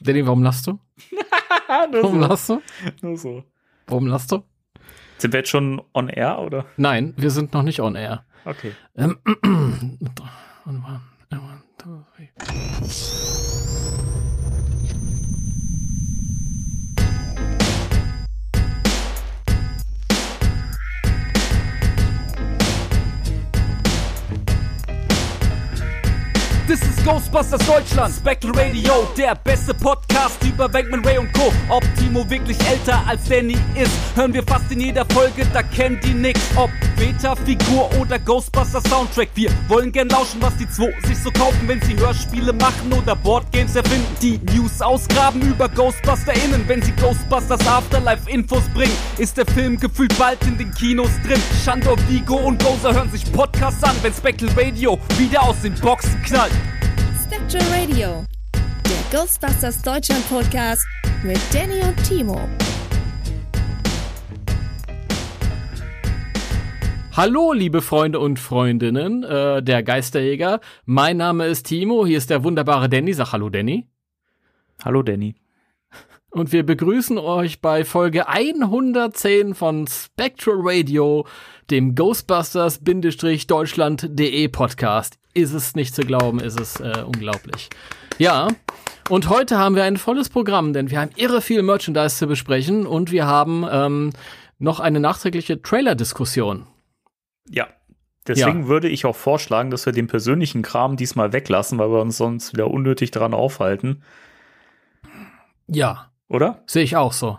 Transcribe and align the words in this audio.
Danny, 0.00 0.26
warum 0.26 0.42
lachst 0.42 0.66
du? 0.66 0.78
warum 1.68 2.20
so. 2.20 2.28
lachst 2.28 2.48
du? 2.48 2.62
Nur 3.02 3.16
so. 3.16 3.44
Warum 3.86 4.06
lachst 4.06 4.32
du? 4.32 4.42
Sind 5.18 5.32
wir 5.32 5.40
jetzt 5.40 5.50
schon 5.50 5.82
on 5.92 6.08
air 6.08 6.38
oder? 6.38 6.66
Nein, 6.76 7.14
wir 7.16 7.30
sind 7.30 7.52
noch 7.52 7.62
nicht 7.62 7.80
on 7.80 7.94
air. 7.94 8.24
Okay. 8.44 8.72
Ähm, 8.96 9.18
one, 9.42 9.98
one, 10.66 11.00
one, 11.30 11.62
two, 11.78 12.04
three. 12.14 13.63
This 26.66 26.80
is 26.80 26.96
Ghostbusters 27.04 27.66
Deutschland, 27.66 28.14
Spectral 28.14 28.52
Radio, 28.54 29.06
der 29.18 29.34
beste 29.34 29.74
Podcast 29.74 30.42
über 30.42 30.66
Bankman 30.66 31.04
Ray 31.04 31.18
und 31.18 31.30
Co. 31.34 31.52
Ob 31.68 31.84
Timo 31.98 32.28
wirklich 32.30 32.56
älter 32.66 33.02
als 33.06 33.24
Danny 33.28 33.58
ist, 33.74 33.92
hören 34.16 34.32
wir 34.32 34.42
fast 34.42 34.72
in 34.72 34.80
jeder 34.80 35.04
Folge, 35.12 35.46
da 35.52 35.62
kennt 35.62 36.02
die 36.02 36.14
nix. 36.14 36.40
Ob 36.56 36.70
Beta-Figur 36.96 37.90
oder 38.00 38.18
Ghostbusters 38.18 38.82
Soundtrack, 38.84 39.28
wir 39.34 39.50
wollen 39.68 39.92
gern 39.92 40.08
lauschen, 40.08 40.40
was 40.40 40.56
die 40.56 40.68
zwei 40.68 40.92
sich 41.06 41.18
so 41.18 41.30
kaufen, 41.30 41.66
wenn 41.66 41.80
sie 41.82 41.96
Hörspiele 41.96 42.52
machen 42.52 42.92
oder 42.92 43.16
Boardgames 43.16 43.76
erfinden. 43.76 44.06
Die 44.22 44.38
News 44.52 44.80
ausgraben 44.80 45.42
über 45.42 45.68
GhostbusterInnen, 45.68 46.66
wenn 46.66 46.82
sie 46.82 46.92
Ghostbusters 46.92 47.66
Afterlife 47.66 48.28
Infos 48.30 48.62
bringen, 48.74 48.96
ist 49.18 49.36
der 49.36 49.46
Film 49.46 49.78
gefühlt 49.78 50.16
bald 50.18 50.42
in 50.46 50.58
den 50.58 50.72
Kinos 50.72 51.10
drin. 51.26 51.40
Shandor, 51.64 51.96
Vigo 52.08 52.36
und 52.36 52.62
Gozer 52.62 52.94
hören 52.94 53.10
sich 53.10 53.30
Podcasts 53.32 53.82
an, 53.82 53.96
wenn 54.02 54.12
Spectral 54.12 54.50
Radio 54.56 54.98
wieder 55.18 55.42
aus 55.42 55.60
den 55.62 55.74
Boxen 55.74 56.20
knallt. 56.22 56.52
Spectral 57.24 57.62
Radio, 57.72 58.24
der 58.52 59.18
Ghostbusters 59.18 59.82
Deutschland 59.82 60.28
Podcast 60.28 60.84
mit 61.22 61.38
Danny 61.52 61.80
und 61.80 61.96
Timo. 62.04 62.48
Hallo, 67.16 67.52
liebe 67.52 67.80
Freunde 67.80 68.18
und 68.18 68.40
Freundinnen 68.40 69.22
äh, 69.22 69.62
der 69.62 69.84
Geisterjäger. 69.84 70.58
Mein 70.84 71.18
Name 71.18 71.46
ist 71.46 71.68
Timo, 71.68 72.04
hier 72.04 72.18
ist 72.18 72.28
der 72.28 72.42
wunderbare 72.42 72.88
Danny. 72.88 73.12
Sag 73.12 73.30
Hallo, 73.30 73.50
Danny. 73.50 73.86
Hallo 74.84 75.04
Danny. 75.04 75.36
Und 76.30 76.50
wir 76.50 76.66
begrüßen 76.66 77.16
euch 77.18 77.60
bei 77.60 77.84
Folge 77.84 78.26
110 78.26 79.54
von 79.54 79.86
Spectral 79.86 80.56
Radio, 80.58 81.24
dem 81.70 81.94
Ghostbusters-deutschland.de 81.94 84.48
Podcast. 84.48 85.20
Ist 85.34 85.52
es 85.52 85.76
nicht 85.76 85.94
zu 85.94 86.02
glauben, 86.02 86.40
ist 86.40 86.58
es 86.58 86.80
äh, 86.80 87.04
unglaublich. 87.06 87.70
Ja, 88.18 88.48
und 89.08 89.28
heute 89.28 89.56
haben 89.56 89.76
wir 89.76 89.84
ein 89.84 89.98
volles 89.98 90.30
Programm, 90.30 90.72
denn 90.72 90.90
wir 90.90 91.00
haben 91.00 91.12
irre 91.14 91.42
viel 91.42 91.62
Merchandise 91.62 92.16
zu 92.16 92.26
besprechen 92.26 92.88
und 92.88 93.12
wir 93.12 93.28
haben 93.28 93.64
ähm, 93.70 94.10
noch 94.58 94.80
eine 94.80 94.98
nachträgliche 94.98 95.62
Trailer-Diskussion. 95.62 96.66
Ja. 97.48 97.68
Deswegen 98.26 98.68
würde 98.68 98.88
ich 98.88 99.04
auch 99.04 99.16
vorschlagen, 99.16 99.70
dass 99.70 99.84
wir 99.84 99.92
den 99.92 100.06
persönlichen 100.06 100.62
Kram 100.62 100.96
diesmal 100.96 101.32
weglassen, 101.34 101.78
weil 101.78 101.90
wir 101.90 102.00
uns 102.00 102.16
sonst 102.16 102.54
wieder 102.54 102.70
unnötig 102.70 103.10
daran 103.10 103.34
aufhalten. 103.34 104.02
Ja, 105.66 106.10
Oder? 106.28 106.62
sehe 106.66 106.82
ich 106.82 106.96
auch 106.96 107.12
so. 107.12 107.38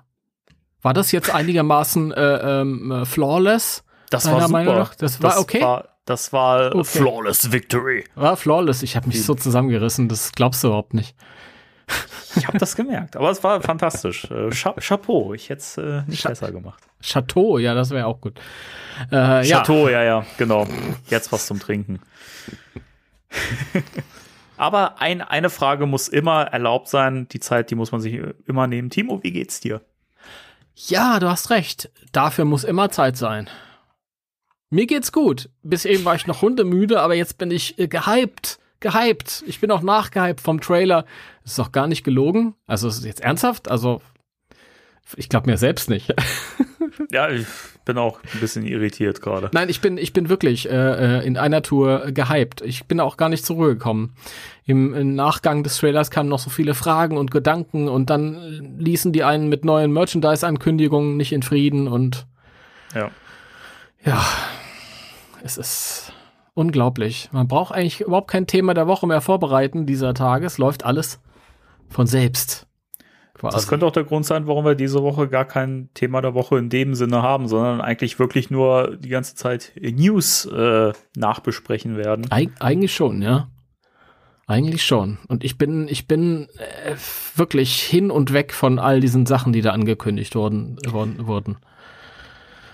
War 0.81 0.94
das 0.94 1.12
jetzt 1.12 1.34
einigermaßen 1.34 2.12
äh, 2.12 2.62
ähm, 2.62 2.92
äh, 2.92 3.06
flawless? 3.06 3.84
Das 4.12 4.30
war 4.30 4.47
super. 4.47 4.92
Das 5.00 5.22
war 5.23 5.39
okay? 5.39 5.62
War, 5.62 5.89
das 6.06 6.31
war 6.31 6.75
Okay. 6.75 6.84
flawless 7.00 7.52
victory. 7.52 8.03
War 8.14 8.38
flawless. 8.38 8.84
Ich 8.84 8.95
habe 8.95 9.08
mich 9.08 9.23
so 9.25 9.34
zusammengerissen, 9.34 10.08
das 10.08 10.31
glaubst 10.34 10.64
du 10.64 10.67
überhaupt 10.67 10.94
nicht. 10.94 11.16
Ich 12.38 12.47
habe 12.47 12.58
das 12.58 12.75
gemerkt, 12.75 13.16
aber 13.16 13.30
es 13.31 13.44
war 13.44 13.61
fantastisch. 13.61 14.25
Äh, 14.30 14.50
Cha 14.52 14.73
Chapeau, 14.73 15.33
ich 15.33 15.50
hätte 15.50 15.61
es 15.61 15.78
äh, 15.78 16.02
nicht 16.08 16.22
Cha- 16.23 16.30
besser 16.30 16.52
gemacht. 16.52 16.83
Chateau, 17.02 17.58
ja, 17.59 17.73
das 17.73 17.91
wäre 17.91 18.08
auch 18.08 18.19
gut. 18.19 18.39
Äh, 19.11 19.47
ja. 19.47 19.58
Chateau, 19.59 19.88
ja, 19.89 20.03
ja, 20.03 20.25
genau. 20.38 20.68
Jetzt 21.07 21.31
was 21.31 21.46
zum 21.47 21.59
Trinken. 21.59 22.01
aber 24.57 25.01
ein, 25.01 25.22
eine 25.22 25.50
Frage 25.50 25.85
muss 25.85 26.07
immer 26.07 26.44
erlaubt 26.44 26.88
sein. 26.90 27.28
Die 27.29 27.40
Zeit, 27.40 27.72
die 27.72 27.75
muss 27.75 27.91
man 27.91 28.02
sich 28.02 28.19
immer 28.47 28.67
nehmen. 28.67 28.90
Timo, 28.90 29.22
wie 29.23 29.31
geht's 29.31 29.59
dir? 29.59 29.81
Ja, 30.75 31.19
du 31.19 31.29
hast 31.29 31.50
recht. 31.52 31.90
Dafür 32.12 32.46
muss 32.46 32.63
immer 32.63 32.90
Zeit 32.91 33.17
sein. 33.17 33.50
Mir 34.69 34.88
geht's 34.88 35.12
gut. 35.12 35.50
Bis 35.63 35.85
eben 35.85 36.03
war 36.06 36.16
ich 36.16 36.28
noch 36.28 36.41
hundemüde, 36.41 37.02
aber 37.02 37.13
jetzt 37.16 37.38
bin 37.38 37.52
ich 37.52 37.78
äh, 37.79 37.88
gehypt. 37.88 38.59
Gehypt. 38.85 39.44
Ich 39.47 39.59
bin 39.59 39.72
auch 39.72 39.81
nachgehypt 39.81 40.41
vom 40.41 40.62
Trailer. 40.62 41.06
Das 41.41 41.53
ist 41.53 41.59
doch 41.59 41.72
gar 41.72 41.88
nicht 41.88 42.03
gelogen. 42.03 42.53
Also, 42.68 42.88
ist 42.88 43.00
es 43.00 43.06
jetzt 43.06 43.22
ernsthaft? 43.22 43.69
Also, 43.69 44.00
ich 45.16 45.28
glaube 45.28 45.50
mir 45.50 45.57
selbst 45.57 45.90
nicht. 45.90 46.13
Ja, 47.12 47.29
ich 47.29 47.46
bin 47.84 47.97
auch 47.97 48.19
ein 48.34 48.40
bisschen 48.40 48.66
irritiert 48.66 49.22
gerade. 49.22 49.50
Nein, 49.53 49.68
ich 49.68 49.81
bin, 49.81 49.97
ich 49.97 50.13
bin 50.13 50.29
wirklich 50.29 50.69
äh, 50.69 51.18
äh, 51.19 51.28
in 51.28 51.35
einer 51.35 51.62
Tour 51.62 52.12
gehypt. 52.12 52.62
Ich 52.62 52.85
bin 52.85 53.01
auch 53.01 53.18
gar 53.18 53.28
nicht 53.28 53.46
zur 53.46 53.57
Ruhe 53.57 53.73
gekommen. 53.73 54.16
Im, 54.66 54.94
Im 54.94 55.13
Nachgang 55.13 55.63
des 55.63 55.78
Trailers 55.78 56.09
kamen 56.09 56.29
noch 56.29 56.40
so 56.40 56.50
viele 56.50 56.73
Fragen 56.73 57.17
und 57.17 57.31
Gedanken 57.31 57.90
und 57.90 58.09
dann 58.09 58.78
ließen 58.79 59.12
die 59.12 59.25
einen 59.25 59.50
mit 59.50 59.66
neuen 59.66 59.91
Merchandise-Ankündigungen 59.91 61.17
nicht 61.17 61.34
in 61.34 61.44
Frieden 61.44 61.90
und 61.90 62.28
Ja. 62.94 63.12
ja, 64.06 64.25
es 65.44 65.57
ist 65.57 66.04
unglaublich. 66.55 67.29
Man 67.31 67.47
braucht 67.47 67.75
eigentlich 67.75 68.01
überhaupt 68.01 68.31
kein 68.31 68.47
Thema 68.47 68.73
der 68.73 68.88
Woche 68.88 69.05
mehr 69.05 69.21
vorbereiten 69.21 69.85
dieser 69.85 70.16
Tage. 70.16 70.47
Es 70.47 70.57
läuft 70.57 70.83
alles 70.83 71.21
von 71.89 72.07
selbst. 72.07 72.66
Quasi. 73.35 73.53
Das 73.53 73.67
könnte 73.67 73.85
auch 73.85 73.91
der 73.91 74.05
Grund 74.05 74.25
sein, 74.25 74.47
warum 74.47 74.63
wir 74.63 74.75
diese 74.75 75.03
Woche 75.03 75.27
gar 75.27 75.43
kein 75.43 75.89
Thema 75.93 76.21
der 76.21 76.33
Woche 76.33 76.57
in 76.57 76.69
dem 76.69 76.95
Sinne 76.95 77.21
haben, 77.21 77.49
sondern 77.49 77.81
eigentlich 77.81 78.17
wirklich 78.17 78.49
nur 78.49 78.95
die 78.95 79.09
ganze 79.09 79.35
Zeit 79.35 79.73
News 79.79 80.45
äh, 80.45 80.93
nachbesprechen 81.17 81.97
werden. 81.97 82.31
Eig 82.31 82.51
eigentlich 82.59 82.95
schon, 82.95 83.22
ja. 83.22 83.49
Eigentlich 84.47 84.85
schon. 84.85 85.17
Und 85.27 85.43
ich 85.43 85.57
bin, 85.57 85.87
ich 85.89 86.07
bin 86.07 86.47
äh, 86.57 86.95
wirklich 87.35 87.81
hin 87.81 88.09
und 88.09 88.31
weg 88.31 88.53
von 88.53 88.79
all 88.79 89.01
diesen 89.01 89.25
Sachen, 89.25 89.51
die 89.51 89.61
da 89.61 89.72
angekündigt 89.72 90.35
wurden. 90.35 90.77
worden, 90.87 91.27
wurden. 91.27 91.57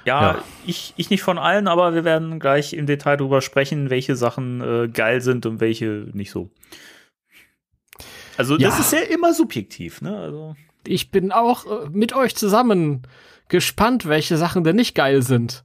Ja, 0.05 0.21
Ja. 0.35 0.43
Ich, 0.65 0.93
ich 0.97 1.09
nicht 1.09 1.21
von 1.23 1.37
allen, 1.37 1.67
aber 1.67 1.93
wir 1.93 2.03
werden 2.03 2.39
gleich 2.39 2.73
im 2.73 2.85
Detail 2.85 3.17
darüber 3.17 3.41
sprechen, 3.41 3.89
welche 3.89 4.15
Sachen 4.15 4.61
äh, 4.61 4.87
geil 4.87 5.21
sind 5.21 5.45
und 5.45 5.59
welche 5.59 6.07
nicht 6.13 6.31
so. 6.31 6.49
Also 8.37 8.57
das 8.57 8.75
Ja. 8.75 8.79
ist 8.79 8.93
ja 8.93 8.99
immer 9.13 9.33
subjektiv, 9.33 10.01
ne? 10.01 10.15
Also 10.17 10.55
Ich 10.87 11.11
bin 11.11 11.31
auch 11.31 11.65
äh, 11.65 11.89
mit 11.89 12.13
euch 12.13 12.35
zusammen 12.35 13.03
gespannt, 13.49 14.05
welche 14.07 14.37
Sachen 14.37 14.63
denn 14.63 14.75
nicht 14.77 14.95
geil 14.95 15.21
sind. 15.21 15.63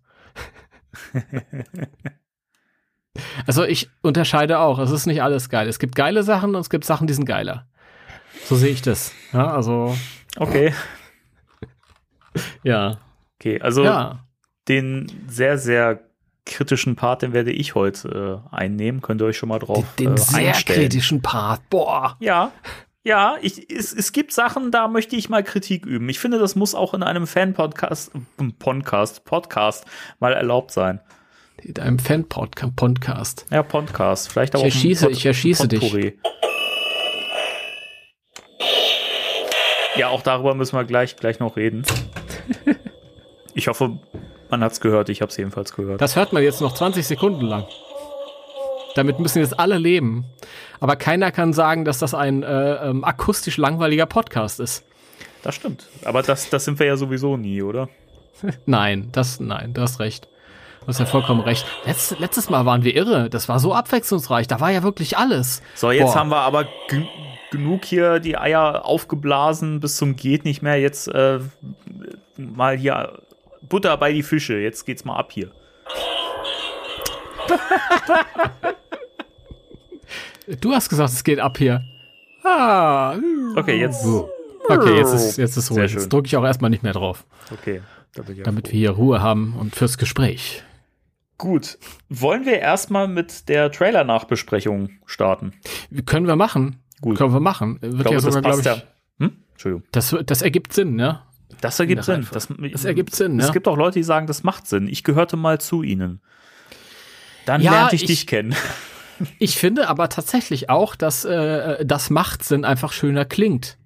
also 3.47 3.65
ich 3.65 3.89
unterscheide 4.03 4.59
auch. 4.59 4.79
Es 4.79 4.91
ist 4.91 5.07
nicht 5.07 5.23
alles 5.23 5.49
geil. 5.49 5.69
Es 5.69 5.79
gibt 5.79 5.95
geile 5.95 6.23
Sachen 6.23 6.55
und 6.55 6.61
es 6.61 6.71
gibt 6.71 6.85
Sachen, 6.85 7.07
die 7.07 7.15
sind 7.15 7.25
geiler. 7.27 7.67
So 8.45 8.57
sehe 8.57 8.71
ich 8.71 8.83
das. 8.83 9.13
Ja, 9.33 9.53
also, 9.55 9.97
okay, 10.37 10.75
ja. 12.63 12.99
okay, 13.41 13.61
also 13.61 13.85
Ja. 13.85 14.26
Den 14.69 15.11
sehr 15.29 15.59
sehr 15.59 16.01
kritischen 16.45 16.95
Part, 16.97 17.23
den 17.23 17.33
werde 17.33 17.51
ich 17.53 17.75
heute 17.75 18.43
äh, 18.53 18.55
einnehmen. 18.55 19.01
Könnt 19.03 19.21
ihr 19.21 19.27
euch 19.27 19.37
schon 19.37 19.49
mal 19.49 19.59
drauf 19.59 19.85
Den 19.99 20.15
äh, 20.15 20.19
sehr 20.19 20.53
kritischen 20.53 21.21
Part. 21.23 21.69
Boah. 21.71 22.17
Ja, 22.21 22.53
ja, 23.03 23.37
ich, 23.41 23.71
es, 23.71 23.93
es 23.93 24.11
gibt 24.13 24.33
Sachen, 24.33 24.71
da 24.73 24.89
möchte 24.89 25.15
ich 25.15 25.29
mal 25.29 25.45
Kritik 25.45 25.87
üben. 25.87 26.09
Ich 26.09 26.19
finde, 26.19 26.39
das 26.41 26.57
muss 26.57 26.75
auch 26.75 26.93
in 26.95 27.05
einem 27.05 27.27
Fan-Podcast, 27.29 28.13
äh, 28.41 28.45
Podcast, 28.59 29.25
Podcast 29.25 29.85
mal 30.19 30.33
erlaubt 30.33 30.73
sein. 30.73 31.01
In 31.63 31.79
einem 31.79 31.99
Fan-Podcast. 32.01 33.47
Ja, 33.51 33.63
Podcast. 33.63 34.29
Vielleicht 34.31 34.57
auch 34.57 34.65
Ich 34.65 34.75
erschieße- 34.75 35.11
ich 35.11 35.25
erschieße 35.25 35.69
dich. 35.69 36.15
Ja, 39.97 40.09
auch 40.09 40.23
darüber 40.23 40.55
müssen 40.55 40.77
wir 40.77 40.85
gleich, 40.85 41.17
gleich 41.17 41.39
noch 41.41 41.57
reden. 41.57 41.85
Ich 43.59 43.69
hoffe, 43.69 43.99
man 44.51 44.63
hat's 44.63 44.81
gehört. 44.81 45.09
Ich 45.09 45.23
habe 45.23 45.31
es 45.31 45.37
jedenfalls 45.37 45.75
gehört. 45.75 46.01
Das 46.01 46.17
hört 46.17 46.33
man 46.33 46.43
jetzt 46.43 46.61
noch 46.61 46.75
20 46.75 47.07
Sekunden 47.07 47.43
lang. 47.45 47.65
Damit 48.95 49.19
müssen 49.19 49.41
jetzt 49.41 49.59
alle 49.59 49.79
leben. 49.79 50.25
Aber 50.81 50.97
keiner 50.97 51.31
kann 51.31 51.53
sagen, 51.53 51.85
dass 51.85 51.99
das 51.99 52.15
ein 52.15 52.43
äh, 52.43 52.75
ähm, 52.89 53.05
akustisch 53.05 53.57
langweiliger 53.59 54.07
Podcast 54.07 54.61
ist. 54.61 54.85
Das 55.43 55.55
stimmt. 55.55 55.87
Aber 56.05 56.23
das, 56.23 56.49
das 56.51 56.65
sind 56.65 56.79
wir 56.79 56.87
ja 56.87 56.97
sowieso 56.97 57.37
nie, 57.37 57.63
oder? 57.63 57.89
Nein, 58.67 59.09
das, 59.13 59.41
nein, 59.41 59.73
du 59.73 59.81
hast 59.81 59.99
recht. 60.01 60.29
Du 60.81 60.89
hast 60.89 60.99
ja 61.01 61.07
vollkommen 61.07 61.41
recht. 61.41 61.67
Letz, 61.87 62.15
letztes 62.19 62.51
Mal 62.51 62.67
waren 62.67 62.85
wir 62.85 62.95
irre. 62.95 63.31
Das 63.31 63.49
war 63.49 63.59
so 63.59 63.75
abwechslungsreich. 63.75 64.47
Da 64.47 64.61
war 64.61 64.71
ja 64.71 64.83
wirklich 64.83 65.17
alles. 65.19 65.63
So, 65.75 65.91
jetzt 65.91 66.13
Boah. 66.13 66.21
haben 66.21 66.29
wir 66.31 66.41
aber 66.41 66.67
gen- 66.89 67.09
genug 67.51 67.85
hier 67.85 68.19
die 68.21 68.37
Eier 68.37 68.85
aufgeblasen 68.85 69.81
bis 69.81 69.97
zum 69.97 70.17
geht 70.17 70.45
nicht 70.45 70.63
mehr. 70.63 70.79
Jetzt 70.79 71.09
äh, 71.09 71.41
mal 72.37 72.77
hier 72.77 73.19
Butter 73.69 73.97
bei 73.97 74.13
die 74.13 74.23
Fische. 74.23 74.59
Jetzt 74.59 74.85
geht's 74.85 75.05
mal 75.05 75.17
ab 75.17 75.33
hier. 75.33 75.51
Du 80.61 80.73
hast 80.73 80.89
gesagt, 80.89 81.11
es 81.11 81.25
geht 81.25 81.41
ab 81.41 81.59
hier. 81.59 81.83
Ah. 82.45 83.17
Okay, 83.57 83.81
jetzt. 83.81 84.07
Okay, 84.69 84.97
jetzt 84.97 85.13
ist, 85.13 85.37
jetzt 85.39 85.57
ist 85.57 85.71
Ruhe. 85.71 85.85
Jetzt 85.85 86.13
drücke 86.13 86.27
ich 86.27 86.37
auch 86.37 86.45
erstmal 86.45 86.71
nicht 86.71 86.83
mehr 86.83 86.93
drauf, 86.93 87.25
Okay. 87.53 87.83
Damit 88.45 88.69
froh. 88.69 88.73
wir 88.73 88.79
hier 88.79 88.91
Ruhe 88.91 89.21
haben 89.21 89.57
und 89.59 89.75
fürs 89.75 89.99
Gespräch. 89.99 90.63
Gut. 91.37 91.79
Wollen 92.09 92.47
wir 92.47 92.61
erstmal 92.61 93.09
mit 93.09 93.49
der 93.49 93.71
Trailer-Nachbesprechung 93.71 94.91
starten? 95.05 95.53
Können 96.07 96.27
wir 96.27 96.37
machen. 96.37 96.81
Gut. 97.03 97.19
Können 97.19 97.35
wir 97.35 97.41
machen. 97.41 97.79
Wird 97.83 97.99
glaube, 97.99 98.15
ja 98.15 98.21
sogar, 98.21 98.41
das 98.41 98.63
glaube 98.63 98.63
passt 98.63 98.83
ich. 98.85 98.89
ja. 99.21 99.27
Hm? 99.27 99.37
Entschuldigung. 99.53 99.83
Das, 99.93 100.17
das 100.25 100.41
ergibt 100.43 100.73
Sinn, 100.73 100.95
ne? 100.95 101.21
Das 101.61 101.79
ergibt 101.81 102.01
In 102.01 102.05
Sinn. 102.05 102.29
Das, 102.33 102.49
Das 102.73 102.85
ergibt 102.85 103.15
Sinn, 103.15 103.39
Es 103.41 103.47
ne? 103.49 103.53
gibt 103.53 103.67
auch 103.69 103.77
Leute, 103.77 103.99
die 103.99 104.03
sagen, 104.05 104.27
das 104.27 104.43
macht 104.43 104.67
Sinn. 104.67 104.89
Ich 104.89 105.05
gehörte 105.05 105.37
mal 105.37 105.61
zu 105.61 105.83
ihnen. 105.83 106.21
Dann 107.47 107.61
Ja, 107.63 107.73
lernte 107.73 107.97
ich, 107.97 108.03
ich- 108.03 108.09
dich 108.09 108.27
kennen. 108.27 108.55
Ich 109.39 109.57
finde 109.57 109.89
aber 109.89 110.11
tatsächlich 110.11 110.69
auch, 110.69 110.95
dass 110.95 111.25
äh, 111.25 111.87
das 111.87 112.11
macht 112.11 112.45
Sinn 112.45 112.67
einfach 112.67 112.93
schöner 112.93 113.25
klingt. 113.25 113.79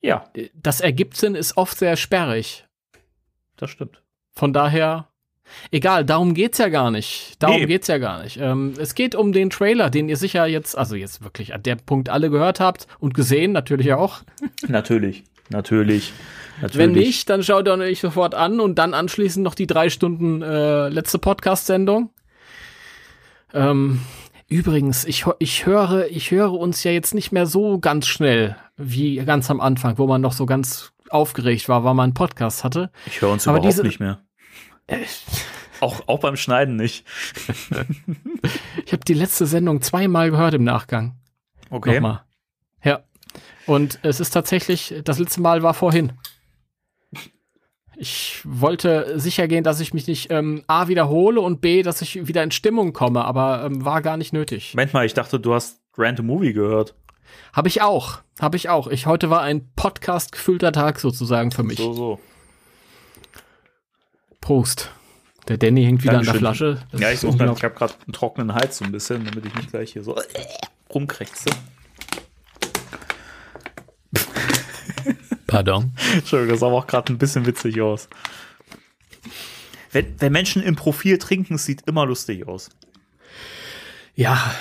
Ja, 0.00 0.26
Das 0.54 0.80
ergibt 0.80 1.16
Sinn 1.16 1.34
ist 1.34 1.56
oft 1.56 1.76
sehr 1.76 1.96
sperrig. 1.96 2.64
das 3.56 3.70
stimmt. 3.70 4.00
Von 4.32 4.52
daher, 4.52 5.08
egal, 5.72 6.04
darum 6.04 6.34
geht's 6.34 6.58
ja 6.58 6.68
gar 6.68 6.92
nicht. 6.92 7.34
Darum 7.42 7.56
Nee. 7.62 7.66
geht's 7.66 7.88
ja 7.88 7.98
gar 7.98 8.22
nicht. 8.22 8.36
Ähm, 8.36 8.74
es 8.78 8.94
geht 8.94 9.16
um 9.16 9.32
den 9.32 9.50
Trailer, 9.50 9.90
den 9.90 10.08
ihr 10.08 10.16
sicher 10.16 10.46
jetzt, 10.46 10.78
also 10.78 10.94
jetzt 10.94 11.24
wirklich 11.24 11.52
an 11.52 11.64
der 11.64 11.74
Punkt 11.74 12.08
alle 12.08 12.30
gehört 12.30 12.60
habt 12.60 12.86
und 13.00 13.14
gesehen, 13.14 13.50
natürlich 13.50 13.92
auch. 13.92 14.20
Natürlich. 14.68 15.24
Natürlich. 15.52 16.12
Natürlich. 16.60 16.78
Wenn 16.78 16.92
nicht, 16.92 17.30
dann 17.30 17.42
schaut 17.42 17.66
ihr 17.66 17.72
euch 17.74 18.00
sofort 18.00 18.34
an 18.34 18.60
und 18.60 18.76
dann 18.76 18.94
anschließend 18.94 19.42
noch 19.42 19.54
die 19.54 19.66
drei 19.66 19.88
Stunden 19.90 20.42
äh, 20.42 20.88
letzte 20.88 21.18
Podcast-Sendung. 21.18 22.10
Ähm, 23.54 24.00
übrigens, 24.48 25.04
ich, 25.04 25.24
ich 25.38 25.66
höre, 25.66 26.06
ich 26.08 26.30
höre 26.30 26.52
uns 26.52 26.84
ja 26.84 26.90
jetzt 26.90 27.14
nicht 27.14 27.32
mehr 27.32 27.46
so 27.46 27.78
ganz 27.78 28.06
schnell 28.06 28.56
wie 28.76 29.16
ganz 29.24 29.50
am 29.50 29.60
Anfang, 29.60 29.98
wo 29.98 30.06
man 30.06 30.20
noch 30.20 30.32
so 30.32 30.46
ganz 30.46 30.92
aufgeregt 31.10 31.68
war, 31.68 31.84
weil 31.84 31.94
man 31.94 32.04
einen 32.04 32.14
Podcast 32.14 32.64
hatte. 32.64 32.90
Ich 33.06 33.20
höre 33.20 33.30
uns 33.30 33.46
Aber 33.46 33.58
überhaupt 33.58 33.74
diese- 33.74 33.86
nicht 33.86 34.00
mehr. 34.00 34.20
Auch, 35.80 36.06
auch 36.06 36.20
beim 36.20 36.36
Schneiden 36.36 36.76
nicht. 36.76 37.04
Ich 38.84 38.92
habe 38.92 39.04
die 39.04 39.14
letzte 39.14 39.46
Sendung 39.46 39.80
zweimal 39.82 40.30
gehört 40.32 40.54
im 40.54 40.64
Nachgang. 40.64 41.16
Okay. 41.70 41.94
Nochmal. 41.94 42.22
Ja. 42.82 43.04
Und 43.66 43.98
es 44.02 44.20
ist 44.20 44.30
tatsächlich, 44.30 44.94
das 45.04 45.18
letzte 45.18 45.40
Mal 45.40 45.62
war 45.62 45.74
vorhin. 45.74 46.12
Ich 47.96 48.40
wollte 48.44 49.20
sicher 49.20 49.46
gehen, 49.46 49.64
dass 49.64 49.78
ich 49.78 49.94
mich 49.94 50.06
nicht 50.06 50.30
ähm, 50.30 50.64
A 50.66 50.88
wiederhole 50.88 51.40
und 51.40 51.60
B, 51.60 51.82
dass 51.82 52.02
ich 52.02 52.26
wieder 52.26 52.42
in 52.42 52.50
Stimmung 52.50 52.92
komme, 52.92 53.24
aber 53.24 53.64
ähm, 53.64 53.84
war 53.84 54.02
gar 54.02 54.16
nicht 54.16 54.32
nötig. 54.32 54.74
Moment 54.74 54.92
mal, 54.92 55.06
ich 55.06 55.14
dachte, 55.14 55.38
du 55.38 55.54
hast 55.54 55.80
Random 55.96 56.26
Movie 56.26 56.52
gehört. 56.52 56.94
Habe 57.52 57.68
ich 57.68 57.82
auch. 57.82 58.20
Habe 58.40 58.56
ich 58.56 58.68
auch. 58.68 58.88
Ich 58.88 59.06
heute 59.06 59.30
war 59.30 59.42
ein 59.42 59.70
Podcast 59.76 60.32
gefüllter 60.32 60.72
Tag 60.72 60.98
sozusagen 60.98 61.52
für 61.52 61.62
mich. 61.62 61.78
So, 61.78 61.92
so. 61.92 62.20
Prost. 64.40 64.90
Der 65.48 65.58
Danny 65.58 65.84
hängt 65.84 66.02
wieder 66.02 66.14
Dankeschön. 66.14 66.34
an 66.34 66.42
der 66.42 66.54
Flasche. 66.54 66.86
Das 66.90 67.00
Ja, 67.00 67.10
ich, 67.10 67.22
ich 67.22 67.40
habe 67.40 67.74
gerade 67.74 67.94
einen 68.04 68.12
trockenen 68.12 68.54
Hals 68.54 68.78
so 68.78 68.84
ein 68.84 68.92
bisschen, 68.92 69.24
damit 69.24 69.44
ich 69.46 69.54
nicht 69.54 69.70
gleich 69.70 69.92
hier 69.92 70.02
so 70.02 70.16
rumkrächze. 70.92 71.50
Pardon. 75.46 75.92
Entschuldigung, 76.14 76.52
das 76.52 76.60
sah 76.60 76.66
auch 76.66 76.86
gerade 76.86 77.12
ein 77.12 77.18
bisschen 77.18 77.46
witzig 77.46 77.80
aus. 77.80 78.08
Wenn, 79.90 80.14
wenn 80.18 80.32
Menschen 80.32 80.62
im 80.62 80.76
Profil 80.76 81.18
trinken, 81.18 81.58
sieht 81.58 81.82
immer 81.86 82.06
lustig 82.06 82.48
aus. 82.48 82.70
Ja, 84.14 84.54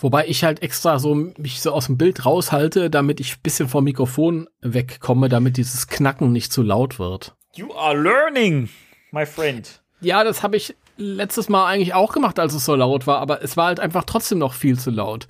wobei 0.00 0.26
ich 0.26 0.44
halt 0.44 0.62
extra 0.62 0.98
so 0.98 1.14
mich 1.14 1.60
so 1.60 1.72
aus 1.72 1.86
dem 1.86 1.98
Bild 1.98 2.24
raushalte, 2.24 2.90
damit 2.90 3.20
ich 3.20 3.36
ein 3.36 3.42
bisschen 3.42 3.68
vom 3.68 3.84
Mikrofon 3.84 4.48
wegkomme, 4.60 5.28
damit 5.28 5.56
dieses 5.56 5.86
Knacken 5.86 6.32
nicht 6.32 6.52
zu 6.52 6.62
laut 6.62 6.98
wird. 6.98 7.34
You 7.54 7.72
are 7.74 7.96
learning, 8.00 8.68
my 9.10 9.26
friend. 9.26 9.80
Ja, 10.00 10.24
das 10.24 10.42
habe 10.42 10.56
ich 10.56 10.74
letztes 11.00 11.48
Mal 11.48 11.66
eigentlich 11.66 11.94
auch 11.94 12.12
gemacht, 12.12 12.38
als 12.38 12.54
es 12.54 12.64
so 12.64 12.74
laut 12.76 13.06
war, 13.06 13.18
aber 13.18 13.42
es 13.42 13.56
war 13.56 13.66
halt 13.66 13.80
einfach 13.80 14.04
trotzdem 14.04 14.38
noch 14.38 14.54
viel 14.54 14.78
zu 14.78 14.90
laut. 14.90 15.26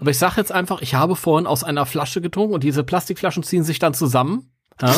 Aber 0.00 0.10
ich 0.10 0.18
sage 0.18 0.34
jetzt 0.36 0.52
einfach, 0.52 0.82
ich 0.82 0.94
habe 0.94 1.16
vorhin 1.16 1.46
aus 1.46 1.64
einer 1.64 1.86
Flasche 1.86 2.20
getrunken 2.20 2.54
und 2.54 2.64
diese 2.64 2.84
Plastikflaschen 2.84 3.42
ziehen 3.42 3.64
sich 3.64 3.78
dann 3.78 3.94
zusammen. 3.94 4.50
Ja? 4.80 4.94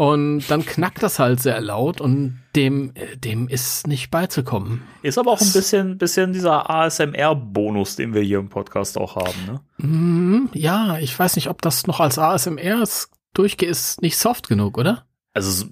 Und 0.00 0.48
dann 0.48 0.64
knackt 0.64 1.02
das 1.02 1.18
halt 1.18 1.40
sehr 1.40 1.60
laut 1.60 2.00
und 2.00 2.40
dem, 2.56 2.92
äh, 2.94 3.18
dem 3.18 3.48
ist 3.48 3.86
nicht 3.86 4.10
beizukommen. 4.10 4.82
Ist 5.02 5.18
aber 5.18 5.30
auch 5.30 5.42
ein 5.42 5.52
bisschen, 5.52 5.98
bisschen 5.98 6.32
dieser 6.32 6.70
ASMR-Bonus, 6.70 7.96
den 7.96 8.14
wir 8.14 8.22
hier 8.22 8.38
im 8.38 8.48
Podcast 8.48 8.96
auch 8.96 9.16
haben. 9.16 9.44
Ne? 9.46 9.60
Hm, 9.78 10.48
ja, 10.54 10.96
ich 10.96 11.18
weiß 11.18 11.36
nicht, 11.36 11.50
ob 11.50 11.60
das 11.60 11.86
noch 11.86 12.00
als 12.00 12.18
ASMR 12.18 12.82
ist. 12.82 13.10
Durchge 13.34 13.66
ist 13.66 14.00
nicht 14.00 14.16
soft 14.16 14.48
genug, 14.48 14.78
oder? 14.78 15.04
Also 15.34 15.66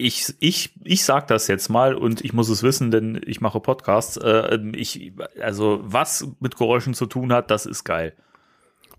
ich, 0.00 0.34
ich, 0.40 0.72
ich 0.82 1.04
sag 1.04 1.28
das 1.28 1.46
jetzt 1.46 1.68
mal 1.68 1.94
und 1.94 2.24
ich 2.24 2.32
muss 2.32 2.48
es 2.48 2.62
wissen, 2.62 2.90
denn 2.90 3.20
ich 3.24 3.40
mache 3.40 3.60
Podcasts. 3.60 4.16
Äh, 4.16 4.58
ich, 4.74 5.12
also 5.40 5.80
was 5.82 6.26
mit 6.40 6.56
Geräuschen 6.56 6.94
zu 6.94 7.06
tun 7.06 7.32
hat, 7.32 7.50
das 7.50 7.66
ist 7.66 7.84
geil. 7.84 8.14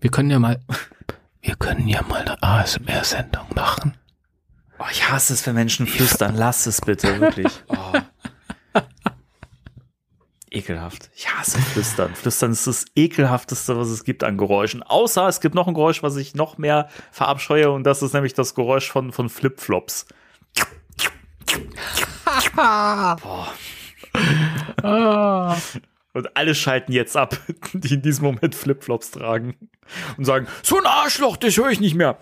Wir 0.00 0.10
können 0.10 0.30
ja 0.30 0.38
mal, 0.38 0.60
wir 1.40 1.56
können 1.56 1.88
ja 1.88 2.02
mal 2.02 2.22
eine 2.22 2.42
ASMR-Sendung 2.42 3.46
machen. 3.54 3.94
Oh, 4.78 4.84
ich 4.90 5.08
hasse 5.08 5.32
es, 5.32 5.46
wenn 5.46 5.54
Menschen 5.54 5.86
flüstern. 5.86 6.34
Lass 6.36 6.66
es 6.66 6.80
bitte, 6.80 7.20
wirklich. 7.20 7.52
Oh. 7.68 7.98
Ekelhaft. 10.50 11.10
Ich 11.14 11.32
hasse 11.32 11.58
Flüstern. 11.72 12.14
Flüstern 12.14 12.52
ist 12.52 12.66
das 12.66 12.84
ekelhafteste, 12.94 13.76
was 13.76 13.88
es 13.88 14.04
gibt 14.04 14.22
an 14.22 14.36
Geräuschen. 14.36 14.82
Außer 14.82 15.26
es 15.26 15.40
gibt 15.40 15.54
noch 15.54 15.66
ein 15.66 15.72
Geräusch, 15.72 16.02
was 16.02 16.16
ich 16.16 16.34
noch 16.34 16.58
mehr 16.58 16.88
verabscheue 17.10 17.70
und 17.70 17.84
das 17.84 18.02
ist 18.02 18.12
nämlich 18.12 18.34
das 18.34 18.54
Geräusch 18.54 18.90
von, 18.90 19.12
von 19.12 19.30
Flipflops. 19.30 20.06
Ah. 22.56 23.16
Und 26.14 26.36
alle 26.36 26.54
schalten 26.54 26.92
jetzt 26.92 27.16
ab, 27.16 27.38
die 27.72 27.94
in 27.94 28.02
diesem 28.02 28.24
Moment 28.26 28.54
Flipflops 28.54 29.12
tragen 29.12 29.56
und 30.18 30.24
sagen, 30.24 30.46
so 30.62 30.78
ein 30.78 30.86
Arschloch, 30.86 31.36
das 31.38 31.56
höre 31.56 31.70
ich 31.70 31.80
nicht 31.80 31.94
mehr. 31.94 32.18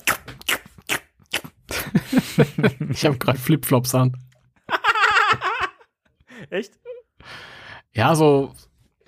Ich 2.91 3.05
habe 3.05 3.19
gerade 3.19 3.39
Flipflops 3.39 3.95
an. 3.95 4.17
Echt? 6.51 6.73
Ja, 7.93 8.15
so, 8.15 8.55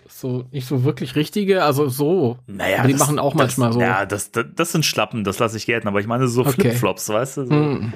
so 0.08 0.46
nicht 0.50 0.66
so 0.66 0.82
wirklich 0.84 1.14
richtige, 1.16 1.62
also 1.64 1.88
so. 1.88 2.38
Naja, 2.46 2.78
Aber 2.78 2.86
die 2.88 2.92
das- 2.94 3.00
machen 3.00 3.18
auch 3.18 3.34
manchmal 3.34 3.68
das, 3.68 3.74
so. 3.74 3.80
Ja, 3.80 4.06
das, 4.06 4.32
das, 4.32 4.46
das 4.54 4.72
sind 4.72 4.84
Schlappen, 4.84 5.24
das 5.24 5.38
lasse 5.38 5.56
ich 5.56 5.66
gelten. 5.66 5.86
Aber 5.88 6.00
ich 6.00 6.06
meine 6.06 6.26
so 6.28 6.42
Okay. 6.42 6.52
Flipflops, 6.52 7.08
weißt 7.08 7.36
du? 7.38 7.46
So, 7.46 7.52
Hm, 7.54 7.92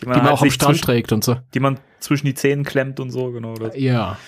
die 0.00 0.06
man, 0.06 0.14
die 0.14 0.20
man 0.20 0.30
halt 0.30 0.38
auch 0.38 0.42
am 0.42 0.50
Strand 0.50 0.80
trägt 0.82 1.12
und 1.12 1.22
so. 1.24 1.36
die 1.54 1.60
man 1.60 1.78
zwischen 2.00 2.26
die 2.26 2.34
Zähnen 2.34 2.64
klemmt 2.64 3.00
und 3.00 3.10
so, 3.10 3.30
genau. 3.32 3.54
Das. 3.54 3.76
Ja. 3.76 4.18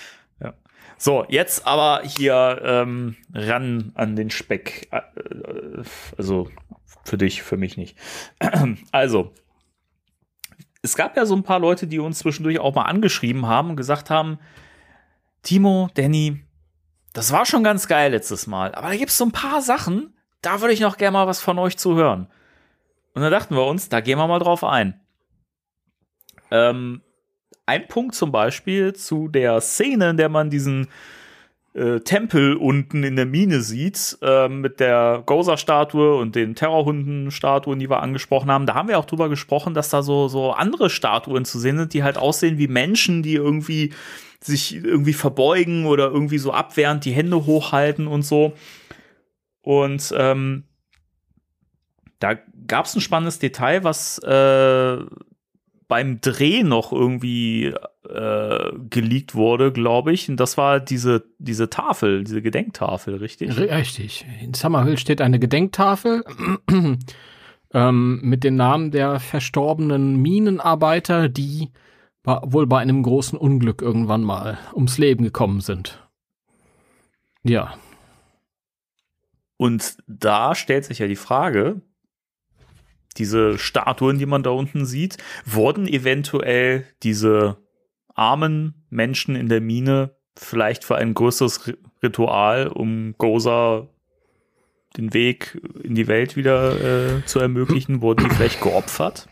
So, 1.03 1.25
jetzt 1.27 1.67
aber 1.67 2.01
hier 2.05 2.61
ähm, 2.63 3.17
ran 3.33 3.91
an 3.95 4.15
den 4.15 4.29
Speck. 4.29 4.87
Äh, 4.89 4.99
äh, 5.19 5.83
Also 6.17 6.49
für 7.03 7.17
dich, 7.17 7.43
für 7.43 7.57
mich 7.57 7.75
nicht. 7.75 7.97
Also, 8.91 9.33
es 10.81 10.95
gab 10.95 11.17
ja 11.17 11.25
so 11.25 11.35
ein 11.35 11.43
paar 11.43 11.59
Leute, 11.59 11.87
die 11.87 11.99
uns 11.99 12.19
zwischendurch 12.19 12.57
auch 12.59 12.73
mal 12.75 12.83
angeschrieben 12.83 13.47
haben 13.47 13.71
und 13.71 13.75
gesagt 13.75 14.09
haben, 14.09 14.39
Timo, 15.41 15.89
Danny, 15.95 16.41
das 17.11 17.33
war 17.33 17.45
schon 17.45 17.65
ganz 17.65 17.89
geil 17.89 18.11
letztes 18.11 18.47
Mal, 18.47 18.73
aber 18.73 18.87
da 18.87 18.95
gibt 18.95 19.11
es 19.11 19.17
so 19.17 19.25
ein 19.25 19.33
paar 19.33 19.61
Sachen, 19.61 20.15
da 20.41 20.61
würde 20.61 20.73
ich 20.73 20.79
noch 20.79 20.97
gerne 20.97 21.17
mal 21.17 21.27
was 21.27 21.41
von 21.41 21.59
euch 21.59 21.77
zu 21.77 21.95
hören. 21.95 22.27
Und 23.13 23.21
dann 23.21 23.31
dachten 23.31 23.55
wir 23.55 23.65
uns, 23.65 23.89
da 23.89 23.99
gehen 23.99 24.17
wir 24.17 24.27
mal 24.27 24.39
drauf 24.39 24.63
ein. 24.63 25.01
Ähm, 26.53 27.01
ein 27.65 27.87
Punkt 27.87 28.15
zum 28.15 28.31
Beispiel 28.31 28.93
zu 28.93 29.27
der 29.27 29.59
Szene, 29.59 30.11
in 30.11 30.17
der 30.17 30.29
man 30.29 30.49
diesen 30.49 30.87
äh, 31.73 32.01
Tempel 32.01 32.55
unten 32.55 33.03
in 33.03 33.15
der 33.15 33.25
Mine 33.25 33.61
sieht, 33.61 34.17
äh, 34.21 34.47
mit 34.47 34.79
der 34.79 35.23
Gozer-Statue 35.25 36.15
und 36.15 36.35
den 36.35 36.53
Terrorhunden-Statuen, 36.53 37.79
die 37.79 37.89
wir 37.89 38.01
angesprochen 38.01 38.51
haben. 38.51 38.67
Da 38.67 38.75
haben 38.75 38.89
wir 38.89 38.99
auch 38.99 39.05
drüber 39.05 39.27
gesprochen, 39.27 39.73
dass 39.73 39.89
da 39.89 40.03
so, 40.03 40.27
so 40.27 40.51
andere 40.51 40.91
Statuen 40.91 41.45
zu 41.45 41.57
sehen 41.57 41.77
sind, 41.79 41.93
die 41.93 42.03
halt 42.03 42.17
aussehen 42.17 42.59
wie 42.59 42.67
Menschen, 42.67 43.23
die 43.23 43.33
irgendwie 43.33 43.91
sich 44.39 44.75
irgendwie 44.75 45.13
verbeugen 45.13 45.85
oder 45.85 46.11
irgendwie 46.11 46.37
so 46.37 46.51
abwehrend 46.51 47.05
die 47.05 47.13
Hände 47.13 47.45
hochhalten 47.45 48.05
und 48.05 48.21
so. 48.21 48.53
Und 49.61 50.13
ähm, 50.15 50.65
da 52.19 52.37
gab 52.67 52.85
es 52.85 52.95
ein 52.95 53.01
spannendes 53.01 53.39
Detail, 53.39 53.83
was 53.83 54.19
äh, 54.19 54.97
beim 55.87 56.21
Dreh 56.21 56.63
noch 56.63 56.91
irgendwie 56.91 57.73
äh, 58.09 58.71
geleakt 58.89 59.35
wurde, 59.35 59.71
glaube 59.71 60.13
ich. 60.13 60.29
Und 60.29 60.39
das 60.39 60.57
war 60.57 60.79
diese, 60.79 61.23
diese 61.39 61.69
Tafel, 61.69 62.23
diese 62.23 62.41
Gedenktafel, 62.41 63.15
richtig? 63.15 63.57
Richtig. 63.57 64.25
In 64.41 64.53
Summerhill 64.53 64.97
steht 64.97 65.21
eine 65.21 65.39
Gedenktafel 65.39 66.23
ähm, 67.73 68.19
mit 68.21 68.43
den 68.43 68.55
Namen 68.55 68.91
der 68.91 69.19
verstorbenen 69.19 70.21
Minenarbeiter, 70.21 71.29
die 71.29 71.71
wohl 72.23 72.67
bei 72.67 72.79
einem 72.79 73.03
großen 73.03 73.37
Unglück 73.37 73.81
irgendwann 73.81 74.23
mal 74.23 74.57
ums 74.73 74.97
Leben 74.97 75.23
gekommen 75.23 75.59
sind. 75.59 76.01
Ja. 77.43 77.73
Und 79.57 79.97
da 80.07 80.55
stellt 80.55 80.85
sich 80.85 80.99
ja 80.99 81.07
die 81.07 81.17
Frage, 81.17 81.81
diese 83.17 83.57
Statuen, 83.57 84.19
die 84.19 84.25
man 84.25 84.43
da 84.43 84.49
unten 84.51 84.85
sieht, 84.85 85.17
wurden 85.45 85.87
eventuell 85.87 86.85
diese 87.03 87.57
armen 88.13 88.85
Menschen 88.89 89.35
in 89.35 89.49
der 89.49 89.61
Mine 89.61 90.15
vielleicht 90.35 90.83
für 90.83 90.95
ein 90.95 91.13
größeres 91.13 91.73
Ritual, 92.01 92.67
um 92.67 93.15
Goza 93.17 93.87
den 94.97 95.13
Weg 95.13 95.59
in 95.83 95.95
die 95.95 96.07
Welt 96.07 96.35
wieder 96.35 97.17
äh, 97.17 97.25
zu 97.25 97.39
ermöglichen, 97.39 98.01
wurden 98.01 98.27
die 98.27 98.35
vielleicht 98.35 98.61
geopfert? 98.61 99.27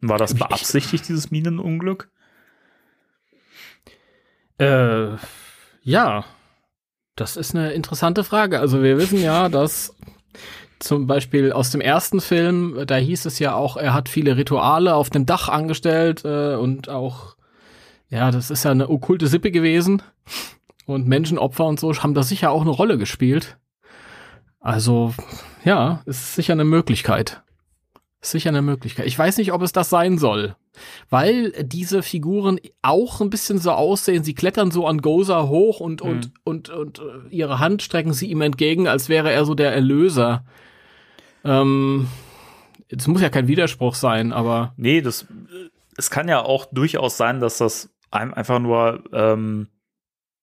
War 0.00 0.18
das 0.18 0.34
beabsichtigt, 0.34 1.08
dieses 1.08 1.30
Minenunglück? 1.30 2.10
Äh, 4.58 5.16
ja, 5.82 6.24
das 7.14 7.36
ist 7.36 7.54
eine 7.54 7.72
interessante 7.72 8.24
Frage. 8.24 8.58
Also 8.60 8.82
wir 8.82 8.96
wissen 8.96 9.20
ja, 9.20 9.48
dass 9.48 9.94
zum 10.82 11.06
Beispiel 11.06 11.52
aus 11.52 11.70
dem 11.70 11.80
ersten 11.80 12.20
Film, 12.20 12.84
da 12.86 12.96
hieß 12.96 13.24
es 13.26 13.38
ja 13.38 13.54
auch, 13.54 13.76
er 13.76 13.94
hat 13.94 14.08
viele 14.08 14.36
Rituale 14.36 14.94
auf 14.94 15.10
dem 15.10 15.26
Dach 15.26 15.48
angestellt 15.48 16.24
äh, 16.24 16.56
und 16.56 16.88
auch, 16.88 17.36
ja, 18.08 18.30
das 18.30 18.50
ist 18.50 18.64
ja 18.64 18.72
eine 18.72 18.90
okkulte 18.90 19.26
Sippe 19.26 19.50
gewesen. 19.50 20.02
Und 20.84 21.06
Menschenopfer 21.06 21.64
und 21.64 21.78
so 21.78 21.94
haben 21.94 22.14
da 22.14 22.22
sicher 22.22 22.50
auch 22.50 22.62
eine 22.62 22.70
Rolle 22.70 22.98
gespielt. 22.98 23.56
Also, 24.60 25.14
ja, 25.64 26.02
ist 26.06 26.34
sicher 26.34 26.52
eine 26.52 26.64
Möglichkeit. 26.64 27.42
Sicher 28.20 28.50
eine 28.50 28.62
Möglichkeit. 28.62 29.06
Ich 29.06 29.18
weiß 29.18 29.38
nicht, 29.38 29.52
ob 29.52 29.62
es 29.62 29.72
das 29.72 29.90
sein 29.90 30.18
soll. 30.18 30.56
Weil 31.10 31.52
diese 31.64 32.02
Figuren 32.02 32.58
auch 32.80 33.20
ein 33.20 33.30
bisschen 33.30 33.58
so 33.58 33.72
aussehen. 33.72 34.24
Sie 34.24 34.34
klettern 34.34 34.70
so 34.70 34.86
an 34.86 34.98
Goza 34.98 35.48
hoch 35.48 35.80
und, 35.80 36.02
mhm. 36.02 36.10
und, 36.10 36.30
und, 36.44 36.70
und, 36.70 37.00
und 37.00 37.28
äh, 37.30 37.34
ihre 37.34 37.58
Hand 37.58 37.82
strecken 37.82 38.12
sie 38.12 38.30
ihm 38.30 38.40
entgegen, 38.40 38.88
als 38.88 39.08
wäre 39.08 39.32
er 39.32 39.44
so 39.44 39.54
der 39.54 39.72
Erlöser. 39.72 40.44
Ähm, 41.44 42.08
es 42.88 43.06
muss 43.06 43.22
ja 43.22 43.30
kein 43.30 43.48
Widerspruch 43.48 43.94
sein, 43.94 44.32
aber. 44.32 44.74
Nee, 44.76 45.00
das, 45.00 45.26
es 45.96 46.10
kann 46.10 46.28
ja 46.28 46.42
auch 46.42 46.66
durchaus 46.66 47.16
sein, 47.16 47.40
dass 47.40 47.58
das 47.58 47.90
einfach 48.10 48.58
nur 48.58 49.04
ähm, 49.12 49.68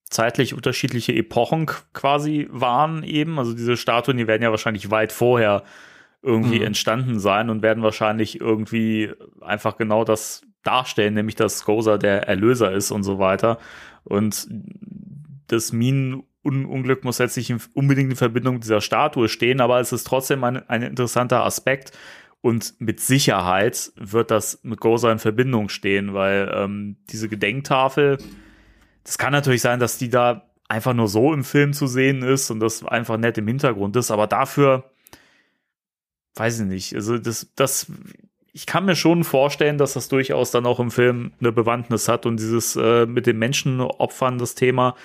zeitlich 0.09 0.55
unterschiedliche 0.55 1.13
Epochen 1.13 1.67
quasi 1.93 2.47
waren 2.51 3.03
eben. 3.03 3.37
Also 3.37 3.53
diese 3.53 3.77
Statuen, 3.77 4.17
die 4.17 4.27
werden 4.27 4.41
ja 4.41 4.51
wahrscheinlich 4.51 4.89
weit 4.89 5.11
vorher 5.11 5.63
irgendwie 6.21 6.59
mhm. 6.59 6.65
entstanden 6.65 7.19
sein 7.19 7.49
und 7.49 7.61
werden 7.61 7.83
wahrscheinlich 7.83 8.41
irgendwie 8.41 9.11
einfach 9.41 9.77
genau 9.77 10.03
das 10.03 10.41
darstellen, 10.63 11.13
nämlich 11.13 11.35
dass 11.35 11.63
Gozer 11.63 11.97
der 11.97 12.27
Erlöser 12.27 12.71
ist 12.71 12.91
und 12.91 13.03
so 13.03 13.19
weiter. 13.19 13.59
Und 14.03 14.47
das 15.47 15.71
Minenunglück 16.43 17.03
muss 17.03 17.17
jetzt 17.17 17.37
nicht 17.37 17.53
unbedingt 17.73 18.11
in 18.11 18.15
Verbindung 18.15 18.55
mit 18.55 18.63
dieser 18.63 18.81
Statue 18.81 19.27
stehen, 19.27 19.61
aber 19.61 19.79
es 19.79 19.91
ist 19.91 20.05
trotzdem 20.05 20.43
ein, 20.43 20.67
ein 20.69 20.81
interessanter 20.81 21.43
Aspekt. 21.43 21.91
Und 22.41 22.75
mit 22.79 23.01
Sicherheit 23.01 23.91
wird 23.97 24.31
das 24.31 24.59
mit 24.63 24.79
Gozer 24.79 25.11
in 25.11 25.19
Verbindung 25.19 25.67
stehen, 25.67 26.13
weil 26.13 26.49
ähm, 26.53 26.95
diese 27.09 27.27
Gedenktafel, 27.27 28.17
das 29.03 29.17
kann 29.17 29.33
natürlich 29.33 29.61
sein, 29.61 29.79
dass 29.79 29.97
die 29.97 30.09
da 30.09 30.49
einfach 30.69 30.93
nur 30.93 31.09
so 31.09 31.33
im 31.33 31.43
Film 31.43 31.73
zu 31.73 31.87
sehen 31.87 32.21
ist 32.21 32.49
und 32.49 32.61
das 32.61 32.85
einfach 32.85 33.17
nett 33.17 33.37
im 33.37 33.47
Hintergrund 33.47 33.95
ist, 33.97 34.11
aber 34.11 34.27
dafür 34.27 34.89
weiß 36.35 36.61
ich 36.61 36.67
nicht. 36.67 36.95
Also 36.95 37.17
das, 37.17 37.51
das, 37.55 37.91
ich 38.53 38.65
kann 38.65 38.85
mir 38.85 38.95
schon 38.95 39.23
vorstellen, 39.23 39.77
dass 39.77 39.93
das 39.93 40.07
durchaus 40.07 40.51
dann 40.51 40.65
auch 40.65 40.79
im 40.79 40.91
Film 40.91 41.33
eine 41.39 41.51
Bewandtnis 41.51 42.07
hat 42.07 42.25
und 42.25 42.39
dieses 42.39 42.75
äh, 42.75 43.05
mit 43.05 43.25
den 43.25 43.37
Menschenopfern, 43.39 44.37
das 44.37 44.55
Thema, 44.55 44.95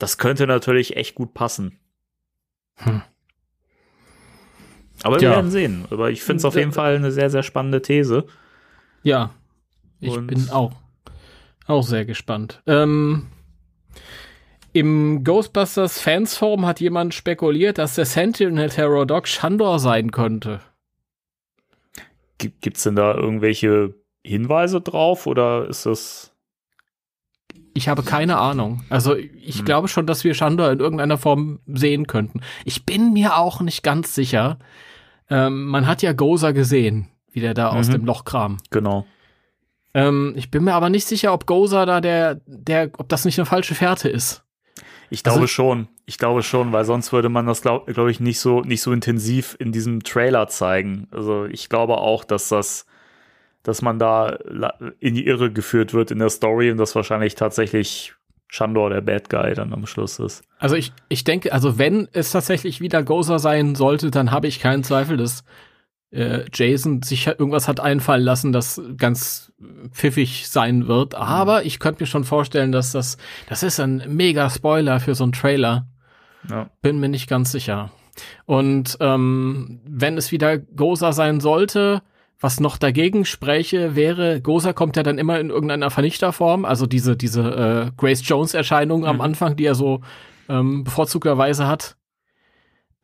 das 0.00 0.18
könnte 0.18 0.46
natürlich 0.46 0.96
echt 0.96 1.14
gut 1.14 1.34
passen. 1.34 1.78
Hm. 2.76 3.02
Aber 5.02 5.20
wir 5.20 5.28
ja. 5.28 5.36
werden 5.36 5.50
sehen. 5.50 5.84
Aber 5.90 6.10
ich 6.10 6.22
finde 6.22 6.38
es 6.38 6.44
auf 6.44 6.56
jeden 6.56 6.72
Fall 6.72 6.96
eine 6.96 7.12
sehr, 7.12 7.30
sehr 7.30 7.42
spannende 7.42 7.82
These. 7.82 8.26
Ja, 9.02 9.30
ich 10.00 10.10
und 10.10 10.26
bin 10.26 10.50
auch, 10.50 10.72
auch 11.66 11.82
sehr 11.82 12.06
gespannt. 12.06 12.62
Ähm, 12.66 13.26
im 14.72 15.22
Ghostbusters 15.22 16.00
Fans 16.00 16.36
Forum 16.36 16.64
hat 16.66 16.80
jemand 16.80 17.12
spekuliert, 17.12 17.78
dass 17.78 17.94
der 17.94 18.06
Sentinel 18.06 18.70
Terror 18.70 19.06
Dog 19.06 19.28
Shandor 19.28 19.78
sein 19.78 20.10
könnte. 20.10 20.60
Gibt 22.38 22.78
es 22.78 22.84
denn 22.84 22.96
da 22.96 23.14
irgendwelche 23.14 23.94
Hinweise 24.24 24.80
drauf 24.80 25.26
oder 25.26 25.68
ist 25.68 25.84
das? 25.84 26.29
Ich 27.74 27.88
habe 27.88 28.02
keine 28.02 28.38
Ahnung. 28.38 28.82
Also 28.88 29.14
ich 29.14 29.58
hm. 29.58 29.64
glaube 29.64 29.88
schon, 29.88 30.06
dass 30.06 30.24
wir 30.24 30.34
Shandor 30.34 30.70
in 30.70 30.80
irgendeiner 30.80 31.18
Form 31.18 31.60
sehen 31.66 32.06
könnten. 32.06 32.40
Ich 32.64 32.84
bin 32.84 33.12
mir 33.12 33.36
auch 33.36 33.60
nicht 33.60 33.82
ganz 33.82 34.14
sicher. 34.14 34.58
Ähm, 35.28 35.66
man 35.66 35.86
hat 35.86 36.02
ja 36.02 36.12
Gozer 36.12 36.52
gesehen, 36.52 37.08
wie 37.30 37.40
der 37.40 37.54
da 37.54 37.72
mhm. 37.72 37.78
aus 37.78 37.88
dem 37.88 38.04
Loch 38.04 38.24
kam. 38.24 38.58
Genau. 38.70 39.06
Ähm, 39.94 40.34
ich 40.36 40.50
bin 40.50 40.64
mir 40.64 40.74
aber 40.74 40.90
nicht 40.90 41.06
sicher, 41.06 41.32
ob 41.32 41.46
Gozer 41.46 41.86
da 41.86 42.00
der, 42.00 42.40
der, 42.46 42.90
ob 42.98 43.08
das 43.08 43.24
nicht 43.24 43.38
eine 43.38 43.46
falsche 43.46 43.74
Fährte 43.74 44.08
ist. 44.08 44.44
Ich 45.10 45.24
glaube 45.24 45.40
also, 45.40 45.48
schon. 45.48 45.88
Ich 46.06 46.18
glaube 46.18 46.42
schon, 46.42 46.72
weil 46.72 46.84
sonst 46.84 47.12
würde 47.12 47.28
man 47.28 47.46
das, 47.46 47.62
glaube 47.62 47.92
glaub 47.92 48.08
ich, 48.08 48.20
nicht 48.20 48.38
so, 48.38 48.60
nicht 48.60 48.82
so 48.82 48.92
intensiv 48.92 49.56
in 49.58 49.72
diesem 49.72 50.02
Trailer 50.02 50.48
zeigen. 50.48 51.08
Also 51.10 51.46
ich 51.46 51.68
glaube 51.68 51.98
auch, 51.98 52.24
dass 52.24 52.48
das, 52.48 52.86
dass 53.62 53.82
man 53.82 53.98
da 53.98 54.38
in 54.98 55.14
die 55.14 55.26
Irre 55.26 55.52
geführt 55.52 55.92
wird 55.92 56.10
in 56.10 56.18
der 56.18 56.30
Story 56.30 56.70
und 56.70 56.78
das 56.78 56.94
wahrscheinlich 56.94 57.34
tatsächlich 57.34 58.14
Shandor 58.48 58.90
der 58.90 59.00
Bad 59.00 59.30
Guy 59.30 59.54
dann 59.54 59.72
am 59.72 59.86
Schluss 59.86 60.18
ist. 60.18 60.42
Also 60.58 60.74
ich, 60.74 60.92
ich 61.08 61.24
denke, 61.24 61.52
also 61.52 61.78
wenn 61.78 62.08
es 62.12 62.32
tatsächlich 62.32 62.80
wieder 62.80 63.02
Gozer 63.02 63.38
sein 63.38 63.74
sollte, 63.74 64.10
dann 64.10 64.32
habe 64.32 64.48
ich 64.48 64.58
keinen 64.58 64.82
Zweifel, 64.82 65.16
dass 65.16 65.44
äh, 66.10 66.44
Jason 66.52 67.02
sich 67.02 67.28
irgendwas 67.28 67.68
hat 67.68 67.78
einfallen 67.78 68.24
lassen, 68.24 68.52
das 68.52 68.82
ganz 68.96 69.52
pfiffig 69.92 70.48
sein 70.48 70.88
wird. 70.88 71.12
Mhm. 71.12 71.20
Aber 71.20 71.64
ich 71.64 71.78
könnte 71.78 72.02
mir 72.02 72.08
schon 72.08 72.24
vorstellen, 72.24 72.72
dass 72.72 72.92
das, 72.92 73.18
das 73.48 73.62
ist 73.62 73.78
ein 73.78 74.02
mega 74.08 74.50
Spoiler 74.50 74.98
für 74.98 75.14
so 75.14 75.24
einen 75.24 75.32
Trailer. 75.32 75.86
Ja. 76.48 76.70
Bin 76.82 76.98
mir 76.98 77.08
nicht 77.08 77.28
ganz 77.28 77.52
sicher. 77.52 77.92
Und 78.46 78.96
ähm, 79.00 79.80
wenn 79.84 80.18
es 80.18 80.32
wieder 80.32 80.58
Goza 80.58 81.12
sein 81.12 81.38
sollte, 81.40 82.02
was 82.40 82.58
noch 82.58 82.78
dagegen 82.78 83.24
spräche, 83.24 83.94
wäre, 83.94 84.40
Goza 84.40 84.72
kommt 84.72 84.96
ja 84.96 85.02
dann 85.02 85.18
immer 85.18 85.38
in 85.38 85.50
irgendeiner 85.50 85.90
Vernichterform, 85.90 86.64
also 86.64 86.86
diese, 86.86 87.16
diese 87.16 87.42
äh, 87.42 87.90
Grace 87.96 88.26
Jones-Erscheinung 88.26 89.00
mhm. 89.00 89.06
am 89.06 89.20
Anfang, 89.20 89.56
die 89.56 89.66
er 89.66 89.74
so 89.74 90.00
ähm, 90.48 90.84
bevorzugterweise 90.84 91.66
hat 91.66 91.96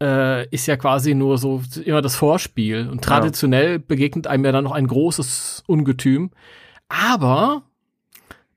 äh, 0.02 0.48
ist 0.48 0.66
ja 0.66 0.76
quasi 0.76 1.14
nur 1.14 1.38
so 1.38 1.62
immer 1.84 2.02
das 2.02 2.16
Vorspiel. 2.16 2.88
Und 2.90 3.02
traditionell 3.02 3.72
ja. 3.72 3.78
begegnet 3.78 4.26
einem 4.26 4.44
ja 4.44 4.52
dann 4.52 4.64
noch 4.64 4.72
ein 4.72 4.86
großes 4.86 5.64
Ungetüm. 5.66 6.30
Aber 6.88 7.62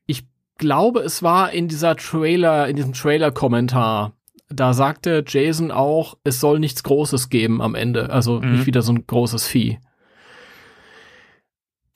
ich 0.06 0.28
glaube, 0.58 1.02
es 1.02 1.24
war 1.24 1.52
in 1.52 1.68
dieser 1.68 1.96
Trailer, 1.96 2.68
in 2.68 2.76
diesem 2.76 2.94
Trailer-Kommentar, 2.94 4.14
da 4.50 4.74
sagte 4.74 5.24
Jason 5.28 5.72
auch, 5.72 6.18
es 6.24 6.40
soll 6.40 6.60
nichts 6.60 6.84
Großes 6.84 7.30
geben 7.30 7.62
am 7.62 7.76
Ende. 7.76 8.10
Also 8.10 8.42
mhm. 8.42 8.54
nicht 8.54 8.66
wieder 8.66 8.82
so 8.82 8.94
ein 8.94 9.06
großes 9.06 9.48
Vieh. 9.48 9.80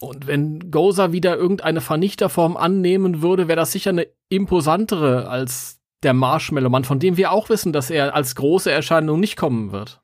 Und 0.03 0.27
wenn 0.27 0.71
Goza 0.71 1.11
wieder 1.11 1.37
irgendeine 1.37 1.81
Vernichterform 1.81 2.57
annehmen 2.57 3.21
würde, 3.21 3.47
wäre 3.47 3.57
das 3.57 3.71
sicher 3.71 3.91
eine 3.91 4.07
imposantere 4.29 5.29
als 5.29 5.79
der 6.03 6.13
Marshmallow-Mann, 6.13 6.83
von 6.83 6.99
dem 6.99 7.17
wir 7.17 7.31
auch 7.31 7.49
wissen, 7.49 7.73
dass 7.73 7.89
er 7.89 8.13
als 8.13 8.35
große 8.35 8.71
Erscheinung 8.71 9.19
nicht 9.19 9.37
kommen 9.37 9.71
wird. 9.71 10.01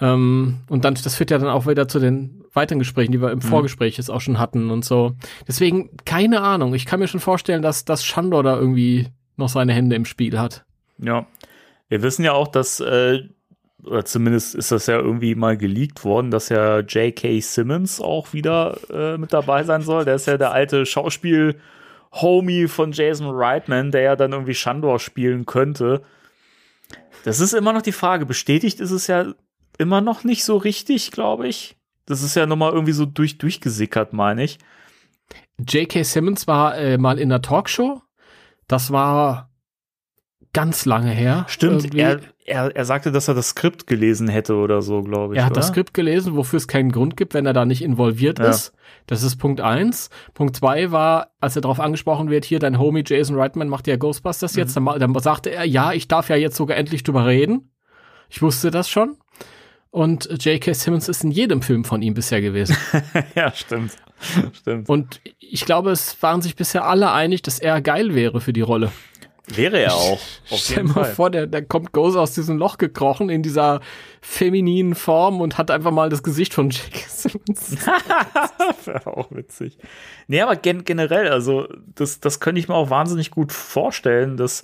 Ähm, 0.00 0.60
und 0.68 0.84
dann, 0.84 0.94
das 0.94 1.14
führt 1.14 1.30
ja 1.30 1.38
dann 1.38 1.48
auch 1.48 1.66
wieder 1.66 1.86
zu 1.86 2.00
den 2.00 2.44
weiteren 2.52 2.80
Gesprächen, 2.80 3.12
die 3.12 3.20
wir 3.20 3.30
im 3.30 3.38
mhm. 3.38 3.42
Vorgespräch 3.42 3.96
jetzt 3.96 4.10
auch 4.10 4.20
schon 4.20 4.38
hatten 4.38 4.70
und 4.70 4.84
so. 4.84 5.14
Deswegen, 5.46 5.90
keine 6.04 6.40
Ahnung. 6.40 6.74
Ich 6.74 6.86
kann 6.86 7.00
mir 7.00 7.08
schon 7.08 7.20
vorstellen, 7.20 7.62
dass, 7.62 7.84
dass 7.84 8.04
Shandor 8.04 8.42
da 8.42 8.56
irgendwie 8.56 9.08
noch 9.36 9.48
seine 9.48 9.72
Hände 9.72 9.96
im 9.96 10.04
Spiel 10.04 10.38
hat. 10.38 10.64
Ja. 10.98 11.26
Wir 11.88 12.02
wissen 12.02 12.24
ja 12.24 12.32
auch, 12.32 12.48
dass, 12.48 12.80
äh, 12.80 13.28
oder 13.86 14.04
zumindest 14.04 14.54
ist 14.54 14.72
das 14.72 14.86
ja 14.86 14.98
irgendwie 14.98 15.34
mal 15.34 15.56
geleakt 15.56 16.04
worden, 16.04 16.30
dass 16.30 16.48
ja 16.48 16.80
J.K. 16.80 17.40
Simmons 17.40 18.00
auch 18.00 18.32
wieder 18.32 18.78
äh, 18.90 19.18
mit 19.18 19.32
dabei 19.32 19.64
sein 19.64 19.82
soll. 19.82 20.04
Der 20.04 20.14
ist 20.16 20.26
ja 20.26 20.36
der 20.36 20.52
alte 20.52 20.86
Schauspiel- 20.86 21.56
Homie 22.14 22.68
von 22.68 22.92
Jason 22.92 23.28
Reitman, 23.30 23.90
der 23.90 24.02
ja 24.02 24.16
dann 24.16 24.32
irgendwie 24.32 24.54
Shandor 24.54 25.00
spielen 25.00 25.46
könnte. 25.46 26.02
Das 27.24 27.40
ist 27.40 27.54
immer 27.54 27.72
noch 27.72 27.82
die 27.82 27.92
Frage. 27.92 28.26
Bestätigt 28.26 28.80
ist 28.80 28.92
es 28.92 29.06
ja 29.06 29.34
immer 29.78 30.00
noch 30.00 30.24
nicht 30.24 30.44
so 30.44 30.56
richtig, 30.56 31.10
glaube 31.10 31.48
ich. 31.48 31.76
Das 32.06 32.22
ist 32.22 32.36
ja 32.36 32.46
nochmal 32.46 32.72
irgendwie 32.72 32.92
so 32.92 33.06
durch, 33.06 33.38
durchgesickert, 33.38 34.12
meine 34.12 34.44
ich. 34.44 34.58
J.K. 35.58 36.02
Simmons 36.04 36.46
war 36.46 36.76
äh, 36.76 36.98
mal 36.98 37.18
in 37.18 37.30
der 37.30 37.42
Talkshow. 37.42 38.02
Das 38.68 38.92
war 38.92 39.50
ganz 40.54 40.86
lange 40.86 41.10
her. 41.10 41.44
Stimmt, 41.48 41.94
er, 41.94 42.20
er, 42.46 42.74
er 42.74 42.84
sagte, 42.86 43.12
dass 43.12 43.28
er 43.28 43.34
das 43.34 43.50
Skript 43.50 43.86
gelesen 43.86 44.28
hätte 44.28 44.54
oder 44.54 44.80
so, 44.80 45.02
glaube 45.02 45.34
ich. 45.34 45.38
Er 45.38 45.44
hat 45.44 45.52
oder? 45.52 45.60
das 45.60 45.68
Skript 45.68 45.92
gelesen, 45.92 46.34
wofür 46.36 46.56
es 46.56 46.68
keinen 46.68 46.90
Grund 46.90 47.18
gibt, 47.18 47.34
wenn 47.34 47.44
er 47.44 47.52
da 47.52 47.66
nicht 47.66 47.82
involviert 47.82 48.38
ja. 48.38 48.46
ist. 48.46 48.72
Das 49.06 49.22
ist 49.22 49.36
Punkt 49.36 49.60
eins. 49.60 50.08
Punkt 50.32 50.56
zwei 50.56 50.90
war, 50.90 51.32
als 51.40 51.56
er 51.56 51.62
darauf 51.62 51.80
angesprochen 51.80 52.30
wird, 52.30 52.46
hier, 52.46 52.58
dein 52.58 52.78
Homie 52.78 53.04
Jason 53.06 53.36
Reitman 53.36 53.68
macht 53.68 53.86
ja 53.86 53.96
Ghostbusters 53.96 54.54
mhm. 54.54 54.58
jetzt, 54.60 54.76
dann, 54.76 54.84
dann 54.84 55.18
sagte 55.18 55.50
er, 55.50 55.64
ja, 55.64 55.92
ich 55.92 56.08
darf 56.08 56.30
ja 56.30 56.36
jetzt 56.36 56.56
sogar 56.56 56.78
endlich 56.78 57.02
drüber 57.02 57.26
reden. 57.26 57.70
Ich 58.30 58.40
wusste 58.40 58.70
das 58.70 58.88
schon. 58.88 59.16
Und 59.90 60.44
J.K. 60.44 60.72
Simmons 60.72 61.08
ist 61.08 61.22
in 61.22 61.30
jedem 61.30 61.62
Film 61.62 61.84
von 61.84 62.02
ihm 62.02 62.14
bisher 62.14 62.40
gewesen. 62.40 62.76
ja, 63.36 63.52
stimmt. 63.52 63.92
stimmt. 64.52 64.88
Und 64.88 65.20
ich 65.38 65.64
glaube, 65.64 65.92
es 65.92 66.20
waren 66.20 66.42
sich 66.42 66.56
bisher 66.56 66.84
alle 66.84 67.12
einig, 67.12 67.42
dass 67.42 67.60
er 67.60 67.80
geil 67.80 68.14
wäre 68.14 68.40
für 68.40 68.52
die 68.52 68.60
Rolle. 68.60 68.90
Wäre 69.46 69.78
er 69.78 69.94
auch. 69.94 70.20
Stell 70.56 70.84
mal 70.84 70.92
Fall. 70.94 71.14
vor, 71.14 71.30
der, 71.30 71.46
der 71.46 71.62
kommt 71.62 71.92
Gozer 71.92 72.20
aus 72.20 72.32
diesem 72.32 72.56
Loch 72.56 72.78
gekrochen 72.78 73.28
in 73.28 73.42
dieser 73.42 73.80
femininen 74.22 74.94
Form 74.94 75.40
und 75.40 75.58
hat 75.58 75.70
einfach 75.70 75.90
mal 75.90 76.08
das 76.08 76.22
Gesicht 76.22 76.54
von 76.54 76.70
J.K. 76.70 76.98
Simmons. 77.08 77.76
Wäre 78.84 79.06
auch 79.06 79.30
witzig. 79.32 79.78
Nee, 80.28 80.40
aber 80.40 80.56
gen 80.56 80.84
generell, 80.84 81.28
also 81.28 81.68
das, 81.94 82.20
das 82.20 82.40
könnte 82.40 82.58
ich 82.58 82.68
mir 82.68 82.74
auch 82.74 82.88
wahnsinnig 82.88 83.30
gut 83.30 83.52
vorstellen, 83.52 84.38
dass 84.38 84.62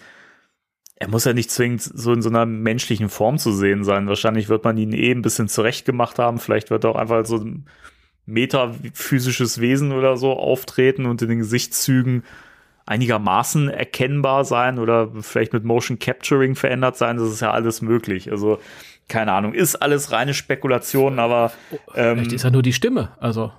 er 0.96 1.08
muss 1.08 1.24
ja 1.24 1.32
nicht 1.32 1.50
zwingend 1.50 1.82
so 1.82 2.12
in 2.12 2.20
so 2.20 2.28
einer 2.28 2.44
menschlichen 2.44 3.08
Form 3.08 3.38
zu 3.38 3.52
sehen 3.52 3.84
sein. 3.84 4.06
Wahrscheinlich 4.06 4.48
wird 4.50 4.64
man 4.64 4.76
ihn 4.76 4.92
eh 4.92 5.10
ein 5.10 5.22
bisschen 5.22 5.48
zurechtgemacht 5.48 6.18
haben. 6.18 6.38
Vielleicht 6.38 6.70
wird 6.70 6.84
er 6.84 6.90
auch 6.90 6.96
einfach 6.96 7.24
so 7.24 7.36
ein 7.36 7.66
metaphysisches 8.26 9.60
Wesen 9.60 9.92
oder 9.92 10.18
so 10.18 10.32
auftreten 10.32 11.06
und 11.06 11.22
in 11.22 11.28
den 11.28 11.38
Gesichtszügen 11.38 12.22
einigermaßen 12.86 13.68
erkennbar 13.68 14.44
sein 14.44 14.78
oder 14.78 15.10
vielleicht 15.20 15.52
mit 15.52 15.64
Motion 15.64 15.98
Capturing 15.98 16.56
verändert 16.56 16.96
sein. 16.96 17.16
Das 17.16 17.28
ist 17.28 17.40
ja 17.40 17.50
alles 17.50 17.82
möglich. 17.82 18.30
Also 18.30 18.58
keine 19.08 19.32
Ahnung, 19.32 19.54
ist 19.54 19.76
alles 19.76 20.12
reine 20.12 20.34
Spekulation, 20.34 21.18
aber 21.18 21.52
ähm, 21.94 22.18
Vielleicht 22.18 22.32
ist 22.32 22.44
er 22.44 22.50
nur 22.52 22.62
die 22.62 22.72
Stimme, 22.72 23.10
also 23.18 23.52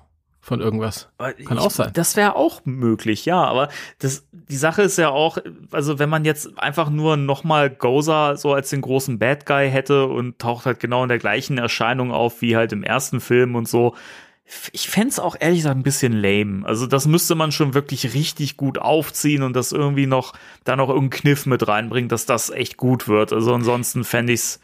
von 0.44 0.60
irgendwas. 0.60 1.10
Kann 1.46 1.60
auch 1.60 1.70
sein. 1.70 1.92
Das 1.94 2.16
wäre 2.16 2.36
auch 2.36 2.62
möglich, 2.66 3.26
ja. 3.26 3.44
Aber 3.44 3.70
das, 4.00 4.28
die 4.32 4.56
Sache 4.56 4.82
ist 4.82 4.98
ja 4.98 5.10
auch, 5.10 5.38
also 5.70 6.00
wenn 6.00 6.10
man 6.10 6.26
jetzt 6.26 6.58
einfach 6.58 6.90
nur 6.90 7.16
nochmal 7.16 7.70
Gozer 7.70 8.38
so 8.38 8.52
als 8.54 8.72
den 8.72 8.82
großen 8.82 9.20
Bad 9.20 9.46
Guy 9.46 9.70
hätte 9.70 10.08
und 10.08 10.40
taucht 10.40 10.66
halt 10.66 10.80
genau 10.80 11.04
in 11.04 11.10
der 11.10 11.20
gleichen 11.20 11.60
Erscheinung 11.60 12.12
auf 12.12 12.42
wie 12.42 12.56
halt 12.56 12.74
im 12.74 12.84
ersten 12.84 13.20
Film 13.20 13.56
und 13.56 13.68
so. 13.68 13.96
Ich 14.74 14.90
fänd's 14.90 15.20
auch 15.20 15.36
ehrlich 15.40 15.60
gesagt 15.60 15.78
ein 15.78 15.84
bisschen 15.84 16.14
lame. 16.14 16.66
Also 16.66 16.86
das 16.86 17.08
müsste 17.08 17.36
man 17.36 17.52
schon 17.52 17.74
wirklich 17.74 18.14
richtig 18.14 18.58
gut 18.58 18.80
aufziehen 18.80 19.44
und 19.44 19.56
das 19.56 19.72
irgendwie 19.72 20.08
noch, 20.08 20.34
da 20.64 20.76
noch 20.76 20.90
irgendeinen 20.90 21.22
Kniff 21.22 21.46
mit 21.46 21.68
reinbringen, 21.68 22.10
dass 22.10 22.26
das 22.26 22.50
echt 22.50 22.78
gut 22.78 23.08
wird. 23.08 23.32
Also 23.32 23.54
ansonsten 23.54 24.04
fände 24.04 24.34
ich's 24.34 24.60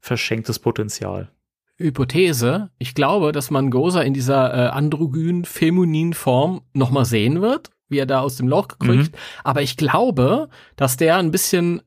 verschenktes 0.00 0.58
Potenzial. 0.58 1.30
Hypothese. 1.76 2.70
Ich 2.78 2.94
glaube, 2.94 3.32
dass 3.32 3.50
man 3.50 3.70
Gozer 3.70 4.04
in 4.04 4.14
dieser 4.14 4.54
äh, 4.54 4.68
androgyn, 4.68 5.44
femininen 5.44 6.12
Form 6.12 6.62
nochmal 6.72 7.04
sehen 7.04 7.40
wird, 7.40 7.70
wie 7.88 7.98
er 7.98 8.06
da 8.06 8.20
aus 8.20 8.36
dem 8.36 8.48
Loch 8.48 8.68
gekriegt. 8.68 9.16
Aber 9.42 9.62
ich 9.62 9.76
glaube, 9.76 10.48
dass 10.76 10.96
der 10.96 11.16
ein 11.16 11.30
bisschen 11.30 11.82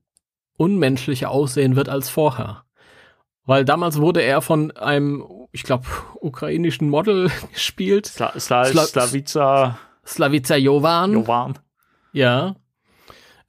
unmenschlicher 0.58 1.29
aussehen 1.32 1.75
wird 1.75 1.88
als 1.88 2.10
vorher. 2.10 2.63
Weil 3.48 3.66
damals 3.66 4.00
wurde 4.00 4.22
er 4.22 4.42
von 4.42 4.70
einem, 4.77 5.24
ich 5.51 5.63
glaube, 5.63 5.86
ukrainischen 6.22 6.89
Model 6.89 7.32
gespielt. 7.54 8.06
Sla 8.06 8.39
Sla 8.39 8.63
Sla- 8.63 8.86
Slavica 8.86 9.80
Slavica 10.06 10.56
Jovan. 10.56 11.13
Jovan. 11.13 11.58
Ja. 12.13 12.56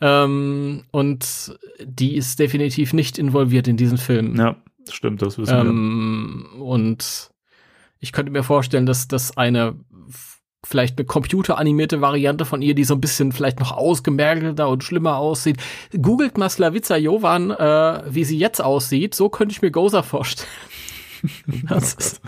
Ähm, 0.00 0.85
und 0.93 1.59
die 1.85 2.17
ist 2.17 2.38
definitiv 2.38 2.93
nicht 2.93 3.19
involviert 3.19 3.67
in 3.69 3.76
diesen 3.76 3.99
Film. 3.99 4.37
Ja, 4.37 4.57
stimmt, 4.88 5.21
das 5.23 5.37
wissen 5.38 5.52
wir. 5.52 5.61
Ähm, 5.61 6.47
und 6.61 7.31
ich 7.99 8.12
könnte 8.12 8.31
mir 8.31 8.45
vorstellen, 8.45 8.87
dass 8.87 9.09
das 9.09 9.37
eine 9.37 9.75
vielleicht 10.69 10.99
eine 10.99 11.07
computeranimierte 11.07 12.03
Variante 12.03 12.45
von 12.45 12.61
ihr, 12.61 12.75
die 12.75 12.85
so 12.85 12.95
ein 12.95 13.01
bisschen 13.01 13.33
vielleicht 13.33 13.59
noch 13.59 13.73
ausgemergelter 13.73 14.69
und 14.69 14.85
schlimmer 14.85 15.17
aussieht. 15.17 15.57
Googelt 16.01 16.37
mal 16.37 16.51
Slavica 16.51 16.97
Jovan, 16.97 17.51
äh, 17.51 18.03
wie 18.07 18.25
sie 18.25 18.39
jetzt 18.39 18.61
aussieht. 18.61 19.15
So 19.15 19.31
könnte 19.31 19.53
ich 19.53 19.63
mir 19.63 19.71
Gozer 19.71 20.03
vorstellen. 20.03 20.49
das 21.69 21.95
ist, 21.95 22.21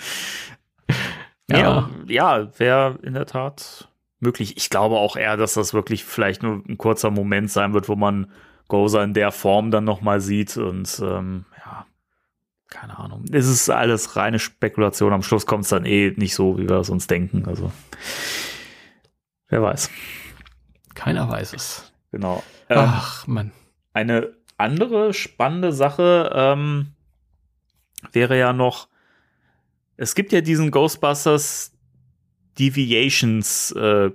Ja, 1.51 1.91
ja, 2.07 2.49
wäre 2.59 2.99
in 3.03 3.15
der 3.15 3.27
Tat 3.27 3.89
möglich. 4.21 4.57
Ich 4.57 4.71
glaube 4.71 4.97
auch 4.97 5.17
eher, 5.17 5.37
dass 5.37 5.55
das 5.55 5.75
wirklich 5.75 6.05
vielleicht 6.05 6.43
nur 6.43 6.63
ein 6.67 6.79
kurzer 6.79 7.11
Moment 7.11 7.50
sein 7.50 7.75
wird, 7.75 7.89
wo 7.89 7.97
man 7.97 8.31
Gozer 8.69 9.03
in 9.03 9.15
der 9.15 9.33
Form 9.33 9.71
dann 9.71 9.85
noch 9.85 10.00
mal 10.00 10.21
sieht 10.21 10.57
und 10.57 11.00
ähm, 11.05 11.45
ja, 11.50 11.50
keine 12.71 12.99
Ahnung. 12.99 13.25
Es 13.33 13.47
ist 13.47 13.69
alles 13.69 14.17
reine 14.17 14.39
Spekulation. 14.39 15.13
Am 15.13 15.23
Schluss 15.23 15.45
kommt 15.45 15.65
es 15.65 15.71
dann 15.71 15.85
eh 15.85 16.13
nicht 16.17 16.35
so, 16.35 16.56
wie 16.56 16.69
wir 16.69 16.76
es 16.76 16.89
uns 16.89 17.09
denken. 17.09 17.45
Also 17.47 17.73
wer 19.49 19.63
weiß. 19.63 19.91
keiner 20.95 21.28
weiß 21.28 21.52
es. 21.52 21.93
Genau. 22.13 22.43
Ähm, 22.69 22.78
Ach, 22.80 23.26
Mann. 23.26 23.52
Eine 23.93 24.33
andere 24.56 25.13
spannende 25.13 25.73
Sache 25.73 26.30
ähm, 26.33 26.93
wäre 28.13 28.39
ja 28.39 28.52
noch, 28.52 28.89
es 29.97 30.15
gibt 30.15 30.33
ja 30.33 30.41
diesen 30.41 30.71
Ghostbusters 30.71 31.73
Deviations 32.59 33.73
äh, 33.73 34.11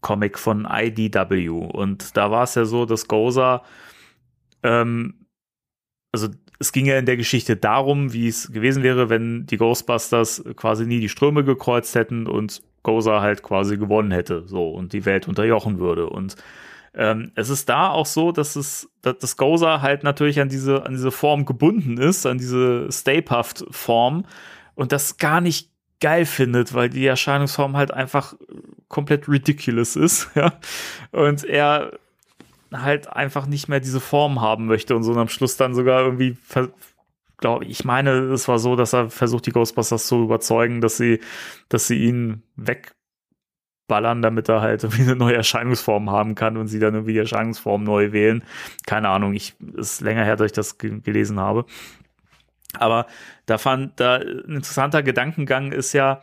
Comic 0.00 0.38
von 0.38 0.66
IDW 0.70 1.48
und 1.48 2.16
da 2.16 2.30
war 2.30 2.42
es 2.44 2.54
ja 2.54 2.64
so, 2.64 2.86
dass 2.86 3.08
Gozer, 3.08 3.62
ähm, 4.62 5.26
also 6.12 6.28
es 6.58 6.72
ging 6.72 6.86
ja 6.86 6.98
in 6.98 7.06
der 7.06 7.16
Geschichte 7.16 7.56
darum, 7.56 8.12
wie 8.12 8.28
es 8.28 8.52
gewesen 8.52 8.82
wäre, 8.82 9.10
wenn 9.10 9.46
die 9.46 9.56
Ghostbusters 9.56 10.44
quasi 10.56 10.86
nie 10.86 11.00
die 11.00 11.08
Ströme 11.08 11.44
gekreuzt 11.44 11.94
hätten 11.94 12.26
und 12.26 12.62
Gozer 12.82 13.20
halt 13.20 13.42
quasi 13.42 13.76
gewonnen 13.76 14.10
hätte, 14.10 14.44
so 14.46 14.70
und 14.70 14.92
die 14.92 15.04
Welt 15.04 15.28
unterjochen 15.28 15.78
würde 15.78 16.08
und 16.08 16.36
ähm, 16.96 17.32
es 17.34 17.48
ist 17.48 17.68
da 17.68 17.90
auch 17.90 18.06
so, 18.06 18.30
dass 18.30 18.54
es, 18.54 18.88
dass 19.02 19.18
das 19.18 19.36
Gozer 19.36 19.82
halt 19.82 20.04
natürlich 20.04 20.40
an 20.40 20.48
diese, 20.48 20.86
an 20.86 20.92
diese 20.92 21.10
Form 21.10 21.44
gebunden 21.44 21.98
ist, 21.98 22.24
an 22.24 22.38
diese 22.38 22.90
Stay-Puft-Form 22.90 24.24
und 24.76 24.92
das 24.92 25.16
gar 25.16 25.40
nicht 25.40 25.70
geil 26.00 26.24
findet, 26.24 26.72
weil 26.72 26.90
die 26.90 27.06
Erscheinungsform 27.06 27.76
halt 27.76 27.92
einfach 27.92 28.34
komplett 28.88 29.28
ridiculous 29.28 29.96
ist, 29.96 30.30
ja. 30.34 30.52
Und 31.10 31.44
er 31.44 31.98
halt 32.82 33.08
einfach 33.08 33.46
nicht 33.46 33.68
mehr 33.68 33.80
diese 33.80 34.00
Form 34.00 34.40
haben 34.40 34.66
möchte 34.66 34.96
und 34.96 35.02
so 35.02 35.12
und 35.12 35.18
am 35.18 35.28
Schluss 35.28 35.56
dann 35.56 35.74
sogar 35.74 36.02
irgendwie 36.02 36.36
glaube 37.38 37.64
ich 37.66 37.84
meine, 37.84 38.10
es 38.32 38.48
war 38.48 38.58
so, 38.58 38.76
dass 38.76 38.94
er 38.94 39.10
versucht, 39.10 39.46
die 39.46 39.52
Ghostbusters 39.52 40.06
zu 40.06 40.24
überzeugen, 40.24 40.80
dass 40.80 40.96
sie, 40.96 41.20
dass 41.68 41.86
sie 41.86 42.02
ihn 42.04 42.42
wegballern, 42.56 44.22
damit 44.22 44.48
er 44.48 44.60
halt 44.60 44.82
irgendwie 44.84 45.02
eine 45.02 45.16
neue 45.16 45.36
Erscheinungsform 45.36 46.10
haben 46.10 46.34
kann 46.34 46.56
und 46.56 46.68
sie 46.68 46.78
dann 46.78 46.94
irgendwie 46.94 47.12
die 47.12 47.18
Erscheinungsform 47.18 47.84
neu 47.84 48.12
wählen. 48.12 48.44
Keine 48.86 49.08
Ahnung, 49.08 49.34
ich 49.34 49.54
ist 49.76 50.00
länger 50.00 50.24
her, 50.24 50.36
dass 50.36 50.46
ich 50.46 50.52
das 50.52 50.78
ge 50.78 51.00
gelesen 51.00 51.40
habe. 51.40 51.66
Aber 52.78 53.06
da 53.46 53.58
fand 53.58 54.00
da 54.00 54.16
ein 54.16 54.56
interessanter 54.56 55.02
Gedankengang 55.02 55.72
ist 55.72 55.92
ja, 55.92 56.22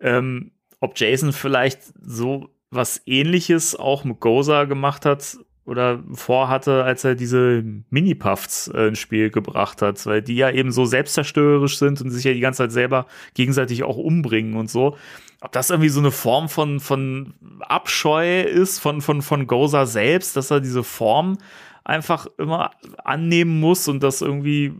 ähm, 0.00 0.52
ob 0.80 0.98
Jason 0.98 1.32
vielleicht 1.32 1.80
so 2.00 2.50
was 2.70 3.02
ähnliches 3.06 3.76
auch 3.76 4.04
mit 4.04 4.20
Gozer 4.20 4.66
gemacht 4.66 5.04
hat 5.04 5.38
oder 5.64 6.02
vorhatte, 6.12 6.82
als 6.82 7.04
er 7.04 7.14
diese 7.14 7.62
Mini-Puffs 7.90 8.68
äh, 8.68 8.88
ins 8.88 8.98
Spiel 8.98 9.30
gebracht 9.30 9.80
hat, 9.80 10.04
weil 10.06 10.20
die 10.20 10.34
ja 10.34 10.50
eben 10.50 10.72
so 10.72 10.84
selbstzerstörerisch 10.84 11.78
sind 11.78 12.00
und 12.00 12.10
sich 12.10 12.24
ja 12.24 12.32
die 12.32 12.40
ganze 12.40 12.64
Zeit 12.64 12.72
selber 12.72 13.06
gegenseitig 13.34 13.84
auch 13.84 13.96
umbringen 13.96 14.56
und 14.56 14.70
so. 14.70 14.96
Ob 15.40 15.52
das 15.52 15.70
irgendwie 15.70 15.88
so 15.88 16.00
eine 16.00 16.10
Form 16.10 16.48
von, 16.48 16.80
von 16.80 17.34
Abscheu 17.60 18.42
ist 18.42 18.80
von, 18.80 19.00
von, 19.00 19.22
von 19.22 19.46
Gozer 19.46 19.86
selbst, 19.86 20.36
dass 20.36 20.50
er 20.50 20.60
diese 20.60 20.82
Form 20.82 21.38
einfach 21.84 22.26
immer 22.38 22.70
annehmen 23.04 23.60
muss 23.60 23.88
und 23.88 24.02
das 24.02 24.20
irgendwie. 24.20 24.72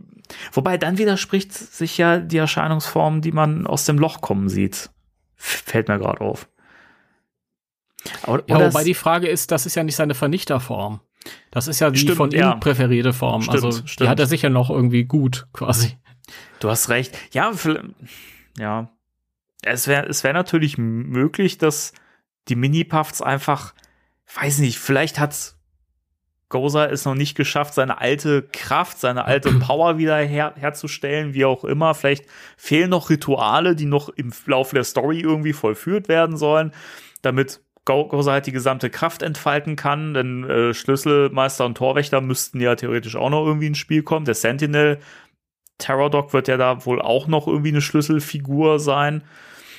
Wobei 0.51 0.77
dann 0.77 0.97
widerspricht 0.97 1.53
sich 1.53 1.97
ja 1.97 2.17
die 2.17 2.37
Erscheinungsform, 2.37 3.21
die 3.21 3.33
man 3.33 3.67
aus 3.67 3.85
dem 3.85 3.99
Loch 3.99 4.21
kommen 4.21 4.49
sieht. 4.49 4.89
Fällt 5.35 5.89
mir 5.89 5.99
gerade 5.99 6.21
auf. 6.21 6.47
Aber, 8.23 8.43
ja, 8.47 8.59
wobei 8.59 8.83
die 8.83 8.93
Frage 8.93 9.27
ist, 9.27 9.51
das 9.51 9.65
ist 9.65 9.75
ja 9.75 9.83
nicht 9.83 9.95
seine 9.95 10.13
Vernichterform. 10.13 10.99
Das 11.51 11.67
ist 11.67 11.79
ja 11.79 11.89
die 11.89 11.99
Stimmt, 11.99 12.17
von 12.17 12.31
ihm 12.31 12.39
ja. 12.39 12.55
präferierte 12.55 13.13
Form. 13.13 13.43
Stimmt, 13.43 13.63
also 13.63 13.81
die 13.81 13.87
stimmt. 13.87 14.09
hat 14.09 14.19
er 14.19 14.27
sicher 14.27 14.49
noch 14.49 14.69
irgendwie 14.69 15.05
gut, 15.05 15.47
quasi. 15.53 15.97
Du 16.59 16.69
hast 16.69 16.89
recht. 16.89 17.17
Ja, 17.33 17.51
vielleicht- 17.53 17.85
ja. 18.57 18.89
Es 19.61 19.87
wäre 19.87 20.05
es 20.07 20.23
wär 20.25 20.33
natürlich 20.33 20.77
möglich, 20.77 21.57
dass 21.57 21.93
die 22.49 22.55
Mini-Puffs 22.55 23.21
einfach, 23.21 23.73
weiß 24.35 24.59
nicht, 24.59 24.77
vielleicht 24.77 25.19
hat 25.19 25.55
Gozer 26.49 26.91
es 26.91 27.05
noch 27.05 27.15
nicht 27.15 27.35
geschafft, 27.35 27.73
seine 27.73 27.99
alte 28.01 28.43
Kraft, 28.43 28.99
seine 28.99 29.23
alte 29.25 29.51
Power 29.59 29.97
wieder 29.97 30.17
her 30.17 30.53
herzustellen, 30.57 31.33
wie 31.33 31.45
auch 31.45 31.63
immer. 31.63 31.93
Vielleicht 31.95 32.25
fehlen 32.57 32.89
noch 32.89 33.09
Rituale, 33.09 33.75
die 33.75 33.85
noch 33.85 34.09
im 34.09 34.33
Laufe 34.45 34.75
der 34.75 34.83
Story 34.83 35.21
irgendwie 35.21 35.53
vollführt 35.53 36.09
werden 36.09 36.35
sollen, 36.35 36.73
damit 37.21 37.61
Go- 37.85 38.07
Gozer 38.07 38.31
halt 38.33 38.47
die 38.47 38.51
gesamte 38.51 38.89
Kraft 38.89 39.21
entfalten 39.23 39.75
kann. 39.75 40.13
Denn 40.13 40.43
äh, 40.49 40.73
Schlüsselmeister 40.73 41.65
und 41.65 41.75
Torwächter 41.77 42.21
müssten 42.21 42.59
ja 42.59 42.75
theoretisch 42.75 43.15
auch 43.15 43.29
noch 43.29 43.45
irgendwie 43.45 43.67
ins 43.67 43.77
Spiel 43.77 44.03
kommen. 44.03 44.25
Der 44.25 44.35
Sentinel 44.35 44.99
Terror 45.79 46.09
Dog 46.09 46.33
wird 46.33 46.47
ja 46.47 46.57
da 46.57 46.85
wohl 46.85 47.01
auch 47.01 47.27
noch 47.27 47.47
irgendwie 47.47 47.69
eine 47.69 47.81
Schlüsselfigur 47.81 48.79
sein. 48.79 49.23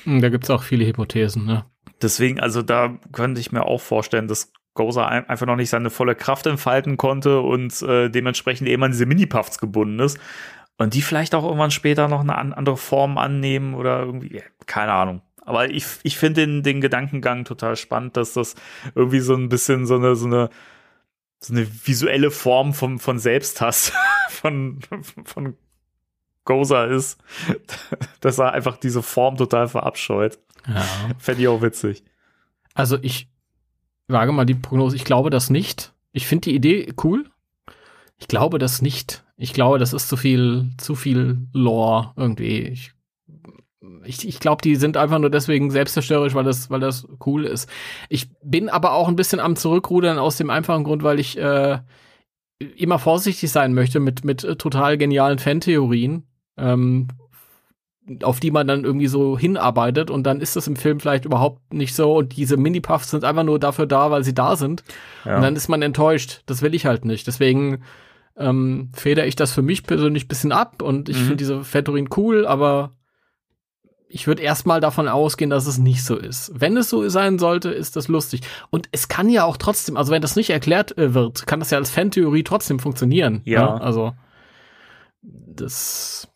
Hm, 0.03 0.21
Da 0.21 0.29
gibt's 0.29 0.49
auch 0.49 0.63
viele 0.63 0.85
Hypothesen, 0.85 1.45
ne? 1.45 1.65
Deswegen, 2.01 2.39
also 2.39 2.61
da 2.61 2.97
könnte 3.13 3.39
ich 3.39 3.51
mir 3.51 3.63
auch 3.65 3.79
vorstellen, 3.81 4.27
dass 4.27 4.51
ein 4.77 5.29
einfach 5.29 5.45
noch 5.45 5.55
nicht 5.55 5.69
seine 5.69 5.89
volle 5.89 6.15
Kraft 6.15 6.45
entfalten 6.47 6.97
konnte 6.97 7.39
und 7.39 7.81
äh, 7.81 8.09
dementsprechend 8.09 8.67
eben 8.67 8.83
an 8.83 8.91
diese 8.91 9.05
Mini-Puffs 9.05 9.57
gebunden 9.57 9.99
ist. 9.99 10.19
und 10.77 10.93
die 10.93 11.01
vielleicht 11.01 11.33
auch 11.33 11.45
irgendwann 11.45 11.71
später 11.71 12.09
noch 12.09 12.19
eine 12.19 12.35
andere 12.37 12.75
Form 12.75 13.17
annehmen 13.17 13.73
oder 13.73 14.01
irgendwie, 14.01 14.43
keine 14.65 14.91
Ahnung. 14.91 15.21
Aber 15.45 15.69
ich, 15.69 15.85
ich 16.03 16.17
finde 16.17 16.45
den, 16.45 16.63
den 16.63 16.81
Gedankengang 16.81 17.45
total 17.45 17.75
spannend, 17.75 18.17
dass 18.17 18.33
das 18.33 18.55
irgendwie 18.95 19.19
so 19.19 19.35
ein 19.35 19.47
bisschen 19.47 19.85
so 19.85 19.95
eine, 19.95 20.15
so 20.15 20.25
eine, 20.25 20.49
so 21.39 21.53
eine 21.53 21.67
visuelle 21.85 22.31
Form 22.31 22.73
von, 22.73 22.99
von 22.99 23.19
Selbsthass 23.19 23.93
von, 24.29 24.79
von 25.23 25.55
Gozer 26.43 26.87
ist, 26.87 27.19
dass 28.21 28.39
er 28.39 28.53
einfach 28.53 28.77
diese 28.77 29.03
Form 29.03 29.37
total 29.37 29.67
verabscheut. 29.67 30.39
Ja. 30.67 30.83
Fände 31.17 31.41
ich 31.41 31.47
auch 31.47 31.61
witzig. 31.61 32.03
Also 32.73 32.97
ich 33.01 33.29
wage 34.07 34.31
mal 34.31 34.45
die 34.45 34.55
Prognose, 34.55 34.95
ich 34.95 35.05
glaube 35.05 35.29
das 35.29 35.49
nicht. 35.49 35.93
Ich 36.11 36.27
finde 36.27 36.49
die 36.49 36.55
Idee 36.55 36.93
cool. 37.03 37.29
Ich 38.17 38.27
glaube 38.27 38.59
das 38.59 38.81
nicht. 38.81 39.23
Ich 39.37 39.53
glaube, 39.53 39.79
das 39.79 39.91
ist 39.93 40.07
zu 40.07 40.15
viel, 40.15 40.71
zu 40.77 40.95
viel 40.95 41.47
Lore 41.51 42.13
irgendwie. 42.15 42.61
Ich, 42.61 42.93
ich, 44.03 44.27
ich 44.27 44.39
glaube, 44.39 44.61
die 44.61 44.75
sind 44.75 44.97
einfach 44.97 45.19
nur 45.19 45.29
deswegen 45.29 45.71
selbstzerstörerisch, 45.71 46.35
weil 46.35 46.43
das, 46.43 46.69
weil 46.69 46.79
das 46.79 47.07
cool 47.25 47.45
ist. 47.45 47.69
Ich 48.09 48.29
bin 48.43 48.69
aber 48.69 48.93
auch 48.93 49.07
ein 49.07 49.15
bisschen 49.15 49.39
am 49.39 49.55
Zurückrudern 49.55 50.19
aus 50.19 50.37
dem 50.37 50.49
einfachen 50.49 50.83
Grund, 50.83 51.03
weil 51.03 51.19
ich 51.19 51.37
äh, 51.37 51.79
immer 52.77 52.99
vorsichtig 52.99 53.51
sein 53.51 53.73
möchte 53.73 53.99
mit, 53.99 54.23
mit 54.23 54.43
äh, 54.43 54.55
total 54.55 54.97
genialen 54.97 55.39
Fantheorien, 55.39 56.23
ähm, 56.57 57.07
auf 58.21 58.39
die 58.39 58.51
man 58.51 58.67
dann 58.67 58.83
irgendwie 58.85 59.07
so 59.07 59.37
hinarbeitet 59.37 60.11
und 60.11 60.23
dann 60.23 60.39
ist 60.39 60.55
das 60.55 60.67
im 60.67 60.75
Film 60.75 60.99
vielleicht 60.99 61.25
überhaupt 61.25 61.73
nicht 61.73 61.95
so 61.95 62.15
und 62.15 62.37
diese 62.37 62.55
Mini-Puffs 62.55 63.09
sind 63.09 63.23
einfach 63.23 63.43
nur 63.43 63.57
dafür 63.57 63.87
da, 63.87 64.11
weil 64.11 64.23
sie 64.23 64.35
da 64.35 64.55
sind 64.55 64.83
Ja. 65.25 65.37
und 65.37 65.41
dann 65.41 65.55
ist 65.55 65.69
man 65.69 65.81
enttäuscht. 65.81 66.41
Das 66.45 66.61
will 66.61 66.75
ich 66.75 66.85
halt 66.85 67.03
nicht. 67.03 67.25
Deswegen 67.25 67.81
ähm, 68.37 68.91
federe 68.93 69.25
ich 69.25 69.35
das 69.35 69.53
für 69.53 69.63
mich 69.63 69.83
persönlich 69.83 70.25
ein 70.25 70.27
bisschen 70.27 70.51
ab 70.51 70.83
und 70.83 71.09
ich 71.09 71.15
Mhm. 71.17 71.21
finde 71.21 71.35
diese 71.37 71.63
Fantheorien 71.63 72.09
cool, 72.15 72.45
aber 72.45 72.91
ich 74.15 74.27
würde 74.27 74.41
erstmal 74.41 74.79
davon 74.79 75.09
ausgehen, 75.09 75.49
dass 75.49 75.67
es 75.67 75.77
nicht 75.77 76.01
so 76.01 76.15
ist. 76.15 76.49
Wenn 76.55 76.77
es 76.77 76.89
so 76.89 77.07
sein 77.09 77.37
sollte, 77.37 77.69
ist 77.69 77.97
das 77.97 78.07
lustig. 78.07 78.43
Und 78.69 78.87
es 78.93 79.09
kann 79.09 79.29
ja 79.29 79.43
auch 79.43 79.57
trotzdem, 79.57 79.97
also 79.97 80.13
wenn 80.13 80.21
das 80.21 80.37
nicht 80.37 80.51
erklärt 80.51 80.97
äh, 80.97 81.13
wird, 81.13 81.45
kann 81.47 81.59
das 81.59 81.69
ja 81.69 81.77
als 81.77 81.91
Fantheorie 81.91 82.43
trotzdem 82.43 82.79
funktionieren. 82.79 83.41
Ja. 83.43 83.75
ne? 83.75 83.81
Also 83.81 84.13
das 85.21 86.29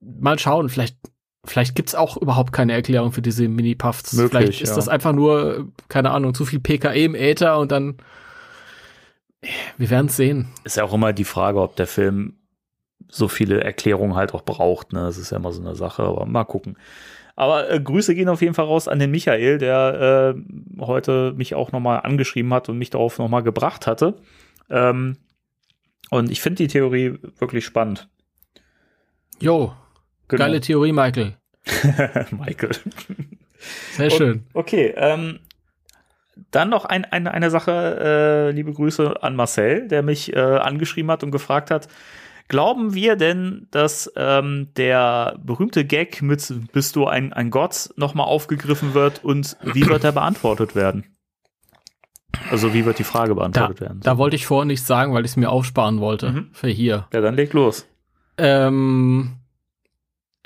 mal 0.00 0.38
schauen, 0.38 0.68
vielleicht 0.68 0.96
vielleicht 1.44 1.74
gibt's 1.74 1.96
auch 1.96 2.16
überhaupt 2.16 2.52
keine 2.52 2.74
Erklärung 2.74 3.10
für 3.10 3.22
diese 3.22 3.48
Mini-Puffs. 3.48 4.16
Vielleicht 4.16 4.62
ist 4.62 4.70
ja. 4.70 4.76
das 4.76 4.88
einfach 4.88 5.12
nur, 5.12 5.72
keine 5.88 6.12
Ahnung, 6.12 6.32
zu 6.32 6.44
viel 6.44 6.60
PKE 6.60 6.94
im 6.94 7.16
Äther 7.16 7.58
und 7.58 7.72
dann 7.72 7.96
wir 9.76 9.90
werden 9.90 10.06
es 10.06 10.16
sehen. 10.16 10.48
ist 10.62 10.76
ja 10.76 10.84
auch 10.84 10.94
immer 10.94 11.12
die 11.12 11.24
Frage, 11.24 11.60
ob 11.60 11.74
der 11.74 11.88
Film 11.88 12.34
so 13.08 13.26
viele 13.26 13.62
Erklärungen 13.64 14.14
halt 14.14 14.32
auch 14.32 14.42
braucht. 14.42 14.92
Ne? 14.92 15.00
Das 15.00 15.18
ist 15.18 15.30
ja 15.30 15.38
immer 15.38 15.52
so 15.52 15.60
eine 15.60 15.74
Sache, 15.74 16.04
aber 16.04 16.24
mal 16.24 16.44
gucken. 16.44 16.76
Aber 17.36 17.70
äh, 17.70 17.78
Grüße 17.78 18.14
gehen 18.14 18.28
auf 18.28 18.42
jeden 18.42 18.54
Fall 18.54 18.64
raus 18.64 18.88
an 18.88 18.98
den 18.98 19.10
Michael, 19.10 19.58
der 19.58 20.34
äh, 20.36 20.80
heute 20.80 21.34
mich 21.36 21.54
auch 21.54 21.70
nochmal 21.70 22.00
angeschrieben 22.02 22.52
hat 22.52 22.68
und 22.68 22.78
mich 22.78 22.90
darauf 22.90 23.18
nochmal 23.18 23.42
gebracht 23.42 23.86
hatte. 23.86 24.16
Ähm, 24.70 25.18
und 26.10 26.30
ich 26.30 26.40
finde 26.40 26.56
die 26.64 26.68
Theorie 26.68 27.18
wirklich 27.38 27.64
spannend. 27.64 28.08
Jo, 29.38 29.74
Genau. 30.28 30.44
geile 30.44 30.60
Theorie, 30.60 30.92
Michael. 30.92 31.36
Michael. 32.32 32.70
Sehr 33.92 34.10
schön. 34.10 34.44
Okay, 34.54 34.92
ähm, 34.96 35.40
dann 36.50 36.68
noch 36.68 36.84
ein, 36.84 37.04
eine, 37.04 37.32
eine 37.32 37.50
Sache, 37.50 38.48
äh, 38.50 38.50
liebe 38.50 38.72
Grüße 38.72 39.22
an 39.22 39.36
Marcel, 39.36 39.88
der 39.88 40.02
mich 40.02 40.34
äh, 40.34 40.38
angeschrieben 40.38 41.10
hat 41.10 41.22
und 41.22 41.30
gefragt 41.30 41.70
hat, 41.70 41.88
glauben 42.48 42.94
wir 42.94 43.16
denn, 43.16 43.66
dass 43.70 44.10
ähm, 44.16 44.68
der 44.76 45.38
berühmte 45.42 45.84
Gag 45.84 46.22
mit 46.22 46.52
Bist 46.72 46.96
du 46.96 47.06
ein, 47.06 47.32
ein 47.32 47.50
Gott 47.50 47.90
nochmal 47.96 48.26
aufgegriffen 48.26 48.94
wird 48.94 49.24
und 49.24 49.56
wie 49.62 49.86
wird 49.86 50.04
er 50.04 50.12
beantwortet 50.12 50.74
werden? 50.74 51.04
Also 52.50 52.74
wie 52.74 52.84
wird 52.84 52.98
die 52.98 53.04
Frage 53.04 53.30
Da, 53.30 53.34
beantwortet 53.34 53.80
werden? 53.80 54.00
da 54.02 54.18
wollte 54.18 54.36
ich 54.36 54.46
vorher 54.46 54.66
nichts 54.66 54.86
sagen, 54.86 55.14
weil 55.14 55.24
ich 55.24 55.32
es 55.32 55.36
mir 55.36 55.50
aufsparen 55.50 56.00
wollte 56.00 56.30
Mhm. 56.30 56.48
für 56.52 56.68
hier. 56.68 57.06
ja, 57.12 57.20
dann 57.20 57.34
leg 57.34 57.52
los. 57.52 57.86
Ähm, 58.38 59.36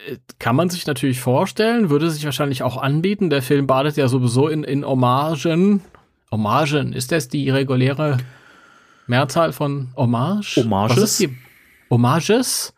äh, 0.07 0.17
kann 0.39 0.55
man 0.57 0.71
sich 0.71 0.87
natürlich 0.87 1.21
vorstellen, 1.21 1.91
würde 1.91 2.11
sich 2.11 2.25
wahrscheinlich 2.25 2.63
auch 2.63 2.77
anbieten. 2.77 3.29
Der 3.31 3.43
Film 3.43 3.67
badet 3.67 3.97
ja 3.97 4.07
sowieso 4.09 4.47
in, 4.49 4.63
in 4.65 4.85
Hommagen. 4.87 5.83
Hommagen, 6.31 6.93
ist 6.93 7.11
das 7.11 7.29
die 7.29 7.51
reguläre 7.51 8.19
Mehrzahl 9.09 9.53
von 9.53 9.89
Hommage? 9.97 10.57
Hommages? 10.59 10.97
Was 10.97 11.03
ist 11.03 11.21
die? 11.21 11.37
Hommages? 11.91 12.75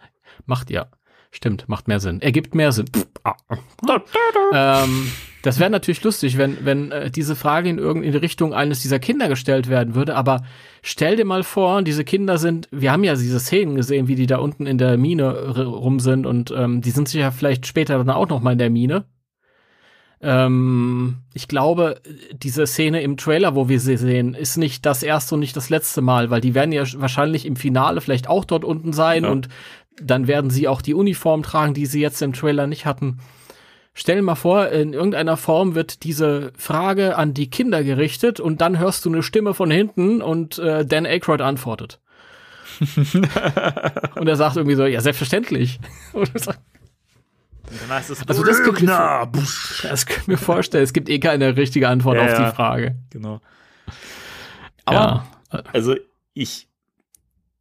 Macht 0.47 0.71
ja. 0.71 0.87
Stimmt, 1.31 1.69
macht 1.69 1.89
mehr 1.89 2.01
Sinn. 2.01 2.21
Ergibt 2.21 2.55
mehr 2.55 2.73
Sinn. 2.73 2.87
Pff, 2.95 3.07
ah. 3.25 3.37
ähm, 4.53 5.11
das 5.43 5.59
wäre 5.59 5.71
natürlich 5.71 6.05
lustig, 6.05 6.39
wenn, 6.39 6.65
wenn 6.65 6.93
äh, 6.93 7.11
diese 7.11 7.35
Frage 7.35 7.69
in 7.69 7.79
irgendeine 7.79 8.23
Richtung 8.23 8.55
eines 8.55 8.81
dieser 8.81 8.99
Kinder 8.99 9.29
gestellt 9.29 9.69
werden 9.69 9.95
würde. 9.95 10.15
Aber 10.15 10.43
stell 10.83 11.17
dir 11.17 11.25
mal 11.25 11.43
vor, 11.43 11.83
diese 11.83 12.05
Kinder 12.05 12.39
sind, 12.39 12.69
wir 12.71 12.93
haben 12.93 13.03
ja 13.03 13.15
diese 13.15 13.41
Szenen 13.41 13.75
gesehen, 13.75 14.09
wie 14.09 14.15
die 14.15 14.27
da 14.27 14.39
unten 14.39 14.67
in 14.67 14.79
der 14.79 14.97
Mine 14.99 15.57
rum 15.65 16.01
sind 16.01 16.27
und 16.27 16.53
ähm, 16.57 16.81
die 16.81 16.91
sind 16.91 17.09
sicher 17.09 17.33
vielleicht 17.33 17.67
später 17.67 17.99
dann 17.99 18.11
auch 18.11 18.29
noch 18.29 18.41
mal 18.41 18.53
in 18.53 18.59
der 18.59 18.71
Mine. 18.71 19.05
Ähm, 20.23 21.17
ich 21.35 21.49
glaube, 21.49 22.01
diese 22.33 22.67
Szene 22.67 23.03
im 23.03 23.17
Trailer, 23.17 23.55
wo 23.57 23.69
wir 23.69 23.81
sie 23.81 23.97
sehen, 23.97 24.35
ist 24.35 24.57
nicht 24.57 24.87
das 24.87 25.03
erste 25.03 25.35
und 25.35 25.41
nicht 25.41 25.57
das 25.57 25.69
letzte 25.69 26.01
Mal, 26.01 26.31
weil 26.31 26.41
die 26.41 26.55
werden 26.55 26.71
ja 26.73 26.85
wahrscheinlich 26.97 27.45
im 27.45 27.57
Finale 27.57 28.01
vielleicht 28.01 28.29
auch 28.29 28.45
dort 28.45 28.65
unten 28.65 28.93
sein 28.93 29.25
Ja. 29.25 29.31
und 29.31 29.49
dann 30.01 30.27
werden 30.29 30.51
sie 30.51 30.69
auch 30.69 30.81
die 30.81 30.95
Uniform 30.95 31.43
tragen, 31.43 31.75
die 31.75 31.87
sie 31.87 32.01
jetzt 32.01 32.23
im 32.23 32.33
Trailer 32.33 32.67
nicht 32.67 32.87
hatten. 32.87 33.19
Stell 33.95 34.17
dir 34.17 34.23
mal 34.23 34.37
vor, 34.37 34.69
in 34.69 34.95
irgendeiner 34.95 35.37
Form 35.37 35.75
wird 35.75 36.05
diese 36.05 36.53
Frage 36.57 37.17
an 37.17 37.35
die 37.35 37.51
Kinder 37.51 37.85
gerichtet 37.85 38.41
und 38.41 38.61
dann 38.63 38.79
hörst 38.79 39.05
du 39.05 39.11
eine 39.11 39.23
Stimme 39.23 39.53
von 39.53 39.71
hinten 39.71 40.23
und 40.23 40.59
äh, 40.59 40.87
Dan 40.87 41.05
Aykroyd 41.05 41.43
antwortet. 41.43 42.01
und 44.17 44.29
er 44.29 44.37
sagt 44.37 44.57
irgendwie 44.57 44.77
so, 44.77 44.87
ja, 44.87 45.01
selbstverständlich. 45.01 45.79
Also 48.27 48.45
das 48.45 48.63
könnte 48.63 48.85
mir, 48.85 49.31
das 49.83 50.07
könnte 50.07 50.31
mir 50.31 50.37
vorstellen. 50.37 50.85
Es 50.85 50.93
gibt 50.93 51.09
eh 51.09 51.21
keine 51.21 51.57
richtige 51.57 51.89
Antwort 51.89 52.17
Ja, 52.17 52.25
auf 52.25 52.51
die 52.51 52.57
Frage. 52.57 52.97
Genau. 53.11 53.41
Aber 54.85 55.27
ja. 55.53 55.63
Also 55.73 55.97
ich, 56.35 56.69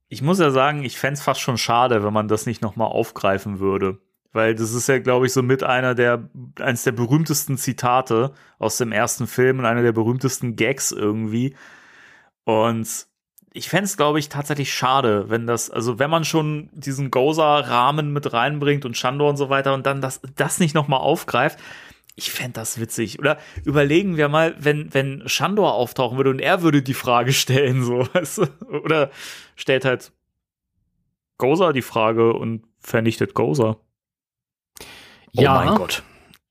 ich 0.08 0.22
muss 0.22 0.40
ja 0.40 0.52
sagen, 0.52 0.84
ich 0.84 0.98
fänd's 0.98 1.22
fast 1.22 1.40
schon 1.40 1.58
schade, 1.58 2.04
wenn 2.04 2.14
man 2.14 2.28
das 2.28 2.46
nicht 2.46 2.62
nochmal 2.62 2.88
aufgreifen 2.88 3.60
würde. 3.60 4.00
Weil 4.34 4.56
das 4.56 4.74
ist 4.74 4.88
ja, 4.88 5.00
glaube 5.00 5.26
ich, 5.26 5.34
so 5.34 5.44
mit 5.44 5.62
einer 5.62 5.94
der, 5.94 6.30
eines 6.60 6.84
der 6.84 6.94
berühmtesten 6.94 7.58
Zitate 7.58 8.34
aus 8.60 8.78
dem 8.78 8.94
ersten 8.94 9.28
Film 9.28 9.60
und 9.60 9.66
einer 9.66 9.82
der 9.82 9.92
berühmtesten 9.92 10.56
Gags 10.56 10.92
irgendwie. 10.92 11.56
Und 12.46 13.08
ich 13.54 13.70
fänd's, 13.70 13.98
glaube 13.98 14.20
ich, 14.20 14.30
tatsächlich 14.30 14.74
schade, 14.74 15.30
wenn 15.30 15.46
das, 15.46 15.70
also 15.70 16.00
wenn 16.00 16.10
man 16.10 16.24
schon 16.24 16.70
diesen 16.72 17.12
Gozer-Rahmen 17.12 18.14
mit 18.14 18.32
reinbringt 18.32 18.86
und 18.86 18.96
Shandor 18.96 19.30
und 19.30 19.38
so 19.38 19.50
weiter 19.50 19.74
und 19.74 19.86
dann 19.86 20.02
das, 20.02 20.22
das 20.36 20.60
nicht 20.60 20.74
nochmal 20.74 21.02
aufgreift. 21.02 21.60
Ich 22.16 22.32
fänd 22.32 22.56
das 22.56 22.80
witzig. 22.80 23.20
Oder 23.20 23.38
überlegen 23.66 24.16
wir 24.16 24.30
mal, 24.30 24.56
wenn, 24.60 24.94
wenn 24.94 25.28
Shandor 25.28 25.74
auftauchen 25.74 26.18
würde 26.18 26.30
und 26.30 26.40
er 26.40 26.62
würde 26.62 26.82
die 26.82 26.94
Frage 26.94 27.34
stellen, 27.34 27.84
so, 27.84 28.08
weißt 28.14 28.38
du? 28.38 28.76
Oder 28.84 29.12
stellt 29.56 29.84
halt 29.84 30.14
Gozer 31.38 31.74
die 31.74 31.82
Frage 31.82 32.34
und 32.34 32.64
vernichtet 32.80 33.34
Gozer. 33.34 33.78
Oh 34.80 35.42
ja, 35.42 35.64
mein 35.66 35.76
Gott. 35.76 36.04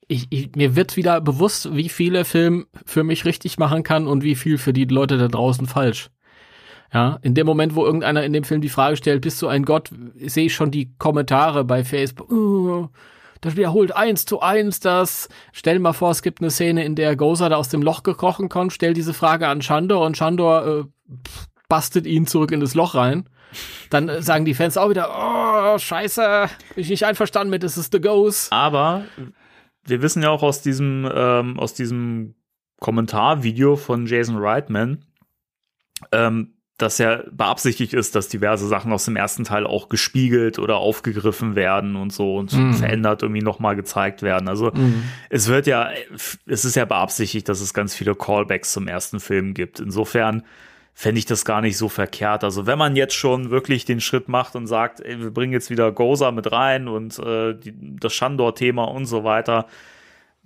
Ich, 0.06 0.26
ich, 0.30 0.54
mir 0.56 0.74
wird 0.76 0.96
wieder 0.96 1.20
bewusst, 1.20 1.74
wie 1.74 1.88
viele 1.88 2.24
Film 2.24 2.66
für 2.84 3.04
mich 3.04 3.24
richtig 3.24 3.58
machen 3.58 3.84
kann 3.84 4.06
und 4.06 4.22
wie 4.22 4.34
viel 4.34 4.58
für 4.58 4.72
die 4.72 4.84
Leute 4.84 5.16
da 5.16 5.28
draußen 5.28 5.66
falsch. 5.66 6.10
Ja, 6.92 7.18
in 7.22 7.34
dem 7.34 7.46
Moment, 7.46 7.76
wo 7.76 7.84
irgendeiner 7.84 8.24
in 8.24 8.32
dem 8.32 8.42
Film 8.42 8.60
die 8.60 8.68
Frage 8.68 8.96
stellt, 8.96 9.22
bist 9.22 9.40
du 9.42 9.46
ein 9.46 9.64
Gott, 9.64 9.90
sehe 10.16 10.46
ich 10.46 10.54
schon 10.54 10.72
die 10.72 10.92
Kommentare 10.98 11.64
bei 11.64 11.84
Facebook. 11.84 12.32
Oh, 12.32 12.88
das 13.40 13.56
wiederholt 13.56 13.94
eins 13.94 14.26
zu 14.26 14.40
eins 14.40 14.80
das. 14.80 15.28
Stell 15.52 15.78
mal 15.78 15.92
vor, 15.92 16.10
es 16.10 16.22
gibt 16.22 16.40
eine 16.40 16.50
Szene, 16.50 16.84
in 16.84 16.96
der 16.96 17.16
Gozer 17.16 17.48
da 17.48 17.56
aus 17.56 17.68
dem 17.68 17.82
Loch 17.82 18.02
gekrochen 18.02 18.48
kommt, 18.48 18.72
stell 18.72 18.92
diese 18.92 19.14
Frage 19.14 19.46
an 19.48 19.62
Shandor 19.62 20.04
und 20.04 20.16
Shandor 20.16 20.66
äh, 20.66 20.84
bastet 21.68 22.06
ihn 22.06 22.26
zurück 22.26 22.50
in 22.50 22.60
das 22.60 22.74
Loch 22.74 22.94
rein. 22.94 23.28
Dann 23.88 24.08
äh, 24.08 24.22
sagen 24.22 24.44
die 24.44 24.54
Fans 24.54 24.76
auch 24.76 24.90
wieder, 24.90 25.10
oh, 25.10 25.78
scheiße, 25.78 26.48
bin 26.74 26.82
ich 26.82 26.90
nicht 26.90 27.04
einverstanden 27.04 27.50
mit, 27.50 27.64
es 27.64 27.78
ist 27.78 27.92
The 27.92 28.00
Ghost. 28.00 28.52
Aber 28.52 29.04
wir 29.84 30.02
wissen 30.02 30.22
ja 30.22 30.30
auch 30.30 30.42
aus 30.42 30.60
diesem, 30.60 31.08
ähm, 31.12 31.58
aus 31.58 31.72
diesem 31.72 32.34
Kommentarvideo 32.80 33.76
von 33.76 34.06
Jason 34.06 34.36
Reitman, 34.38 35.04
ähm, 36.12 36.54
dass 36.82 36.98
ja 36.98 37.22
beabsichtigt 37.30 37.92
ist, 37.94 38.14
dass 38.14 38.28
diverse 38.28 38.66
Sachen 38.68 38.92
aus 38.92 39.04
dem 39.04 39.16
ersten 39.16 39.44
Teil 39.44 39.66
auch 39.66 39.88
gespiegelt 39.88 40.58
oder 40.58 40.76
aufgegriffen 40.76 41.54
werden 41.56 41.96
und 41.96 42.12
so 42.12 42.36
und 42.36 42.52
Mhm. 42.52 42.74
verändert 42.74 43.22
irgendwie 43.22 43.42
nochmal 43.42 43.76
gezeigt 43.76 44.22
werden. 44.22 44.48
Also 44.48 44.70
Mhm. 44.74 45.04
es 45.28 45.48
wird 45.48 45.66
ja, 45.66 45.90
es 46.46 46.64
ist 46.64 46.74
ja 46.76 46.84
beabsichtigt, 46.84 47.48
dass 47.48 47.60
es 47.60 47.74
ganz 47.74 47.94
viele 47.94 48.14
Callbacks 48.14 48.72
zum 48.72 48.88
ersten 48.88 49.20
Film 49.20 49.54
gibt. 49.54 49.80
Insofern 49.80 50.42
fände 50.92 51.18
ich 51.18 51.24
das 51.26 51.44
gar 51.44 51.60
nicht 51.62 51.76
so 51.78 51.88
verkehrt. 51.88 52.44
Also 52.44 52.66
wenn 52.66 52.76
man 52.78 52.94
jetzt 52.96 53.14
schon 53.14 53.50
wirklich 53.50 53.84
den 53.84 54.00
Schritt 54.00 54.28
macht 54.28 54.54
und 54.56 54.66
sagt, 54.66 55.00
ey, 55.00 55.18
wir 55.20 55.30
bringen 55.30 55.52
jetzt 55.52 55.70
wieder 55.70 55.92
Goza 55.92 56.30
mit 56.30 56.52
rein 56.52 56.88
und 56.88 57.18
äh, 57.18 57.54
die, 57.54 57.72
das 57.98 58.12
Shandor-Thema 58.12 58.84
und 58.84 59.06
so 59.06 59.24
weiter, 59.24 59.66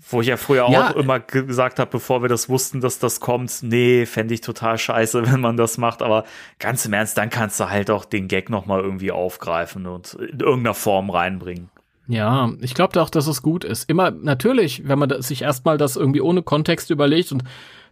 wo 0.08 0.20
ich 0.20 0.26
ja 0.28 0.36
früher 0.36 0.68
Ja. 0.70 0.90
auch 0.90 0.96
immer 0.96 1.20
gesagt 1.20 1.78
habe, 1.78 1.90
bevor 1.90 2.22
wir 2.22 2.28
das 2.28 2.48
wussten, 2.48 2.80
dass 2.80 2.98
das 2.98 3.20
kommt, 3.20 3.62
nee, 3.62 4.06
fände 4.06 4.34
ich 4.34 4.40
total 4.40 4.78
scheiße, 4.78 5.26
wenn 5.32 5.40
man 5.40 5.56
das 5.56 5.78
macht. 5.78 6.02
Aber 6.02 6.24
ganz 6.58 6.84
im 6.84 6.92
Ernst, 6.92 7.16
dann 7.18 7.30
kannst 7.30 7.58
du 7.60 7.70
halt 7.70 7.90
auch 7.90 8.04
den 8.04 8.28
Gag 8.28 8.50
noch 8.50 8.66
mal 8.66 8.80
irgendwie 8.80 9.10
aufgreifen 9.12 9.86
und 9.86 10.14
in 10.14 10.40
irgendeiner 10.40 10.74
Form 10.74 11.10
reinbringen. 11.10 11.70
Ja, 12.06 12.50
ich 12.60 12.74
glaube 12.74 13.00
auch, 13.00 13.08
dass 13.08 13.26
es 13.26 13.40
gut 13.40 13.64
ist. 13.64 13.88
Immer, 13.88 14.10
natürlich, 14.10 14.86
wenn 14.86 14.98
man 14.98 15.22
sich 15.22 15.40
erstmal 15.40 15.78
das 15.78 15.96
irgendwie 15.96 16.20
ohne 16.20 16.42
Kontext 16.42 16.90
überlegt 16.90 17.32
und 17.32 17.44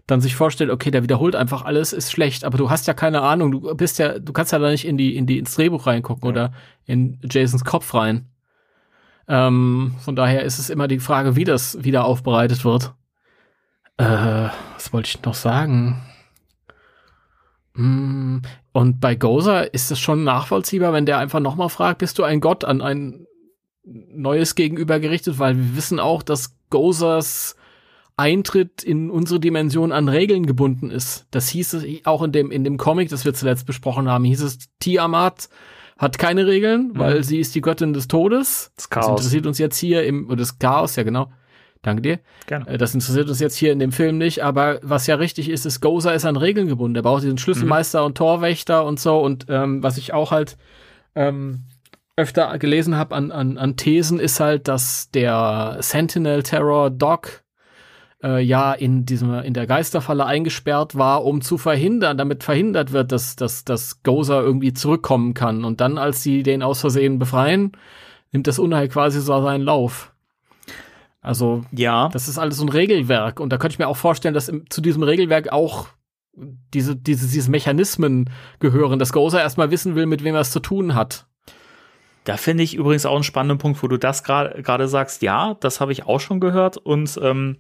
dann 0.06 0.20
sich 0.20 0.34
vorstellt, 0.34 0.68
okay, 0.70 0.90
der 0.90 1.02
wiederholt 1.02 1.34
einfach 1.34 1.64
alles, 1.64 1.92
ist 1.94 2.10
schlecht, 2.10 2.44
aber 2.44 2.58
du 2.58 2.68
hast 2.68 2.86
ja 2.86 2.92
keine 2.92 3.22
Ahnung, 3.22 3.52
du 3.52 3.74
bist 3.74 3.98
ja, 3.98 4.18
du 4.18 4.32
kannst 4.32 4.52
ja 4.52 4.58
da 4.58 4.68
nicht 4.70 4.84
in 4.84 4.98
die, 4.98 5.16
in 5.16 5.26
die, 5.26 5.38
ins 5.38 5.54
Drehbuch 5.54 5.86
reingucken 5.86 6.28
oder 6.28 6.52
in 6.84 7.18
Jasons 7.22 7.64
Kopf 7.64 7.94
rein. 7.94 8.26
Ähm, 9.28 9.94
von 10.00 10.16
daher 10.16 10.42
ist 10.44 10.58
es 10.58 10.70
immer 10.70 10.88
die 10.88 10.98
Frage, 10.98 11.36
wie 11.36 11.44
das 11.44 11.82
wieder 11.84 12.04
aufbereitet 12.04 12.64
wird. 12.64 12.94
Äh, 13.96 14.48
was 14.74 14.92
wollte 14.92 15.08
ich 15.08 15.22
noch 15.22 15.34
sagen? 15.34 16.02
Mm, 17.74 18.38
Und 18.72 19.00
bei 19.00 19.14
Gozer 19.14 19.72
ist 19.72 19.90
es 19.90 19.98
schon 20.00 20.24
nachvollziehbar, 20.24 20.92
wenn 20.92 21.06
der 21.06 21.18
einfach 21.18 21.40
nochmal 21.40 21.68
fragt, 21.68 21.98
bist 21.98 22.18
du 22.18 22.24
ein 22.24 22.40
Gott 22.40 22.64
an 22.64 22.80
ein 22.82 23.26
Neues 23.84 24.54
gegenüber 24.54 25.00
gerichtet, 25.00 25.38
weil 25.38 25.56
wir 25.56 25.76
wissen 25.76 25.98
auch, 25.98 26.22
dass 26.22 26.56
Gozers 26.70 27.56
Eintritt 28.16 28.82
in 28.82 29.10
unsere 29.10 29.40
Dimension 29.40 29.90
an 29.90 30.08
Regeln 30.08 30.46
gebunden 30.46 30.90
ist. 30.90 31.26
Das 31.30 31.48
hieß 31.48 31.72
es 31.74 31.84
auch 32.04 32.22
in 32.22 32.32
dem, 32.32 32.50
in 32.50 32.62
dem 32.62 32.76
Comic, 32.76 33.08
das 33.08 33.24
wir 33.24 33.34
zuletzt 33.34 33.66
besprochen 33.66 34.08
haben, 34.08 34.24
hieß 34.24 34.42
es, 34.42 34.58
Tiamat 34.78 35.48
hat 35.98 36.18
keine 36.18 36.46
Regeln, 36.46 36.92
weil 36.94 37.22
sie 37.22 37.38
ist 37.38 37.54
die 37.54 37.60
Göttin 37.60 37.92
des 37.92 38.08
Todes. 38.08 38.72
Das 38.76 38.88
Das 38.88 38.90
Chaos. 38.90 39.08
interessiert 39.10 39.46
uns 39.46 39.58
jetzt 39.58 39.76
hier 39.78 40.04
im, 40.04 40.26
oder 40.26 40.36
das 40.36 40.58
Chaos, 40.58 40.96
ja 40.96 41.02
genau. 41.02 41.30
Danke 41.82 42.02
dir. 42.02 42.20
Gerne. 42.46 42.68
Äh, 42.68 42.78
Das 42.78 42.94
interessiert 42.94 43.28
uns 43.28 43.40
jetzt 43.40 43.56
hier 43.56 43.72
in 43.72 43.78
dem 43.80 43.90
Film 43.92 44.16
nicht, 44.18 44.42
aber 44.44 44.78
was 44.82 45.06
ja 45.08 45.16
richtig 45.16 45.48
ist, 45.48 45.66
ist, 45.66 45.80
Gozer 45.80 46.14
ist 46.14 46.24
an 46.24 46.36
Regeln 46.36 46.68
gebunden. 46.68 46.94
Er 46.96 47.02
braucht 47.02 47.24
diesen 47.24 47.38
Schlüsselmeister 47.38 48.04
und 48.04 48.16
Torwächter 48.16 48.84
und 48.84 49.00
so. 49.00 49.18
Und 49.20 49.46
ähm, 49.48 49.82
was 49.82 49.98
ich 49.98 50.12
auch 50.12 50.30
halt 50.30 50.56
ähm, 51.16 51.64
öfter 52.16 52.56
gelesen 52.58 52.96
habe 52.96 53.14
an, 53.16 53.32
an, 53.32 53.58
an 53.58 53.76
Thesen, 53.76 54.20
ist 54.20 54.38
halt, 54.38 54.68
dass 54.68 55.10
der 55.10 55.78
Sentinel 55.80 56.42
Terror 56.44 56.88
Doc 56.90 57.41
äh, 58.22 58.42
ja 58.42 58.72
in 58.72 59.04
diesem 59.04 59.34
in 59.34 59.54
der 59.54 59.66
Geisterfalle 59.66 60.26
eingesperrt 60.26 60.96
war, 60.96 61.24
um 61.24 61.40
zu 61.40 61.58
verhindern, 61.58 62.18
damit 62.18 62.44
verhindert 62.44 62.92
wird, 62.92 63.12
dass 63.12 63.36
dass 63.36 63.64
dass 63.64 64.02
Gozer 64.02 64.42
irgendwie 64.42 64.72
zurückkommen 64.72 65.34
kann. 65.34 65.64
Und 65.64 65.80
dann, 65.80 65.98
als 65.98 66.22
sie 66.22 66.42
den 66.42 66.62
aus 66.62 66.80
Versehen 66.80 67.18
befreien, 67.18 67.72
nimmt 68.32 68.46
das 68.46 68.58
Unheil 68.58 68.88
quasi 68.88 69.20
so 69.20 69.42
seinen 69.42 69.62
Lauf. 69.62 70.12
Also 71.20 71.64
Ja, 71.70 72.08
das 72.08 72.28
ist 72.28 72.38
alles 72.38 72.56
so 72.56 72.64
ein 72.64 72.68
Regelwerk 72.68 73.38
und 73.38 73.50
da 73.50 73.58
könnte 73.58 73.74
ich 73.74 73.78
mir 73.78 73.88
auch 73.88 73.96
vorstellen, 73.96 74.34
dass 74.34 74.48
im, 74.48 74.68
zu 74.70 74.80
diesem 74.80 75.02
Regelwerk 75.02 75.52
auch 75.52 75.88
diese, 76.34 76.96
diese, 76.96 77.28
diese 77.28 77.50
Mechanismen 77.50 78.30
gehören, 78.58 78.98
dass 78.98 79.12
Gozer 79.12 79.40
erstmal 79.40 79.70
wissen 79.70 79.94
will, 79.94 80.06
mit 80.06 80.24
wem 80.24 80.34
er 80.34 80.40
es 80.40 80.50
zu 80.50 80.60
tun 80.60 80.94
hat. 80.94 81.26
Da 82.24 82.36
finde 82.36 82.62
ich 82.62 82.74
übrigens 82.74 83.04
auch 83.04 83.14
einen 83.14 83.24
spannenden 83.24 83.58
Punkt, 83.58 83.82
wo 83.82 83.88
du 83.88 83.98
das 83.98 84.22
gerade 84.22 84.62
gerade 84.62 84.86
sagst. 84.88 85.22
Ja, 85.22 85.56
das 85.60 85.80
habe 85.80 85.92
ich 85.92 86.06
auch 86.06 86.20
schon 86.20 86.40
gehört. 86.40 86.76
Und 86.76 87.18
ähm, 87.22 87.58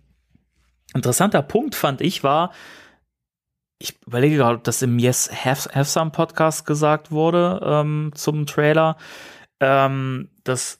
interessanter 0.94 1.42
Punkt 1.42 1.74
fand 1.74 2.00
ich 2.00 2.22
war, 2.22 2.52
ich 3.78 3.96
überlege 4.06 4.36
gerade, 4.36 4.56
ob 4.56 4.64
das 4.64 4.80
im 4.82 4.98
Yes 4.98 5.30
Have, 5.44 5.70
Have 5.74 5.90
Some 5.90 6.10
Podcast 6.12 6.66
gesagt 6.66 7.10
wurde 7.10 7.60
ähm, 7.64 8.12
zum 8.14 8.46
Trailer. 8.46 8.96
Ähm, 9.60 10.28
dass, 10.44 10.78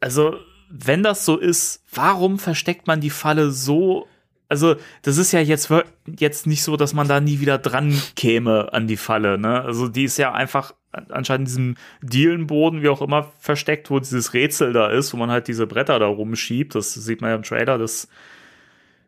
also, 0.00 0.36
wenn 0.68 1.02
das 1.02 1.24
so 1.24 1.36
ist, 1.36 1.84
warum 1.92 2.38
versteckt 2.38 2.86
man 2.86 3.00
die 3.00 3.10
Falle 3.10 3.50
so? 3.50 4.08
Also, 4.48 4.76
das 5.02 5.18
ist 5.18 5.32
ja 5.32 5.40
jetzt, 5.40 5.72
jetzt 6.18 6.46
nicht 6.46 6.62
so, 6.62 6.76
dass 6.76 6.94
man 6.94 7.08
da 7.08 7.20
nie 7.20 7.40
wieder 7.40 7.58
dran 7.58 7.96
käme 8.16 8.72
an 8.72 8.86
die 8.86 8.96
Falle, 8.96 9.38
ne? 9.38 9.62
Also, 9.62 9.88
die 9.88 10.04
ist 10.04 10.18
ja 10.18 10.32
einfach 10.32 10.74
an- 10.90 11.10
anscheinend 11.10 11.48
in 11.48 11.54
diesem 11.54 11.76
Dielenboden, 12.02 12.82
wie 12.82 12.88
auch 12.88 13.02
immer, 13.02 13.32
versteckt, 13.38 13.90
wo 13.90 13.98
dieses 13.98 14.34
Rätsel 14.34 14.72
da 14.72 14.88
ist, 14.88 15.12
wo 15.12 15.16
man 15.16 15.30
halt 15.30 15.46
diese 15.48 15.66
Bretter 15.66 15.98
da 15.98 16.06
rumschiebt. 16.06 16.74
Das 16.74 16.92
sieht 16.92 17.20
man 17.20 17.30
ja 17.30 17.36
im 17.36 17.44
Trailer, 17.44 17.78
dass 17.78 18.08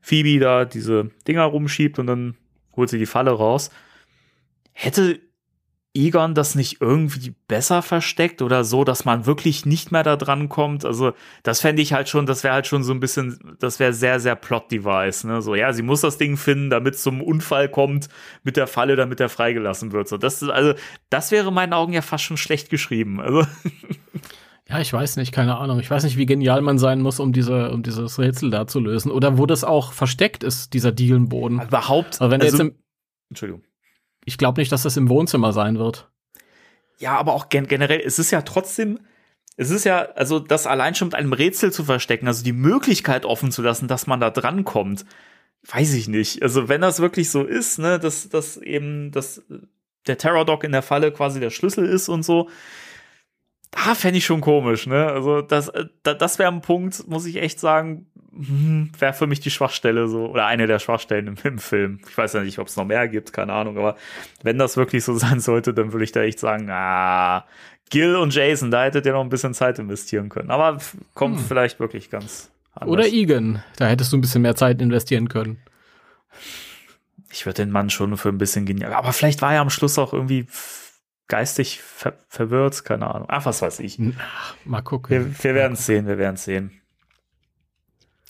Phoebe 0.04 0.38
da 0.38 0.66
diese 0.66 1.10
Dinger 1.26 1.44
rumschiebt 1.44 1.98
und 1.98 2.06
dann 2.06 2.36
holt 2.76 2.90
sie 2.90 2.98
die 2.98 3.06
Falle 3.06 3.30
raus. 3.30 3.70
Hätte 4.74 5.18
Egon 5.94 6.34
das 6.34 6.56
nicht 6.56 6.82
irgendwie 6.82 7.34
besser 7.48 7.80
versteckt 7.80 8.42
oder 8.42 8.64
so, 8.64 8.84
dass 8.84 9.06
man 9.06 9.24
wirklich 9.24 9.64
nicht 9.64 9.92
mehr 9.92 10.02
da 10.02 10.16
dran 10.16 10.50
kommt? 10.50 10.84
Also, 10.84 11.14
das 11.42 11.62
fände 11.62 11.80
ich 11.80 11.94
halt 11.94 12.10
schon, 12.10 12.26
das 12.26 12.44
wäre 12.44 12.52
halt 12.52 12.66
schon 12.66 12.82
so 12.82 12.92
ein 12.92 13.00
bisschen, 13.00 13.56
das 13.60 13.78
wäre 13.78 13.94
sehr, 13.94 14.20
sehr 14.20 14.34
Plot-Device, 14.34 15.24
ne? 15.24 15.40
So, 15.40 15.54
ja, 15.54 15.72
sie 15.72 15.82
muss 15.82 16.02
das 16.02 16.18
Ding 16.18 16.36
finden, 16.36 16.68
damit 16.68 16.96
es 16.96 17.02
zum 17.02 17.22
Unfall 17.22 17.70
kommt 17.70 18.08
mit 18.42 18.58
der 18.58 18.66
Falle, 18.66 18.96
damit 18.96 19.20
er 19.20 19.30
freigelassen 19.30 19.92
wird. 19.92 20.08
So, 20.08 20.18
das 20.18 20.42
ist, 20.42 20.50
also, 20.50 20.74
das 21.08 21.30
wäre 21.30 21.48
in 21.48 21.54
meinen 21.54 21.72
Augen 21.72 21.94
ja 21.94 22.02
fast 22.02 22.24
schon 22.24 22.36
schlecht 22.36 22.68
geschrieben. 22.68 23.20
Also, 23.20 23.46
Ja, 24.68 24.80
ich 24.80 24.92
weiß 24.92 25.16
nicht, 25.16 25.32
keine 25.32 25.58
Ahnung. 25.58 25.78
Ich 25.78 25.90
weiß 25.90 26.04
nicht, 26.04 26.16
wie 26.16 26.24
genial 26.24 26.62
man 26.62 26.78
sein 26.78 27.02
muss, 27.02 27.20
um 27.20 27.32
diese, 27.32 27.70
um 27.70 27.82
dieses 27.82 28.18
Rätsel 28.18 28.50
da 28.50 28.66
zu 28.66 28.80
lösen. 28.80 29.10
Oder 29.10 29.36
wo 29.36 29.44
das 29.44 29.62
auch 29.62 29.92
versteckt 29.92 30.42
ist, 30.42 30.72
dieser 30.72 30.90
Dielenboden. 30.90 31.60
überhaupt. 31.60 32.20
Aber 32.20 32.30
wenn 32.30 32.40
also, 32.40 32.56
jetzt 32.56 32.60
im, 32.60 32.78
Entschuldigung. 33.28 33.62
ich 34.24 34.38
glaube 34.38 34.60
nicht, 34.60 34.72
dass 34.72 34.82
das 34.82 34.96
im 34.96 35.10
Wohnzimmer 35.10 35.52
sein 35.52 35.78
wird. 35.78 36.10
Ja, 36.98 37.18
aber 37.18 37.34
auch 37.34 37.48
gen 37.50 37.66
generell, 37.66 38.00
es 38.00 38.18
ist 38.18 38.30
ja 38.30 38.42
trotzdem, 38.42 39.00
es 39.56 39.70
ist 39.70 39.84
ja, 39.84 40.08
also 40.14 40.38
das 40.38 40.66
allein 40.66 40.94
schon 40.94 41.08
mit 41.08 41.14
einem 41.14 41.32
Rätsel 41.32 41.72
zu 41.72 41.84
verstecken, 41.84 42.26
also 42.26 42.42
die 42.42 42.52
Möglichkeit 42.52 43.26
offen 43.26 43.50
zu 43.50 43.60
lassen, 43.60 43.88
dass 43.88 44.06
man 44.06 44.20
da 44.20 44.30
dran 44.30 44.64
kommt, 44.64 45.04
weiß 45.66 45.92
ich 45.94 46.08
nicht. 46.08 46.42
Also 46.42 46.68
wenn 46.68 46.80
das 46.80 47.00
wirklich 47.00 47.30
so 47.30 47.42
ist, 47.42 47.78
ne, 47.78 47.98
dass, 47.98 48.28
dass 48.28 48.56
eben, 48.56 49.10
dass 49.10 49.42
der 50.06 50.18
Terror 50.18 50.44
Dog 50.44 50.64
in 50.64 50.72
der 50.72 50.82
Falle 50.82 51.12
quasi 51.12 51.40
der 51.40 51.50
Schlüssel 51.50 51.86
ist 51.86 52.08
und 52.08 52.22
so, 52.22 52.48
da 53.74 53.94
fände 53.94 54.18
ich 54.18 54.24
schon 54.24 54.40
komisch, 54.40 54.86
ne? 54.86 55.06
Also 55.06 55.42
das, 55.42 55.68
äh, 55.68 55.86
da, 56.02 56.14
das 56.14 56.38
wäre 56.38 56.50
ein 56.50 56.60
Punkt, 56.60 57.06
muss 57.08 57.26
ich 57.26 57.36
echt 57.36 57.58
sagen, 57.58 58.06
wäre 58.30 59.12
für 59.12 59.26
mich 59.26 59.40
die 59.40 59.50
Schwachstelle 59.50 60.08
so, 60.08 60.26
oder 60.26 60.46
eine 60.46 60.66
der 60.66 60.78
Schwachstellen 60.78 61.28
im, 61.28 61.36
im 61.44 61.58
Film. 61.58 62.00
Ich 62.08 62.16
weiß 62.16 62.32
ja 62.34 62.40
nicht, 62.40 62.58
ob 62.58 62.68
es 62.68 62.76
noch 62.76 62.84
mehr 62.84 63.08
gibt, 63.08 63.32
keine 63.32 63.52
Ahnung, 63.52 63.76
aber 63.78 63.96
wenn 64.42 64.58
das 64.58 64.76
wirklich 64.76 65.04
so 65.04 65.14
sein 65.18 65.40
sollte, 65.40 65.74
dann 65.74 65.92
würde 65.92 66.04
ich 66.04 66.12
da 66.12 66.22
echt 66.22 66.38
sagen, 66.38 66.68
ah, 66.70 67.44
Gil 67.90 68.16
und 68.16 68.34
Jason, 68.34 68.70
da 68.70 68.84
hättet 68.84 69.06
ihr 69.06 69.12
noch 69.12 69.20
ein 69.20 69.28
bisschen 69.28 69.54
Zeit 69.54 69.78
investieren 69.78 70.28
können. 70.28 70.50
Aber 70.50 70.78
kommt 71.12 71.40
vielleicht 71.40 71.78
wirklich 71.80 72.10
ganz 72.10 72.50
anders. 72.74 72.90
Oder 72.90 73.06
Egan. 73.06 73.62
Da 73.76 73.86
hättest 73.86 74.12
du 74.12 74.16
ein 74.16 74.20
bisschen 74.20 74.42
mehr 74.42 74.56
Zeit 74.56 74.80
investieren 74.80 75.28
können. 75.28 75.58
ich 77.30 77.44
würde 77.44 77.62
den 77.62 77.70
Mann 77.70 77.90
schon 77.90 78.16
für 78.16 78.30
ein 78.30 78.38
bisschen 78.38 78.64
genial. 78.64 78.94
Aber 78.94 79.12
vielleicht 79.12 79.42
war 79.42 79.52
er 79.52 79.60
am 79.60 79.70
Schluss 79.70 79.98
auch 79.98 80.12
irgendwie 80.12 80.46
geistig 81.28 81.80
ver 81.80 82.14
verwirrt, 82.28 82.84
keine 82.84 83.12
Ahnung. 83.12 83.28
Ach, 83.30 83.46
was 83.46 83.62
weiß 83.62 83.80
ich. 83.80 83.98
Mal 84.64 84.82
gucken. 84.82 85.10
Wir, 85.10 85.44
wir 85.44 85.54
werden 85.54 85.74
es 85.74 85.86
sehen, 85.86 86.06
wir 86.06 86.18
werden 86.18 86.34
es 86.34 86.44
sehen. 86.44 86.80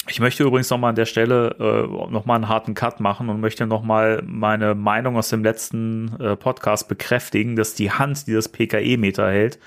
Ich 0.06 0.20
möchte 0.20 0.44
übrigens 0.44 0.68
noch 0.68 0.78
mal 0.78 0.90
an 0.90 0.96
der 0.96 1.06
Stelle 1.06 1.56
äh, 1.58 2.10
noch 2.12 2.26
mal 2.26 2.34
einen 2.34 2.48
harten 2.48 2.74
Cut 2.74 3.00
machen 3.00 3.30
und 3.30 3.40
möchte 3.40 3.66
noch 3.66 3.82
mal 3.82 4.22
meine 4.26 4.74
Meinung 4.74 5.16
aus 5.16 5.30
dem 5.30 5.42
letzten 5.42 6.20
äh, 6.20 6.36
Podcast 6.36 6.88
bekräftigen, 6.88 7.56
dass 7.56 7.74
die 7.74 7.90
Hand, 7.90 8.26
die 8.26 8.34
das 8.34 8.50
PKE-Meter 8.50 9.30
hält, 9.30 9.58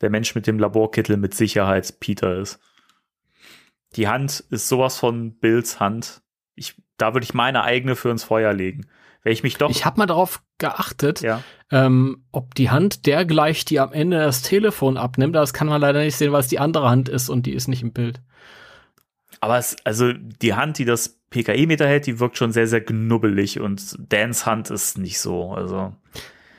der 0.00 0.10
Mensch 0.10 0.34
mit 0.36 0.46
dem 0.46 0.60
Laborkittel 0.60 1.16
mit 1.16 1.34
Sicherheit 1.34 1.98
Peter 1.98 2.36
ist. 2.36 2.60
Die 3.96 4.08
Hand 4.08 4.44
ist 4.50 4.68
sowas 4.68 4.96
von 4.96 5.38
Bills 5.38 5.80
Hand. 5.80 6.22
Ich, 6.54 6.80
da 6.96 7.12
würde 7.12 7.24
ich 7.24 7.34
meine 7.34 7.64
eigene 7.64 7.96
für 7.96 8.10
ins 8.10 8.24
Feuer 8.24 8.52
legen. 8.52 8.86
Wenn 9.22 9.32
ich 9.32 9.42
mich 9.42 9.56
doch, 9.56 9.70
Ich 9.70 9.84
habe 9.84 9.98
mal 9.98 10.06
darauf 10.06 10.42
geachtet, 10.58 11.20
ja, 11.20 11.42
ähm, 11.70 12.24
ob 12.32 12.54
die 12.54 12.70
Hand 12.70 13.06
der 13.06 13.24
gleich, 13.24 13.64
die 13.64 13.78
am 13.78 13.92
Ende 13.92 14.18
das 14.18 14.42
Telefon 14.42 14.96
abnimmt. 14.96 15.34
Das 15.34 15.52
kann 15.52 15.68
man 15.68 15.80
leider 15.80 16.00
nicht 16.00 16.16
sehen, 16.16 16.32
weil 16.32 16.40
es 16.40 16.48
die 16.48 16.58
andere 16.58 16.88
Hand 16.88 17.08
ist 17.08 17.28
und 17.28 17.46
die 17.46 17.52
ist 17.52 17.68
nicht 17.68 17.82
im 17.82 17.92
Bild. 17.92 18.20
Aber 19.40 19.58
es, 19.58 19.76
also 19.84 20.12
die 20.12 20.54
Hand, 20.54 20.78
die 20.78 20.84
das 20.84 21.20
PKE-Meter 21.30 21.86
hält, 21.86 22.06
die 22.06 22.20
wirkt 22.20 22.36
schon 22.36 22.52
sehr, 22.52 22.66
sehr 22.66 22.84
knubbelig 22.84 23.58
und 23.58 23.96
Dans 23.98 24.46
Hand 24.46 24.70
ist 24.70 24.98
nicht 24.98 25.18
so. 25.18 25.52
Also, 25.52 25.94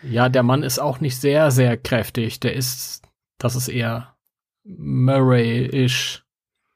Ja, 0.02 0.30
der 0.30 0.43
Mann 0.43 0.63
ist 0.63 0.80
auch 0.80 0.99
nicht 0.99 1.17
sehr, 1.19 1.52
sehr 1.52 1.78
kräftig. 1.78 2.39
Der 2.39 2.54
ist, 2.54 3.04
das 3.38 3.56
ist 3.56 3.67
eher 3.67 4.15
Murray-ish. 4.63 6.23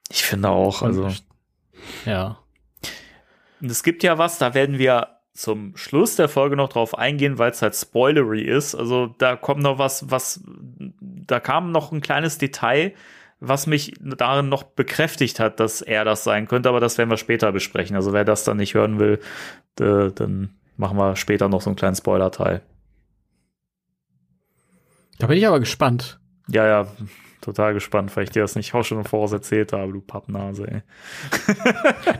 ich 0.09 0.23
finde 0.23 0.49
auch, 0.49 0.81
also. 0.81 1.09
Ja. 2.05 2.39
Und 3.59 3.71
es 3.71 3.83
gibt 3.83 4.03
ja 4.03 4.17
was, 4.17 4.37
da 4.37 4.53
werden 4.53 4.77
wir 4.77 5.16
zum 5.37 5.77
Schluss 5.77 6.15
der 6.15 6.29
Folge 6.29 6.55
noch 6.55 6.69
drauf 6.69 6.97
eingehen, 6.97 7.37
weil 7.37 7.51
es 7.51 7.61
halt 7.61 7.75
spoilery 7.75 8.41
ist. 8.41 8.73
Also 8.73 9.13
da 9.19 9.35
kommt 9.35 9.61
noch 9.61 9.77
was, 9.77 10.09
was, 10.09 10.43
da 10.79 11.39
kam 11.39 11.71
noch 11.71 11.91
ein 11.91 12.01
kleines 12.01 12.39
Detail, 12.39 12.93
was 13.39 13.67
mich 13.67 13.93
darin 13.99 14.49
noch 14.49 14.63
bekräftigt 14.63 15.39
hat, 15.39 15.59
dass 15.59 15.83
er 15.83 16.05
das 16.05 16.23
sein 16.23 16.47
könnte, 16.47 16.69
aber 16.69 16.79
das 16.79 16.97
werden 16.97 17.11
wir 17.11 17.17
später 17.17 17.51
besprechen. 17.51 17.95
Also 17.95 18.13
wer 18.13 18.25
das 18.25 18.45
dann 18.45 18.57
nicht 18.57 18.73
hören 18.73 18.97
will, 18.97 19.19
äh, 19.79 20.11
dann 20.11 20.55
machen 20.75 20.97
wir 20.97 21.15
später 21.15 21.49
noch 21.49 21.61
so 21.61 21.69
einen 21.69 21.77
kleinen 21.77 21.95
Spoiler-Teil. 21.95 22.61
Da 25.19 25.27
bin 25.27 25.37
ich 25.37 25.45
aber 25.45 25.59
gespannt. 25.59 26.19
Ja, 26.47 26.65
ja, 26.65 26.87
total 27.41 27.75
gespannt, 27.75 28.15
weil 28.15 28.23
ich 28.23 28.31
dir 28.31 28.41
das 28.41 28.55
nicht 28.55 28.73
auch 28.73 28.83
schon 28.83 28.97
im 28.97 29.05
Voraus 29.05 29.33
erzählt 29.33 29.71
habe, 29.71 29.93
du 29.93 30.01
Pappnase, 30.01 30.67
ey. 30.67 30.81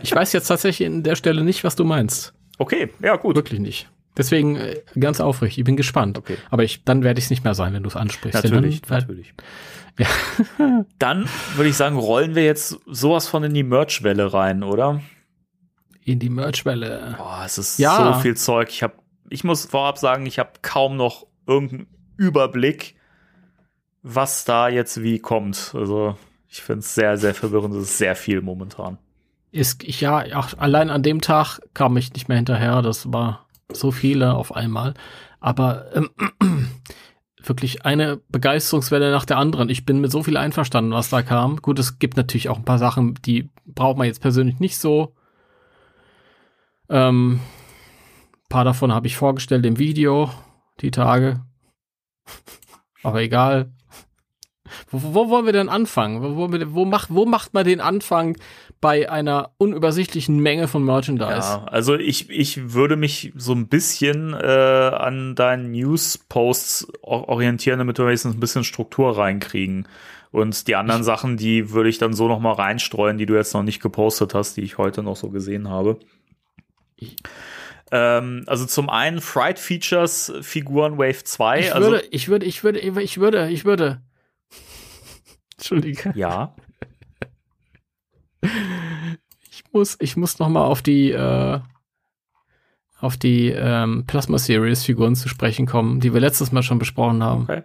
Ich 0.04 0.14
weiß 0.14 0.34
jetzt 0.34 0.48
tatsächlich 0.48 0.88
an 0.88 1.02
der 1.02 1.16
Stelle 1.16 1.44
nicht, 1.44 1.64
was 1.64 1.76
du 1.76 1.84
meinst. 1.84 2.37
Okay, 2.58 2.90
ja, 3.02 3.16
gut. 3.16 3.36
Wirklich 3.36 3.60
nicht. 3.60 3.90
Deswegen 4.18 4.56
äh, 4.56 4.82
ganz 5.00 5.20
aufrichtig, 5.22 5.60
ich 5.60 5.64
bin 5.64 5.78
gespannt. 5.78 6.18
Okay. 6.18 6.38
Aber 6.50 6.64
ich, 6.64 6.84
dann 6.84 7.04
werde 7.04 7.20
ich 7.20 7.26
es 7.26 7.30
nicht 7.30 7.44
mehr 7.44 7.54
sein, 7.54 7.74
wenn 7.74 7.84
du 7.84 7.90
es 7.90 7.96
ansprichst. 7.96 8.44
Natürlich, 8.44 8.82
dann, 8.82 9.00
natürlich. 9.00 9.34
Ja. 10.00 10.08
Dann 11.00 11.28
würde 11.56 11.70
ich 11.70 11.76
sagen, 11.76 11.98
rollen 11.98 12.36
wir 12.36 12.46
jetzt 12.46 12.78
sowas 12.86 13.28
von 13.28 13.44
in 13.44 13.54
die 13.56 13.64
Merch-Welle 13.64 14.32
rein, 14.32 14.62
oder? 14.64 15.02
In 16.04 16.20
die 16.20 16.30
Merchwelle. 16.30 17.16
Boah, 17.18 17.42
es 17.46 17.58
ist 17.58 17.80
Ja. 17.80 18.14
so 18.14 18.20
viel 18.20 18.38
Zeug. 18.38 18.70
Ich 18.70 18.84
habe, 18.84 18.94
ich 19.30 19.44
muss 19.44 19.66
vorab 19.66 19.98
sagen, 19.98 20.28
ich 20.28 20.38
habe 20.38 20.52
kaum 20.62 20.98
noch 20.98 21.26
irgendeinen 21.48 21.88
Überblick, 22.16 22.96
was 24.04 24.46
da 24.46 24.70
jetzt 24.70 25.02
wie 25.02 25.18
kommt. 25.18 25.72
Also 25.74 26.16
ich 26.48 26.62
finde 26.62 26.80
es 26.82 26.94
sehr, 26.94 27.18
sehr 27.18 27.34
verwirrend. 27.34 27.74
Es 27.76 27.84
ist 27.90 27.98
sehr 27.98 28.16
viel 28.16 28.42
momentan. 28.42 29.00
Ist, 29.52 29.84
ich, 29.84 30.02
ja, 30.02 30.24
ach, 30.34 30.54
allein 30.58 30.90
an 30.90 31.04
dem 31.04 31.22
Tag 31.22 31.60
kam 31.74 31.98
ich 31.98 32.14
nicht 32.14 32.28
mehr 32.28 32.38
hinterher. 32.38 32.82
Das 32.82 33.12
war 33.12 33.48
so 33.72 33.92
viele 33.92 34.36
auf 34.36 34.56
einmal. 34.56 34.94
Aber 35.40 35.86
ähm, 35.96 36.10
wirklich 37.44 37.86
eine 37.86 38.18
Begeisterungswelle 38.30 39.12
nach 39.12 39.26
der 39.26 39.38
anderen. 39.38 39.70
Ich 39.70 39.86
bin 39.86 40.02
mit 40.02 40.12
so 40.12 40.24
viel 40.24 40.38
einverstanden, 40.38 40.92
was 40.92 41.10
da 41.10 41.22
kam. 41.22 41.58
Gut, 41.58 41.80
es 41.80 42.00
gibt 42.00 42.18
natürlich 42.18 42.50
auch 42.50 42.58
ein 42.58 42.66
paar 42.66 42.80
Sachen, 42.80 43.16
die 43.26 43.50
braucht 43.66 43.98
man 43.98 44.08
jetzt 44.08 44.22
persönlich 44.22 44.60
nicht 44.60 44.78
so. 44.78 45.16
Ähm, 46.90 47.40
ein 48.34 48.50
paar 48.50 48.66
davon 48.66 48.94
habe 48.94 49.08
ich 49.08 49.18
vorgestellt 49.18 49.66
im 49.66 49.78
Video, 49.78 50.32
die 50.82 50.92
Tage. 50.92 51.42
Aber 53.04 53.22
egal. 53.22 53.72
Wo, 54.90 55.02
wo, 55.02 55.14
wo 55.14 55.30
wollen 55.30 55.46
wir 55.46 55.54
denn 55.54 55.70
anfangen? 55.70 56.22
Wo, 56.22 56.52
wir, 56.52 56.74
wo, 56.74 56.86
macht, 56.86 57.14
wo 57.14 57.26
macht 57.26 57.54
man 57.54 57.66
den 57.66 57.82
Anfang 57.82 58.38
bei 58.80 59.10
einer 59.10 59.52
unübersichtlichen 59.58 60.40
Menge 60.40 60.68
von 60.68 60.84
Merchandise? 60.84 61.30
Ja, 61.30 61.66
also 61.66 61.96
ich, 61.96 62.30
ich 62.30 62.74
würde 62.74 62.96
mich 62.96 63.34
so 63.36 63.54
ein 63.54 63.68
bisschen 63.68 64.34
äh, 64.34 64.38
an 64.38 65.36
deinen 65.36 65.72
News-Posts 65.72 66.88
orientieren, 67.02 67.80
damit 67.80 67.98
wir 67.98 68.06
wenigstens 68.06 68.36
ein 68.36 68.40
bisschen 68.40 68.64
Struktur 68.64 69.18
reinkriegen. 69.18 69.88
Und 70.32 70.68
die 70.68 70.76
anderen 70.76 71.04
Sachen, 71.04 71.38
die 71.38 71.72
würde 71.72 71.90
ich 71.90 71.98
dann 71.98 72.14
so 72.14 72.28
noch 72.28 72.40
mal 72.40 72.54
reinstreuen, 72.54 73.18
die 73.18 73.26
du 73.26 73.36
jetzt 73.36 73.54
noch 73.54 73.64
nicht 73.64 73.82
gepostet 73.82 74.34
hast, 74.34 74.58
die 74.58 74.62
ich 74.62 74.78
heute 74.78 75.02
noch 75.02 75.16
so 75.16 75.30
gesehen 75.30 75.70
habe. 75.70 76.00
Ähm, 77.92 78.44
also 78.48 78.66
zum 78.66 78.90
einen 78.90 79.22
Fright 79.22 79.60
Features 79.60 80.34
Figuren 80.42 80.98
Wave 80.98 81.24
2. 81.24 81.60
Ich 81.60 81.76
also, 81.76 81.92
würde, 81.92 82.08
ich 82.12 82.28
würde, 82.28 82.46
ich 82.46 82.64
würde, 82.64 82.80
ich 82.80 83.18
würde, 83.18 83.50
ich 83.50 83.66
würde. 83.66 84.02
Entschuldige. 85.58 86.14
ja. 86.16 86.54
Ich 89.50 89.64
muss, 89.78 89.98
ich 90.00 90.18
muss 90.18 90.40
noch 90.40 90.50
mal 90.50 90.66
auf 90.66 90.82
die, 90.82 91.12
äh, 91.12 91.60
auf 93.00 93.18
die 93.18 93.50
ähm, 93.50 94.06
Plasma 94.08 94.38
Series 94.40 94.84
Figuren 94.84 95.16
zu 95.16 95.30
sprechen 95.30 95.66
kommen, 95.66 96.00
die 96.00 96.14
wir 96.14 96.20
letztes 96.20 96.52
Mal 96.52 96.64
schon 96.64 96.80
besprochen 96.80 97.24
haben. 97.24 97.44
Okay. 97.44 97.64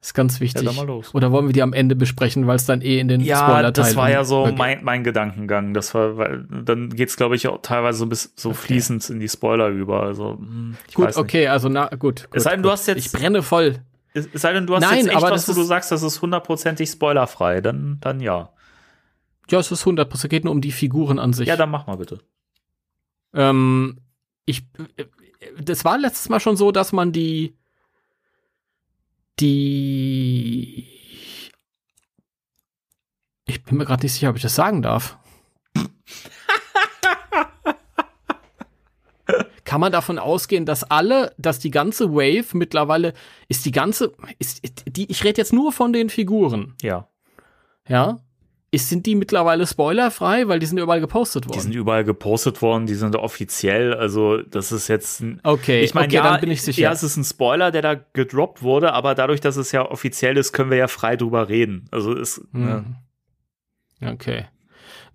Ist 0.00 0.14
ganz 0.14 0.36
Ja, 0.36 0.40
wichtig. 0.42 0.64
dann 0.64 0.76
mal 0.76 0.86
los. 0.86 1.14
Oder 1.14 1.32
wollen 1.32 1.46
wir 1.46 1.52
die 1.52 1.62
am 1.62 1.72
Ende 1.72 1.96
besprechen, 1.96 2.46
weil 2.46 2.56
es 2.56 2.64
dann 2.64 2.80
eh 2.80 2.98
in 3.00 3.08
den 3.08 3.20
Ja, 3.20 3.38
Spoiler-Teil 3.38 3.72
das 3.72 3.96
war 3.96 4.08
ja 4.10 4.24
so 4.24 4.46
mein, 4.56 4.84
mein 4.84 5.02
Gedankengang. 5.04 5.74
Das 5.74 5.94
war, 5.94 6.16
weil 6.16 6.46
dann 6.48 6.90
geht's, 6.90 7.16
glaube 7.16 7.34
ich, 7.34 7.48
auch 7.48 7.60
teilweise 7.62 7.98
so 7.98 8.06
bis 8.06 8.32
so 8.36 8.52
fließend 8.52 9.08
in 9.10 9.20
die 9.20 9.28
Spoiler 9.28 9.68
über. 9.68 10.02
Also, 10.02 10.38
hm, 10.38 10.76
ich 10.88 10.94
Gut, 10.94 11.06
weiß 11.06 11.16
nicht. 11.16 11.24
okay, 11.24 11.48
also 11.48 11.68
na 11.68 11.86
gut. 11.88 11.98
gut 11.98 12.28
Es 12.32 12.44
sei 12.44 12.50
denn, 12.52 12.62
du 12.62 12.70
hast 12.70 12.86
jetzt- 12.86 13.04
Ich 13.06 13.12
brenne 13.12 13.42
voll. 13.42 13.80
Es 14.14 14.28
sei 14.34 14.52
denn, 14.52 14.66
du 14.66 14.74
hast 14.76 14.82
Nein, 14.82 14.98
jetzt 14.98 15.08
echt 15.08 15.16
aber 15.16 15.30
was, 15.30 15.48
wo 15.48 15.52
du 15.54 15.62
sagst, 15.62 15.90
das 15.92 16.02
ist 16.02 16.22
hundertprozentig 16.22 16.88
spoilerfrei. 16.88 17.60
Dann, 17.60 17.98
dann 18.00 18.20
ja. 18.20 18.50
Ja, 19.50 19.58
es 19.60 19.70
ist 19.70 19.82
100 19.82 20.12
Es 20.12 20.28
geht 20.28 20.44
nur 20.44 20.52
um 20.52 20.60
die 20.60 20.72
Figuren 20.72 21.18
an 21.18 21.32
sich. 21.32 21.46
Ja, 21.48 21.56
dann 21.56 21.70
mach 21.70 21.86
mal 21.86 21.96
bitte. 21.96 22.20
Ähm, 23.32 24.00
ich, 24.44 24.62
das 25.60 25.84
war 25.84 25.98
letztes 25.98 26.28
Mal 26.28 26.40
schon 26.40 26.56
so, 26.56 26.72
dass 26.72 26.92
man 26.92 27.12
die, 27.12 27.56
die, 29.38 30.86
ich 33.46 33.62
bin 33.64 33.76
mir 33.78 33.84
gerade 33.84 34.04
nicht 34.04 34.14
sicher, 34.14 34.30
ob 34.30 34.36
ich 34.36 34.42
das 34.42 34.54
sagen 34.54 34.82
darf. 34.82 35.18
Kann 39.64 39.80
man 39.80 39.90
davon 39.90 40.18
ausgehen, 40.20 40.64
dass 40.64 40.84
alle, 40.84 41.34
dass 41.38 41.58
die 41.58 41.72
ganze 41.72 42.12
Wave 42.12 42.56
mittlerweile 42.56 43.12
ist 43.48 43.64
die 43.66 43.72
ganze, 43.72 44.12
ist 44.38 44.60
die, 44.86 45.10
ich 45.10 45.24
rede 45.24 45.40
jetzt 45.40 45.52
nur 45.52 45.72
von 45.72 45.92
den 45.92 46.08
Figuren, 46.08 46.76
Ja. 46.80 47.08
ja? 47.88 48.20
Ist, 48.76 48.88
sind 48.88 49.06
die 49.06 49.14
mittlerweile 49.14 49.66
spoilerfrei, 49.66 50.46
weil 50.48 50.58
die 50.58 50.66
sind 50.66 50.78
überall 50.78 51.00
gepostet 51.00 51.46
worden? 51.46 51.54
Die 51.56 51.60
sind 51.62 51.74
überall 51.74 52.04
gepostet 52.04 52.62
worden, 52.62 52.86
die 52.86 52.94
sind 52.94 53.16
offiziell. 53.16 53.94
Also, 53.94 54.38
das 54.42 54.70
ist 54.72 54.88
jetzt 54.88 55.20
ein. 55.20 55.40
okay, 55.42 55.82
Ich 55.82 55.94
meine, 55.94 56.06
okay, 56.06 56.16
ja, 56.16 56.22
dann 56.22 56.40
bin 56.40 56.50
ich 56.50 56.62
sicher. 56.62 56.82
ja, 56.82 56.92
es 56.92 57.02
ist 57.02 57.16
ein 57.16 57.24
Spoiler, 57.24 57.70
der 57.70 57.82
da 57.82 57.94
gedroppt 57.94 58.62
wurde, 58.62 58.92
aber 58.92 59.14
dadurch, 59.14 59.40
dass 59.40 59.56
es 59.56 59.72
ja 59.72 59.90
offiziell 59.90 60.36
ist, 60.36 60.52
können 60.52 60.70
wir 60.70 60.78
ja 60.78 60.88
frei 60.88 61.16
drüber 61.16 61.48
reden. 61.48 61.88
Also, 61.90 62.14
ne, 62.52 62.84
Hm. 64.02 64.08
Okay. 64.12 64.44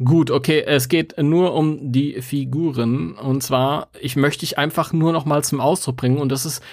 Gut, 0.04 0.32
okay, 0.32 0.64
es 0.66 0.90
geht 0.90 1.16
nur 1.22 1.54
um 1.54 1.92
die 1.92 2.22
Figuren. 2.22 3.14
Und 3.14 3.44
zwar, 3.44 3.90
ich 4.00 4.16
möchte 4.16 4.40
dich 4.40 4.58
einfach 4.58 4.94
nur 4.94 5.14
noch 5.14 5.26
mal 5.26 5.44
zum 5.44 5.60
Ausdruck 5.60 5.98
bringen. 5.98 6.18
Und 6.18 6.30
das 6.32 6.46
ist, 6.46 6.64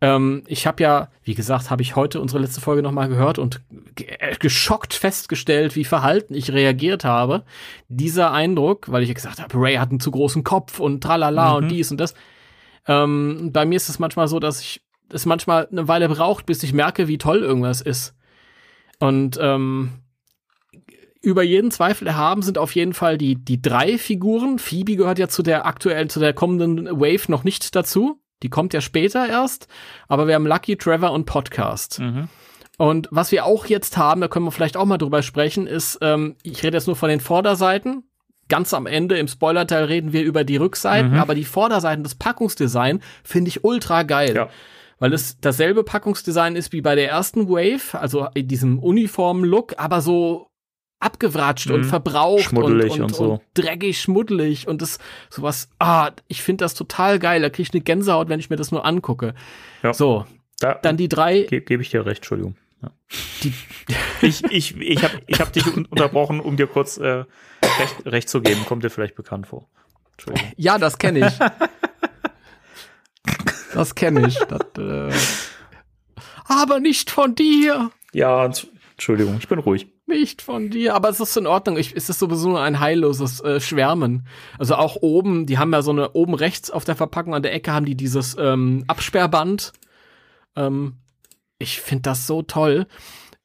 ähm, 0.00 0.42
ich 0.46 0.66
habe 0.66 0.82
ja, 0.82 1.08
wie 1.22 1.34
gesagt, 1.34 1.70
habe 1.70 1.82
ich 1.82 1.96
heute 1.96 2.20
unsere 2.20 2.40
letzte 2.42 2.60
Folge 2.60 2.82
noch 2.82 2.92
mal 2.92 3.08
gehört 3.08 3.38
und 3.38 3.60
äh, 3.96 4.34
geschockt 4.36 4.92
festgestellt, 4.94 5.76
wie 5.76 5.84
verhalten 5.84 6.34
ich 6.34 6.52
reagiert 6.52 7.04
habe. 7.04 7.44
Dieser 7.88 8.32
Eindruck, 8.32 8.90
weil 8.90 9.02
ich 9.02 9.08
ja 9.08 9.14
gesagt 9.14 9.40
habe, 9.40 9.56
Ray 9.56 9.76
hat 9.76 9.90
einen 9.90 10.00
zu 10.00 10.10
großen 10.10 10.44
Kopf 10.44 10.80
und 10.80 11.02
tralala 11.02 11.50
Mhm. 11.50 11.56
und 11.56 11.68
dies 11.68 11.90
und 11.90 11.98
das. 11.98 12.14
Ähm, 12.86 13.50
bei 13.52 13.64
mir 13.64 13.76
ist 13.76 13.88
es 13.88 13.98
manchmal 13.98 14.28
so, 14.28 14.40
dass 14.40 14.60
ich 14.60 14.82
es 15.10 15.26
manchmal 15.26 15.68
eine 15.70 15.86
Weile 15.88 16.08
braucht, 16.08 16.44
bis 16.46 16.62
ich 16.62 16.72
merke, 16.72 17.08
wie 17.08 17.18
toll 17.18 17.38
irgendwas 17.38 17.80
ist. 17.80 18.14
Und 18.98 19.38
ähm, 19.40 19.90
über 21.22 21.42
jeden 21.42 21.70
Zweifel 21.70 22.06
erhaben 22.06 22.42
sind 22.42 22.58
auf 22.58 22.74
jeden 22.74 22.92
Fall 22.92 23.16
die, 23.16 23.36
die 23.36 23.62
drei 23.62 23.96
Figuren. 23.96 24.58
Phoebe 24.58 24.96
gehört 24.96 25.18
ja 25.18 25.28
zu 25.28 25.42
der 25.42 25.66
aktuellen, 25.66 26.10
zu 26.10 26.20
der 26.20 26.34
kommenden 26.34 26.86
Wave 27.00 27.30
noch 27.30 27.44
nicht 27.44 27.74
dazu. 27.74 28.20
Die 28.44 28.50
kommt 28.50 28.72
ja 28.74 28.80
später 28.80 29.26
erst. 29.28 29.66
Aber 30.06 30.28
wir 30.28 30.34
haben 30.36 30.46
Lucky, 30.46 30.76
Trevor 30.76 31.10
und 31.12 31.24
Podcast. 31.24 31.98
Mhm. 31.98 32.28
Und 32.78 33.08
was 33.10 33.32
wir 33.32 33.44
auch 33.44 33.66
jetzt 33.66 33.96
haben, 33.96 34.20
da 34.20 34.28
können 34.28 34.44
wir 34.44 34.50
vielleicht 34.52 34.76
auch 34.76 34.84
mal 34.84 34.98
drüber 34.98 35.22
sprechen, 35.22 35.66
ist, 35.66 35.98
ähm, 36.02 36.36
ich 36.42 36.62
rede 36.62 36.76
jetzt 36.76 36.86
nur 36.86 36.96
von 36.96 37.08
den 37.08 37.20
Vorderseiten. 37.20 38.04
Ganz 38.48 38.74
am 38.74 38.86
Ende 38.86 39.16
im 39.16 39.26
Spoilerteil 39.28 39.84
reden 39.84 40.12
wir 40.12 40.22
über 40.22 40.44
die 40.44 40.56
Rückseiten, 40.56 41.12
Mhm. 41.12 41.18
aber 41.18 41.34
die 41.34 41.44
Vorderseiten, 41.44 42.02
das 42.02 42.14
Packungsdesign, 42.16 43.00
finde 43.22 43.48
ich 43.48 43.64
ultra 43.64 44.02
geil. 44.02 44.34
Ja. 44.36 44.48
Weil 44.98 45.12
es 45.14 45.40
dasselbe 45.40 45.82
Packungsdesign 45.84 46.54
ist 46.54 46.72
wie 46.72 46.82
bei 46.82 46.94
der 46.94 47.08
ersten 47.08 47.48
Wave, 47.48 47.98
also 47.98 48.28
in 48.34 48.46
diesem 48.48 48.78
Uniform-Look, 48.78 49.74
aber 49.78 50.00
so 50.02 50.48
abgewratscht 51.00 51.70
und 51.70 51.80
Mhm. 51.80 51.84
verbraucht 51.84 52.44
Schmuddelig 52.44 52.92
und, 52.92 52.98
und, 52.98 53.02
und 53.04 53.14
so. 53.14 53.32
und 53.32 53.42
dreckig, 53.54 54.00
schmuddelig 54.00 54.66
und 54.68 54.80
das 54.82 54.98
sowas, 55.30 55.68
ah, 55.78 56.10
ich 56.28 56.42
finde 56.42 56.64
das 56.64 56.74
total 56.74 57.18
geil. 57.18 57.42
Da 57.42 57.50
kriege 57.50 57.62
ich 57.68 57.74
eine 57.74 57.82
Gänsehaut, 57.82 58.28
wenn 58.28 58.40
ich 58.40 58.48
mir 58.50 58.56
das 58.56 58.70
nur 58.70 58.84
angucke. 58.86 59.34
Ja. 59.82 59.92
So, 59.92 60.24
Da 60.60 60.74
dann 60.74 60.96
die 60.96 61.08
drei, 61.08 61.42
ge 61.42 61.60
gebe 61.60 61.82
ich 61.82 61.90
dir 61.90 62.06
recht, 62.06 62.18
Entschuldigung. 62.18 62.56
Ja. 62.82 62.90
Ich 64.22 64.42
ich, 64.44 64.76
ich 64.80 65.02
habe 65.04 65.20
ich 65.26 65.40
hab 65.40 65.52
dich 65.52 65.66
un 65.66 65.84
unterbrochen, 65.84 66.40
um 66.40 66.56
dir 66.56 66.66
kurz 66.66 66.96
äh, 66.96 67.24
recht, 67.62 67.96
recht 68.06 68.28
zu 68.30 68.40
geben. 68.40 68.64
Kommt 68.64 68.82
dir 68.84 68.88
vielleicht 68.90 69.14
bekannt 69.16 69.46
vor. 69.46 69.68
Entschuldigung. 70.12 70.52
Ja, 70.56 70.78
das 70.78 70.96
kenne 70.96 71.26
ich. 71.28 71.38
das 73.74 73.94
kenne 73.94 74.26
ich. 74.28 74.38
Das, 74.48 74.60
äh, 74.78 75.12
aber 76.46 76.80
nicht 76.80 77.10
von 77.10 77.34
dir. 77.34 77.90
Ja, 78.12 78.42
ents- 78.44 78.68
Entschuldigung, 78.92 79.36
ich 79.38 79.48
bin 79.48 79.58
ruhig. 79.58 79.88
Nicht 80.06 80.42
von 80.42 80.70
dir. 80.70 80.94
Aber 80.94 81.08
es 81.08 81.20
ist 81.20 81.36
in 81.36 81.46
Ordnung. 81.46 81.78
Ich, 81.78 81.96
es 81.96 82.10
ist 82.10 82.18
sowieso 82.18 82.48
nur 82.48 82.60
ein 82.60 82.80
heilloses 82.80 83.40
äh, 83.40 83.60
Schwärmen. 83.60 84.26
Also 84.58 84.74
auch 84.74 84.96
oben, 84.96 85.46
die 85.46 85.58
haben 85.58 85.72
ja 85.72 85.82
so 85.82 85.92
eine, 85.92 86.12
oben 86.12 86.34
rechts 86.34 86.70
auf 86.70 86.84
der 86.84 86.96
Verpackung 86.96 87.34
an 87.34 87.42
der 87.42 87.54
Ecke 87.54 87.72
haben 87.72 87.86
die 87.86 87.96
dieses 87.96 88.36
ähm, 88.38 88.84
Absperrband. 88.86 89.72
Ähm, 90.56 90.96
ich 91.58 91.80
finde 91.80 92.02
das 92.02 92.26
so 92.26 92.42
toll. 92.42 92.86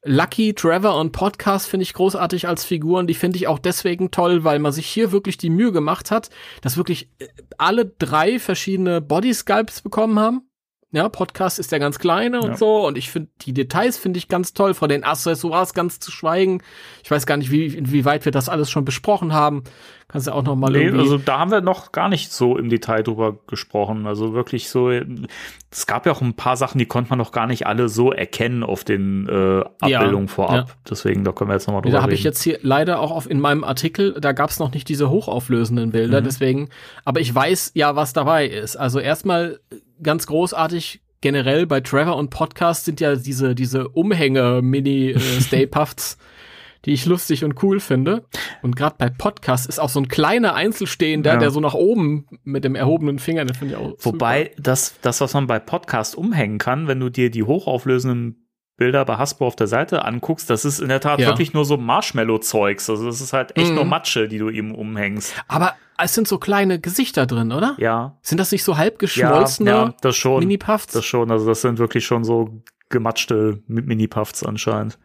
Lucky, 0.02 0.54
Trevor 0.54 0.98
und 0.98 1.12
Podcast 1.12 1.66
finde 1.66 1.82
ich 1.82 1.94
großartig 1.94 2.48
als 2.48 2.64
Figuren. 2.64 3.06
Die 3.06 3.14
finde 3.14 3.36
ich 3.36 3.48
auch 3.48 3.58
deswegen 3.58 4.10
toll, 4.10 4.44
weil 4.44 4.58
man 4.58 4.72
sich 4.72 4.86
hier 4.86 5.12
wirklich 5.12 5.36
die 5.36 5.50
Mühe 5.50 5.72
gemacht 5.72 6.10
hat, 6.10 6.30
dass 6.62 6.76
wirklich 6.76 7.10
äh, 7.18 7.28
alle 7.56 7.86
drei 7.86 8.38
verschiedene 8.38 9.00
Body 9.00 9.32
Sculpts 9.32 9.80
bekommen 9.80 10.18
haben. 10.18 10.49
Ja, 10.92 11.08
Podcast 11.08 11.60
ist 11.60 11.70
der 11.70 11.78
ganz 11.78 12.00
kleine 12.00 12.40
und 12.40 12.50
Ja. 12.50 12.56
so. 12.56 12.84
Und 12.86 12.98
ich 12.98 13.10
finde, 13.10 13.30
die 13.42 13.52
Details 13.52 13.96
finde 13.96 14.18
ich 14.18 14.26
ganz 14.26 14.54
toll, 14.54 14.74
von 14.74 14.88
den 14.88 15.04
Accessoires 15.04 15.72
ganz 15.72 16.00
zu 16.00 16.10
schweigen. 16.10 16.62
Ich 17.04 17.10
weiß 17.12 17.26
gar 17.26 17.36
nicht, 17.36 17.52
wie, 17.52 17.66
inwieweit 17.66 18.24
wir 18.24 18.32
das 18.32 18.48
alles 18.48 18.70
schon 18.72 18.84
besprochen 18.84 19.32
haben. 19.32 19.62
Kannst 20.08 20.26
du 20.26 20.32
auch 20.34 20.42
noch 20.42 20.56
mal 20.56 20.72
Nee, 20.72 20.86
irgendwie. 20.86 21.02
also 21.02 21.18
da 21.18 21.38
haben 21.38 21.52
wir 21.52 21.60
noch 21.60 21.92
gar 21.92 22.08
nicht 22.08 22.32
so 22.32 22.58
im 22.58 22.68
Detail 22.70 23.04
drüber 23.04 23.38
gesprochen. 23.46 24.08
Also 24.08 24.32
wirklich 24.34 24.68
so, 24.68 24.90
es 24.90 25.86
gab 25.86 26.06
ja 26.06 26.10
auch 26.12 26.20
ein 26.22 26.34
paar 26.34 26.56
Sachen, 26.56 26.78
die 26.80 26.86
konnte 26.86 27.10
man 27.10 27.18
noch 27.18 27.30
gar 27.30 27.46
nicht 27.46 27.68
alle 27.68 27.88
so 27.88 28.10
erkennen 28.10 28.64
auf 28.64 28.82
den 28.82 29.28
äh, 29.28 29.62
Abbildungen 29.80 30.26
vorab. 30.26 30.68
ja. 30.70 30.74
Deswegen, 30.90 31.22
da 31.22 31.30
können 31.30 31.50
wir 31.50 31.54
jetzt 31.54 31.68
nochmal 31.68 31.82
drüber 31.82 31.98
da 31.98 32.02
habe 32.02 32.14
ich 32.14 32.24
jetzt 32.24 32.42
hier 32.42 32.58
leider 32.62 32.98
auch 32.98 33.12
auf, 33.12 33.30
in 33.30 33.38
meinem 33.38 33.62
Artikel, 33.62 34.14
da 34.20 34.32
gab 34.32 34.50
es 34.50 34.58
noch 34.58 34.72
nicht 34.72 34.88
diese 34.88 35.08
hochauflösenden 35.08 35.92
Bilder, 35.92 36.20
Mhm. 36.20 36.24
deswegen, 36.24 36.68
aber 37.04 37.20
ich 37.20 37.32
weiß 37.32 37.70
ja, 37.74 37.94
was 37.94 38.12
dabei 38.12 38.46
ist. 38.48 38.74
Also 38.74 38.98
erstmal 38.98 39.60
ganz 40.02 40.26
großartig 40.26 41.00
generell 41.20 41.66
bei 41.66 41.80
Trevor 41.80 42.16
und 42.16 42.30
Podcast 42.30 42.86
sind 42.86 43.00
ja 43.00 43.14
diese, 43.16 43.54
diese 43.54 43.88
Umhänge-Mini-Stay 43.88 45.66
Puffs, 45.66 46.16
die 46.86 46.92
ich 46.92 47.04
lustig 47.06 47.44
und 47.44 47.62
cool 47.62 47.78
finde. 47.80 48.24
Und 48.62 48.74
gerade 48.74 48.96
bei 48.98 49.10
Podcast 49.10 49.68
ist 49.68 49.78
auch 49.78 49.90
so 49.90 50.00
ein 50.00 50.08
kleiner 50.08 50.54
Einzelstehender, 50.54 51.34
Ja. 51.34 51.38
der 51.38 51.50
so 51.50 51.60
nach 51.60 51.74
oben 51.74 52.26
mit 52.42 52.64
dem 52.64 52.74
erhobenen 52.74 53.18
Finger, 53.18 53.44
den 53.44 53.54
finde 53.54 53.74
ich 53.74 53.80
auch 53.80 53.94
Wobei 54.00 54.52
das, 54.58 54.94
das, 55.02 55.20
was 55.20 55.34
man 55.34 55.46
bei 55.46 55.58
Podcast 55.58 56.16
umhängen 56.16 56.56
kann, 56.58 56.86
wenn 56.88 57.00
du 57.00 57.10
dir 57.10 57.30
die 57.30 57.42
hochauflösenden 57.42 58.46
Bilder 58.80 59.04
bei 59.04 59.16
Hasbro 59.18 59.46
auf 59.46 59.54
der 59.56 59.66
Seite 59.68 60.04
anguckst, 60.04 60.48
das 60.50 60.64
ist 60.64 60.80
in 60.80 60.88
der 60.88 61.00
Tat 61.00 61.20
Ja. 61.20 61.28
wirklich 61.28 61.52
nur 61.52 61.64
so 61.64 61.76
Marshmallow-Zeugs. 61.76 62.88
Also 62.90 63.06
das 63.06 63.20
ist 63.20 63.32
halt 63.32 63.56
echt 63.56 63.68
Mhm. 63.68 63.74
nur 63.76 63.84
Matsche, 63.84 64.26
die 64.26 64.38
du 64.38 64.48
ihm 64.48 64.74
umhängst. 64.74 65.34
Aber 65.48 65.74
es 65.98 66.14
sind 66.14 66.26
so 66.26 66.38
kleine 66.38 66.80
Gesichter 66.80 67.26
drin, 67.26 67.52
oder? 67.52 67.74
Ja. 67.78 68.16
Sind 68.22 68.38
das 68.38 68.50
nicht 68.52 68.64
so 68.64 68.76
halb 68.78 68.94
Ja, 68.94 68.98
geschmolzene 69.00 69.70
ja, 69.70 69.94
das 70.00 70.16
schon. 70.16 70.40
Mini-Puffs? 70.40 70.86
Das 70.94 71.04
schon. 71.04 71.30
Also 71.30 71.46
das 71.46 71.60
sind 71.60 71.78
wirklich 71.78 72.04
schon 72.06 72.24
so 72.24 72.62
gematschte 72.88 73.62
Mi- 73.68 73.82
Mini-Puffs 73.82 74.42
anscheinend. 74.44 74.98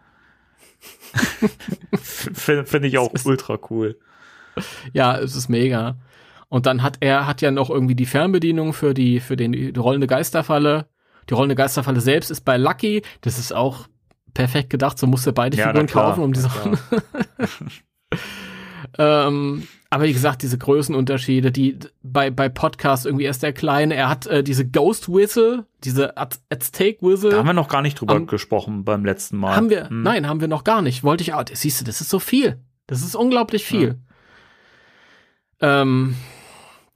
Finde 2.01 2.65
find 2.65 2.85
ich 2.85 2.97
auch 2.97 3.11
ultra 3.25 3.59
cool. 3.69 3.99
Ja, 4.93 5.17
es 5.17 5.35
ist 5.35 5.49
mega. 5.49 5.97
Und 6.47 6.65
dann 6.65 6.81
hat 6.83 6.97
er 7.01 7.27
hat 7.27 7.41
ja 7.41 7.51
noch 7.51 7.69
irgendwie 7.69 7.95
die 7.95 8.05
Fernbedienung 8.05 8.71
für 8.73 8.93
die 8.93 9.19
für 9.19 9.35
den 9.35 9.51
die 9.51 9.69
rollende 9.77 10.07
Geisterfalle. 10.07 10.85
Die 11.29 11.33
rollende 11.33 11.55
Geisterfalle 11.55 12.01
selbst 12.01 12.29
ist 12.31 12.41
bei 12.41 12.57
Lucky. 12.57 13.01
Das 13.21 13.39
ist 13.39 13.53
auch 13.53 13.87
perfekt 14.33 14.69
gedacht. 14.69 14.97
So 14.99 15.07
musste 15.07 15.31
beide 15.33 15.57
Ja, 15.57 15.67
Figuren 15.67 15.87
kaufen, 15.87 16.23
um 16.23 16.33
die 16.33 16.39
Sachen. 16.41 16.77
ähm, 18.97 19.67
aber 19.89 20.03
wie 20.05 20.13
gesagt, 20.13 20.41
diese 20.41 20.57
Größenunterschiede, 20.57 21.51
die 21.51 21.77
bei 22.03 22.29
bei 22.29 22.49
Podcast 22.49 23.05
irgendwie 23.05 23.25
erst 23.25 23.43
der 23.43 23.53
kleine. 23.53 23.95
Er 23.95 24.09
hat 24.09 24.27
äh, 24.27 24.43
diese 24.43 24.67
Ghost 24.67 25.09
Whistle, 25.09 25.65
diese 25.83 26.17
Az- 26.17 26.41
Aztec 26.51 27.01
Whistle. 27.01 27.31
Da 27.31 27.37
haben 27.37 27.47
wir 27.47 27.53
noch 27.53 27.69
gar 27.69 27.81
nicht 27.81 27.99
drüber 27.99 28.15
Am- 28.15 28.27
gesprochen 28.27 28.83
beim 28.83 29.05
letzten 29.05 29.37
Mal. 29.37 29.55
Haben 29.55 29.69
wir? 29.69 29.89
Hm. 29.89 30.03
Nein, 30.03 30.27
haben 30.27 30.41
wir 30.41 30.47
noch 30.47 30.63
gar 30.63 30.81
nicht. 30.81 31.03
Wollte 31.03 31.23
ich 31.23 31.33
auch. 31.33 31.43
Siehst 31.51 31.81
du, 31.81 31.85
das 31.85 32.01
ist 32.01 32.09
so 32.09 32.19
viel. 32.19 32.59
Das 32.87 33.01
ist 33.01 33.15
unglaublich 33.15 33.65
viel. 33.65 33.99
Ähm, 35.61 36.15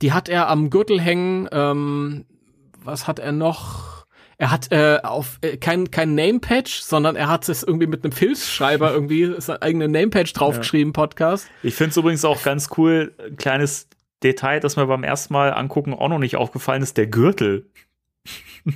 die 0.01 0.13
hat 0.13 0.29
er 0.29 0.49
am 0.49 0.69
Gürtel 0.69 0.99
hängen. 0.99 1.47
Ähm, 1.51 2.25
was 2.83 3.07
hat 3.07 3.19
er 3.19 3.31
noch? 3.31 3.88
Er 4.41 4.51
hat 4.51 4.71
äh, 4.71 4.99
auf 5.03 5.37
äh, 5.41 5.57
kein 5.57 5.91
kein 5.91 6.15
Name-Patch, 6.15 6.79
sondern 6.79 7.17
er 7.17 7.27
hat 7.27 7.49
es 7.49 7.61
irgendwie 7.61 7.87
mit 7.87 8.05
einem 8.05 8.13
Filzschreiber 8.13 8.91
irgendwie 8.93 9.35
sein 9.39 9.61
eigenes 9.61 9.89
Name-Patch 9.89 10.31
draufgeschrieben, 10.31 10.93
Podcast. 10.93 11.51
Ich 11.61 11.75
finde 11.75 11.91
es 11.91 11.97
übrigens 11.97 12.23
auch 12.23 12.41
ganz 12.41 12.69
cool, 12.77 13.13
ein 13.19 13.35
kleines 13.35 13.89
Detail, 14.23 14.61
das 14.61 14.77
mir 14.77 14.87
beim 14.87 15.03
ersten 15.03 15.33
Mal 15.33 15.53
angucken 15.53 15.93
auch 15.93 16.07
noch 16.07 16.19
nicht 16.19 16.37
aufgefallen 16.37 16.81
ist, 16.81 16.95
der 16.95 17.07
Gürtel. 17.07 17.69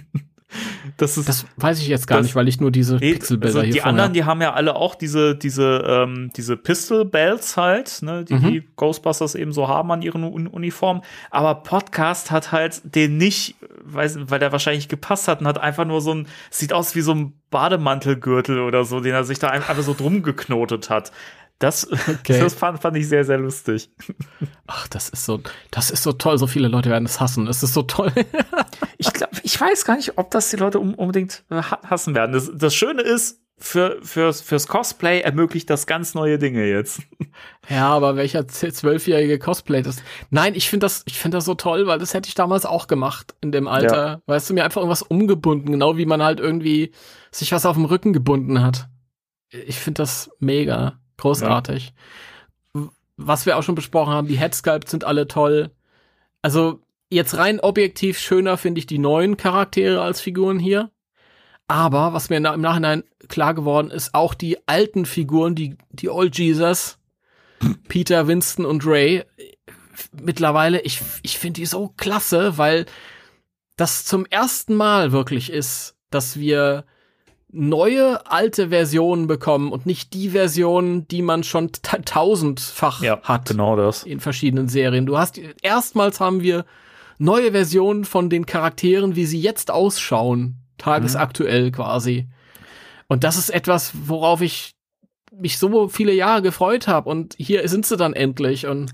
das 0.98 1.18
ist 1.18 1.28
Das 1.30 1.46
weiß 1.58 1.80
ich 1.80 1.88
jetzt 1.88 2.08
gar 2.08 2.18
Das- 2.20 2.26
nicht, 2.28 2.36
weil 2.36 2.48
ich 2.48 2.60
nur 2.60 2.72
diese 2.72 2.96
Nee, 2.98 3.14
Pixelbilder 3.14 3.60
also 3.62 3.72
die 3.72 3.82
anderen, 3.82 4.08
hab. 4.10 4.14
die 4.14 4.24
haben 4.24 4.42
ja 4.42 4.54
alle 4.54 4.76
auch 4.76 4.96
diese, 4.96 5.36
diese, 5.36 5.84
ähm, 5.88 6.32
diese 6.36 6.58
Pistol 6.58 7.06
Bells 7.06 7.58
halt, 7.58 8.02
ne, 8.02 8.24
die 8.24 8.34
Mhm. 8.36 8.52
die 8.52 8.64
Ghostbusters 8.76 9.36
eben 9.36 9.52
so 9.54 9.68
haben 9.68 9.92
an 9.92 10.02
ihren 10.02 10.24
Un 10.24 10.48
Uniformen. 10.48 11.02
Aber 11.32 11.56
Podcast 11.56 12.32
hat 12.32 12.52
halt 12.52 12.82
den 12.84 13.18
nicht, 13.18 13.56
weiß, 13.86 14.18
weil 14.30 14.40
der 14.40 14.52
wahrscheinlich 14.52 14.88
gepasst 14.88 15.28
hat 15.28 15.42
und 15.42 15.48
hat 15.48 15.58
einfach 15.60 15.86
nur 15.86 16.02
so 16.02 16.14
ein, 16.14 16.28
sieht 16.50 16.74
aus 16.74 16.96
wie 16.96 17.02
so 17.02 17.14
ein 17.14 17.34
Bademantelgürtel 17.50 18.60
oder 18.60 18.84
so, 18.86 19.00
den 19.00 19.14
er 19.14 19.24
sich 19.24 19.40
da 19.40 19.48
ein- 19.50 19.64
einfach 19.64 19.84
so 19.84 19.94
drum 19.94 20.24
geknotet 20.24 20.90
hat. 20.90 21.12
Das, 21.60 21.88
Okay. 21.92 22.40
das 22.40 22.54
fand, 22.56 22.82
fand 22.82 22.98
ich 22.98 23.08
sehr, 23.08 23.24
sehr 23.24 23.38
lustig. 23.38 23.90
Ach, 24.68 24.88
das 24.90 25.10
ist 25.10 25.26
so, 25.26 25.40
das 25.72 25.92
ist 25.92 26.04
so 26.04 26.12
toll. 26.12 26.38
So 26.38 26.48
viele 26.48 26.68
Leute 26.68 26.90
werden 26.90 27.06
es 27.06 27.20
hassen. 27.22 27.48
Es 27.48 27.64
ist 27.64 27.74
so 27.74 27.84
toll. 27.84 28.12
Ich 28.98 29.12
glaube, 29.12 29.36
ich 29.44 29.60
weiß 29.60 29.84
gar 29.84 29.98
nicht, 29.98 30.18
ob 30.18 30.32
das 30.32 30.50
die 30.50 30.56
Leute 30.56 30.80
unbedingt 30.80 31.44
äh, 31.50 31.56
ha- 31.56 31.82
hassen 31.84 32.16
werden. 32.16 32.32
Das, 32.32 32.50
das 32.54 32.74
Schöne 32.74 33.02
ist, 33.02 33.42
für, 33.58 33.98
fürs, 34.02 34.40
fürs 34.42 34.68
Cosplay 34.68 35.20
ermöglicht 35.22 35.70
das 35.70 35.88
ganz 35.88 36.14
neue 36.16 36.38
Dinge 36.40 36.66
jetzt. 36.66 37.02
Ja, 37.70 37.90
aber 37.90 38.16
welcher 38.16 38.48
zwölfjährige 38.48 39.40
Cosplay 39.40 39.82
das? 39.82 39.98
Nein, 40.30 40.56
ich 40.56 40.70
finde 40.70 40.86
das, 40.86 41.04
ich 41.06 41.18
finde 41.20 41.38
das 41.38 41.46
so 41.46 41.54
toll, 41.56 41.86
weil 41.88 42.00
das 42.00 42.14
hätte 42.14 42.30
ich 42.30 42.36
damals 42.36 42.66
auch 42.66 42.88
gemacht 42.88 43.36
in 43.42 43.52
dem 43.52 43.68
Alter. 43.68 44.22
Weißt 44.26 44.50
du, 44.50 44.54
mir 44.54 44.64
einfach 44.64 44.82
irgendwas 44.82 45.02
umgebunden, 45.02 45.72
genau 45.74 45.98
wie 45.98 46.06
man 46.06 46.24
halt 46.24 46.40
irgendwie 46.40 46.92
sich 47.32 47.52
was 47.52 47.66
auf 47.66 47.76
dem 47.76 47.86
Rücken 47.86 48.14
gebunden 48.14 48.62
hat. 48.62 48.88
Ich 49.50 49.80
finde 49.80 50.02
das 50.04 50.30
mega 50.40 51.00
großartig. 51.18 51.94
W- 52.74 52.88
Was 53.18 53.46
wir 53.46 53.58
auch 53.58 53.64
schon 53.64 53.76
besprochen 53.76 54.14
haben, 54.14 54.28
die 54.28 54.38
Headsculpts 54.38 54.92
sind 54.92 55.04
alle 55.04 55.28
toll. 55.28 55.72
Also 56.42 56.80
jetzt 57.10 57.38
rein 57.38 57.60
objektiv 57.60 58.20
schöner 58.20 58.58
finde 58.58 58.80
ich 58.80 58.86
die 58.88 59.00
neuen 59.00 59.38
Charaktere 59.38 60.02
als 60.02 60.20
Figuren 60.22 60.60
hier. 60.60 60.90
Aber 61.68 62.14
was 62.14 62.30
mir 62.30 62.38
im 62.38 62.62
Nachhinein 62.62 63.04
klar 63.30 63.54
geworden 63.54 63.90
ist, 63.90 64.14
auch 64.14 64.34
die 64.34 64.68
alten 64.68 65.06
Figuren, 65.06 65.56
die, 65.56 65.78
die 65.92 66.10
Old 66.10 66.38
Jesus, 66.38 67.00
Peter, 67.88 68.28
Winston 68.28 68.66
und 68.66 68.86
Ray, 68.86 69.24
mittlerweile, 70.12 70.82
ich, 70.82 71.02
ich 71.22 71.38
finde 71.38 71.62
die 71.62 71.66
so 71.66 71.94
klasse, 71.96 72.58
weil 72.58 72.86
das 73.78 74.06
zum 74.06 74.26
ersten 74.26 74.76
Mal 74.76 75.12
wirklich 75.12 75.50
ist, 75.52 75.96
dass 76.10 76.38
wir 76.38 76.86
neue 77.54 78.26
alte 78.30 78.70
Versionen 78.70 79.28
bekommen 79.28 79.72
und 79.72 79.86
nicht 79.86 80.14
die 80.14 80.30
Versionen, 80.30 81.08
die 81.08 81.22
man 81.22 81.44
schon 81.44 81.72
ta- 81.72 82.00
tausendfach 82.00 83.02
hat 83.22 83.46
genau 83.46 83.76
das. 83.76 84.04
in 84.04 84.20
verschiedenen 84.20 84.68
Serien. 84.68 85.06
Du 85.06 85.18
hast 85.18 85.40
erstmals 85.62 86.20
haben 86.20 86.42
wir 86.42 86.66
neue 87.20 87.52
Versionen 87.52 88.06
von 88.06 88.30
den 88.30 88.46
Charakteren, 88.48 89.16
wie 89.16 89.26
sie 89.26 89.40
jetzt 89.40 89.70
ausschauen, 89.70 90.58
tagesaktuell 90.80 91.72
quasi. 91.72 92.28
Und 93.08 93.24
das 93.24 93.38
ist 93.38 93.50
etwas, 93.52 93.92
worauf 94.08 94.42
ich 94.42 94.74
mich 95.32 95.60
so 95.60 95.88
viele 95.88 96.14
Jahre 96.14 96.42
gefreut 96.42 96.88
habe. 96.88 97.10
Und 97.10 97.36
hier 97.38 97.68
sind 97.70 97.86
sie 97.86 97.98
dann 97.98 98.14
endlich 98.14 98.66
und 98.66 98.94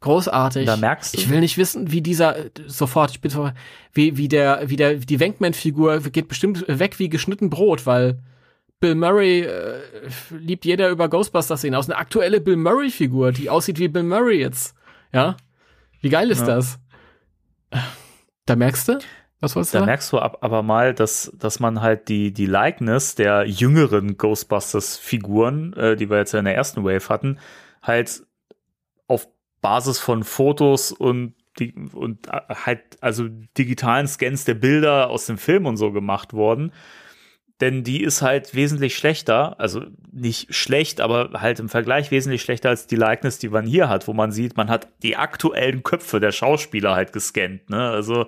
großartig. 0.00 0.66
Da 0.66 0.76
merkst 0.76 1.14
du- 1.14 1.18
Ich 1.18 1.28
will 1.30 1.40
nicht 1.40 1.58
wissen, 1.58 1.90
wie 1.90 2.00
dieser 2.02 2.36
sofort, 2.66 3.10
ich 3.10 3.20
bin 3.20 3.30
sofort, 3.30 3.54
wie 3.92 4.16
wie 4.16 4.28
der 4.28 4.68
wie 4.70 4.76
der 4.76 4.94
die 4.94 5.20
Wankman-Figur 5.20 6.00
geht 6.00 6.28
bestimmt 6.28 6.64
weg 6.68 6.98
wie 6.98 7.08
geschnitten 7.08 7.50
Brot, 7.50 7.86
weil 7.86 8.18
Bill 8.80 8.94
Murray 8.94 9.40
äh, 9.40 9.80
liebt 10.30 10.64
jeder 10.64 10.90
über 10.90 11.08
Ghostbusters 11.08 11.62
hinaus. 11.62 11.88
Eine 11.90 11.98
aktuelle 11.98 12.40
Bill 12.40 12.56
Murray-Figur, 12.56 13.32
die 13.32 13.50
aussieht 13.50 13.78
wie 13.80 13.88
Bill 13.88 14.04
Murray 14.04 14.38
jetzt. 14.40 14.74
Ja? 15.12 15.36
Wie 16.00 16.10
geil 16.10 16.30
ist 16.30 16.40
Ja. 16.46 16.46
das? 16.56 16.78
Da 18.46 18.56
merkst 18.56 18.88
du? 18.88 18.98
Was 19.40 19.54
wolltest 19.54 19.74
du 19.74 19.76
Da 19.76 19.80
sagen? 19.80 19.86
merkst 19.90 20.12
du 20.12 20.18
ab, 20.18 20.38
aber 20.40 20.62
mal, 20.62 20.94
dass, 20.94 21.32
dass 21.38 21.60
man 21.60 21.80
halt 21.80 22.08
die, 22.08 22.32
die 22.32 22.46
Likeness 22.46 23.14
der 23.14 23.44
jüngeren 23.46 24.16
Ghostbusters-Figuren, 24.16 25.72
äh, 25.74 25.96
die 25.96 26.10
wir 26.10 26.18
jetzt 26.18 26.34
in 26.34 26.44
der 26.44 26.54
ersten 26.56 26.84
Wave 26.84 27.08
hatten, 27.08 27.38
halt 27.82 28.22
Basis 29.60 29.98
von 29.98 30.24
Fotos 30.24 30.92
und 30.92 31.34
die, 31.58 31.74
und 31.92 32.28
äh, 32.28 32.40
halt 32.54 32.80
also 33.00 33.28
digitalen 33.56 34.06
Scans 34.06 34.44
der 34.44 34.54
Bilder 34.54 35.10
aus 35.10 35.26
dem 35.26 35.38
Film 35.38 35.66
und 35.66 35.76
so 35.76 35.92
gemacht 35.92 36.32
worden. 36.32 36.72
Denn 37.60 37.82
die 37.82 38.04
ist 38.04 38.22
halt 38.22 38.54
wesentlich 38.54 38.96
schlechter, 38.96 39.58
also 39.58 39.82
nicht 40.12 40.54
schlecht, 40.54 41.00
aber 41.00 41.40
halt 41.40 41.58
im 41.58 41.68
Vergleich 41.68 42.12
wesentlich 42.12 42.42
schlechter 42.42 42.68
als 42.68 42.86
die 42.86 42.94
Likeness, 42.94 43.40
die 43.40 43.48
man 43.48 43.66
hier 43.66 43.88
hat, 43.88 44.06
wo 44.06 44.12
man 44.12 44.30
sieht, 44.30 44.56
man 44.56 44.68
hat 44.68 44.86
die 45.02 45.16
aktuellen 45.16 45.82
Köpfe 45.82 46.20
der 46.20 46.30
Schauspieler 46.30 46.94
halt 46.94 47.12
gescannt, 47.12 47.68
ne? 47.68 47.90
Also 47.90 48.26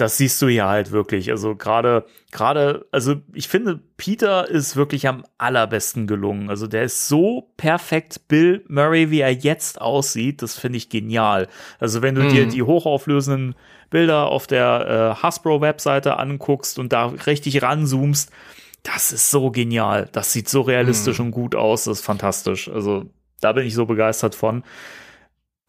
das 0.00 0.16
siehst 0.16 0.40
du 0.40 0.48
ja 0.48 0.68
halt 0.68 0.92
wirklich. 0.92 1.30
Also 1.30 1.54
gerade, 1.54 2.06
gerade, 2.30 2.86
also 2.90 3.16
ich 3.34 3.48
finde, 3.48 3.80
Peter 3.96 4.48
ist 4.48 4.76
wirklich 4.76 5.06
am 5.06 5.24
allerbesten 5.38 6.06
gelungen. 6.06 6.48
Also 6.48 6.66
der 6.66 6.84
ist 6.84 7.08
so 7.08 7.52
perfekt 7.56 8.28
Bill 8.28 8.64
Murray, 8.68 9.10
wie 9.10 9.20
er 9.20 9.32
jetzt 9.32 9.80
aussieht. 9.80 10.42
Das 10.42 10.58
finde 10.58 10.78
ich 10.78 10.88
genial. 10.88 11.48
Also 11.78 12.02
wenn 12.02 12.14
du 12.14 12.28
dir 12.28 12.46
die 12.46 12.62
hochauflösenden 12.62 13.54
Bilder 13.90 14.26
auf 14.26 14.46
der 14.46 15.16
äh, 15.18 15.22
Hasbro-Webseite 15.22 16.18
anguckst 16.18 16.78
und 16.78 16.92
da 16.92 17.06
richtig 17.06 17.62
ranzoomst, 17.62 18.30
das 18.82 19.12
ist 19.12 19.30
so 19.30 19.50
genial. 19.50 20.08
Das 20.12 20.32
sieht 20.32 20.48
so 20.48 20.62
realistisch 20.62 21.20
und 21.20 21.32
gut 21.32 21.54
aus. 21.54 21.84
Das 21.84 21.98
ist 21.98 22.04
fantastisch. 22.04 22.68
Also 22.68 23.04
da 23.40 23.52
bin 23.52 23.66
ich 23.66 23.74
so 23.74 23.86
begeistert 23.86 24.34
von. 24.34 24.64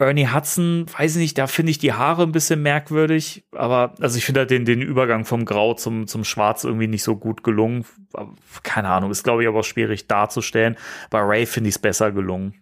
Ernie 0.02 0.28
Hudson, 0.28 0.86
weiß 0.98 1.16
ich 1.16 1.22
nicht, 1.22 1.38
da 1.38 1.48
finde 1.48 1.72
ich 1.72 1.78
die 1.78 1.94
Haare 1.94 2.24
ein 2.24 2.32
bisschen 2.32 2.62
merkwürdig, 2.62 3.46
aber 3.54 3.94
also 4.00 4.18
ich 4.18 4.26
finde 4.26 4.42
halt 4.42 4.52
den, 4.52 4.66
den 4.66 4.82
Übergang 4.82 5.26
vom 5.26 5.46
Grau 5.46 5.74
zum, 5.74 6.08
zum 6.08 6.24
Schwarz 6.24 6.64
irgendwie 6.64 6.88
nicht 6.88 7.04
so 7.04 7.16
gut 7.16 7.44
gelungen. 7.44 7.86
Keine 8.64 8.90
Ahnung, 8.90 9.12
ist 9.12 9.24
glaube 9.24 9.44
ich 9.44 9.48
aber 9.48 9.60
auch 9.60 9.64
schwierig 9.66 10.08
darzustellen. 10.08 10.78
Bei 11.10 11.20
Ray 11.20 11.46
finde 11.46 11.70
ich 11.70 11.76
es 11.76 11.80
besser 11.80 12.12
gelungen. 12.12 12.56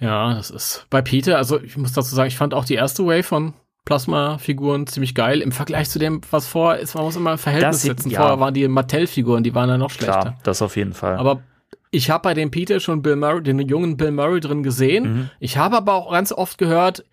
Ja, 0.00 0.34
das 0.34 0.50
ist 0.50 0.86
bei 0.90 1.02
Peter, 1.02 1.36
also 1.36 1.60
ich 1.60 1.76
muss 1.76 1.92
dazu 1.92 2.14
sagen, 2.14 2.28
ich 2.28 2.36
fand 2.36 2.54
auch 2.54 2.64
die 2.64 2.74
erste 2.74 3.04
Wave 3.04 3.24
von 3.24 3.54
Plasma-Figuren 3.84 4.86
ziemlich 4.86 5.14
geil 5.14 5.40
im 5.40 5.50
Vergleich 5.50 5.88
zu 5.88 5.98
dem, 5.98 6.20
was 6.30 6.46
vorher 6.46 6.78
ist. 6.80 6.94
Man 6.94 7.04
muss 7.04 7.16
immer 7.16 7.32
ein 7.32 7.38
Verhältnis 7.38 7.76
Das 7.76 7.82
setzen. 7.82 8.10
ja. 8.10 8.20
Vorher 8.20 8.38
waren 8.38 8.54
die 8.54 8.68
Mattel-Figuren, 8.68 9.42
die 9.42 9.54
waren 9.54 9.68
ja 9.70 9.78
noch 9.78 9.90
schlechter. 9.90 10.20
Klar, 10.20 10.38
das 10.42 10.62
auf 10.62 10.76
jeden 10.76 10.92
Fall. 10.92 11.16
Aber 11.16 11.42
ich 11.90 12.10
habe 12.10 12.22
bei 12.22 12.34
dem 12.34 12.50
Peter 12.50 12.80
schon 12.80 13.02
Bill 13.02 13.16
Murray, 13.16 13.42
den 13.42 13.58
jungen 13.60 13.96
Bill 13.96 14.10
Murray 14.10 14.40
drin 14.40 14.62
gesehen. 14.62 15.04
Mhm. 15.04 15.30
Ich 15.40 15.56
habe 15.56 15.76
aber 15.76 15.94
auch 15.94 16.12
ganz 16.12 16.32
oft 16.32 16.58
gehört, 16.58 17.04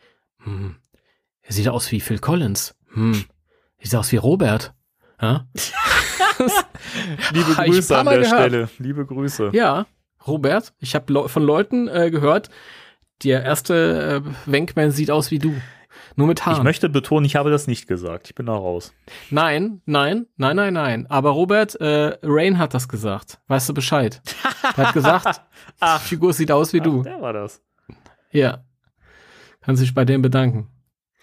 hm, 0.43 0.76
er 1.41 1.53
sieht 1.53 1.67
aus 1.67 1.91
wie 1.91 1.99
Phil 1.99 2.19
Collins. 2.19 2.76
Hm, 2.93 3.26
er 3.78 3.88
sieht 3.88 3.99
aus 3.99 4.11
wie 4.11 4.17
Robert. 4.17 4.73
Ja, 5.21 5.47
Liebe 7.32 7.53
Grüße 7.55 7.97
an 7.97 8.05
der 8.05 8.19
gehört. 8.19 8.39
Stelle. 8.39 8.69
Liebe 8.80 9.05
Grüße. 9.05 9.51
ja 9.53 9.86
Robert. 10.28 10.73
Ich 10.80 10.95
habe 10.95 11.30
von 11.30 11.43
Leuten 11.43 11.88
äh, 11.88 12.09
gehört, 12.09 12.49
der 13.23 13.43
erste 13.43 14.23
äh, 14.26 14.51
Wenkman 14.51 14.91
sieht 14.91 15.11
aus 15.11 15.32
wie 15.32 15.39
du. 15.39 15.53
Nur 16.16 16.28
mit 16.28 16.39
Ich 16.39 16.46
Haaren. 16.46 16.64
möchte 16.64 16.89
betonen, 16.89 17.26
ich 17.26 17.36
habe 17.36 17.50
das 17.52 17.68
nicht 17.68 17.88
gesagt. 17.88 18.28
Ich 18.28 18.36
bin 18.36 18.46
da 18.46 18.54
raus. 18.54 18.93
Nein, 19.30 19.82
nein, 19.86 20.28
nein, 20.38 20.56
nein, 20.56 20.74
nein. 20.74 21.08
Aber 21.08 21.32
Robert, 21.32 21.76
äh, 21.82 22.18
Rain 22.24 22.58
hat 22.58 22.74
das 22.74 22.88
gesagt. 22.88 23.39
Weißt 23.48 23.68
du 23.70 23.74
Bescheid? 23.74 24.22
Er 24.64 24.88
hat 24.88 24.93
gesagt, 24.93 25.41
die 25.82 26.00
Figur 26.08 26.34
sieht 26.34 26.52
aus 26.52 26.74
wie 26.74 26.80
du. 26.82 27.04
Der 27.04 27.22
war 27.22 27.34
das. 27.34 27.62
Ja. 28.32 28.64
Kann 29.62 29.76
sich 29.76 29.93
bei 29.93 30.06
dem 30.06 30.22
bedanken. 30.22 30.70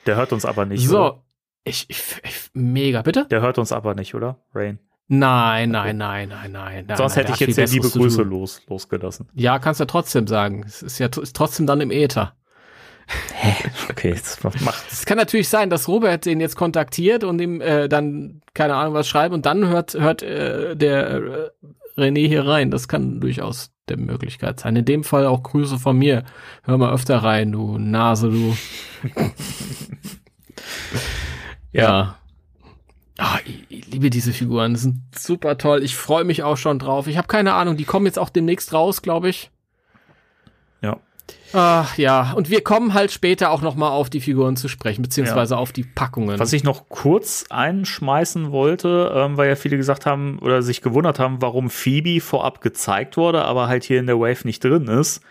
Der 0.07 0.17
hört 0.17 0.33
uns 0.33 0.45
aber 0.45 0.67
nicht. 0.67 0.87
so. 0.87 0.99
Oder? 0.99 1.23
Ich, 1.65 1.89
ich, 1.89 2.03
ich, 2.25 2.51
mega, 2.55 3.03
bitte? 3.03 3.27
Der 3.31 3.41
hört 3.41 3.59
uns 3.59 3.71
aber 3.71 3.95
nicht, 3.95 4.15
oder? 4.15 4.39
Rain. 4.53 4.81
Nein, 5.09 5.71
nein, 5.71 5.97
nein, 5.97 6.29
nein, 6.29 6.53
nein. 6.53 6.85
nein 6.87 6.97
Sonst 6.97 7.17
nein, 7.17 7.27
hätte 7.27 7.35
ich 7.35 7.41
jetzt 7.41 7.59
ja 7.59 7.65
liebe 7.67 7.89
Grüße 7.89 8.23
los, 8.23 8.63
losgelassen. 8.67 9.29
Ja, 9.35 9.59
kannst 9.59 9.79
ja 9.79 9.87
trotzdem 9.87 10.27
sagen. 10.27 10.65
Es 10.67 10.83
ist 10.83 10.99
ja 10.99 11.09
ist 11.09 11.37
trotzdem 11.37 11.67
dann 11.67 11.81
im 11.81 11.91
Äther. 11.91 12.35
Okay, 13.91 14.13
das 14.13 14.43
macht. 14.61 14.85
Es 14.91 15.05
kann 15.05 15.19
natürlich 15.19 15.49
sein, 15.49 15.71
dass 15.71 15.89
Robert 15.89 16.27
den 16.27 16.41
jetzt 16.41 16.57
kontaktiert 16.57 17.25
und 17.25 17.41
ihm 17.41 17.61
äh, 17.61 17.89
dann, 17.89 18.41
keine 18.55 18.75
Ahnung, 18.75 18.95
was 18.95 19.09
schreibt 19.09 19.35
und 19.35 19.47
dann 19.47 19.69
hört, 19.69 19.95
hört 19.95 20.23
äh, 20.23 20.77
der 20.77 21.11
äh, 21.11 21.51
René 21.97 22.27
hier 22.27 22.47
rein. 22.47 22.71
Das 22.71 22.89
kann 22.89 23.21
durchaus 23.21 23.71
der 23.89 23.99
Möglichkeit 23.99 24.61
sein. 24.61 24.77
In 24.77 24.85
dem 24.85 25.05
Fall 25.05 25.27
auch 25.27 25.43
Grüße 25.43 25.79
von 25.79 25.99
mir. 25.99 26.25
Hör 26.63 26.79
mal 26.79 26.93
öfter 26.93 27.19
rein, 27.19 27.53
du 27.53 27.79
Nase, 27.79 28.31
du. 28.31 28.57
ja. 31.73 32.17
Ah, 33.19 33.39
ich, 33.45 33.65
ich 33.69 33.87
liebe 33.89 34.11
diese 34.11 34.33
Figuren. 34.33 34.75
Die 34.75 34.81
sind 34.81 35.01
super 35.17 35.59
toll. 35.59 35.83
Ich 35.83 35.97
freue 35.97 36.25
mich 36.25 36.43
auch 36.43 36.57
schon 36.57 36.79
drauf. 36.79 37.07
Ich 37.07 37.19
habe 37.19 37.29
keine 37.29 37.55
Ahnung, 37.55 37.77
die 37.77 37.85
kommen 37.85 38.07
jetzt 38.07 38.19
auch 38.19 38.31
demnächst 38.31 38.73
raus, 38.73 39.03
glaube 39.03 39.29
ich. 39.29 39.51
Ja. 41.53 41.83
Ach 41.83 41.99
ja, 41.99 42.33
und 42.33 42.51
wir 42.51 42.63
kommen 42.63 42.95
halt 42.95 43.11
später 43.11 43.51
auch 43.51 43.63
noch 43.63 43.75
mal 43.75 43.91
auf 43.91 44.11
die 44.11 44.21
Figuren 44.21 44.57
zu 44.57 44.69
sprechen, 44.69 45.03
beziehungsweise 45.03 45.57
auf 45.57 45.73
die 45.73 45.85
Packungen. 45.85 46.39
Was 46.39 46.53
ich 46.53 46.65
noch 46.65 46.89
kurz 46.89 47.47
einschmeißen 47.51 48.53
wollte, 48.53 49.13
ähm, 49.15 49.37
weil 49.37 49.49
ja 49.49 49.57
viele 49.57 49.77
gesagt 49.77 50.07
haben 50.07 50.39
oder 50.39 50.63
sich 50.63 50.83
gewundert 50.83 51.19
haben, 51.19 51.43
warum 51.43 51.71
Phoebe 51.71 52.21
vorab 52.21 52.61
gezeigt 52.61 53.17
wurde, 53.17 53.45
aber 53.45 53.69
halt 53.69 53.85
hier 53.85 54.01
in 54.01 54.07
der 54.07 54.19
Wave 54.19 54.45
nicht 54.45 54.65
drin 54.65 54.89
ist, 54.89 55.23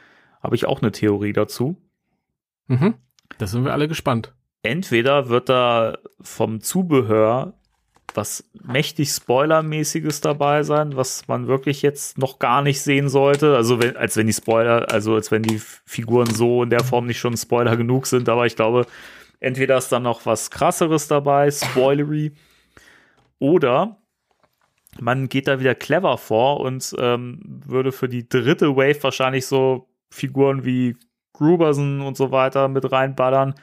habe 0.41 0.55
ich 0.55 0.65
auch 0.65 0.81
eine 0.81 0.91
Theorie 0.91 1.33
dazu. 1.33 1.77
mhm. 2.67 2.95
Da 3.37 3.47
sind 3.47 3.63
wir 3.63 3.71
alle 3.71 3.87
gespannt. 3.87 4.33
Entweder 4.61 5.29
wird 5.29 5.47
da 5.47 5.97
vom 6.19 6.59
Zubehör 6.59 7.53
was 8.15 8.43
mächtig 8.63 9.09
Spoilermäßiges 9.09 10.21
dabei 10.21 10.63
sein, 10.63 10.95
was 10.95 11.27
man 11.27 11.47
wirklich 11.47 11.81
jetzt 11.81 12.17
noch 12.17 12.39
gar 12.39 12.61
nicht 12.61 12.81
sehen 12.81 13.09
sollte. 13.09 13.55
Also 13.55 13.81
wenn, 13.81 13.97
als 13.97 14.17
wenn 14.17 14.27
die 14.27 14.33
Spoiler, 14.33 14.91
also 14.91 15.15
als 15.15 15.31
wenn 15.31 15.43
die 15.43 15.61
Figuren 15.85 16.33
so 16.33 16.63
in 16.63 16.69
der 16.69 16.83
Form 16.83 17.07
nicht 17.07 17.19
schon 17.19 17.37
Spoiler 17.37 17.77
genug 17.77 18.07
sind, 18.07 18.29
aber 18.29 18.45
ich 18.45 18.55
glaube, 18.55 18.85
entweder 19.39 19.77
ist 19.77 19.91
dann 19.91 20.03
noch 20.03 20.25
was 20.25 20.51
krasseres 20.51 21.07
dabei, 21.07 21.51
spoilery, 21.51 22.33
oder 23.39 23.97
man 24.99 25.29
geht 25.29 25.47
da 25.47 25.59
wieder 25.59 25.73
clever 25.73 26.17
vor 26.17 26.59
und 26.59 26.95
ähm, 26.99 27.39
würde 27.65 27.91
für 27.91 28.07
die 28.07 28.27
dritte 28.27 28.75
Wave 28.75 29.01
wahrscheinlich 29.01 29.47
so 29.47 29.89
Figuren 30.11 30.65
wie 30.65 30.95
Gruberson 31.33 32.01
und 32.01 32.17
so 32.17 32.31
weiter 32.31 32.67
mit 32.67 32.91
reinballern. 32.91 33.55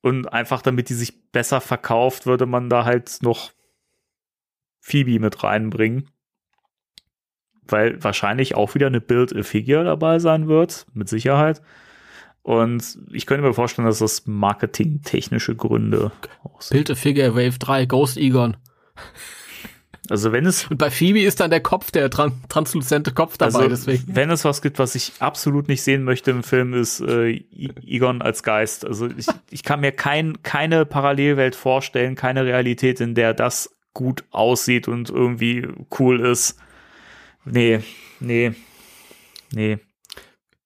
Und 0.00 0.32
einfach 0.32 0.62
damit 0.62 0.88
die 0.88 0.94
sich 0.94 1.30
besser 1.30 1.60
verkauft, 1.60 2.26
würde 2.26 2.46
man 2.46 2.68
da 2.68 2.84
halt 2.84 3.18
noch 3.22 3.52
Phoebe 4.86 5.18
mit 5.18 5.42
reinbringen. 5.42 6.08
Weil 7.66 8.00
wahrscheinlich 8.04 8.54
auch 8.54 8.76
wieder 8.76 8.86
eine 8.86 9.00
Build-A-Figure 9.00 9.82
dabei 9.82 10.20
sein 10.20 10.46
wird, 10.46 10.86
mit 10.94 11.08
Sicherheit. 11.08 11.60
Und 12.42 12.96
ich 13.10 13.26
könnte 13.26 13.44
mir 13.44 13.52
vorstellen, 13.52 13.88
dass 13.88 13.98
das 13.98 14.28
marketingtechnische 14.28 15.56
Gründe 15.56 16.12
aus. 16.44 16.70
Build 16.70 16.88
a 16.92 16.94
Figure 16.94 17.34
Wave 17.34 17.58
3, 17.58 17.86
Ghost 17.86 18.16
Egon. 18.16 18.56
Also 20.08 20.30
wenn 20.30 20.46
es 20.46 20.70
Und 20.70 20.78
bei 20.78 20.92
Phoebe 20.92 21.22
ist 21.22 21.40
dann 21.40 21.50
der 21.50 21.58
Kopf, 21.58 21.90
der 21.90 22.08
tran 22.08 22.40
transluzente 22.48 23.10
Kopf 23.10 23.38
dabei, 23.38 23.56
also, 23.56 23.68
deswegen. 23.68 24.04
wenn 24.06 24.30
es 24.30 24.44
was 24.44 24.62
gibt, 24.62 24.78
was 24.78 24.94
ich 24.94 25.14
absolut 25.18 25.66
nicht 25.66 25.82
sehen 25.82 26.04
möchte 26.04 26.30
im 26.30 26.44
Film, 26.44 26.74
ist 26.74 27.00
äh, 27.00 27.44
Egon 27.84 28.22
als 28.22 28.44
Geist. 28.44 28.86
Also 28.86 29.08
ich, 29.08 29.26
ich 29.50 29.64
kann 29.64 29.80
mir 29.80 29.90
kein, 29.90 30.44
keine 30.44 30.86
Parallelwelt 30.86 31.56
vorstellen, 31.56 32.14
keine 32.14 32.44
Realität, 32.44 33.00
in 33.00 33.16
der 33.16 33.34
das 33.34 33.75
gut 33.96 34.24
aussieht 34.30 34.88
und 34.88 35.08
irgendwie 35.08 35.66
cool 35.98 36.20
ist. 36.20 36.58
Nee, 37.46 37.80
nee, 38.20 38.52
nee. 39.52 39.78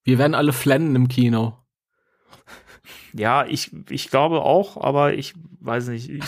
Wir 0.02 0.18
werden 0.18 0.34
alle 0.34 0.52
flennen 0.52 0.96
im 0.96 1.06
Kino. 1.06 1.56
Ja, 3.12 3.44
ich, 3.46 3.70
ich 3.90 4.10
glaube 4.10 4.42
auch, 4.42 4.76
aber 4.76 5.14
ich 5.14 5.34
weiß 5.60 5.88
nicht. 5.88 6.08
Ich, 6.10 6.24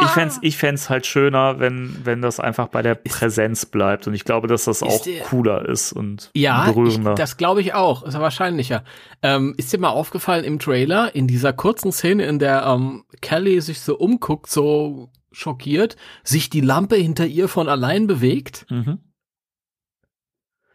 ich 0.00 0.08
fände 0.08 0.34
ich 0.42 0.56
fänd's 0.58 0.90
halt 0.90 1.06
schöner, 1.06 1.58
wenn, 1.60 2.04
wenn 2.04 2.20
das 2.22 2.40
einfach 2.40 2.68
bei 2.68 2.82
der 2.82 2.94
Präsenz 2.96 3.64
bleibt. 3.66 4.06
Und 4.06 4.14
ich 4.14 4.24
glaube, 4.24 4.48
dass 4.48 4.64
das 4.64 4.82
auch 4.82 5.02
der- 5.02 5.22
cooler 5.24 5.66
ist 5.68 5.92
und 5.92 6.30
Ja, 6.34 6.64
berührender. 6.70 7.14
das 7.14 7.36
glaube 7.36 7.60
ich 7.62 7.72
auch. 7.74 8.02
Ist 8.02 8.14
ja 8.14 8.20
wahrscheinlicher. 8.20 8.84
Ähm, 9.22 9.54
ist 9.56 9.72
dir 9.72 9.78
mal 9.78 9.90
aufgefallen 9.90 10.44
im 10.44 10.58
Trailer, 10.58 11.14
in 11.14 11.26
dieser 11.26 11.52
kurzen 11.52 11.92
Szene, 11.92 12.26
in 12.26 12.38
der 12.38 12.64
ähm, 12.66 13.04
Kelly 13.22 13.60
sich 13.60 13.80
so 13.80 13.96
umguckt, 13.96 14.50
so 14.50 15.10
schockiert, 15.38 15.96
sich 16.24 16.50
die 16.50 16.60
Lampe 16.60 16.96
hinter 16.96 17.26
ihr 17.26 17.48
von 17.48 17.68
allein 17.68 18.06
bewegt? 18.06 18.66
mhm. 18.70 18.98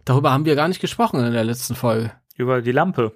Darüber 0.05 0.32
haben 0.34 0.43
wir 0.45 0.55
gar 0.55 0.68
nicht 0.68 0.82
gesprochen 0.82 1.24
in 1.26 1.32
der 1.32 1.45
letzten 1.45 1.76
Folge. 1.76 2.11
Über 2.36 2.61
die 2.61 2.74
Lampe. 2.74 3.14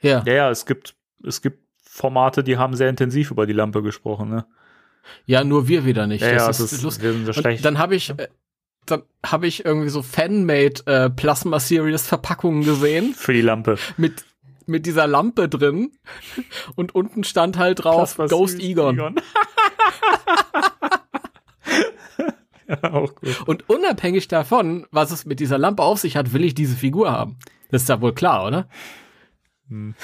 Ja. 0.00 0.22
Ja, 0.26 0.32
ja, 0.32 0.50
es 0.50 0.64
gibt, 0.64 0.94
es 1.24 1.42
gibt 1.42 1.58
Formate, 1.82 2.44
die 2.44 2.56
haben 2.56 2.76
sehr 2.76 2.88
intensiv 2.88 3.30
über 3.32 3.46
die 3.46 3.52
Lampe 3.52 3.82
gesprochen, 3.82 4.28
ne? 4.28 4.46
Ja, 5.26 5.42
nur 5.44 5.66
wir 5.68 5.84
wieder 5.84 6.06
nicht. 6.06 6.22
Ja, 6.22 6.28
ja, 6.28 6.34
das 6.36 6.58
das 6.58 6.60
ist 6.60 6.72
ist, 6.74 6.82
lustig. 6.82 7.02
wir 7.04 7.12
sind 7.14 7.24
so 7.26 7.30
Und 7.32 7.34
schlecht. 7.40 7.64
dann 7.64 7.78
habe 7.78 7.94
ich, 7.96 8.10
äh, 8.10 8.28
dann 8.86 9.02
habe 9.26 9.46
ich 9.48 9.64
irgendwie 9.64 9.88
so 9.88 10.02
Fanmade 10.02 10.74
äh, 10.86 11.10
Plasma 11.10 11.58
Series 11.60 12.06
Verpackungen 12.06 12.62
gesehen 12.64 13.12
für 13.14 13.32
die 13.32 13.42
Lampe. 13.42 13.76
mit 13.96 14.24
mit 14.68 14.86
dieser 14.86 15.06
Lampe 15.06 15.48
drin 15.48 15.92
und 16.76 16.94
unten 16.94 17.24
stand 17.24 17.58
halt 17.58 17.84
drauf 17.84 18.16
Ghost 18.16 18.56
süß, 18.56 18.62
Egon. 18.62 18.96
ja, 22.68 22.92
auch 22.92 23.14
gut. 23.14 23.46
Und 23.46 23.68
unabhängig 23.68 24.28
davon, 24.28 24.86
was 24.90 25.10
es 25.10 25.26
mit 25.26 25.40
dieser 25.40 25.58
Lampe 25.58 25.82
auf 25.82 25.98
sich 25.98 26.16
hat, 26.16 26.32
will 26.32 26.44
ich 26.44 26.54
diese 26.54 26.76
Figur 26.76 27.12
haben. 27.12 27.38
Das 27.70 27.82
ist 27.82 27.88
ja 27.88 28.00
wohl 28.00 28.14
klar, 28.14 28.46
oder? 28.46 28.68
Hm. 29.68 29.94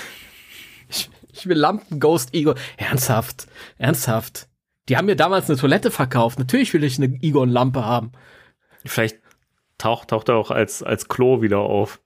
Ich, 0.88 1.10
ich 1.32 1.46
will 1.46 1.56
Lampen 1.56 2.00
Ghost 2.00 2.34
Egon. 2.34 2.56
Ernsthaft, 2.76 3.46
ernsthaft. 3.78 4.48
Die 4.88 4.96
haben 4.96 5.06
mir 5.06 5.16
damals 5.16 5.48
eine 5.48 5.58
Toilette 5.58 5.90
verkauft. 5.90 6.38
Natürlich 6.38 6.74
will 6.74 6.82
ich 6.82 6.98
eine 6.98 7.16
Egon-Lampe 7.22 7.84
haben. 7.84 8.12
Vielleicht 8.84 9.20
taucht, 9.78 10.08
taucht 10.08 10.28
er 10.28 10.36
auch 10.36 10.50
als, 10.50 10.82
als 10.82 11.08
Klo 11.08 11.42
wieder 11.42 11.58
auf. 11.58 12.00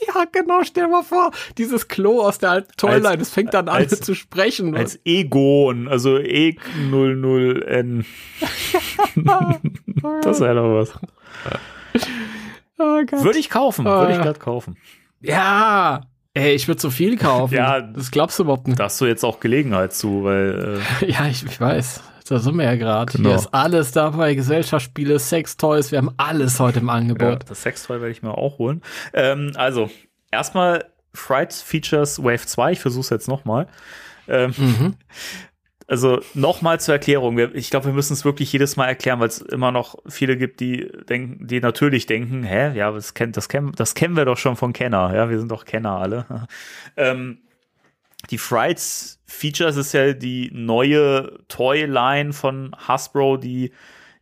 Ja, 0.14 0.24
genau, 0.30 0.62
stell 0.64 0.84
dir 0.84 0.90
mal 0.90 1.02
vor, 1.02 1.30
dieses 1.56 1.88
Klo 1.88 2.20
aus 2.22 2.38
der 2.38 2.50
alten 2.50 2.72
Toilette, 2.76 3.08
Als- 3.08 3.18
das 3.18 3.30
fängt 3.30 3.52
dann 3.54 3.68
an 3.68 3.76
als- 3.76 4.00
zu 4.02 4.14
sprechen. 4.14 4.76
Als 4.76 4.98
Egon, 5.04 5.88
also 5.88 6.16
E00N. 6.16 8.04
das 10.22 10.40
wäre 10.40 10.54
doch 10.54 10.74
was. 10.74 10.94
oh. 12.78 13.02
Würde 13.24 13.38
ich 13.38 13.50
kaufen, 13.50 13.84
würde 13.84 14.12
ich 14.12 14.20
glatt 14.20 14.40
kaufen. 14.40 14.76
ja, 15.20 16.02
ey, 16.34 16.52
ich 16.54 16.68
würde 16.68 16.80
so 16.80 16.90
viel 16.90 17.16
kaufen. 17.16 17.54
Ja. 17.54 17.80
das 17.80 18.10
glaubst 18.10 18.38
du 18.38 18.44
überhaupt 18.44 18.68
nicht. 18.68 18.78
Da 18.78 18.84
hast 18.84 19.00
du 19.00 19.06
jetzt 19.06 19.24
auch 19.24 19.40
Gelegenheit 19.40 19.92
zu, 19.92 20.24
weil 20.24 20.78
äh, 21.02 21.10
Ja, 21.10 21.26
ich, 21.26 21.44
ich 21.44 21.60
weiß. 21.60 22.02
Da 22.28 22.38
sind 22.38 22.56
wir 22.56 22.64
ja 22.64 22.76
gerade. 22.76 23.12
Genau. 23.12 23.30
Hier 23.30 23.38
ist 23.38 23.52
alles 23.54 23.92
dabei. 23.92 24.34
Gesellschaftsspiele, 24.34 25.18
Sextoys. 25.18 25.92
Wir 25.92 25.98
haben 25.98 26.12
alles 26.16 26.60
heute 26.60 26.80
im 26.80 26.88
ja, 26.88 26.92
Angebot. 26.92 27.48
das 27.48 27.62
Sextoy 27.62 28.00
werde 28.00 28.12
ich 28.12 28.22
mir 28.22 28.36
auch 28.36 28.58
holen. 28.58 28.82
Ähm, 29.14 29.52
also, 29.56 29.90
erstmal 30.30 30.84
Fright 31.14 31.52
Features 31.52 32.22
Wave 32.22 32.46
2, 32.46 32.72
ich 32.72 32.80
versuche 32.80 33.00
es 33.00 33.10
jetzt 33.10 33.28
nochmal. 33.28 33.66
Ähm, 34.28 34.54
Also 35.90 36.20
nochmal 36.34 36.78
zur 36.80 36.92
Erklärung. 36.92 37.38
Ich 37.54 37.70
glaube, 37.70 37.86
wir 37.86 37.94
müssen 37.94 38.12
es 38.12 38.26
wirklich 38.26 38.52
jedes 38.52 38.76
Mal 38.76 38.88
erklären, 38.88 39.20
weil 39.20 39.28
es 39.28 39.40
immer 39.40 39.72
noch 39.72 39.96
viele 40.06 40.36
gibt, 40.36 40.60
die 40.60 40.86
denken, 41.08 41.46
die 41.46 41.60
natürlich 41.60 42.04
denken, 42.04 42.42
hä, 42.42 42.76
ja, 42.76 42.90
das 42.90 43.14
kennen, 43.14 43.32
das 43.32 43.48
kennen, 43.48 43.72
das 43.74 43.94
kennen 43.94 44.14
wir 44.14 44.26
doch 44.26 44.36
schon 44.36 44.54
von 44.54 44.74
Kenner. 44.74 45.14
Ja, 45.14 45.30
wir 45.30 45.38
sind 45.38 45.50
doch 45.50 45.64
Kenner 45.64 45.92
alle. 45.92 46.46
ähm, 46.98 47.38
die 48.30 48.38
Frights 48.38 49.20
Features 49.26 49.76
ist 49.76 49.92
ja 49.92 50.12
die 50.12 50.50
neue 50.52 51.38
Toy-Line 51.48 52.32
von 52.32 52.74
Hasbro, 52.76 53.36
die 53.36 53.72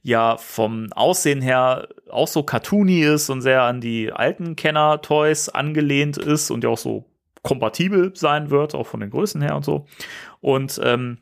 ja 0.02 0.36
vom 0.36 0.92
Aussehen 0.92 1.40
her 1.40 1.88
auch 2.10 2.28
so 2.28 2.42
cartoony 2.42 3.02
ist 3.02 3.30
und 3.30 3.40
sehr 3.40 3.62
an 3.62 3.80
die 3.80 4.12
alten 4.12 4.54
Kenner-Toys 4.54 5.48
angelehnt 5.48 6.16
ist 6.16 6.50
und 6.50 6.62
ja 6.62 6.70
auch 6.70 6.78
so 6.78 7.04
kompatibel 7.42 8.12
sein 8.14 8.50
wird, 8.50 8.74
auch 8.74 8.86
von 8.86 9.00
den 9.00 9.10
Größen 9.10 9.40
her 9.40 9.56
und 9.56 9.64
so. 9.64 9.86
Und 10.40 10.80
ähm, 10.82 11.18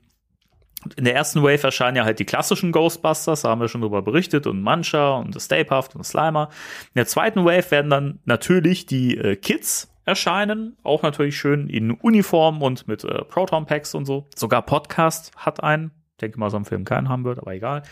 in 0.97 1.05
der 1.05 1.15
ersten 1.15 1.43
Wave 1.43 1.63
erscheinen 1.63 1.97
ja 1.97 2.05
halt 2.05 2.19
die 2.19 2.27
klassischen 2.27 2.73
Ghostbusters, 2.73 3.43
da 3.43 3.51
haben 3.51 3.61
wir 3.61 3.69
schon 3.69 3.81
drüber 3.81 4.03
berichtet, 4.03 4.47
und 4.47 4.63
Muncher 4.63 5.17
und 5.17 5.37
Puft 5.67 5.97
und 5.97 6.05
Slimer. 6.05 6.51
In 6.89 6.99
der 6.99 7.07
zweiten 7.07 7.45
Wave 7.45 7.71
werden 7.71 7.91
dann 7.91 8.19
natürlich 8.25 8.87
die 8.87 9.17
äh, 9.17 9.37
Kids 9.37 9.94
erscheinen, 10.05 10.77
auch 10.83 11.03
natürlich 11.03 11.37
schön 11.37 11.69
in 11.69 11.91
Uniform 11.91 12.63
und 12.63 12.87
mit 12.87 13.05
äh, 13.05 13.25
Proton 13.25 13.67
Packs 13.67 13.95
und 13.95 14.05
so. 14.05 14.29
Sogar 14.35 14.63
Podcast 14.63 15.33
hat 15.37 15.63
einen. 15.63 15.93
Ich 16.13 16.19
denke 16.19 16.39
mal, 16.39 16.51
so 16.51 16.57
ein 16.57 16.65
Film 16.65 16.85
keinen 16.85 17.09
haben 17.09 17.25
wird, 17.25 17.39
aber 17.39 17.55
egal. 17.55 17.83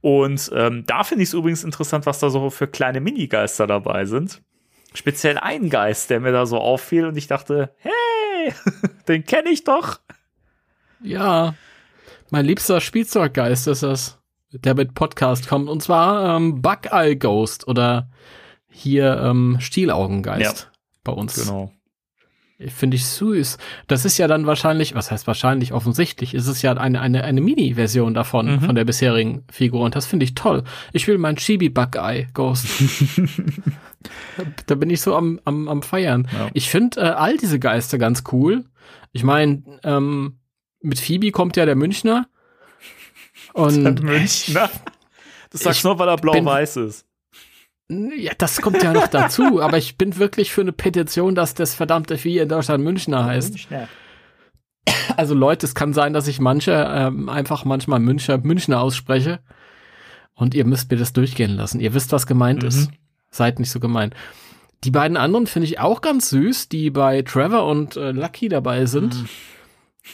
Und 0.00 0.50
ähm, 0.54 0.84
da 0.86 1.02
finde 1.02 1.24
ich 1.24 1.30
es 1.30 1.34
übrigens 1.34 1.64
interessant, 1.64 2.06
was 2.06 2.20
da 2.20 2.30
so 2.30 2.50
für 2.50 2.68
kleine 2.68 3.00
Minigeister 3.00 3.66
dabei 3.66 4.04
sind. 4.04 4.42
Speziell 4.94 5.38
ein 5.38 5.70
Geist, 5.70 6.08
der 6.10 6.20
mir 6.20 6.30
da 6.30 6.46
so 6.46 6.58
auffiel 6.58 7.06
und 7.06 7.16
ich 7.16 7.26
dachte, 7.26 7.74
hey, 7.78 8.54
den 9.08 9.24
kenne 9.24 9.50
ich 9.50 9.64
doch. 9.64 9.98
Ja, 11.02 11.54
mein 12.30 12.46
liebster 12.46 12.80
Spielzeuggeist 12.80 13.66
ist 13.66 13.82
das, 13.82 14.22
der 14.52 14.74
mit 14.74 14.94
Podcast 14.94 15.48
kommt. 15.48 15.68
Und 15.68 15.82
zwar 15.82 16.36
ähm, 16.36 16.62
Bug-Eye 16.62 17.16
Ghost 17.16 17.66
oder 17.66 18.08
hier 18.68 19.20
ähm, 19.20 19.56
Stielaugengeist 19.58 20.70
bei 21.04 21.12
uns. 21.12 21.36
Genau. 21.36 21.72
Finde 22.68 22.96
ich 22.96 23.04
süß. 23.06 23.58
Das 23.88 24.04
ist 24.04 24.16
ja 24.16 24.28
dann 24.28 24.46
wahrscheinlich, 24.46 24.94
was 24.94 25.10
heißt 25.10 25.26
wahrscheinlich, 25.26 25.72
offensichtlich, 25.72 26.34
ist 26.34 26.46
es 26.46 26.62
ja 26.62 26.72
eine, 26.72 27.00
eine, 27.00 27.24
eine 27.24 27.40
Mini-Version 27.40 28.14
davon, 28.14 28.46
Mhm. 28.46 28.60
von 28.60 28.74
der 28.76 28.84
bisherigen 28.84 29.44
Figur. 29.50 29.84
Und 29.84 29.96
das 29.96 30.06
finde 30.06 30.24
ich 30.24 30.34
toll. 30.34 30.62
Ich 30.92 31.08
will 31.08 31.18
mein 31.18 31.36
Chibi 31.36 31.68
Bug-Eye 31.68 32.28
Ghost. 32.32 32.66
da 34.66 34.74
bin 34.76 34.90
ich 34.90 35.00
so 35.00 35.16
am, 35.16 35.40
am, 35.44 35.68
am 35.68 35.82
Feiern. 35.82 36.28
Ja. 36.32 36.48
Ich 36.54 36.70
finde 36.70 37.00
äh, 37.00 37.04
all 37.04 37.36
diese 37.36 37.58
Geister 37.58 37.98
ganz 37.98 38.22
cool. 38.32 38.64
Ich 39.12 39.24
meine, 39.24 39.62
ähm, 39.82 40.38
mit 40.80 41.00
Phoebe 41.00 41.32
kommt 41.32 41.56
ja 41.56 41.66
der 41.66 41.76
Münchner. 41.76 42.28
Und 43.54 44.02
Münchner. 44.02 44.70
Das 45.50 45.62
sagst 45.62 45.84
du 45.84 45.88
nur, 45.88 46.00
weil 46.00 46.08
er 46.08 46.16
blau-weiß 46.16 46.78
ist. 46.78 47.06
Ja, 48.16 48.32
das 48.38 48.60
kommt 48.62 48.82
ja 48.82 48.92
noch 48.92 49.08
dazu, 49.08 49.60
aber 49.62 49.78
ich 49.78 49.96
bin 49.96 50.16
wirklich 50.18 50.52
für 50.52 50.60
eine 50.62 50.72
Petition, 50.72 51.34
dass 51.34 51.54
das 51.54 51.74
verdammte 51.74 52.18
Vieh 52.18 52.38
in 52.38 52.48
Deutschland 52.48 52.82
Münchner 52.84 53.24
heißt. 53.24 53.52
Münchner. 53.52 53.88
Also 55.16 55.34
Leute, 55.34 55.66
es 55.66 55.74
kann 55.74 55.92
sein, 55.92 56.12
dass 56.12 56.28
ich 56.28 56.40
manche 56.40 56.72
ähm, 56.72 57.28
einfach 57.28 57.64
manchmal 57.64 58.00
Münchner, 58.00 58.38
Münchner 58.38 58.80
ausspreche 58.80 59.40
und 60.34 60.54
ihr 60.54 60.64
müsst 60.64 60.90
mir 60.90 60.96
das 60.96 61.12
durchgehen 61.12 61.56
lassen. 61.56 61.80
Ihr 61.80 61.94
wisst, 61.94 62.12
was 62.12 62.26
gemeint 62.26 62.62
Mhm. 62.62 62.68
ist. 62.68 62.90
Seid 63.30 63.58
nicht 63.58 63.70
so 63.70 63.80
gemein. 63.80 64.14
Die 64.84 64.90
beiden 64.90 65.16
anderen 65.16 65.46
finde 65.46 65.66
ich 65.66 65.78
auch 65.80 66.00
ganz 66.02 66.30
süß, 66.30 66.68
die 66.68 66.90
bei 66.90 67.22
Trevor 67.22 67.66
und 67.66 67.96
äh, 67.96 68.10
Lucky 68.12 68.48
dabei 68.48 68.86
sind. 68.86 69.14
Mhm. 69.22 69.28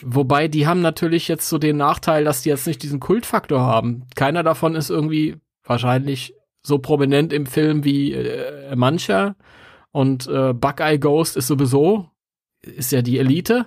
Wobei 0.02 0.46
die 0.46 0.68
haben 0.68 0.80
natürlich 0.82 1.26
jetzt 1.26 1.48
so 1.48 1.58
den 1.58 1.76
Nachteil, 1.76 2.22
dass 2.24 2.42
die 2.42 2.48
jetzt 2.50 2.66
nicht 2.68 2.82
diesen 2.82 3.00
Kultfaktor 3.00 3.60
haben. 3.60 4.04
Keiner 4.14 4.44
davon 4.44 4.76
ist 4.76 4.88
irgendwie 4.88 5.36
wahrscheinlich 5.64 6.34
so 6.62 6.78
prominent 6.78 7.32
im 7.32 7.46
Film 7.46 7.84
wie 7.84 8.12
äh, 8.12 8.74
mancher. 8.76 9.36
Und 9.92 10.26
äh, 10.28 10.52
Buckeye 10.52 10.98
Ghost 10.98 11.36
ist 11.36 11.46
sowieso, 11.48 12.08
ist 12.62 12.92
ja 12.92 13.02
die 13.02 13.18
Elite. 13.18 13.66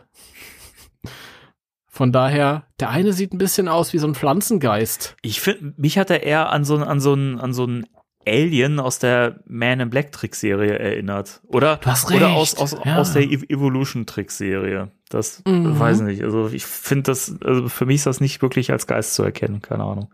Von 1.88 2.12
daher, 2.12 2.66
der 2.80 2.89
eine 2.89 3.14
sieht 3.14 3.34
ein 3.34 3.38
bisschen 3.38 3.68
aus 3.68 3.94
wie 3.94 4.00
so 4.00 4.08
ein 4.08 4.16
Pflanzengeist. 4.16 5.16
Ich 5.22 5.41
finde, 5.41 5.74
mich 5.78 5.98
hat 6.00 6.10
er 6.10 6.24
eher 6.24 6.50
an 6.52 6.64
so, 6.66 6.78
an 6.78 7.00
so 7.00 7.14
einen, 7.14 7.39
an 7.39 7.54
so 7.54 7.64
einen 7.64 7.86
Alien 8.26 8.80
aus 8.80 8.98
der 9.00 9.41
Man 9.46 9.80
in 9.80 9.89
Black 9.91 10.12
Trickserie 10.12 10.80
erinnert. 10.80 11.41
Oder, 11.46 11.80
oder 12.16 12.30
aus, 12.32 12.56
aus, 12.56 12.76
ja. 12.86 12.98
aus 12.98 13.14
der 13.14 13.24
Ev- 13.24 13.48
Evolution 13.50 14.06
Trickserie. 14.08 14.91
Das 15.10 15.44
Mhm. 15.46 15.78
weiß 15.78 16.00
ich 16.00 16.06
nicht. 16.06 16.24
Also 16.24 16.48
ich 16.50 16.66
finde 16.66 17.04
das, 17.04 17.36
also 17.44 17.68
für 17.70 17.86
mich 17.86 17.98
ist 17.98 18.06
das 18.08 18.22
nicht 18.22 18.41
wirklich 18.41 18.72
als 18.72 18.88
Geist 18.88 19.14
zu 19.14 19.22
erkennen. 19.24 19.62
Keine 19.62 19.84
Ahnung. 19.84 20.12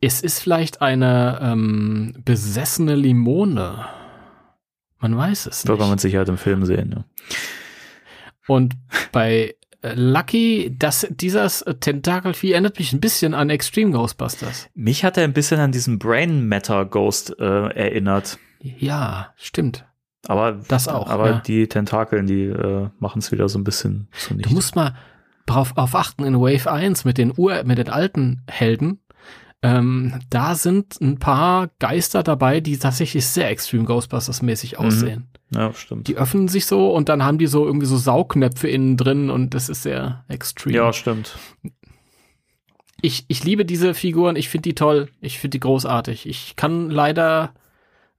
Es 0.00 0.20
ist 0.20 0.40
vielleicht 0.40 0.82
eine 0.82 1.38
ähm, 1.42 2.14
besessene 2.24 2.94
Limone. 2.94 3.86
Man 4.98 5.16
weiß 5.16 5.46
es 5.46 5.66
Wird 5.66 5.78
man 5.78 5.90
nicht. 5.90 6.00
Sicherheit 6.00 6.28
im 6.28 6.38
Film 6.38 6.64
sehen. 6.64 6.94
Ja. 6.96 7.04
Und 8.46 8.74
bei 9.12 9.54
äh, 9.82 9.94
Lucky, 9.94 10.74
das, 10.78 11.06
dieses 11.10 11.62
äh, 11.62 11.74
Tentakelvieh 11.74 12.52
erinnert 12.52 12.78
mich 12.78 12.92
ein 12.92 13.00
bisschen 13.00 13.34
an 13.34 13.50
Extreme 13.50 13.92
Ghostbusters. 13.92 14.68
Mich 14.74 15.04
hat 15.04 15.18
er 15.18 15.24
ein 15.24 15.32
bisschen 15.32 15.60
an 15.60 15.72
diesen 15.72 15.98
Brain 15.98 16.48
Matter 16.48 16.86
Ghost 16.86 17.38
äh, 17.38 17.44
erinnert. 17.44 18.38
Ja, 18.60 19.34
stimmt. 19.36 19.84
Aber 20.26 20.52
Das 20.68 20.88
auch, 20.88 21.08
Aber 21.10 21.30
ja. 21.30 21.40
die 21.40 21.68
Tentakeln, 21.68 22.26
die 22.26 22.44
äh, 22.44 22.88
machen 22.98 23.18
es 23.18 23.30
wieder 23.30 23.48
so 23.48 23.58
ein 23.58 23.64
bisschen 23.64 24.08
zunichte. 24.12 24.48
Du 24.48 24.54
musst 24.54 24.74
mal 24.74 24.94
drauf 25.44 25.72
auf 25.76 25.94
achten 25.94 26.24
in 26.24 26.40
Wave 26.40 26.70
1 26.70 27.04
mit 27.04 27.18
den 27.18 27.32
Ur 27.36 27.62
mit 27.64 27.76
den 27.76 27.90
alten 27.90 28.42
Helden. 28.48 29.00
Ähm, 29.64 30.20
da 30.30 30.54
sind 30.54 31.00
ein 31.00 31.18
paar 31.18 31.70
Geister 31.78 32.22
dabei, 32.22 32.60
die 32.60 32.76
tatsächlich 32.78 33.26
sehr 33.26 33.48
Extreme 33.50 33.84
Ghostbusters 33.84 34.42
mäßig 34.42 34.78
aussehen. 34.78 35.28
ja, 35.54 35.72
stimmt. 35.72 36.06
Die 36.06 36.16
öffnen 36.16 36.48
sich 36.48 36.66
so 36.66 36.92
und 36.94 37.08
dann 37.08 37.24
haben 37.24 37.38
die 37.38 37.46
so 37.46 37.64
irgendwie 37.64 37.86
so 37.86 37.96
Saugnäpfe 37.96 38.68
innen 38.68 38.96
drin 38.96 39.30
und 39.30 39.54
das 39.54 39.68
ist 39.70 39.82
sehr 39.82 40.24
extrem. 40.28 40.74
ja, 40.74 40.92
stimmt. 40.92 41.36
Ich, 43.00 43.24
ich 43.28 43.44
liebe 43.44 43.64
diese 43.64 43.94
Figuren, 43.94 44.36
ich 44.36 44.48
finde 44.48 44.68
die 44.68 44.74
toll, 44.74 45.08
ich 45.20 45.38
finde 45.38 45.56
die 45.56 45.60
großartig. 45.60 46.26
Ich 46.28 46.56
kann 46.56 46.90
leider 46.90 47.52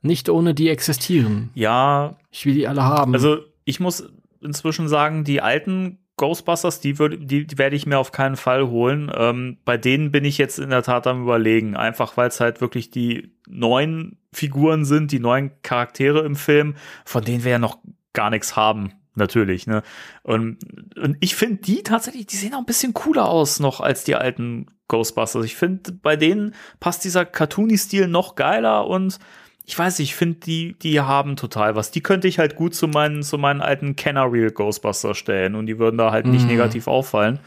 nicht 0.02 0.30
ohne 0.30 0.54
die 0.54 0.70
existieren. 0.70 1.50
Ja, 1.56 2.16
Ich 2.32 2.46
will 2.46 2.54
die 2.54 2.68
alle 2.68 2.84
haben. 2.84 3.14
also 3.14 3.38
ich 3.66 3.80
muss 3.80 4.08
inzwischen 4.41 4.88
sagen, 4.88 5.24
die 5.24 5.41
alten 5.41 5.98
Ghostbusters, 6.18 6.80
die, 6.80 6.97
würd, 6.97 7.30
die, 7.30 7.45
die 7.45 7.57
werde 7.57 7.76
ich 7.76 7.86
mir 7.86 7.99
auf 7.99 8.11
keinen 8.11 8.38
Fall 8.38 8.68
holen. 8.68 9.11
Ähm, 9.13 9.57
bei 9.66 9.78
denen 9.78 10.11
bin 10.11 10.24
ich 10.24 10.38
jetzt 10.38 10.59
in 10.59 10.70
der 10.70 10.84
Tat 10.84 11.07
am 11.07 11.24
überlegen. 11.24 11.76
Einfach 11.76 12.16
weil 12.16 12.30
es 12.30 12.39
halt 12.39 12.61
wirklich 12.61 12.89
die 12.89 13.34
neuen 13.47 14.18
Figuren 14.32 14.86
sind, 14.86 15.11
die 15.11 15.20
neuen 15.20 15.51
Charaktere 15.61 16.20
im 16.22 16.36
Film, 16.36 16.76
von 17.03 17.24
denen 17.24 17.43
wir 17.43 17.51
ja 17.51 17.59
noch 17.59 17.80
gar 18.13 18.30
nichts 18.30 18.55
haben. 18.55 18.93
Natürlich, 19.18 19.66
ne? 19.66 19.82
Und, 20.24 20.57
und 20.97 21.16
ich 21.22 21.36
finde 21.36 21.61
die 21.61 21.84
tatsächlich, 21.84 22.28
die 22.28 22.36
sehen 22.36 22.53
auch 22.53 22.59
ein 22.59 22.66
bisschen 22.66 22.93
cooler 22.93 23.30
aus 23.30 23.61
noch 23.61 23.80
als 23.80 24.03
die 24.03 24.16
alten 24.16 24.68
Ghostbusters. 24.89 25.45
Ich 25.45 25.55
finde, 25.55 25.93
bei 25.93 26.18
denen 26.18 26.53
passt 26.82 27.05
dieser 27.05 27.26
Cartoony-Stil 27.26 28.07
noch 28.07 28.36
geiler 28.36 28.88
und 28.88 29.20
ich 29.68 29.78
weiß 29.78 29.99
ich 29.99 30.16
finde, 30.16 30.39
die, 30.41 30.74
die 30.80 30.99
haben 31.01 31.36
total 31.36 31.76
was. 31.76 31.91
Die 31.91 32.01
könnte 32.01 32.28
ich 32.28 32.38
halt 32.39 32.55
gut 32.55 32.76
zu 32.76 32.88
meinen, 32.88 33.24
zu 33.24 33.38
meinen 33.38 33.61
alten 33.61 33.95
Kenner 33.95 34.32
Real 34.32 34.51
Ghostbusters 34.51 35.18
stellen 35.18 35.55
und 35.55 35.66
die 35.66 35.80
würden 35.80 35.97
da 35.97 36.11
halt 36.11 36.28
nicht 36.28 36.43
Mhm. 36.43 36.49
negativ 36.51 36.88
auffallen. 36.88 37.39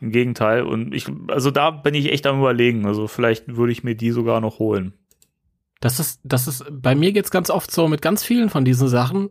Im 0.00 0.10
Gegenteil. 0.10 0.62
Und 0.64 0.92
ich, 0.92 1.06
also 1.28 1.52
da 1.52 1.70
bin 1.70 1.94
ich 1.94 2.10
echt 2.12 2.26
am 2.26 2.40
überlegen. 2.40 2.86
Also 2.86 3.06
vielleicht 3.06 3.56
würde 3.56 3.70
ich 3.72 3.84
mir 3.84 3.94
die 3.94 4.10
sogar 4.10 4.40
noch 4.40 4.58
holen. 4.58 4.94
Das 5.80 6.00
ist, 6.00 6.20
das 6.24 6.48
ist, 6.48 6.64
bei 6.70 6.94
mir 6.96 7.12
geht's 7.12 7.30
ganz 7.30 7.50
oft 7.50 7.70
so 7.70 7.86
mit 7.88 8.02
ganz 8.02 8.24
vielen 8.24 8.50
von 8.50 8.64
diesen 8.64 8.88
Sachen, 8.88 9.30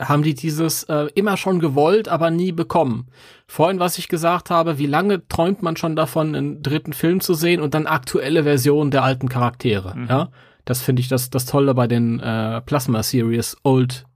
haben 0.00 0.22
die 0.22 0.34
dieses 0.34 0.84
äh, 0.84 1.06
immer 1.14 1.36
schon 1.36 1.60
gewollt, 1.60 2.08
aber 2.08 2.30
nie 2.30 2.50
bekommen. 2.52 3.08
Vorhin, 3.46 3.78
was 3.80 3.98
ich 3.98 4.08
gesagt 4.08 4.50
habe, 4.50 4.78
wie 4.78 4.86
lange 4.86 5.26
träumt 5.28 5.62
man 5.62 5.76
schon 5.76 5.94
davon, 5.96 6.34
einen 6.34 6.62
dritten 6.62 6.92
Film 6.92 7.20
zu 7.20 7.34
sehen 7.34 7.60
und 7.60 7.74
dann 7.74 7.86
aktuelle 7.86 8.42
Versionen 8.44 8.90
der 8.90 9.04
alten 9.04 9.28
Charaktere, 9.28 9.96
Mhm. 9.96 10.06
ja? 10.08 10.30
Das 10.64 10.80
finde 10.82 11.00
ich 11.00 11.08
das, 11.08 11.30
das 11.30 11.46
Tolle 11.46 11.74
bei 11.74 11.86
den 11.86 12.20
äh, 12.20 12.60
Plasma 12.62 13.02
Series 13.02 13.56
Old 13.64 14.06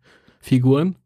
Figuren. 0.41 0.97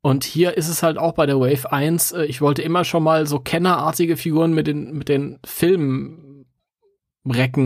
Und 0.00 0.24
hier 0.24 0.56
ist 0.56 0.68
es 0.68 0.82
halt 0.82 0.98
auch 0.98 1.12
bei 1.12 1.26
der 1.26 1.38
Wave 1.38 1.70
1, 1.70 2.12
äh, 2.12 2.24
ich 2.24 2.40
wollte 2.40 2.62
immer 2.62 2.84
schon 2.84 3.04
mal 3.04 3.26
so 3.26 3.38
kennerartige 3.38 4.16
Figuren 4.16 4.52
mit 4.52 4.66
den, 4.66 4.92
mit 4.94 5.08
den 5.08 5.38
Filmrecken 5.44 6.44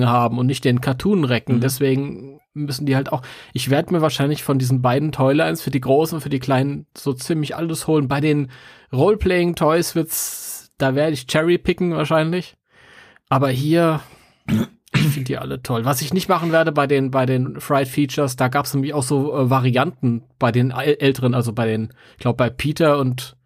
haben 0.07 0.39
und 0.39 0.47
nicht 0.47 0.65
den 0.65 0.83
Cartoon-Recken. 0.83 1.57
Mhm. 1.57 1.61
Deswegen 1.61 2.41
müssen 2.53 2.85
die 2.87 2.95
halt 2.95 3.11
auch. 3.11 3.23
Ich 3.55 3.71
werde 3.71 3.93
mir 3.93 4.03
wahrscheinlich 4.03 4.43
von 4.43 4.59
diesen 4.59 4.83
beiden 4.83 5.13
Toylines 5.13 5.63
für 5.63 5.71
die 5.71 5.81
großen 5.81 6.17
und 6.17 6.23
für 6.23 6.29
die 6.29 6.39
kleinen 6.39 6.87
so 6.97 7.15
ziemlich 7.15 7.57
alles 7.57 7.87
holen. 7.87 8.09
Bei 8.09 8.21
den 8.21 8.51
Role-Playing-Toys 8.93 9.95
wird's, 9.95 10.73
da 10.77 10.95
werde 10.95 11.13
ich 11.13 11.27
Cherry 11.27 11.57
picken 11.57 11.95
wahrscheinlich. 11.95 12.57
Aber 13.29 13.49
hier, 13.49 14.01
finde 15.17 15.27
die 15.27 15.39
alle 15.39 15.63
toll. 15.63 15.85
Was 15.85 16.01
ich 16.01 16.15
nicht 16.15 16.29
machen 16.29 16.53
werde 16.53 16.73
bei 16.73 16.87
den, 16.87 17.11
bei 17.11 17.27
den 17.27 17.61
Fried 17.61 17.89
Features, 17.89 18.37
da 18.37 18.49
gab 18.49 18.67
es 18.67 18.75
nämlich 18.75 18.95
auch 18.95 19.03
so 19.03 19.35
äh, 19.37 19.51
Varianten 19.51 20.23
bei 20.39 20.53
den 20.53 20.73
äl- 20.73 20.99
älteren, 21.01 21.35
also 21.35 21.53
bei 21.53 21.67
den, 21.67 21.93
ich 22.13 22.19
glaube 22.21 22.37
bei 22.37 22.51
Peter 22.51 22.99
und 22.99 23.37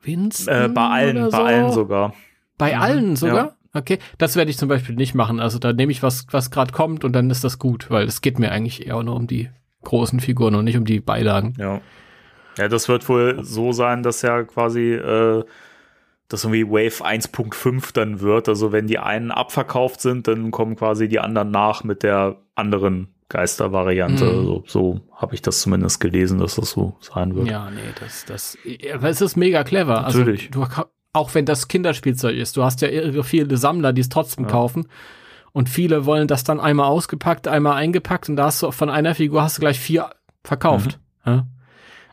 Vincent. 0.00 0.48
Äh, 0.48 0.68
bei 0.72 0.86
allen, 0.88 1.16
oder 1.18 1.30
bei 1.30 1.38
so. 1.38 1.42
allen 1.44 1.72
sogar. 1.72 2.14
Bei 2.58 2.74
Mhm, 2.74 2.82
allen 2.82 3.16
sogar? 3.16 3.44
ja. 3.46 3.52
Okay, 3.74 3.98
das 4.16 4.36
werde 4.36 4.50
ich 4.50 4.56
zum 4.56 4.68
Beispiel 4.70 4.94
nicht 4.94 5.14
machen. 5.14 5.38
Also 5.38 5.58
da 5.58 5.72
nehme 5.74 5.92
ich 5.92 6.02
was, 6.02 6.26
was 6.30 6.50
gerade 6.50 6.72
kommt 6.72 7.04
und 7.04 7.12
dann 7.12 7.28
ist 7.28 7.44
das 7.44 7.58
gut, 7.58 7.90
weil 7.90 8.06
es 8.06 8.22
geht 8.22 8.38
mir 8.38 8.50
eigentlich 8.50 8.86
eher 8.86 9.02
nur 9.02 9.16
um 9.16 9.26
die 9.26 9.50
großen 9.82 10.20
Figuren 10.20 10.54
und 10.54 10.64
nicht 10.64 10.78
um 10.78 10.86
die 10.86 11.00
Beilagen. 11.00 11.52
Ja. 11.58 11.80
Ja, 12.56 12.68
das 12.68 12.88
wird 12.88 13.06
wohl 13.10 13.44
so 13.44 13.72
sein, 13.72 14.02
dass 14.02 14.22
ja 14.22 14.42
quasi 14.44 14.94
äh, 14.94 15.44
das 16.28 16.44
irgendwie 16.44 16.68
Wave 16.68 17.04
1.5 17.04 17.92
dann 17.92 18.20
wird. 18.20 18.48
Also 18.48 18.72
wenn 18.72 18.86
die 18.86 18.98
einen 18.98 19.30
abverkauft 19.30 20.00
sind, 20.00 20.28
dann 20.28 20.50
kommen 20.50 20.76
quasi 20.76 21.08
die 21.08 21.20
anderen 21.20 21.50
nach 21.50 21.84
mit 21.84 22.02
der 22.02 22.42
anderen 22.54 23.08
Geistervariante. 23.28 24.24
Mhm. 24.24 24.30
Also, 24.30 24.64
so 24.66 25.00
habe 25.12 25.34
ich 25.34 25.42
das 25.42 25.60
zumindest 25.60 26.00
gelesen, 26.00 26.38
dass 26.38 26.56
das 26.56 26.70
so 26.70 26.96
sein 27.00 27.34
wird. 27.34 27.48
Ja, 27.48 27.70
nee, 27.70 27.80
das, 28.00 28.24
das, 28.24 28.58
aber 28.92 29.08
es 29.08 29.20
ist 29.20 29.36
mega 29.36 29.64
clever. 29.64 30.02
Natürlich. 30.02 30.50
Also, 30.54 30.66
du, 30.66 30.82
auch 31.12 31.34
wenn 31.34 31.44
das 31.44 31.68
Kinderspielzeug 31.68 32.36
ist, 32.36 32.56
du 32.56 32.62
hast 32.62 32.82
ja 32.82 32.88
irre 32.88 33.24
viele 33.24 33.56
Sammler, 33.56 33.92
die 33.92 34.02
es 34.02 34.08
trotzdem 34.08 34.44
Ja. 34.44 34.50
kaufen. 34.50 34.86
Und 35.52 35.68
viele 35.70 36.04
wollen 36.04 36.28
das 36.28 36.44
dann 36.44 36.60
einmal 36.60 36.86
ausgepackt, 36.88 37.48
einmal 37.48 37.74
eingepackt 37.74 38.28
und 38.28 38.36
da 38.36 38.44
hast 38.46 38.62
du 38.62 38.70
von 38.70 38.90
einer 38.90 39.14
Figur 39.14 39.42
hast 39.42 39.56
du 39.56 39.60
gleich 39.60 39.80
vier 39.80 40.10
verkauft. 40.44 40.98
Mhm. 41.24 41.32
Ja? 41.32 41.46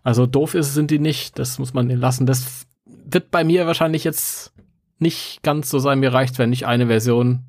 Also 0.01 0.25
doof 0.25 0.55
ist, 0.55 0.73
sind 0.73 0.91
die 0.91 0.99
nicht. 0.99 1.37
Das 1.37 1.59
muss 1.59 1.73
man 1.73 1.89
lassen. 1.89 2.25
Das 2.25 2.65
wird 3.13 3.31
bei 3.31 3.43
mir 3.43 3.65
wahrscheinlich 3.67 4.03
jetzt 4.03 4.53
nicht 4.99 5.41
ganz 5.43 5.69
so 5.69 5.79
sein. 5.79 5.99
Mir 5.99 6.13
reicht, 6.13 6.39
wenn 6.39 6.53
ich 6.53 6.65
eine 6.65 6.87
Version 6.87 7.45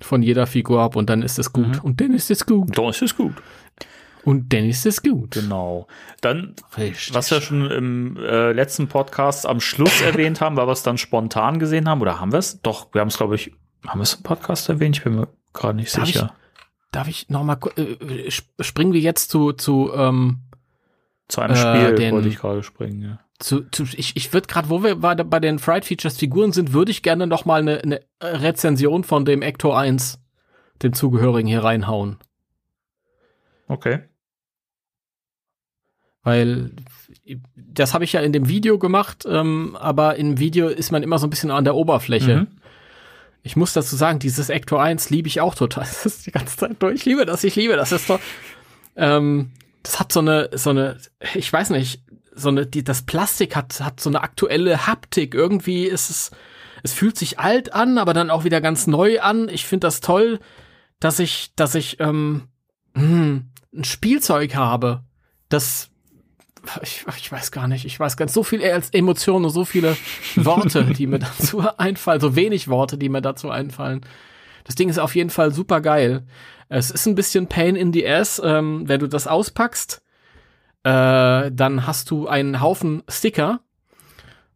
von 0.00 0.22
jeder 0.22 0.46
Figur 0.46 0.80
habe 0.80 0.98
und 0.98 1.10
dann 1.10 1.22
ist 1.22 1.38
es 1.38 1.52
gut. 1.52 1.66
Mhm. 1.68 1.80
Und 1.82 2.00
dann 2.00 2.12
ist 2.14 2.30
es 2.30 2.46
gut. 2.46 2.76
Doch, 2.76 2.90
ist 2.90 3.02
es 3.02 3.16
gut. 3.16 3.34
Und 4.24 4.52
dann 4.52 4.64
ist 4.68 4.84
es 4.84 5.02
gut. 5.02 5.30
Genau. 5.32 5.86
Dann, 6.20 6.54
Richtig. 6.76 7.14
was 7.14 7.30
wir 7.30 7.40
schon 7.40 7.70
im 7.70 8.16
äh, 8.16 8.52
letzten 8.52 8.86
Podcast 8.88 9.46
am 9.46 9.60
Schluss 9.60 10.00
erwähnt 10.02 10.40
haben, 10.40 10.56
weil 10.56 10.66
wir 10.68 10.72
es 10.72 10.82
dann 10.82 10.98
spontan 10.98 11.58
gesehen 11.58 11.88
haben, 11.88 12.00
oder 12.02 12.20
haben 12.20 12.32
wir 12.32 12.38
es? 12.38 12.60
Doch, 12.60 12.92
wir 12.92 13.00
haben 13.00 13.08
es, 13.08 13.16
glaube 13.16 13.36
ich, 13.36 13.52
haben 13.86 13.98
wir 14.00 14.02
es 14.04 14.14
im 14.14 14.22
Podcast 14.22 14.68
erwähnt? 14.68 14.96
Ich 14.98 15.04
bin 15.04 15.14
mir 15.16 15.28
gerade 15.54 15.76
nicht 15.76 15.96
Darf 15.96 16.06
sicher. 16.06 16.34
Darf 16.92 17.08
ich 17.08 17.28
noch 17.28 17.42
mal 17.44 17.58
äh, 17.76 18.28
sp- 18.30 18.48
springen 18.60 18.92
wir 18.92 19.00
jetzt 19.00 19.30
zu 19.30 19.52
zu 19.52 19.90
ähm, 19.94 20.40
Zu 21.28 21.40
einem 21.40 21.54
Äh, 21.54 21.56
Spiel 21.56 21.94
den- 21.96 22.14
wollte 22.14 22.28
ich 22.28 22.38
gerade 22.38 22.62
springen, 22.62 23.02
ja. 23.02 23.20
Zu, 23.38 23.62
zu 23.70 23.84
ich 23.96 24.16
ich 24.16 24.32
würde 24.32 24.46
gerade 24.48 24.68
wo 24.68 24.82
wir 24.82 24.96
bei, 24.96 25.14
bei 25.14 25.40
den 25.40 25.58
Fried 25.58 25.84
Features 25.84 26.16
Figuren 26.18 26.52
sind, 26.52 26.72
würde 26.72 26.90
ich 26.90 27.02
gerne 27.02 27.26
noch 27.26 27.44
mal 27.44 27.60
eine, 27.60 27.82
eine 27.82 28.00
Rezension 28.20 29.04
von 29.04 29.24
dem 29.24 29.42
Ecto 29.42 29.72
1 29.72 30.18
dem 30.82 30.92
zugehörigen 30.92 31.48
hier 31.48 31.64
reinhauen, 31.64 32.18
Okay. 33.68 34.00
weil 36.22 36.70
das 37.56 37.94
habe 37.94 38.04
ich 38.04 38.12
ja 38.12 38.20
in 38.20 38.32
dem 38.32 38.48
Video 38.48 38.78
gemacht, 38.78 39.24
ähm, 39.28 39.76
aber 39.80 40.16
im 40.16 40.38
Video 40.38 40.68
ist 40.68 40.90
man 40.90 41.02
immer 41.02 41.18
so 41.18 41.26
ein 41.26 41.30
bisschen 41.30 41.50
an 41.50 41.64
der 41.64 41.74
Oberfläche. 41.74 42.36
Mhm. 42.40 42.46
Ich 43.42 43.56
muss 43.56 43.72
dazu 43.72 43.96
sagen, 43.96 44.18
dieses 44.18 44.50
Ecto 44.50 44.76
1 44.76 45.10
liebe 45.10 45.28
ich 45.28 45.40
auch 45.40 45.54
total. 45.54 45.84
Das 46.02 46.06
ist 46.06 46.26
die 46.26 46.32
ganze 46.32 46.56
Zeit 46.56 46.82
durch. 46.82 46.94
Ich 46.96 47.04
liebe 47.04 47.24
das, 47.24 47.44
ich 47.44 47.56
liebe 47.56 47.76
das. 47.76 47.90
Das 47.90 48.02
ist 48.02 48.10
doch, 48.10 48.20
ähm, 48.96 49.52
das 49.82 50.00
hat 50.00 50.12
so 50.12 50.20
eine, 50.20 50.50
so 50.52 50.70
eine, 50.70 50.98
ich 51.34 51.52
weiß 51.52 51.70
nicht, 51.70 52.02
so 52.38 52.48
eine, 52.48 52.66
die, 52.66 52.84
das 52.84 53.02
Plastik 53.02 53.56
hat, 53.56 53.80
hat 53.80 54.00
so 54.00 54.10
eine 54.10 54.22
aktuelle 54.22 54.86
Haptik. 54.86 55.34
Irgendwie 55.34 55.84
ist 55.84 56.10
es, 56.10 56.30
es 56.82 56.92
fühlt 56.92 57.18
sich 57.18 57.38
alt 57.38 57.72
an, 57.72 57.98
aber 57.98 58.14
dann 58.14 58.30
auch 58.30 58.44
wieder 58.44 58.60
ganz 58.60 58.86
neu 58.86 59.20
an. 59.20 59.48
Ich 59.48 59.66
finde 59.66 59.86
das 59.86 60.00
toll, 60.00 60.38
dass 61.00 61.18
ich, 61.18 61.52
dass 61.56 61.74
ich, 61.74 62.00
ähm, 62.00 62.48
hm, 62.94 63.50
ein 63.74 63.84
Spielzeug 63.84 64.54
habe, 64.54 65.04
das 65.48 65.90
ich, 66.82 67.04
ich 67.16 67.32
weiß 67.32 67.52
gar 67.52 67.68
nicht, 67.68 67.84
ich 67.84 67.98
weiß 67.98 68.18
nicht, 68.18 68.30
so 68.30 68.42
viel 68.42 68.62
als 68.64 68.90
Emotionen 68.90 69.44
und 69.44 69.50
so 69.50 69.64
viele 69.64 69.96
Worte, 70.36 70.84
die 70.84 71.06
mir 71.06 71.18
dazu 71.38 71.62
einfallen, 71.76 72.20
so 72.20 72.36
wenig 72.36 72.68
Worte, 72.68 72.98
die 72.98 73.08
mir 73.08 73.22
dazu 73.22 73.50
einfallen. 73.50 74.00
Das 74.64 74.74
Ding 74.74 74.88
ist 74.88 74.98
auf 74.98 75.14
jeden 75.14 75.30
Fall 75.30 75.52
super 75.52 75.80
geil. 75.80 76.26
Es 76.68 76.90
ist 76.90 77.06
ein 77.06 77.14
bisschen 77.14 77.46
Pain 77.46 77.76
in 77.76 77.92
the 77.92 78.06
Ass, 78.06 78.40
ähm, 78.44 78.86
wenn 78.86 79.00
du 79.00 79.06
das 79.06 79.26
auspackst, 79.26 80.02
äh, 80.84 81.50
dann 81.52 81.86
hast 81.86 82.10
du 82.10 82.28
einen 82.28 82.60
Haufen 82.60 83.02
Sticker 83.08 83.60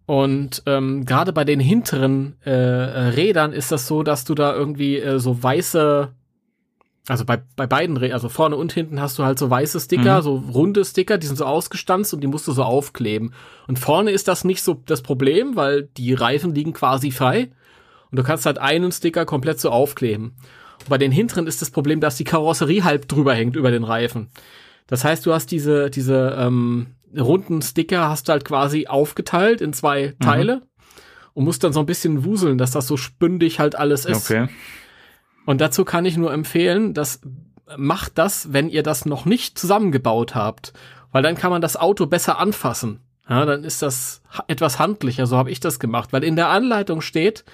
und 0.07 0.63
ähm, 0.67 1.05
gerade 1.05 1.33
bei 1.33 1.45
den 1.45 1.61
hinteren 1.61 2.37
äh, 2.45 2.51
Rädern 2.51 3.53
ist 3.53 3.73
das 3.73 3.87
so, 3.87 4.03
dass 4.03 4.25
du 4.25 4.35
da 4.35 4.53
irgendwie 4.55 4.99
äh, 4.99 5.19
so 5.19 5.43
weiße 5.43 6.13
also 7.09 7.25
bei, 7.25 7.43
bei 7.57 7.67
beiden, 7.67 7.99
Rä- 7.99 8.13
also 8.13 8.29
vorne 8.29 8.55
und 8.55 8.73
hinten 8.73 9.01
hast 9.01 9.19
du 9.19 9.25
halt 9.25 9.37
so 9.37 9.51
weiße 9.51 9.81
Sticker, 9.81 10.19
Mhm. 10.19 10.23
so 10.23 10.37
runde 10.55 10.85
Sticker, 10.85 11.19
die 11.19 11.27
sind 11.27 11.35
so 11.37 11.45
ausgestanzt 11.45 12.15
und 12.15 12.21
die 12.21 12.29
musst 12.29 12.47
du 12.47 12.53
so 12.53 12.63
aufkleben. 12.63 13.35
Und 13.67 13.81
vorne 13.81 14.13
ist 14.13 14.29
das 14.29 14.45
nicht 14.45 14.63
so 14.63 14.75
das 14.87 15.03
Problem, 15.03 15.57
weil 15.57 15.89
die 15.97 16.15
Reifen 16.15 16.55
liegen 16.55 16.73
quasi 16.73 17.11
frei. 17.11 17.51
Und 18.13 18.19
du 18.19 18.23
kannst 18.23 18.47
halt 18.47 18.59
einen 18.59 18.93
Sticker 18.93 19.25
komplett 19.27 19.59
so 19.59 19.71
aufkleben. 19.71 20.37
Und 20.79 20.89
bei 20.91 20.97
den 20.99 21.11
hinteren 21.11 21.49
ist 21.49 21.61
das 21.61 21.73
Problem, 21.73 21.99
dass 21.99 22.17
die 22.19 22.25
Karosserie 22.25 22.85
halb 22.85 23.09
drüber 23.09 23.35
hängt 23.35 23.57
über 23.57 23.73
den 23.73 23.83
Reifen. 23.83 24.29
Das 24.87 25.05
heißt, 25.05 25.25
du 25.25 25.33
hast 25.33 25.51
diese, 25.51 25.91
diese 25.91 26.37
ähm, 26.39 26.89
runden 27.19 27.63
Sticker 27.63 28.09
hast 28.09 28.29
du 28.29 28.33
halt 28.33 28.45
quasi 28.45 28.87
aufgeteilt 28.87 29.61
in 29.61 29.73
zwei 29.73 30.15
Teile 30.21 30.63
und 31.35 31.45
musst 31.45 31.65
dann 31.65 31.73
so 31.73 31.81
ein 31.81 31.87
bisschen 31.87 32.25
wuseln, 32.25 32.59
dass 32.59 32.73
das 32.73 32.87
so 32.87 32.97
spündig 32.97 33.59
halt 33.59 33.77
alles 33.77 34.05
ist. 34.05 34.31
Okay. 34.31 34.49
Und 35.47 35.61
dazu 35.61 35.85
kann 35.85 36.05
ich 36.05 36.17
nur 36.17 36.33
empfehlen, 36.33 36.95
dass 36.95 37.21
macht 37.77 38.19
das, 38.19 38.53
wenn 38.53 38.69
ihr 38.69 38.83
das 38.83 39.07
noch 39.07 39.25
nicht 39.25 39.59
zusammengebaut 39.59 40.35
habt, 40.35 40.73
weil 41.11 41.23
dann 41.23 41.37
kann 41.37 41.51
man 41.51 41.63
das 41.63 41.77
Auto 41.77 42.07
besser 42.07 42.39
anfassen. 42.39 43.01
Ja, 43.29 43.47
dann 43.47 43.65
ist 43.65 43.83
das 43.83 44.23
etwas 44.49 44.79
handlicher, 44.79 45.27
so 45.27 45.37
habe 45.37 45.51
ich 45.51 45.61
das 45.61 45.79
gemacht, 45.79 46.13
weil 46.13 46.25
in 46.25 46.37
der 46.37 46.49
Anleitung 46.49 47.01
steht, 47.01 47.45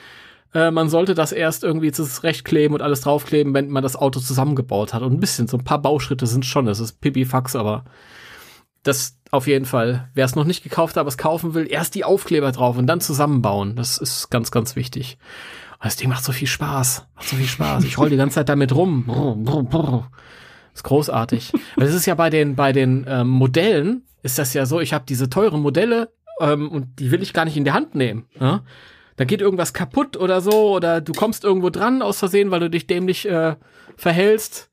äh, 0.55 0.71
man 0.71 0.89
sollte 0.89 1.15
das 1.15 1.33
erst 1.33 1.65
irgendwie 1.65 1.93
zurechtkleben 1.93 2.75
und 2.75 2.83
alles 2.83 3.03
draufkleben, 3.03 3.55
wenn 3.55 3.69
man 3.69 3.83
das 3.83 3.97
Auto 3.97 4.21
zusammengebaut 4.21 4.95
hat. 4.95 5.03
Und 5.03 5.13
ein 5.13 5.21
bisschen, 5.21 5.49
so 5.49 5.59
ein 5.59 5.65
paar 5.65 5.83
Bauschritte 5.83 6.27
sind 6.27 6.45
schon, 6.45 6.67
das 6.67 6.81
ist 6.81 7.01
Pipifax, 7.01 7.57
aber 7.57 7.85
das 8.83 9.19
auf 9.31 9.47
jeden 9.47 9.67
Fall. 9.67 10.09
Wer 10.15 10.25
es 10.25 10.35
noch 10.35 10.45
nicht 10.45 10.63
gekauft 10.63 10.97
hat, 10.97 11.01
aber 11.03 11.09
es 11.09 11.19
kaufen 11.19 11.55
will, 11.55 11.67
erst 11.71 11.95
die 11.95 12.05
Aufkleber 12.05 12.53
drauf 12.53 12.79
und 12.79 12.87
dann 12.87 13.01
zusammenbauen. 13.01 13.77
Das 13.77 13.99
ist 13.99 14.31
ganz, 14.31 14.51
ganz 14.51 14.77
wichtig. 14.77 15.19
Das 15.83 15.97
Ding 15.97 16.09
macht 16.09 16.25
so 16.25 16.33
viel 16.33 16.49
Spaß. 16.49 17.07
Macht 17.15 17.29
so 17.29 17.37
viel 17.37 17.47
Spaß. 17.47 17.85
Ich 17.85 17.99
roll 17.99 18.11
die 18.11 18.17
ganze 18.17 18.37
Zeit 18.37 18.49
damit 18.49 18.75
rum. 18.75 19.05
Brr, 19.05 19.37
brr, 19.37 19.63
brr. 19.63 20.11
Ist 20.75 20.85
großartig. 20.85 21.53
Das 21.77 21.93
ist 21.93 22.07
ja 22.07 22.15
bei 22.15 22.31
den, 22.31 22.57
bei 22.57 22.73
den 22.73 23.05
ähm, 23.09 23.29
Modellen, 23.29 24.03
ist 24.23 24.39
das 24.39 24.55
ja 24.55 24.67
so, 24.67 24.81
ich 24.81 24.93
habe 24.93 25.05
diese 25.09 25.29
teuren 25.31 25.61
Modelle 25.61 26.11
ähm, 26.41 26.69
und 26.69 26.99
die 26.99 27.11
will 27.11 27.23
ich 27.23 27.33
gar 27.33 27.45
nicht 27.45 27.57
in 27.57 27.65
die 27.65 27.73
Hand 27.73 27.95
nehmen. 27.95 28.27
Ja? 28.39 28.63
Da 29.19 29.25
geht 29.25 29.41
irgendwas 29.43 29.75
kaputt 29.75 30.17
oder 30.17 30.41
so, 30.41 30.71
oder 30.75 31.01
du 31.01 31.13
kommst 31.13 31.45
irgendwo 31.45 31.69
dran 31.71 32.01
aus 32.03 32.19
Versehen, 32.21 32.51
weil 32.51 32.61
du 32.61 32.71
dich 32.71 32.87
dämlich 32.87 33.29
äh, 33.29 33.57
verhältst. 33.97 34.71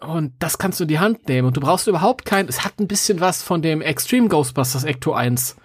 Und 0.00 0.34
das 0.38 0.58
kannst 0.58 0.78
du 0.80 0.84
in 0.84 0.88
die 0.88 0.98
Hand 0.98 1.28
nehmen. 1.28 1.48
Und 1.48 1.56
du 1.56 1.60
brauchst 1.62 1.86
überhaupt 1.88 2.24
kein, 2.26 2.46
es 2.46 2.64
hat 2.64 2.78
ein 2.78 2.86
bisschen 2.88 3.20
was 3.20 3.42
von 3.42 3.62
dem 3.62 3.80
Extreme 3.80 4.28
Ghostbusters 4.28 4.84
Ecto 4.84 5.14
1. 5.14 5.56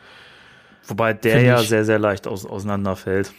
Wobei 0.88 1.14
der 1.14 1.42
ja 1.42 1.60
ich- 1.62 1.68
sehr, 1.68 1.84
sehr 1.86 2.00
leicht 2.00 2.26
aus, 2.26 2.46
auseinanderfällt. 2.46 3.34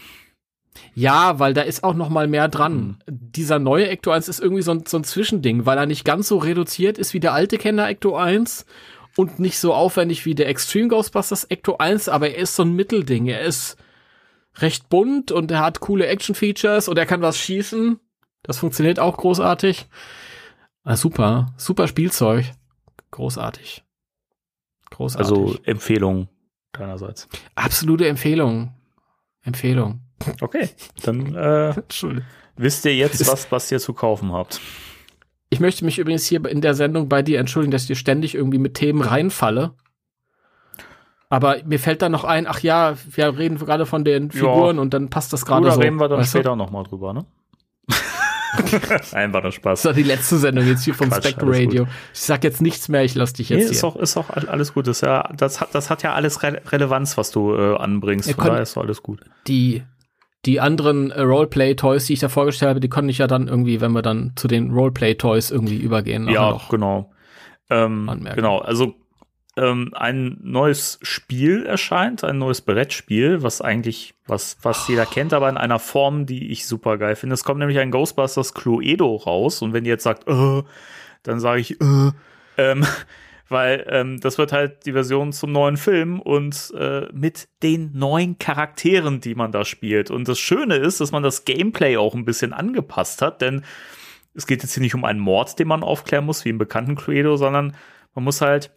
Ja, 0.95 1.39
weil 1.39 1.53
da 1.55 1.63
ist 1.63 1.83
auch 1.83 1.95
noch 1.95 2.11
mal 2.11 2.29
mehr 2.29 2.49
dran. 2.49 3.03
Dieser 3.09 3.59
neue 3.59 3.89
Ecto 3.89 4.11
1 4.11 4.29
ist 4.29 4.41
irgendwie 4.41 4.63
so 4.63 4.73
ein, 4.73 4.85
so 4.87 4.99
ein 4.99 5.05
Zwischending, 5.05 5.67
weil 5.67 5.79
er 5.79 5.87
nicht 5.87 6.05
ganz 6.05 6.29
so 6.29 6.37
reduziert 6.39 6.99
ist 6.99 7.13
wie 7.15 7.21
der 7.21 7.33
alte 7.33 7.59
Kenner 7.59 7.89
Ecto 7.89 8.15
1 8.17 8.67
und 9.17 9.41
nicht 9.41 9.59
so 9.59 9.75
aufwendig 9.75 10.27
wie 10.27 10.35
der 10.35 10.49
Extreme 10.49 10.89
Ghostbusters 10.89 11.45
Ecto 11.45 11.79
1, 11.79 12.09
aber 12.09 12.29
er 12.31 12.39
ist 12.43 12.55
so 12.57 12.63
ein 12.63 12.75
Mittelding. 12.77 13.27
Er 13.27 13.41
ist 13.41 13.77
recht 14.57 14.89
bunt 14.89 15.33
und 15.33 15.51
er 15.51 15.61
hat 15.61 15.81
coole 15.81 16.07
Action-Features 16.07 16.89
und 16.89 16.99
er 16.99 17.07
kann 17.07 17.23
was 17.23 17.39
schießen. 17.39 17.99
Das 18.43 18.59
funktioniert 18.59 18.99
auch 18.99 19.17
großartig. 19.17 19.87
Ah, 20.85 20.97
super, 20.97 21.53
super 21.57 21.87
Spielzeug. 21.89 22.47
Großartig. 23.11 23.85
Großartig. 24.91 25.31
Also 25.31 25.57
Empfehlung 25.65 26.29
deinerseits. 26.73 27.29
absolute 27.55 28.09
Empfehlung. 28.09 28.75
Empfehlung. 29.43 30.01
Okay, 30.41 30.69
dann 31.03 31.35
äh, 31.35 31.75
wisst 32.57 32.85
ihr 32.85 32.95
jetzt, 32.95 33.27
was, 33.27 33.51
was 33.51 33.71
ihr 33.73 33.79
zu 33.79 33.93
kaufen 33.93 34.33
habt. 34.33 34.61
Ich 35.49 35.61
möchte 35.61 35.85
mich 35.85 35.99
übrigens 35.99 36.27
hier 36.27 36.45
in 36.47 36.61
der 36.61 36.75
Sendung 36.75 37.09
bei 37.09 37.23
dir 37.23 37.41
entschuldigen, 37.41 37.73
dass 37.73 37.83
ich 37.83 37.89
dir 37.89 37.97
ständig 37.97 38.35
irgendwie 38.35 38.59
mit 38.59 38.75
Themen 38.75 39.01
reinfalle. 39.03 39.75
Aber 41.33 41.57
mir 41.65 41.79
fällt 41.79 42.03
dann 42.03 42.11
noch 42.13 42.25
ein, 42.25 42.47
ach 42.49 42.59
ja, 42.61 42.95
wir 43.09 43.39
reden 43.39 43.57
gerade 43.57 43.87
von 43.87 44.05
den 44.05 44.31
Figuren 44.33 44.79
und 44.81 44.93
dann 44.93 45.09
passt 45.11 45.33
das 45.33 45.47
gerade 45.47 45.63
Oder 45.63 45.73
so. 45.77 45.81
reden 45.81 45.97
wir 46.01 46.09
dann 46.09 46.25
später 46.25 46.57
nochmal 46.57 46.83
drüber, 46.85 47.13
ne? 47.15 47.25
War 49.33 49.43
nur 49.43 49.53
Spaß. 49.53 49.83
Das 49.83 49.85
war 49.85 49.93
die 49.93 50.03
letzte 50.03 50.37
Sendung 50.39 50.67
jetzt 50.67 50.83
hier 50.85 50.95
vom 50.95 51.09
Quatsch, 51.09 51.29
Spectre 51.29 51.47
Radio. 51.49 51.87
Ich 52.13 52.21
sag 52.21 52.43
jetzt 52.43 52.61
nichts 52.61 52.89
mehr, 52.89 53.05
ich 53.05 53.15
lass 53.15 53.33
dich 53.33 53.51
Nee, 53.51 53.59
jetzt 53.59 53.71
ist 53.71 53.81
hier. 53.81 53.89
auch, 53.89 53.97
ist 53.97 54.17
auch 54.17 54.29
all- 54.31 54.49
alles 54.49 54.75
gut. 54.75 54.89
Das, 54.89 54.99
ist 54.99 55.03
ja, 55.03 55.31
das, 55.37 55.61
hat, 55.61 55.69
das 55.73 55.89
hat 55.89 56.03
ja 56.03 56.15
alles 56.15 56.43
Re 56.43 56.61
Relevanz, 56.67 57.17
was 57.17 57.31
du 57.31 57.55
äh, 57.55 57.77
anbringst. 57.77 58.29
Ja, 58.29 58.35
Von 58.35 58.47
daher 58.47 58.63
ist 58.63 58.77
doch 58.77 58.83
alles 58.83 59.03
gut. 59.05 59.21
Die, 59.47 59.85
die 60.47 60.59
anderen 60.61 61.13
äh, 61.13 61.21
Roleplay-Toys, 61.23 62.07
die 62.07 62.15
ich 62.15 62.21
da 62.21 62.29
vorgestellt 62.29 62.71
habe, 62.71 62.81
die 62.81 62.89
konnte 62.89 63.13
ich 63.13 63.19
ja 63.19 63.29
dann 63.29 63.47
irgendwie, 63.47 63.81
wenn 63.81 63.93
wir 63.93 64.03
dann 64.03 64.33
zu 64.35 64.49
den 64.49 64.73
Roleplay-Toys 64.73 65.53
irgendwie 65.53 65.77
übergehen. 65.77 66.29
Ja, 66.29 66.61
genau. 66.69 67.13
Ähm, 67.71 68.11
genau, 68.35 68.59
also 68.59 68.95
ähm, 69.57 69.93
ein 69.95 70.39
neues 70.43 70.99
Spiel 71.03 71.67
erscheint, 71.67 72.25
ein 72.25 72.39
neues 72.39 72.61
Brettspiel, 72.61 73.43
was 73.43 73.61
eigentlich, 73.61 74.15
was 74.27 74.57
oh. 74.65 74.73
jeder 74.89 75.07
kennt, 75.07 75.33
aber 75.33 75.49
in 75.49 75.57
einer 75.57 75.79
Form, 75.79 76.27
die 76.27 76.51
ich 76.51 76.67
super 76.67 76.99
geil 76.99 77.17
finde. 77.17 77.35
Es 77.35 77.45
kommt 77.45 77.59
nämlich 77.59 77.79
ein 77.79 77.91
Ghostbusters 77.91 78.55
Cluedo 78.55 79.17
raus 79.17 79.63
und 79.63 79.73
wenn 79.73 79.85
ihr 79.85 79.93
jetzt 79.93 80.05
sagt, 80.05 80.29
äh, 80.29 80.63
dann 81.23 81.41
sage 81.41 81.61
ich, 81.61 81.81
äh, 81.81 82.11
ähm, 82.57 82.87
weil 83.49 83.85
ähm, 83.89 84.21
das 84.21 84.39
wird 84.39 84.53
halt 84.53 84.87
die 84.87 84.93
Version 84.93 85.33
zum 85.33 85.51
neuen 85.51 85.77
Film 85.77 86.21
und 86.21 86.73
äh, 86.79 87.09
mit 87.13 87.49
den 87.65 87.91
neuen 87.93 88.39
Charakteren, 88.39 89.21
die 89.21 89.35
man 89.35 89.51
da 89.51 89.65
spielt. 89.65 90.13
Und 90.13 90.29
das 90.29 90.39
Schöne 90.39 90.77
ist, 90.77 91.01
dass 91.01 91.11
man 91.11 91.25
das 91.25 91.45
Gameplay 91.45 91.97
auch 91.97 92.15
ein 92.15 92.25
bisschen 92.25 92.53
angepasst 92.53 93.23
hat, 93.23 93.43
denn 93.43 93.65
es 94.35 94.47
geht 94.47 94.63
jetzt 94.63 94.75
hier 94.75 94.83
nicht 94.83 94.95
um 94.95 95.05
einen 95.05 95.19
Mord, 95.19 95.59
den 95.59 95.67
man 95.67 95.83
aufklären 95.83 96.25
muss, 96.25 96.45
wie 96.45 96.51
im 96.51 96.59
bekannten 96.59 96.95
Cluedo, 96.95 97.37
sondern 97.37 97.75
man 98.15 98.25
muss 98.25 98.41
halt 98.41 98.71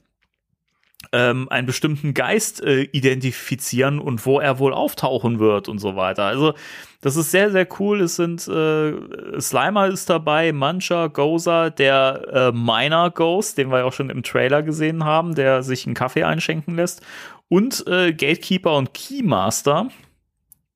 ähm, 1.12 1.48
einen 1.50 1.68
bestimmten 1.68 2.14
Geist 2.14 2.64
äh, 2.64 2.84
identifizieren 2.84 4.00
und 4.00 4.26
wo 4.26 4.40
er 4.40 4.60
wohl 4.60 4.74
auftauchen 4.74 5.40
wird 5.40 5.68
und 5.70 5.80
so 5.80 5.96
weiter. 5.96 6.24
Also 6.24 6.54
das 7.02 7.18
ist 7.18 7.32
sehr, 7.32 7.52
sehr 7.52 7.68
cool. 7.80 8.02
Es 8.02 8.16
sind 8.16 8.48
äh, 8.48 8.94
Slimer 9.40 9.88
ist 9.88 10.10
dabei, 10.10 10.54
Mancha, 10.54 11.08
Goza, 11.08 11.70
der 11.70 12.28
äh, 12.32 12.52
Miner 12.54 13.12
Ghost, 13.12 13.58
den 13.58 13.72
wir 13.72 13.86
auch 13.86 13.94
schon 13.94 14.10
im 14.10 14.24
Trailer 14.24 14.64
gesehen 14.64 15.04
haben, 15.04 15.36
der 15.36 15.64
sich 15.64 15.86
einen 15.86 15.96
Kaffee 15.96 16.24
einschenken 16.24 16.76
lässt. 16.76 17.02
Und 17.50 17.86
äh, 17.88 18.14
Gatekeeper 18.14 18.78
und 18.78 18.94
Keymaster, 18.94 19.90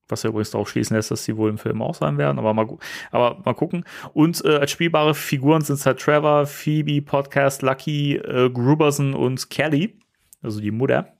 was 0.09 0.23
ja 0.23 0.30
übrigens 0.30 0.51
darauf 0.51 0.69
schließen 0.69 0.95
lässt, 0.95 1.11
dass 1.11 1.23
sie 1.23 1.38
wohl 1.38 1.49
im 1.49 1.57
Film 1.57 1.82
auch 1.82 1.95
sein 1.95 2.17
werden, 2.17 2.39
aber 2.39 2.53
mal, 2.53 2.67
aber 3.11 3.41
mal 3.45 3.53
gucken. 3.53 3.86
Und 4.13 4.43
äh, 4.45 4.57
als 4.57 4.71
spielbare 4.71 5.15
Figuren 5.15 5.61
sind 5.61 5.75
es 5.75 5.86
halt 5.86 5.99
Trevor, 5.99 6.45
Phoebe, 6.45 7.01
Podcast, 7.01 7.61
Lucky, 7.61 8.17
äh, 8.17 8.49
Gruberson 8.49 9.13
und 9.13 9.49
Kelly 9.49 9.97
also 10.41 10.59
die 10.59 10.71
Mutter. 10.71 11.13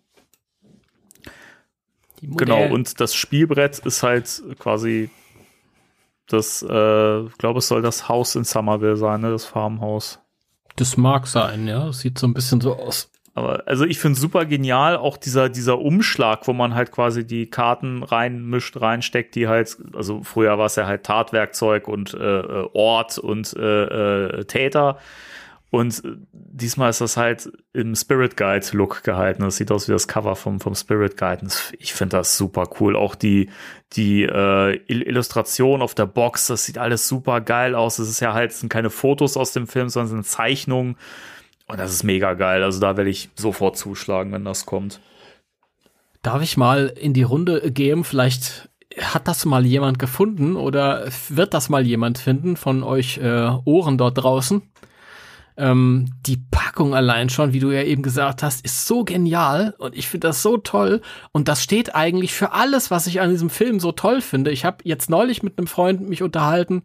Die 2.22 2.28
Mutter. 2.28 2.46
Genau, 2.46 2.74
und 2.74 3.00
das 3.00 3.16
Spielbrett 3.16 3.80
ist 3.80 4.04
halt 4.04 4.44
quasi 4.60 5.10
das, 6.28 6.62
äh, 6.68 7.22
ich 7.22 7.38
glaube, 7.38 7.60
es 7.60 7.68
soll 7.68 7.82
das 7.82 8.10
Haus 8.10 8.36
in 8.36 8.44
Somerville 8.44 8.98
sein, 8.98 9.22
ne? 9.22 9.32
das 9.32 9.46
Farmhaus. 9.46 10.20
Das 10.76 10.98
mag 10.98 11.26
sein, 11.26 11.68
ja. 11.68 11.86
Das 11.86 12.00
sieht 12.00 12.20
so 12.20 12.28
ein 12.28 12.34
bisschen 12.34 12.62
so 12.62 12.76
aus. 12.76 13.10
Aber 13.34 13.64
also 13.68 13.86
ich 13.86 14.00
finde 14.00 14.20
super 14.20 14.46
genial, 14.46 14.98
auch 14.98 15.16
dieser, 15.16 15.48
dieser 15.50 15.78
Umschlag, 15.80 16.48
wo 16.48 16.54
man 16.54 16.74
halt 16.74 16.92
quasi 16.92 17.26
die 17.26 17.48
Karten 17.50 18.02
reinmischt, 18.02 18.82
reinsteckt, 18.82 19.36
die 19.36 19.48
halt, 19.48 19.78
also 19.94 20.24
früher 20.24 20.58
war 20.58 20.66
es 20.66 20.76
ja 20.76 20.88
halt 20.88 21.04
Tatwerkzeug 21.04 21.88
und 21.88 22.16
äh, 22.16 22.40
äh 22.40 22.68
Ort 22.74 23.20
und 23.20 23.56
äh, 23.56 23.84
äh, 24.40 24.46
Täter. 24.46 24.98
Und 25.70 26.02
diesmal 26.32 26.90
ist 26.90 27.02
das 27.02 27.18
halt 27.18 27.52
im 27.74 27.94
Spirit 27.94 28.38
Guide 28.38 28.66
Look 28.72 29.04
gehalten. 29.04 29.44
Das 29.44 29.58
sieht 29.58 29.70
aus 29.70 29.88
wie 29.90 29.92
das 29.92 30.08
Cover 30.08 30.38
vom, 30.38 30.62
vom 30.62 30.76
Spirit 30.76 31.18
Guide. 31.18 31.46
Ich 31.78 31.94
finde 31.94 32.18
das 32.18 32.38
super 32.38 32.70
cool. 32.80 32.96
Auch 32.96 33.16
die, 33.16 33.50
die 33.94 34.24
äh, 34.24 34.80
Illustration 34.88 35.82
auf 35.82 35.94
der 35.94 36.06
Box, 36.06 36.48
das 36.48 36.66
sieht 36.66 36.78
alles 36.78 37.10
super 37.10 37.42
geil 37.42 37.76
aus. 37.76 38.00
Es 38.00 38.10
ist 38.10 38.22
ja 38.22 38.34
halt, 38.34 38.54
sind 38.54 38.70
keine 38.70 38.90
Fotos 38.90 39.36
aus 39.36 39.52
dem 39.52 39.68
Film, 39.68 39.90
sondern 39.90 40.10
sind 40.10 40.26
Zeichnungen. 40.26 40.96
Und 41.68 41.80
das 41.80 41.92
ist 41.92 42.04
mega 42.04 42.34
geil. 42.34 42.64
Also 42.64 42.80
da 42.80 42.96
werde 42.96 43.10
ich 43.10 43.30
sofort 43.36 43.78
zuschlagen, 43.78 44.32
wenn 44.32 44.46
das 44.46 44.66
kommt. 44.66 45.02
Darf 46.22 46.42
ich 46.42 46.56
mal 46.56 46.94
in 46.98 47.14
die 47.14 47.24
Runde 47.24 47.72
gehen? 47.72 48.06
Vielleicht 48.06 48.70
hat 49.02 49.28
das 49.28 49.44
mal 49.44 49.66
jemand 49.66 50.00
gefunden 50.00 50.56
oder 50.56 51.10
wird 51.28 51.54
das 51.54 51.68
mal 51.68 51.86
jemand 51.86 52.18
finden 52.20 52.56
von 52.56 52.84
euch 52.84 53.18
äh, 53.18 53.50
Ohren 53.66 53.98
dort 53.98 54.18
draußen? 54.18 54.62
Ähm, 55.58 56.14
die 56.26 56.38
Packung 56.52 56.94
allein 56.94 57.30
schon, 57.30 57.52
wie 57.52 57.60
du 57.60 57.72
ja 57.72 57.82
eben 57.82 58.04
gesagt 58.04 58.44
hast, 58.44 58.64
ist 58.64 58.86
so 58.86 59.04
genial 59.04 59.74
und 59.80 59.96
ich 59.96 60.08
finde 60.08 60.28
das 60.28 60.44
so 60.44 60.58
toll 60.58 61.02
und 61.32 61.48
das 61.48 61.64
steht 61.64 61.96
eigentlich 61.96 62.34
für 62.34 62.52
alles, 62.52 62.92
was 62.92 63.08
ich 63.08 63.22
an 63.22 63.32
diesem 63.32 63.50
Film 63.50 63.80
so 63.80 63.92
toll 63.92 64.22
finde. 64.22 64.52
Ich 64.52 64.66
habe 64.66 64.78
jetzt 64.84 65.10
neulich 65.10 65.42
mit 65.42 65.58
einem 65.58 65.66
Freund 65.66 66.08
mich 66.08 66.22
unterhalten 66.22 66.84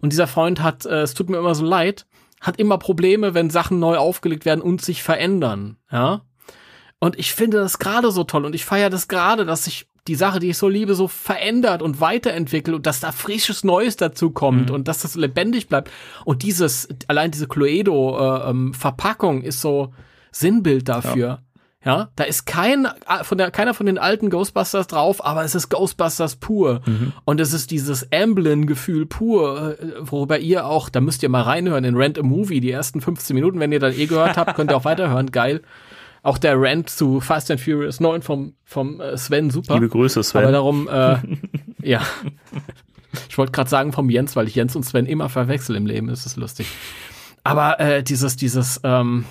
und 0.00 0.12
dieser 0.12 0.28
Freund 0.28 0.62
hat, 0.62 0.86
äh, 0.86 1.02
es 1.02 1.14
tut 1.14 1.28
mir 1.28 1.38
immer 1.38 1.56
so 1.56 1.64
leid, 1.64 2.06
hat 2.40 2.60
immer 2.60 2.78
Probleme, 2.78 3.34
wenn 3.34 3.50
Sachen 3.50 3.80
neu 3.80 3.96
aufgelegt 3.96 4.44
werden 4.44 4.60
und 4.60 4.80
sich 4.80 5.02
verändern, 5.02 5.76
ja. 5.90 6.22
Und 7.00 7.18
ich 7.18 7.32
finde 7.32 7.58
das 7.58 7.80
gerade 7.80 8.12
so 8.12 8.22
toll 8.22 8.44
und 8.44 8.54
ich 8.54 8.64
feiere 8.64 8.90
das 8.90 9.08
gerade, 9.08 9.44
dass 9.44 9.64
sich 9.64 9.88
die 10.06 10.14
Sache, 10.14 10.38
die 10.38 10.50
ich 10.50 10.58
so 10.58 10.68
liebe, 10.68 10.94
so 10.94 11.08
verändert 11.08 11.80
und 11.80 12.00
weiterentwickelt 12.00 12.76
und 12.76 12.86
dass 12.86 13.00
da 13.00 13.10
frisches 13.10 13.64
Neues 13.64 13.96
dazu 13.96 14.30
kommt 14.30 14.68
mhm. 14.68 14.74
und 14.74 14.88
dass 14.88 15.00
das 15.00 15.14
lebendig 15.14 15.68
bleibt. 15.68 15.90
Und 16.24 16.42
dieses, 16.42 16.88
allein 17.08 17.30
diese 17.30 17.48
Cluedo-Verpackung 17.48 19.36
äh, 19.36 19.40
ähm, 19.40 19.48
ist 19.48 19.60
so 19.60 19.94
Sinnbild 20.30 20.88
dafür. 20.88 21.26
Ja. 21.26 21.38
Ja, 21.84 22.08
da 22.16 22.24
ist 22.24 22.46
kein 22.46 22.86
äh, 22.86 23.24
von 23.24 23.36
der 23.36 23.50
keiner 23.50 23.74
von 23.74 23.84
den 23.84 23.98
alten 23.98 24.30
Ghostbusters 24.30 24.86
drauf, 24.86 25.22
aber 25.22 25.44
es 25.44 25.54
ist 25.54 25.68
Ghostbusters 25.68 26.36
pur 26.36 26.80
mhm. 26.86 27.12
und 27.26 27.40
es 27.40 27.52
ist 27.52 27.70
dieses 27.70 28.10
Amblin-Gefühl 28.10 29.04
pur, 29.04 29.78
äh, 29.78 29.92
worüber 30.00 30.38
ihr 30.38 30.64
auch, 30.64 30.88
da 30.88 31.02
müsst 31.02 31.22
ihr 31.22 31.28
mal 31.28 31.42
reinhören 31.42 31.84
in 31.84 31.94
Rent 31.94 32.18
a 32.18 32.22
Movie 32.22 32.60
die 32.60 32.70
ersten 32.70 33.02
15 33.02 33.34
Minuten, 33.34 33.60
wenn 33.60 33.70
ihr 33.70 33.80
dann 33.80 33.92
eh 33.92 34.06
gehört 34.06 34.38
habt, 34.38 34.54
könnt 34.54 34.72
ihr 34.72 34.78
auch 34.78 34.86
weiterhören, 34.86 35.30
geil. 35.30 35.60
Auch 36.24 36.38
der 36.38 36.54
Rant 36.56 36.88
zu 36.88 37.20
Fast 37.20 37.50
and 37.50 37.60
Furious 37.60 38.00
9 38.00 38.22
vom, 38.22 38.54
vom 38.64 38.98
äh, 38.98 39.14
Sven, 39.18 39.50
super. 39.50 39.74
Liebe 39.74 39.90
Grüße, 39.90 40.22
Sven. 40.22 40.42
Aber 40.42 40.52
darum, 40.52 40.88
äh, 40.88 41.18
ja. 41.82 42.00
Ich 43.28 43.36
wollte 43.36 43.52
gerade 43.52 43.68
sagen 43.68 43.92
vom 43.92 44.08
Jens, 44.08 44.34
weil 44.34 44.48
ich 44.48 44.54
Jens 44.54 44.74
und 44.74 44.84
Sven 44.84 45.04
immer 45.04 45.28
verwechsel 45.28 45.76
im 45.76 45.84
Leben, 45.84 46.08
ist 46.08 46.24
es 46.24 46.36
lustig. 46.36 46.66
Aber 47.42 47.78
äh, 47.78 48.02
dieses, 48.02 48.36
dieses, 48.36 48.80
ähm, 48.84 49.26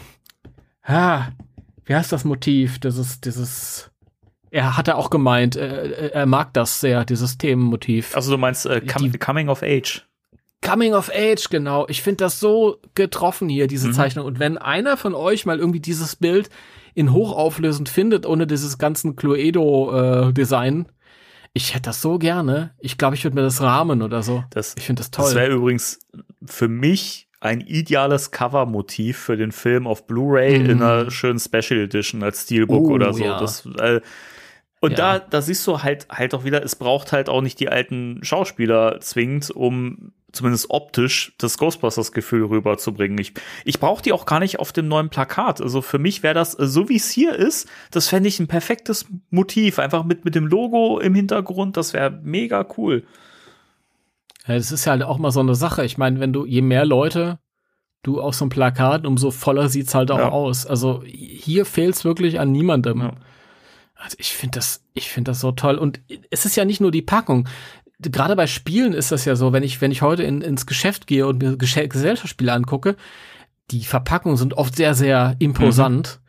ha, 0.84 1.30
wie 1.86 1.96
heißt 1.96 2.12
das 2.12 2.26
Motiv? 2.26 2.78
Dieses, 2.78 3.20
dieses, 3.20 3.90
er 4.52 4.78
hatte 4.78 4.96
auch 4.96 5.10
gemeint, 5.10 5.56
äh, 5.56 6.10
er 6.10 6.28
mag 6.28 6.54
das 6.54 6.80
sehr, 6.80 7.06
dieses 7.06 7.40
Themenmotiv. 7.40 8.16
Also 8.16 8.30
du 8.30 8.38
meinst 8.38 8.68
äh, 8.68 8.82
com 8.82 9.12
Die, 9.12 9.18
Coming 9.18 9.50
of 9.50 9.64
Age. 9.64 10.06
Coming 10.62 10.94
of 10.94 11.10
Age, 11.12 11.50
genau. 11.50 11.88
Ich 11.90 12.04
finde 12.04 12.18
das 12.18 12.40
so 12.40 12.78
getroffen 12.94 13.50
hier, 13.50 13.66
diese 13.66 13.88
mhm. 13.88 13.94
Zeichnung. 13.94 14.28
Und 14.28 14.38
wenn 14.38 14.60
einer 14.60 14.96
von 14.96 15.16
euch 15.16 15.48
mal 15.48 15.58
irgendwie 15.58 15.80
dieses 15.80 16.16
Bild 16.16 16.52
in 16.94 17.12
hochauflösend 17.12 17.90
findet, 17.90 18.26
ohne 18.26 18.48
dieses 18.48 18.78
ganzen 18.78 19.16
Cluedo-Design, 19.16 20.86
äh, 20.86 20.92
ich 21.54 21.74
hätte 21.74 21.90
das 21.90 22.02
so 22.02 22.18
gerne. 22.18 22.74
Ich 22.80 22.98
glaube, 22.98 23.16
ich 23.16 23.24
würde 23.24 23.36
mir 23.36 23.44
das 23.44 23.62
rahmen 23.62 24.02
oder 24.02 24.24
so. 24.24 24.44
Das, 24.50 24.76
ich 24.78 24.86
finde 24.86 25.02
das 25.02 25.12
toll. 25.12 25.26
Das 25.26 25.36
wäre 25.36 25.54
übrigens 25.54 26.00
für 26.44 26.68
mich 26.68 27.30
ein 27.40 27.62
ideales 27.62 28.32
Cover-Motiv 28.32 29.18
für 29.18 29.38
den 29.38 29.52
Film 29.52 29.86
auf 29.86 30.08
Blu-ray 30.08 30.60
mm. 30.60 30.70
in 30.70 30.82
einer 30.82 31.12
schönen 31.12 31.40
Special 31.40 31.80
Edition 31.82 32.24
als 32.24 32.44
Steelbook 32.44 32.86
uh, 32.86 32.94
oder 32.94 33.14
so. 33.14 33.24
Ja. 33.24 33.40
Das, 33.40 33.66
äh, 33.66 34.02
und 34.80 34.92
ja. 34.92 34.98
da, 34.98 35.20
da 35.20 35.42
siehst 35.42 35.66
du 35.68 35.84
halt 35.84 36.08
halt 36.10 36.34
auch 36.34 36.44
wieder, 36.44 36.64
es 36.64 36.76
braucht 36.76 37.12
halt 37.12 37.30
auch 37.30 37.42
nicht 37.42 37.60
die 37.60 37.70
alten 37.70 38.24
Schauspieler 38.24 39.00
zwingend, 39.02 39.52
um 39.52 40.14
zumindest 40.34 40.70
optisch 40.70 41.34
das 41.38 41.58
Ghostbusters-Gefühl 41.58 42.46
rüberzubringen. 42.46 43.18
Ich, 43.20 43.34
ich 43.64 43.80
brauche 43.80 44.02
die 44.02 44.12
auch 44.12 44.26
gar 44.26 44.40
nicht 44.40 44.60
auf 44.60 44.74
dem 44.74 44.88
neuen 44.88 45.10
Plakat. 45.10 45.62
Also 45.62 45.82
für 45.82 46.00
mich 46.00 46.24
wäre 46.24 46.34
das, 46.34 46.52
so 46.54 46.90
wie 46.90 46.98
es 46.98 47.10
hier 47.12 47.36
ist, 47.36 47.70
das 47.92 48.10
fände 48.10 48.28
ich 48.28 48.40
ein 48.40 48.48
perfektes 48.48 49.06
Motiv. 49.30 49.80
Einfach 49.80 50.04
mit, 50.04 50.26
mit 50.26 50.36
dem 50.36 50.48
Logo 50.48 51.00
im 51.00 51.16
Hintergrund, 51.16 51.78
das 51.78 51.94
wäre 51.94 52.12
mega 52.24 52.66
cool. 52.78 53.04
Ja, 54.48 54.56
das 54.56 54.72
ist 54.72 54.86
ja 54.86 54.92
halt 54.92 55.04
auch 55.04 55.20
mal 55.20 55.32
so 55.32 55.40
eine 55.40 55.56
Sache. 55.56 55.86
Ich 55.86 55.98
meine, 55.98 56.20
wenn 56.20 56.34
du, 56.34 56.46
je 56.46 56.62
mehr 56.62 56.86
Leute 56.86 57.40
du 58.02 58.20
auf 58.20 58.36
so 58.36 58.46
ein 58.46 58.50
Plakat, 58.50 59.06
umso 59.06 59.32
voller 59.32 59.70
sieht's 59.70 59.96
halt 59.96 60.12
auch 60.12 60.18
ja. 60.18 60.30
aus. 60.30 60.66
Also 60.66 61.04
hier 61.06 61.66
fehlt's 61.66 62.04
wirklich 62.04 62.40
an 62.40 62.52
niemandem. 62.52 63.00
Ja. 63.00 63.14
Also 63.96 64.18
ich 64.20 64.34
finde 64.34 64.58
das, 64.58 64.84
ich 64.94 65.10
finde 65.10 65.32
das 65.32 65.40
so 65.40 65.54
toll. 65.54 65.76
Und 65.76 66.02
es 66.30 66.46
ist 66.46 66.58
ja 66.58 66.66
nicht 66.66 66.82
nur 66.82 66.92
die 66.92 67.02
Packung 67.02 67.48
gerade 68.12 68.36
bei 68.36 68.48
Spielen 68.48 68.94
ist 68.94 69.12
das 69.12 69.26
ja 69.26 69.36
so, 69.36 69.54
wenn 69.54 69.64
ich, 69.64 69.82
wenn 69.82 69.92
ich 69.92 70.02
heute 70.02 70.24
in, 70.24 70.42
ins 70.42 70.66
Geschäft 70.66 71.08
gehe 71.08 71.28
und 71.28 71.42
mir 71.42 71.58
Gesellschaftsspiele 71.58 72.52
angucke, 72.52 72.96
die 73.72 73.84
Verpackungen 73.84 74.38
sind 74.38 74.56
oft 74.56 74.76
sehr, 74.76 74.94
sehr 74.94 75.36
imposant 75.40 76.20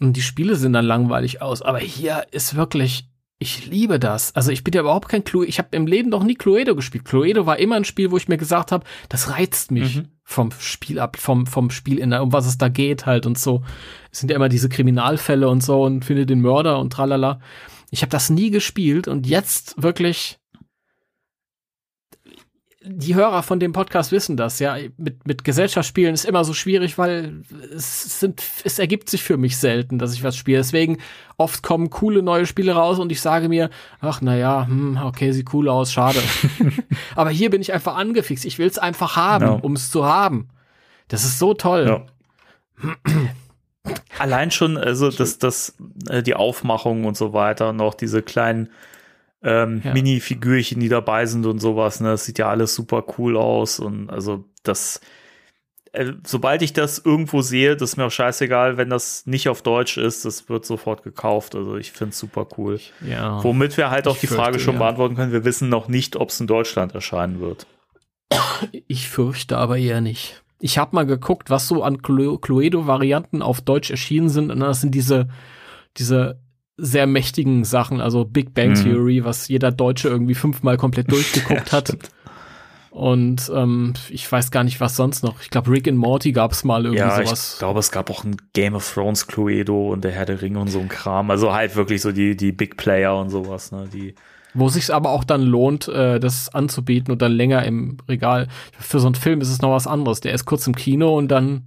mhm. 0.00 0.08
und 0.08 0.16
die 0.16 0.22
Spiele 0.22 0.56
sehen 0.56 0.72
dann 0.72 0.84
langweilig 0.84 1.42
aus. 1.42 1.62
Aber 1.62 1.78
hier 1.78 2.24
ist 2.30 2.54
wirklich, 2.54 3.08
ich 3.40 3.66
liebe 3.66 3.98
das. 3.98 4.34
Also 4.34 4.50
ich 4.50 4.64
bin 4.64 4.74
ja 4.74 4.80
überhaupt 4.80 5.08
kein 5.08 5.24
Cluedo. 5.24 5.48
Ich 5.48 5.58
habe 5.58 5.68
im 5.72 5.86
Leben 5.86 6.10
noch 6.10 6.24
nie 6.24 6.34
Cluedo 6.34 6.74
gespielt. 6.74 7.04
Cluedo 7.04 7.46
war 7.46 7.58
immer 7.58 7.76
ein 7.76 7.84
Spiel, 7.84 8.10
wo 8.10 8.16
ich 8.16 8.28
mir 8.28 8.38
gesagt 8.38 8.72
habe, 8.72 8.84
das 9.08 9.30
reizt 9.30 9.70
mich 9.70 9.96
mhm. 9.96 10.08
vom 10.24 10.50
Spiel 10.58 10.98
ab, 10.98 11.16
vom 11.16 11.46
vom 11.46 11.70
Spiel 11.70 11.98
in 11.98 12.12
um 12.12 12.32
was 12.32 12.46
es 12.46 12.58
da 12.58 12.68
geht 12.68 13.06
halt 13.06 13.26
und 13.26 13.38
so. 13.38 13.62
Es 14.10 14.20
sind 14.20 14.30
ja 14.30 14.36
immer 14.36 14.48
diese 14.48 14.68
Kriminalfälle 14.68 15.48
und 15.48 15.62
so 15.62 15.82
und 15.84 16.04
finde 16.04 16.26
den 16.26 16.40
Mörder 16.40 16.78
und 16.80 16.92
tralala. 16.92 17.40
Ich 17.90 18.02
habe 18.02 18.10
das 18.10 18.28
nie 18.28 18.50
gespielt 18.50 19.08
und 19.08 19.26
jetzt 19.26 19.80
wirklich 19.82 20.37
die 22.82 23.14
Hörer 23.16 23.42
von 23.42 23.58
dem 23.58 23.72
Podcast 23.72 24.12
wissen 24.12 24.36
das, 24.36 24.60
ja. 24.60 24.76
Mit, 24.96 25.26
mit 25.26 25.42
Gesellschaftsspielen 25.42 26.14
ist 26.14 26.24
immer 26.24 26.44
so 26.44 26.54
schwierig, 26.54 26.96
weil 26.96 27.42
es 27.74 28.20
sind, 28.20 28.40
es 28.64 28.78
ergibt 28.78 29.10
sich 29.10 29.22
für 29.22 29.36
mich 29.36 29.56
selten, 29.56 29.98
dass 29.98 30.14
ich 30.14 30.22
was 30.22 30.36
spiele. 30.36 30.58
Deswegen 30.58 30.98
oft 31.36 31.62
kommen 31.64 31.90
coole 31.90 32.22
neue 32.22 32.46
Spiele 32.46 32.72
raus 32.72 32.98
und 33.00 33.10
ich 33.10 33.20
sage 33.20 33.48
mir, 33.48 33.70
ach 34.00 34.20
naja, 34.20 34.66
hm, 34.68 34.96
okay, 35.02 35.32
sieht 35.32 35.52
cool 35.52 35.68
aus, 35.68 35.92
schade. 35.92 36.20
Aber 37.16 37.30
hier 37.30 37.50
bin 37.50 37.60
ich 37.60 37.72
einfach 37.72 37.96
angefixt. 37.96 38.44
Ich 38.44 38.58
will 38.58 38.68
es 38.68 38.78
einfach 38.78 39.16
haben, 39.16 39.44
Ja. 39.44 39.52
um 39.54 39.72
es 39.72 39.90
zu 39.90 40.04
haben. 40.06 40.48
Das 41.08 41.24
ist 41.24 41.38
so 41.40 41.54
toll. 41.54 42.04
Ja. 42.82 42.92
Allein 44.18 44.50
schon, 44.50 44.76
also 44.76 45.10
das, 45.10 45.38
das, 45.38 45.74
äh, 46.08 46.22
die 46.22 46.34
Aufmachung 46.34 47.04
und 47.06 47.16
so 47.16 47.32
weiter 47.32 47.70
und 47.70 47.80
auch 47.80 47.94
diese 47.94 48.22
kleinen 48.22 48.68
ähm, 49.42 49.82
Ja. 49.84 49.92
Mini-Figürchen, 49.92 50.80
die 50.80 50.88
dabei 50.88 51.26
sind 51.26 51.46
und 51.46 51.58
sowas, 51.60 52.00
ne, 52.00 52.10
das 52.10 52.24
sieht 52.24 52.38
ja 52.38 52.48
alles 52.48 52.74
super 52.74 53.04
cool 53.18 53.36
aus 53.36 53.78
und 53.80 54.10
also 54.10 54.44
das, 54.64 55.00
äh, 55.92 56.12
sobald 56.26 56.62
ich 56.62 56.72
das 56.72 56.98
irgendwo 56.98 57.40
sehe, 57.40 57.76
das 57.76 57.90
ist 57.90 57.96
mir 57.96 58.06
auch 58.06 58.10
scheißegal, 58.10 58.76
wenn 58.76 58.90
das 58.90 59.26
nicht 59.26 59.48
auf 59.48 59.62
Deutsch 59.62 59.96
ist, 59.96 60.24
das 60.24 60.48
wird 60.48 60.66
sofort 60.66 61.02
gekauft, 61.02 61.54
also 61.54 61.76
ich 61.76 61.92
finde 61.92 62.10
es 62.10 62.18
super 62.18 62.46
cool. 62.58 62.80
Ja. 63.06 63.42
Womit 63.44 63.76
wir 63.76 63.90
halt 63.90 64.08
auch 64.08 64.14
Ich 64.16 64.20
die 64.20 64.26
Frage 64.26 64.54
fürchte, 64.54 64.64
schon 64.64 64.74
ja. 64.74 64.80
beantworten 64.80 65.14
können, 65.14 65.32
wir 65.32 65.44
wissen 65.44 65.68
noch 65.68 65.88
nicht, 65.88 66.16
ob 66.16 66.30
es 66.30 66.40
in 66.40 66.46
Deutschland 66.46 66.94
erscheinen 66.94 67.40
wird. 67.40 67.66
Ich 68.88 69.08
fürchte 69.08 69.56
aber 69.56 69.78
eher 69.78 70.00
nicht. 70.00 70.42
Ich 70.60 70.76
habe 70.78 70.96
mal 70.96 71.06
geguckt, 71.06 71.50
was 71.50 71.68
so 71.68 71.84
an 71.84 71.98
Clu- 72.02 72.38
Cluedo-Varianten 72.40 73.42
auf 73.42 73.60
Deutsch 73.60 73.90
erschienen 73.92 74.28
sind. 74.28 74.50
Und 74.50 74.58
das 74.58 74.80
sind 74.80 74.92
diese, 74.92 75.28
diese 75.96 76.40
sehr 76.78 77.06
mächtigen 77.06 77.64
Sachen, 77.64 78.00
also 78.00 78.24
Big 78.24 78.54
Bang 78.54 78.70
Mhm. 78.70 78.74
Theory, 78.84 79.24
was 79.24 79.48
jeder 79.48 79.70
Deutsche 79.72 80.08
irgendwie 80.08 80.34
fünfmal 80.34 80.76
komplett 80.76 81.10
durchgeguckt 81.12 81.70
Ja, 81.70 81.78
hat. 81.78 81.88
stimmt. 81.88 82.10
Und 82.90 83.50
ähm, 83.54 83.92
ich 84.08 84.30
weiß 84.30 84.50
gar 84.50 84.64
nicht, 84.64 84.80
was 84.80 84.96
sonst 84.96 85.22
noch. 85.22 85.40
Ich 85.42 85.50
glaube, 85.50 85.70
Rick 85.70 85.86
and 85.86 85.98
Morty 85.98 86.32
gab 86.32 86.52
es 86.52 86.64
mal 86.64 86.84
irgendwie 86.84 87.00
Ja, 87.04 87.22
sowas. 87.22 87.52
ich 87.54 87.58
glaube, 87.58 87.78
es 87.80 87.90
gab 87.92 88.10
auch 88.10 88.24
ein 88.24 88.36
Game 88.54 88.74
of 88.74 88.92
Thrones 88.92 89.26
Cluedo 89.26 89.92
und 89.92 90.02
der 90.02 90.10
Herr 90.12 90.24
der 90.24 90.40
Ringe 90.42 90.58
und 90.58 90.68
so 90.68 90.80
ein 90.80 90.88
Kram. 90.88 91.30
Also 91.30 91.52
halt 91.52 91.76
wirklich 91.76 92.00
so 92.00 92.10
die, 92.12 92.36
die 92.36 92.50
Big 92.50 92.76
Player 92.76 93.16
und 93.16 93.30
sowas, 93.30 93.70
ne? 93.70 93.88
Die, 93.92 94.14
Wo 94.54 94.68
sich 94.68 94.92
aber 94.92 95.10
auch 95.10 95.22
dann 95.22 95.42
lohnt, 95.42 95.86
äh, 95.88 96.18
das 96.18 96.48
anzubieten 96.52 97.12
und 97.12 97.22
dann 97.22 97.32
länger 97.32 97.62
im 97.64 97.98
Regal. 98.08 98.48
Für 98.80 98.98
so 98.98 99.06
einen 99.06 99.14
Film 99.14 99.42
ist 99.42 99.50
es 99.50 99.60
noch 99.62 99.70
was 99.72 99.86
anderes. 99.86 100.20
Der 100.20 100.32
ist 100.32 100.44
kurz 100.46 100.66
im 100.66 100.74
Kino 100.74 101.16
und 101.16 101.28
dann 101.28 101.64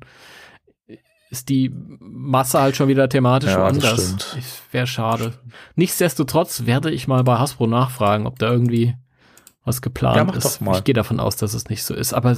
ist 1.32 1.50
die 1.50 1.74
Masse 2.00 2.62
halt 2.62 2.76
schon 2.76 2.88
wieder 2.90 3.10
thematisch 3.10 3.50
Ja, 3.50 3.58
das 3.70 3.82
woanders. 3.82 4.36
Wäre 4.72 4.86
schade. 4.86 5.34
Nichtsdestotrotz 5.76 6.66
werde 6.66 6.92
ich 6.92 7.08
mal 7.08 7.24
bei 7.24 7.38
Hasbro 7.40 7.66
nachfragen, 7.68 8.28
ob 8.28 8.38
da 8.38 8.52
irgendwie 8.52 8.96
was 9.64 9.82
geplant 9.82 10.18
Ja, 10.32 10.38
ist. 10.38 10.60
Ich 10.62 10.84
gehe 10.84 10.94
davon 10.94 11.20
aus, 11.20 11.38
dass 11.38 11.54
es 11.54 11.70
nicht 11.70 11.84
so 11.84 11.94
ist. 11.96 12.14
Aber 12.14 12.36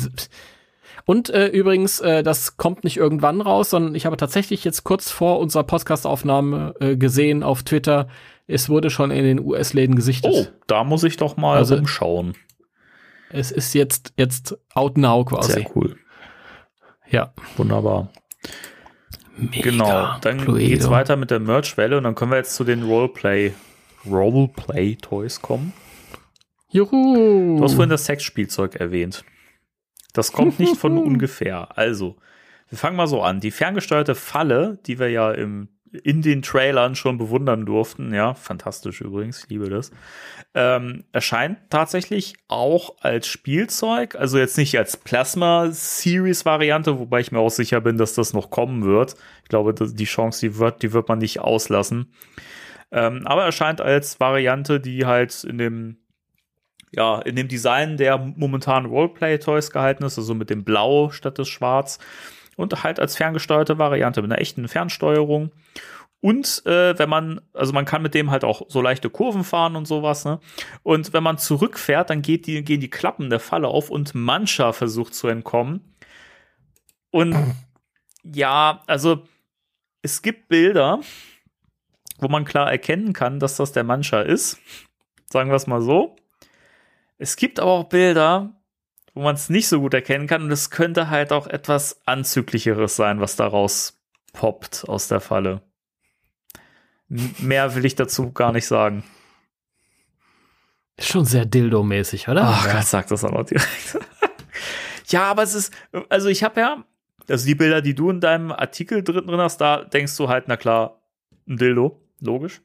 und 1.05 1.29
äh, 1.31 1.47
übrigens, 1.47 1.99
äh, 1.99 2.21
das 2.23 2.55
kommt 2.57 2.83
nicht 2.83 2.97
irgendwann 2.97 3.41
raus, 3.41 3.71
sondern 3.71 3.95
ich 3.95 4.05
habe 4.05 4.15
tatsächlich 4.15 4.63
jetzt 4.63 4.83
kurz 4.83 5.09
vor 5.09 5.39
unserer 5.39 5.63
Podcast-Aufnahme 5.63 6.75
äh, 6.79 6.95
gesehen 6.95 7.43
auf 7.43 7.63
Twitter, 7.63 8.07
es 8.47 8.69
wurde 8.69 8.89
schon 8.89 9.09
in 9.11 9.23
den 9.23 9.39
US-Läden 9.39 9.95
gesichtet. 9.95 10.31
oh, 10.33 10.45
da 10.67 10.83
muss 10.83 11.03
ich 11.03 11.17
doch 11.17 11.35
mal 11.35 11.57
Also- 11.57 11.75
rumschauen. 11.75 12.35
Es 13.35 13.49
ist 13.51 13.73
jetzt, 13.73 14.13
jetzt 14.15 14.55
out 14.75 14.95
now 14.97 15.25
quasi. 15.25 15.53
Sehr 15.53 15.75
cool. 15.75 15.97
Ja. 17.09 17.33
Wunderbar. 17.57 18.09
Mega. 19.35 19.61
Genau. 19.61 20.15
Dann 20.21 20.37
Cluedo. 20.39 20.67
geht's 20.67 20.89
weiter 20.89 21.15
mit 21.15 21.31
der 21.31 21.39
Merch-Welle 21.39 21.97
und 21.97 22.03
dann 22.03 22.15
können 22.15 22.31
wir 22.31 22.37
jetzt 22.37 22.55
zu 22.55 22.63
den 22.63 22.83
Roleplay, 22.83 23.53
Roleplay-Toys 24.05 25.41
kommen. 25.41 25.73
Juhu. 26.69 27.57
Du 27.57 27.63
hast 27.63 27.73
vorhin 27.73 27.89
das 27.89 28.05
Sexspielzeug 28.05 28.75
erwähnt. 28.75 29.23
Das 30.13 30.31
kommt 30.31 30.59
nicht 30.59 30.77
von 30.77 30.97
ungefähr. 31.03 31.77
Also, 31.77 32.17
wir 32.69 32.77
fangen 32.77 32.95
mal 32.95 33.07
so 33.07 33.21
an. 33.21 33.39
Die 33.39 33.51
ferngesteuerte 33.51 34.15
Falle, 34.15 34.79
die 34.85 34.99
wir 34.99 35.09
ja 35.09 35.31
im, 35.31 35.69
in 36.03 36.21
den 36.21 36.41
Trailern 36.41 36.95
schon 36.95 37.17
bewundern 37.17 37.65
durften, 37.65 38.13
ja, 38.13 38.33
fantastisch 38.33 39.01
übrigens, 39.01 39.43
ich 39.43 39.49
liebe 39.49 39.69
das, 39.69 39.91
ähm, 40.55 41.03
erscheint 41.11 41.59
tatsächlich 41.69 42.35
auch 42.47 42.95
als 43.01 43.27
Spielzeug, 43.27 44.15
also 44.15 44.37
jetzt 44.37 44.57
nicht 44.57 44.77
als 44.77 44.97
Plasma-Series-Variante, 44.97 46.99
wobei 46.99 47.19
ich 47.19 47.31
mir 47.31 47.39
auch 47.39 47.49
sicher 47.49 47.81
bin, 47.81 47.97
dass 47.97 48.15
das 48.15 48.33
noch 48.33 48.49
kommen 48.49 48.83
wird. 48.83 49.15
Ich 49.43 49.49
glaube, 49.49 49.73
die 49.73 50.05
Chance, 50.05 50.41
die 50.41 50.57
wird, 50.57 50.81
die 50.81 50.93
wird 50.93 51.07
man 51.07 51.19
nicht 51.19 51.39
auslassen. 51.39 52.13
Ähm, 52.91 53.25
aber 53.25 53.43
erscheint 53.43 53.81
als 53.81 54.19
Variante, 54.19 54.79
die 54.79 55.05
halt 55.05 55.43
in 55.43 55.57
dem 55.57 55.97
ja, 56.95 57.19
in 57.21 57.35
dem 57.35 57.47
Design 57.47 57.97
der 57.97 58.19
momentanen 58.19 58.89
Roleplay-Toys 58.89 59.71
gehalten 59.71 60.03
ist, 60.03 60.19
also 60.19 60.35
mit 60.35 60.51
dem 60.51 60.63
Blau 60.63 61.09
statt 61.09 61.39
des 61.39 61.49
Schwarz 61.49 61.97
und 62.55 62.83
halt 62.83 62.99
als 62.99 63.15
ferngesteuerte 63.15 63.77
Variante 63.77 64.21
mit 64.21 64.31
einer 64.31 64.41
echten 64.41 64.67
Fernsteuerung. 64.67 65.51
Und 66.21 66.65
äh, 66.65 66.97
wenn 66.97 67.09
man, 67.09 67.41
also 67.53 67.73
man 67.73 67.83
kann 67.83 68.01
mit 68.01 68.13
dem 68.13 68.31
halt 68.31 68.45
auch 68.45 68.61
so 68.69 68.81
leichte 68.81 69.09
Kurven 69.09 69.43
fahren 69.43 69.75
und 69.75 69.85
sowas, 69.85 70.23
ne? 70.23 70.39
Und 70.81 71.11
wenn 71.11 71.21
man 71.21 71.37
zurückfährt, 71.37 72.09
dann 72.09 72.21
geht 72.21 72.47
die, 72.47 72.63
gehen 72.63 72.79
die 72.79 72.89
Klappen 72.89 73.29
der 73.29 73.41
Falle 73.41 73.67
auf 73.67 73.89
und 73.89 74.15
Mancha 74.15 74.71
versucht 74.71 75.15
zu 75.15 75.27
entkommen. 75.27 75.95
Und 77.11 77.35
ja, 78.23 78.83
also 78.87 79.23
es 80.01 80.21
gibt 80.21 80.47
Bilder, 80.47 81.01
wo 82.19 82.29
man 82.29 82.45
klar 82.45 82.71
erkennen 82.71 83.11
kann, 83.11 83.39
dass 83.39 83.57
das 83.57 83.73
der 83.73 83.83
Mancha 83.83 84.21
ist. 84.21 84.59
Sagen 85.29 85.49
wir 85.49 85.55
es 85.55 85.67
mal 85.67 85.81
so. 85.81 86.15
Es 87.17 87.35
gibt 87.35 87.59
aber 87.59 87.71
auch 87.71 87.89
Bilder, 87.89 88.53
wo 89.13 89.21
man 89.21 89.35
es 89.35 89.49
nicht 89.49 89.67
so 89.67 89.79
gut 89.79 89.93
erkennen 89.93 90.27
kann 90.27 90.43
und 90.43 90.51
es 90.51 90.69
könnte 90.69 91.09
halt 91.09 91.31
auch 91.31 91.47
etwas 91.47 92.01
anzüglicheres 92.05 92.95
sein, 92.95 93.19
was 93.19 93.35
daraus 93.35 94.01
poppt 94.33 94.85
aus 94.87 95.07
der 95.07 95.19
Falle. 95.19 95.61
Mehr 97.07 97.75
will 97.75 97.85
ich 97.85 97.95
dazu 97.95 98.31
gar 98.31 98.51
nicht 98.51 98.65
sagen. 98.65 99.03
Ist 100.97 101.09
schon 101.09 101.25
sehr 101.25 101.45
Dildo-mäßig, 101.45 102.29
oder? 102.29 102.43
Ach 102.45 102.71
Gott, 102.71 102.85
sag 102.85 103.07
das 103.07 103.23
auch 103.23 103.31
noch 103.31 103.45
direkt. 103.45 103.99
ja, 105.07 105.23
aber 105.23 105.43
es 105.43 105.53
ist, 105.53 105.73
also 106.09 106.29
ich 106.29 106.43
habe 106.43 106.59
ja, 106.59 106.83
also 107.29 107.45
die 107.45 107.55
Bilder, 107.55 107.81
die 107.81 107.95
du 107.95 108.09
in 108.09 108.19
deinem 108.19 108.51
Artikel 108.51 109.03
drin 109.03 109.29
hast, 109.37 109.57
da 109.57 109.83
denkst 109.83 110.15
du 110.17 110.29
halt, 110.29 110.47
na 110.47 110.57
klar, 110.57 111.01
ein 111.47 111.57
Dildo, 111.57 112.01
logisch. 112.19 112.61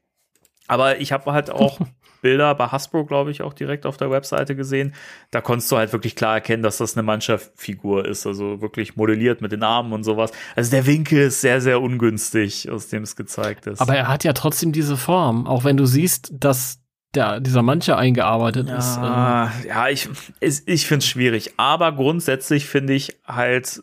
Aber 0.69 1.01
ich 1.01 1.12
habe 1.12 1.33
halt 1.33 1.51
auch 1.51 1.81
Bilder 2.23 2.55
bei 2.55 2.66
Hasbro, 2.66 3.05
glaube 3.05 3.31
ich, 3.31 3.43
auch 3.43 3.55
direkt 3.55 3.87
auf 3.87 3.97
der 3.97 4.11
Webseite 4.11 4.57
gesehen. 4.57 4.95
Da 5.31 5.41
konntest 5.41 5.71
du 5.71 5.77
halt 5.77 5.93
wirklich 5.93 6.16
klar 6.16 6.35
erkennen, 6.35 6.62
dass 6.62 6.79
das 6.79 6.97
eine 6.97 7.03
Mannschaftsfigur 7.03 8.07
ist, 8.07 8.27
also 8.27 8.61
wirklich 8.61 8.97
modelliert 8.97 9.41
mit 9.41 9.53
den 9.53 9.62
Armen 9.62 9.93
und 9.93 10.05
sowas. 10.05 10.33
Also 10.57 10.71
der 10.71 10.87
Winkel 10.87 11.19
ist 11.19 11.41
sehr, 11.41 11.61
sehr 11.61 11.81
ungünstig, 11.81 12.71
aus 12.71 12.89
dem 12.89 13.03
es 13.03 13.16
gezeigt 13.16 13.66
ist. 13.66 13.81
Aber 13.81 13.95
er 13.95 14.09
hat 14.09 14.25
ja 14.25 14.33
trotzdem 14.33 14.73
diese 14.73 14.97
Form, 14.97 15.47
auch 15.47 15.64
wenn 15.64 15.77
du 15.77 15.87
siehst, 15.87 16.33
dass 16.33 16.81
der, 17.14 17.41
dieser 17.41 17.62
Mancher 17.62 17.97
eingearbeitet 17.97 18.69
ist. 18.69 18.97
Ähm, 18.97 19.03
Ja, 19.03 19.53
ja 19.66 19.89
ich, 19.89 20.09
ich 20.41 20.87
finde 20.87 21.03
es 21.03 21.07
schwierig. 21.07 21.55
Aber 21.57 21.93
grundsätzlich 21.93 22.66
finde 22.66 22.93
ich 22.93 23.19
halt 23.27 23.83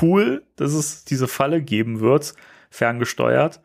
cool, 0.00 0.42
dass 0.56 0.72
es 0.72 1.04
diese 1.04 1.28
Falle 1.28 1.62
geben 1.62 2.00
wird, 2.00 2.34
ferngesteuert. 2.70 3.60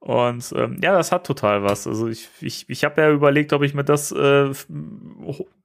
Und 0.00 0.52
ähm, 0.56 0.78
ja, 0.82 0.94
das 0.94 1.12
hat 1.12 1.26
total 1.26 1.62
was. 1.62 1.86
Also 1.86 2.08
ich, 2.08 2.30
ich, 2.40 2.64
ich 2.68 2.84
habe 2.84 3.02
ja 3.02 3.10
überlegt, 3.10 3.52
ob 3.52 3.62
ich 3.62 3.74
mir 3.74 3.84
das 3.84 4.10
äh, 4.12 4.50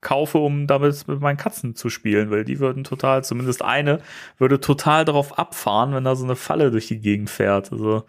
kaufe, 0.02 0.40
um 0.40 0.68
damit 0.68 1.08
mit 1.08 1.22
meinen 1.22 1.38
Katzen 1.38 1.74
zu 1.76 1.90
spielen, 1.90 2.32
weil 2.32 2.44
die 2.44 2.60
würden 2.60 2.84
total, 2.84 3.24
zumindest 3.24 3.62
eine, 3.62 4.02
würde 4.38 4.60
total 4.60 5.06
darauf 5.06 5.40
abfahren, 5.40 5.94
wenn 5.94 6.04
da 6.04 6.16
so 6.16 6.26
eine 6.26 6.36
Falle 6.36 6.70
durch 6.70 6.88
die 6.88 7.00
Gegend 7.00 7.30
fährt. 7.30 7.72
Also 7.72 8.04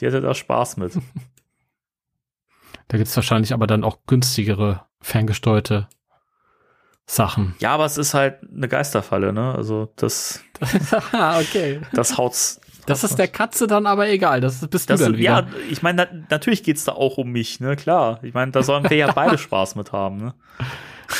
die 0.00 0.06
hätte 0.06 0.20
da 0.20 0.34
Spaß 0.34 0.76
mit. 0.76 0.92
Da 2.88 2.98
gibt's 2.98 3.14
wahrscheinlich 3.14 3.52
aber 3.52 3.68
dann 3.68 3.84
auch 3.84 3.98
günstigere 4.08 4.84
ferngesteuerte 5.00 5.86
Sachen. 7.06 7.54
Ja, 7.60 7.72
aber 7.72 7.84
es 7.84 7.96
ist 7.96 8.14
halt 8.14 8.38
eine 8.52 8.66
Geisterfalle, 8.66 9.32
ne? 9.32 9.54
Also 9.54 9.92
das, 9.94 10.42
okay. 11.12 11.80
das 11.92 12.18
haut's. 12.18 12.60
Das 12.86 13.04
ist 13.04 13.16
der 13.18 13.28
Katze 13.28 13.66
dann 13.66 13.86
aber 13.86 14.08
egal. 14.08 14.40
Das 14.40 14.66
bist 14.68 14.90
Das, 14.90 15.00
du 15.00 15.06
dann 15.06 15.16
wieder. 15.18 15.22
ja, 15.30 15.46
ich 15.70 15.82
meine, 15.82 16.08
na, 16.10 16.18
natürlich 16.30 16.62
geht's 16.62 16.84
da 16.84 16.92
auch 16.92 17.18
um 17.18 17.30
mich, 17.30 17.60
ne? 17.60 17.76
Klar. 17.76 18.18
Ich 18.22 18.34
meine, 18.34 18.52
da 18.52 18.62
sollen 18.62 18.88
wir 18.88 18.96
ja 18.96 19.12
beide 19.12 19.38
Spaß 19.38 19.74
mit 19.76 19.92
haben, 19.92 20.16
ne? 20.18 20.34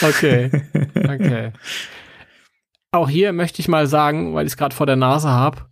Okay. 0.02 0.50
Okay. 0.94 1.52
Auch 2.92 3.08
hier 3.08 3.32
möchte 3.32 3.60
ich 3.60 3.68
mal 3.68 3.86
sagen, 3.86 4.34
weil 4.34 4.46
ich 4.46 4.52
es 4.52 4.56
gerade 4.56 4.74
vor 4.74 4.86
der 4.86 4.96
Nase 4.96 5.28
habe, 5.28 5.66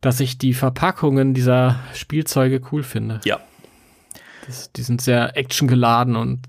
dass 0.00 0.20
ich 0.20 0.36
die 0.38 0.52
Verpackungen 0.54 1.32
dieser 1.34 1.80
Spielzeuge 1.94 2.60
cool 2.72 2.82
finde. 2.82 3.20
Ja. 3.24 3.40
Das, 4.46 4.70
die 4.72 4.82
sind 4.82 5.00
sehr 5.00 5.36
actiongeladen 5.36 6.16
und 6.16 6.40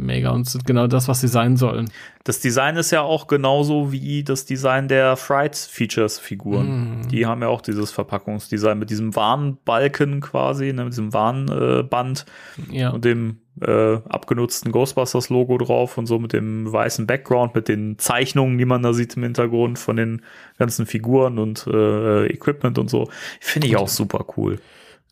mega 0.00 0.30
und 0.30 0.48
sind 0.48 0.66
genau 0.66 0.86
das, 0.86 1.08
was 1.08 1.20
sie 1.20 1.28
sein 1.28 1.56
sollen. 1.56 1.90
Das 2.24 2.40
Design 2.40 2.76
ist 2.76 2.90
ja 2.90 3.02
auch 3.02 3.26
genauso 3.26 3.92
wie 3.92 4.22
das 4.24 4.44
Design 4.44 4.88
der 4.88 5.16
Fright 5.16 5.56
Features 5.56 6.18
Figuren. 6.18 7.00
Mm. 7.02 7.08
Die 7.08 7.26
haben 7.26 7.42
ja 7.42 7.48
auch 7.48 7.60
dieses 7.60 7.90
Verpackungsdesign 7.90 8.78
mit 8.78 8.90
diesem 8.90 9.14
Warnbalken 9.16 10.20
quasi, 10.20 10.72
ne, 10.72 10.84
mit 10.84 10.92
diesem 10.92 11.12
Warnband 11.12 12.26
Ja. 12.70 12.90
und 12.90 13.04
dem 13.04 13.38
äh, 13.60 13.96
abgenutzten 14.08 14.72
Ghostbusters 14.72 15.28
Logo 15.28 15.58
drauf 15.58 15.98
und 15.98 16.06
so 16.06 16.18
mit 16.18 16.32
dem 16.32 16.72
weißen 16.72 17.06
Background, 17.06 17.54
mit 17.54 17.68
den 17.68 17.98
Zeichnungen, 17.98 18.58
die 18.58 18.64
man 18.64 18.82
da 18.82 18.92
sieht 18.92 19.16
im 19.16 19.22
Hintergrund 19.22 19.78
von 19.78 19.96
den 19.96 20.22
ganzen 20.58 20.86
Figuren 20.86 21.38
und 21.38 21.66
äh, 21.66 22.26
Equipment 22.26 22.78
und 22.78 22.88
so. 22.88 23.08
Finde 23.40 23.66
ich 23.66 23.76
auch 23.76 23.88
super 23.88 24.24
cool. 24.36 24.58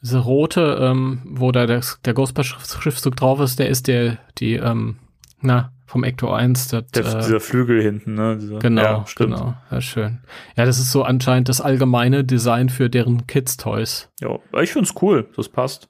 Diese 0.03 0.19
rote, 0.19 0.79
ähm, 0.81 1.23
wo 1.25 1.51
da 1.53 1.67
der, 1.67 1.83
der 2.05 2.15
Ghostbusters-Schriftzug 2.15 3.17
drauf 3.17 3.41
ist, 3.41 3.59
der 3.59 3.69
ist 3.69 3.89
der, 3.89 4.19
die, 4.39 4.55
ähm, 4.55 4.99
na, 5.41 5.73
vom 5.87 6.05
Ecto 6.05 6.33
1. 6.33 6.69
Das, 6.69 6.87
Der, 6.93 7.05
äh, 7.05 7.19
dieser 7.21 7.41
Flügel 7.41 7.83
hinten, 7.83 8.15
ne? 8.15 8.37
Dieser, 8.37 8.59
genau, 8.59 8.83
ja, 8.83 9.07
stimmt. 9.07 9.35
genau. 9.37 9.55
Ja, 9.71 9.81
schön. 9.81 10.23
Ja, 10.57 10.67
das 10.67 10.79
ist 10.79 10.93
so 10.93 11.03
anscheinend 11.03 11.49
das 11.49 11.61
allgemeine 11.61 12.25
Design 12.25 12.69
für 12.69 12.91
deren 12.91 13.27
Kids-Toys. 13.27 14.11
Ja, 14.21 14.39
ich 14.61 14.71
find's 14.73 14.95
cool, 15.03 15.29
das 15.35 15.49
passt. 15.49 15.89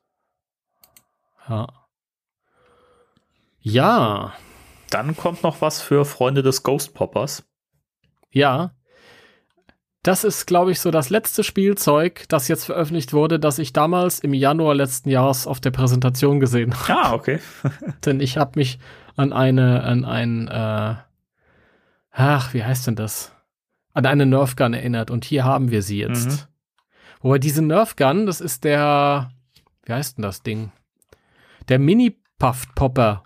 Ja. 1.49 1.67
Ja, 3.61 4.35
Dann 4.91 5.17
kommt 5.17 5.43
noch 5.43 5.61
was 5.61 5.83
für 5.83 6.05
Freunde 6.05 6.43
des 6.43 6.63
Ghost 6.63 6.95
Poppers. 6.95 7.45
ja. 8.31 8.73
Das 10.09 10.25
ist, 10.25 10.47
glaube 10.47 10.73
ich, 10.73 10.81
so 10.81 10.91
das 10.91 11.11
letzte 11.11 11.45
Spielzeug, 11.45 12.25
das 12.29 12.49
jetzt 12.49 12.65
veröffentlicht 12.65 13.13
wurde, 13.13 13.39
das 13.39 13.59
ich 13.59 13.75
damals 13.75 14.21
im 14.21 14.33
Januar 14.33 14.75
letzten 14.75 15.11
Jahres 15.11 15.47
auf 15.47 15.61
der 15.61 15.71
Präsentation 15.71 16.41
gesehen 16.41 16.73
habe. 16.73 16.99
Ah, 16.99 17.13
okay. 17.13 17.41
Denn 18.07 18.19
ich 18.21 18.39
habe 18.39 18.53
mich 18.59 18.79
an 19.17 19.35
eine, 19.35 19.83
an 19.83 20.07
ein, 20.07 20.49
äh, 20.49 20.95
ach, 22.11 22.55
wie 22.55 22.65
heißt 22.65 22.87
denn 22.87 22.97
das? 22.97 23.33
An 23.93 24.07
eine 24.07 24.25
Nerf 24.25 24.57
Gun 24.57 24.73
erinnert 24.73 25.11
und 25.11 25.27
hier 25.27 25.45
haben 25.45 25.71
wir 25.71 25.83
sie 25.83 25.99
jetzt. 25.99 26.31
Mhm. 26.31 26.39
Wobei 27.21 27.39
diese 27.39 27.61
Nerf 27.61 27.95
Gun, 27.95 28.25
das 28.25 28.41
ist 28.41 28.65
der, 28.65 29.31
wie 29.85 29.93
heißt 29.93 30.17
denn 30.17 30.23
das 30.23 30.43
Ding? 30.43 30.73
Der 31.69 31.79
Mini 31.79 32.19
Puffed 32.39 32.75
Popper. 32.75 33.25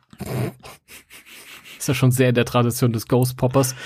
ist 1.78 1.86
ja 1.86 1.94
schon 1.94 2.10
sehr 2.10 2.30
in 2.30 2.34
der 2.34 2.44
Tradition 2.44 2.92
des 2.92 3.06
Ghost 3.06 3.36
Poppers. 3.36 3.76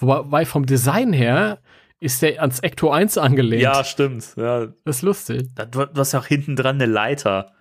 Wobei 0.00 0.46
vom 0.46 0.64
Design 0.64 1.12
her 1.12 1.58
ist 2.00 2.22
der 2.22 2.40
ans 2.40 2.60
Ecto 2.60 2.90
1 2.90 3.18
angelehnt. 3.18 3.62
Ja, 3.62 3.82
stimmt. 3.84 4.34
Ja, 4.36 4.66
Das 4.84 4.96
ist 4.96 5.02
lustig. 5.02 5.48
da- 5.54 5.64
du 5.64 5.86
hast 5.96 6.12
ja 6.12 6.20
auch 6.20 6.26
hinten 6.26 6.56
dran 6.56 6.76
eine 6.76 6.86
Leiter. 6.86 7.52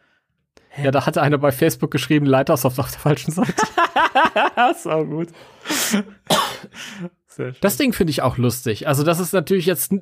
Ja, 0.82 0.92
da 0.92 1.06
hatte 1.06 1.22
einer 1.22 1.38
bei 1.38 1.54
Facebook 1.54 1.90
geschrieben, 1.92 2.26
Leiter 2.26 2.54
ist 2.54 2.66
auf 2.66 2.76
der 2.76 2.84
falschen 2.84 3.32
Seite. 3.32 3.54
das 4.58 4.86
war 4.86 5.06
gut. 5.06 5.30
Sehr 7.28 7.54
schön. 7.54 7.56
Das 7.62 7.78
Ding 7.78 7.94
finde 7.94 8.12
ich 8.12 8.22
auch 8.22 8.38
lustig. 8.38 8.88
Also, 8.88 9.04
das 9.04 9.20
ist 9.20 9.32
natürlich 9.34 9.66
jetzt, 9.66 9.94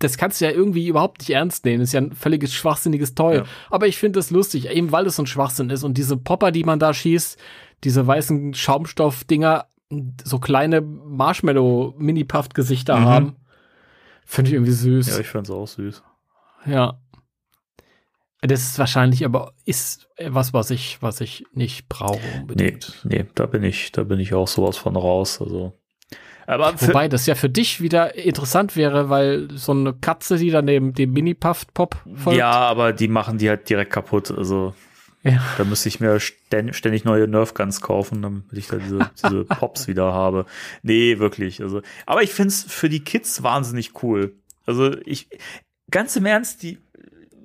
das 0.00 0.18
kannst 0.18 0.40
du 0.40 0.44
ja 0.44 0.50
irgendwie 0.50 0.86
überhaupt 0.88 1.20
nicht 1.20 1.30
ernst 1.30 1.64
nehmen. 1.64 1.82
ist 1.82 1.92
ja 1.94 2.00
ein 2.00 2.12
völliges 2.12 2.52
schwachsinniges 2.52 3.14
Toy. 3.14 3.36
Ja. 3.36 3.44
Aber 3.70 3.86
ich 3.86 3.96
finde 3.98 4.18
das 4.18 4.30
lustig, 4.30 4.68
eben 4.68 4.92
weil 4.92 5.06
es 5.06 5.16
so 5.16 5.22
ein 5.22 5.26
Schwachsinn 5.26 5.70
ist. 5.70 5.82
Und 5.82 5.96
diese 5.96 6.16
Popper, 6.18 6.50
die 6.50 6.64
man 6.64 6.78
da 6.78 6.92
schießt, 6.92 7.38
diese 7.84 8.06
weißen 8.06 8.52
Schaumstoffdinger, 8.54 9.66
so 10.24 10.38
kleine 10.38 10.80
Marshmallow-Mini-Puffed-Gesichter 10.82 12.98
Mhm. 13.00 13.04
haben, 13.04 13.36
finde 14.24 14.50
ich 14.50 14.54
irgendwie 14.54 14.72
süß. 14.72 15.08
Ja, 15.08 15.18
ich 15.20 15.28
fand's 15.28 15.50
auch 15.50 15.66
süß. 15.66 16.02
Ja. 16.66 16.98
Das 18.40 18.62
ist 18.62 18.78
wahrscheinlich 18.78 19.24
aber 19.24 19.52
ist 19.64 20.08
was, 20.26 20.52
was 20.52 20.70
ich, 20.70 21.00
was 21.00 21.20
ich 21.20 21.44
nicht 21.52 21.88
brauche 21.88 22.18
Nee, 22.18 22.40
unbedingt. 22.40 23.00
nee, 23.04 23.24
da 23.34 23.46
bin 23.46 23.62
ich, 23.62 23.92
da 23.92 24.02
bin 24.02 24.18
ich 24.18 24.34
auch 24.34 24.48
sowas 24.48 24.76
von 24.76 24.96
raus. 24.96 25.40
Also. 25.40 25.72
Aber 26.46 26.74
Wobei 26.80 27.08
das 27.08 27.26
ja 27.26 27.36
für 27.36 27.48
dich 27.48 27.80
wieder 27.80 28.16
interessant 28.16 28.74
wäre, 28.74 29.08
weil 29.08 29.48
so 29.54 29.72
eine 29.72 29.94
Katze, 29.94 30.38
die 30.38 30.50
dann 30.50 30.66
dem, 30.66 30.92
dem 30.92 31.12
Mini-Puffed-Pop 31.12 31.96
folgt. 32.16 32.38
ja, 32.38 32.50
aber 32.50 32.92
die 32.92 33.06
machen 33.06 33.38
die 33.38 33.48
halt 33.48 33.68
direkt 33.68 33.92
kaputt. 33.92 34.32
Also 34.32 34.74
Ja. 35.24 35.40
da 35.56 35.64
müsste 35.64 35.88
ich 35.88 36.00
mir 36.00 36.18
stä- 36.18 36.72
ständig 36.72 37.04
neue 37.04 37.28
Nerf 37.28 37.54
Guns 37.54 37.80
kaufen, 37.80 38.22
damit 38.22 38.44
ich 38.52 38.66
da 38.66 38.76
diese, 38.76 39.10
diese 39.22 39.44
Pops 39.44 39.86
wieder 39.86 40.12
habe. 40.12 40.46
Nee, 40.82 41.18
wirklich. 41.18 41.62
Also, 41.62 41.82
aber 42.06 42.22
ich 42.22 42.30
find's 42.32 42.64
für 42.64 42.88
die 42.88 43.04
Kids 43.04 43.42
wahnsinnig 43.42 44.02
cool. 44.02 44.34
Also 44.66 44.96
ich, 45.04 45.28
ganz 45.90 46.16
im 46.16 46.26
Ernst, 46.26 46.62
die, 46.62 46.78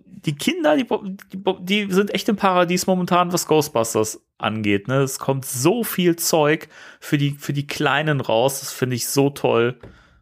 die 0.06 0.36
Kinder, 0.36 0.76
die, 0.76 0.88
die, 1.34 1.56
die 1.62 1.92
sind 1.94 2.14
echt 2.14 2.28
im 2.30 2.36
Paradies 2.36 2.88
momentan, 2.88 3.32
was 3.32 3.48
Ghostbusters 3.48 4.22
angeht. 4.40 4.88
Ne? 4.88 5.02
Es 5.02 5.20
kommt 5.20 5.46
so 5.46 5.84
viel 5.84 6.16
Zeug 6.16 6.68
für 7.00 7.18
die, 7.18 7.32
für 7.32 7.54
die 7.54 7.68
Kleinen 7.68 8.22
raus. 8.22 8.60
Das 8.60 8.72
finde 8.74 8.96
ich 8.96 9.08
so 9.08 9.30
toll. 9.30 9.80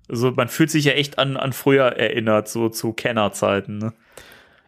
Also 0.08 0.32
man 0.32 0.48
fühlt 0.50 0.70
sich 0.72 0.86
ja 0.86 0.92
echt 0.94 1.18
an, 1.20 1.38
an 1.38 1.54
früher 1.54 1.86
erinnert, 1.86 2.48
so 2.48 2.70
zu 2.70 2.94
Kennerzeiten. 2.94 3.78
Ne? 3.78 3.94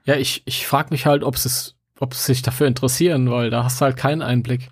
Ja, 0.06 0.16
ich, 0.16 0.42
ich 0.46 0.66
frage 0.66 0.90
mich 0.92 1.06
halt, 1.06 1.24
ob 1.24 1.36
es 1.36 1.76
ob 2.00 2.14
sie 2.14 2.34
sich 2.34 2.42
dafür 2.42 2.68
interessieren, 2.68 3.30
weil 3.32 3.50
da 3.50 3.64
hast 3.64 3.82
du 3.82 3.86
halt 3.86 3.98
keinen 3.98 4.22
Einblick. 4.22 4.70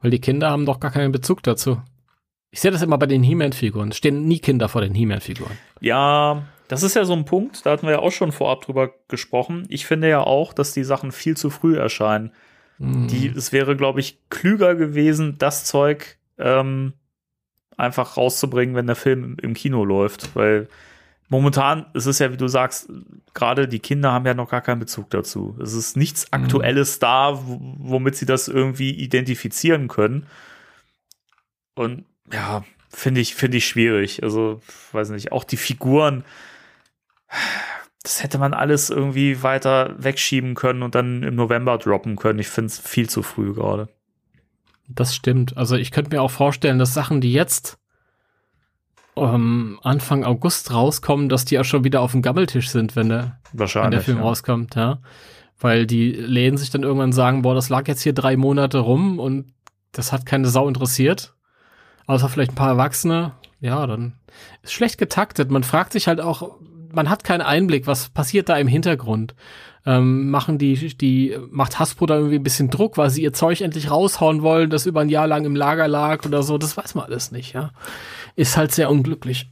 Weil 0.00 0.10
die 0.10 0.20
Kinder 0.20 0.50
haben 0.50 0.66
doch 0.66 0.80
gar 0.80 0.90
keinen 0.90 1.12
Bezug 1.12 1.42
dazu. 1.42 1.80
Ich 2.50 2.60
sehe 2.60 2.70
das 2.70 2.82
immer 2.82 2.98
bei 2.98 3.06
den 3.06 3.22
He-Man-Figuren. 3.22 3.90
Es 3.90 3.96
stehen 3.96 4.26
nie 4.26 4.38
Kinder 4.38 4.68
vor 4.68 4.80
den 4.80 4.94
He-Man-Figuren. 4.94 5.56
Ja, 5.80 6.44
das 6.68 6.82
ist 6.82 6.94
ja 6.94 7.04
so 7.04 7.12
ein 7.12 7.24
Punkt, 7.24 7.66
da 7.66 7.70
hatten 7.70 7.86
wir 7.86 7.94
ja 7.94 7.98
auch 7.98 8.12
schon 8.12 8.32
vorab 8.32 8.62
drüber 8.62 8.90
gesprochen. 9.08 9.66
Ich 9.68 9.86
finde 9.86 10.08
ja 10.08 10.20
auch, 10.20 10.52
dass 10.52 10.72
die 10.72 10.84
Sachen 10.84 11.12
viel 11.12 11.36
zu 11.36 11.50
früh 11.50 11.76
erscheinen. 11.76 12.32
Die, 12.78 13.28
es 13.28 13.52
wäre, 13.52 13.76
glaube 13.76 14.00
ich, 14.00 14.18
klüger 14.30 14.74
gewesen, 14.74 15.36
das 15.38 15.64
Zeug 15.64 16.18
ähm, 16.38 16.94
einfach 17.76 18.16
rauszubringen, 18.16 18.74
wenn 18.74 18.88
der 18.88 18.96
Film 18.96 19.36
im 19.40 19.54
Kino 19.54 19.84
läuft. 19.84 20.34
Weil 20.34 20.68
momentan 21.28 21.86
ist 21.94 22.06
es 22.06 22.18
ja, 22.18 22.32
wie 22.32 22.36
du 22.36 22.48
sagst, 22.48 22.90
gerade 23.32 23.66
die 23.68 23.78
Kinder 23.80 24.12
haben 24.12 24.26
ja 24.26 24.34
noch 24.34 24.50
gar 24.50 24.60
keinen 24.60 24.80
Bezug 24.80 25.10
dazu. 25.10 25.58
Es 25.62 25.72
ist 25.72 25.96
nichts 25.96 26.32
Aktuelles 26.32 26.98
da, 26.98 27.38
w- 27.38 27.58
womit 27.78 28.16
sie 28.16 28.26
das 28.26 28.48
irgendwie 28.48 28.90
identifizieren 28.90 29.88
können. 29.88 30.26
Und 31.74 32.04
ja, 32.32 32.64
finde 32.88 33.20
ich, 33.20 33.34
finde 33.34 33.56
ich 33.56 33.66
schwierig. 33.66 34.22
Also, 34.22 34.60
weiß 34.92 35.10
nicht, 35.10 35.32
auch 35.32 35.44
die 35.44 35.56
Figuren, 35.56 36.24
das 38.02 38.22
hätte 38.22 38.38
man 38.38 38.54
alles 38.54 38.90
irgendwie 38.90 39.42
weiter 39.42 39.94
wegschieben 39.98 40.54
können 40.54 40.82
und 40.82 40.94
dann 40.94 41.22
im 41.22 41.34
November 41.34 41.78
droppen 41.78 42.16
können. 42.16 42.38
Ich 42.38 42.48
finde 42.48 42.66
es 42.66 42.78
viel 42.78 43.08
zu 43.08 43.22
früh 43.22 43.54
gerade. 43.54 43.88
Das 44.86 45.14
stimmt. 45.14 45.56
Also 45.56 45.76
ich 45.76 45.90
könnte 45.90 46.14
mir 46.14 46.20
auch 46.20 46.30
vorstellen, 46.30 46.78
dass 46.78 46.92
Sachen, 46.92 47.22
die 47.22 47.32
jetzt 47.32 47.78
ähm, 49.16 49.78
Anfang 49.82 50.24
August 50.24 50.72
rauskommen, 50.72 51.28
dass 51.28 51.44
die 51.44 51.58
auch 51.58 51.64
schon 51.64 51.84
wieder 51.84 52.00
auf 52.00 52.12
dem 52.12 52.22
Gammeltisch 52.22 52.70
sind, 52.70 52.96
wenn 52.96 53.08
der, 53.08 53.38
wenn 53.52 53.90
der. 53.90 54.00
Film 54.00 54.18
ja. 54.18 54.24
rauskommt, 54.24 54.74
ja. 54.74 54.98
Weil 55.58 55.86
die 55.86 56.12
Läden 56.12 56.58
sich 56.58 56.70
dann 56.70 56.82
irgendwann 56.82 57.12
sagen, 57.12 57.42
boah, 57.42 57.54
das 57.54 57.68
lag 57.68 57.86
jetzt 57.88 58.02
hier 58.02 58.12
drei 58.12 58.36
Monate 58.36 58.78
rum 58.78 59.18
und 59.18 59.52
das 59.92 60.12
hat 60.12 60.26
keine 60.26 60.48
Sau 60.48 60.68
interessiert. 60.68 61.34
Außer 62.06 62.28
vielleicht 62.28 62.52
ein 62.52 62.56
paar 62.56 62.70
Erwachsene. 62.70 63.32
Ja, 63.60 63.86
dann 63.86 64.14
ist 64.62 64.72
schlecht 64.72 64.98
getaktet. 64.98 65.50
Man 65.50 65.62
fragt 65.62 65.92
sich 65.92 66.08
halt 66.08 66.20
auch, 66.20 66.58
man 66.92 67.08
hat 67.08 67.24
keinen 67.24 67.40
Einblick, 67.40 67.86
was 67.86 68.10
passiert 68.10 68.48
da 68.48 68.56
im 68.56 68.68
Hintergrund. 68.68 69.34
Ähm, 69.86 70.30
machen 70.30 70.56
die, 70.56 70.74
die, 70.96 71.36
macht 71.50 71.78
Hasbro 71.78 72.06
da 72.06 72.16
irgendwie 72.16 72.36
ein 72.36 72.42
bisschen 72.42 72.70
Druck, 72.70 72.96
weil 72.96 73.10
sie 73.10 73.22
ihr 73.22 73.34
Zeug 73.34 73.60
endlich 73.60 73.90
raushauen 73.90 74.40
wollen, 74.42 74.70
das 74.70 74.86
über 74.86 75.00
ein 75.00 75.10
Jahr 75.10 75.26
lang 75.26 75.44
im 75.44 75.56
Lager 75.56 75.88
lag 75.88 76.24
oder 76.24 76.42
so. 76.42 76.56
Das 76.56 76.76
weiß 76.76 76.94
man 76.94 77.04
alles 77.04 77.32
nicht, 77.32 77.52
ja. 77.52 77.70
Ist 78.36 78.56
halt 78.56 78.72
sehr 78.72 78.90
unglücklich. 78.90 79.48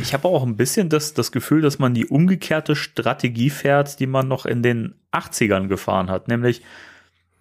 Ich 0.00 0.14
habe 0.14 0.28
auch 0.28 0.44
ein 0.44 0.56
bisschen 0.56 0.88
das, 0.88 1.12
das 1.12 1.32
Gefühl, 1.32 1.60
dass 1.60 1.78
man 1.80 1.92
die 1.92 2.06
umgekehrte 2.06 2.76
Strategie 2.76 3.50
fährt, 3.50 3.98
die 3.98 4.06
man 4.06 4.28
noch 4.28 4.46
in 4.46 4.62
den 4.62 4.94
80ern 5.12 5.66
gefahren 5.66 6.08
hat. 6.08 6.28
Nämlich, 6.28 6.62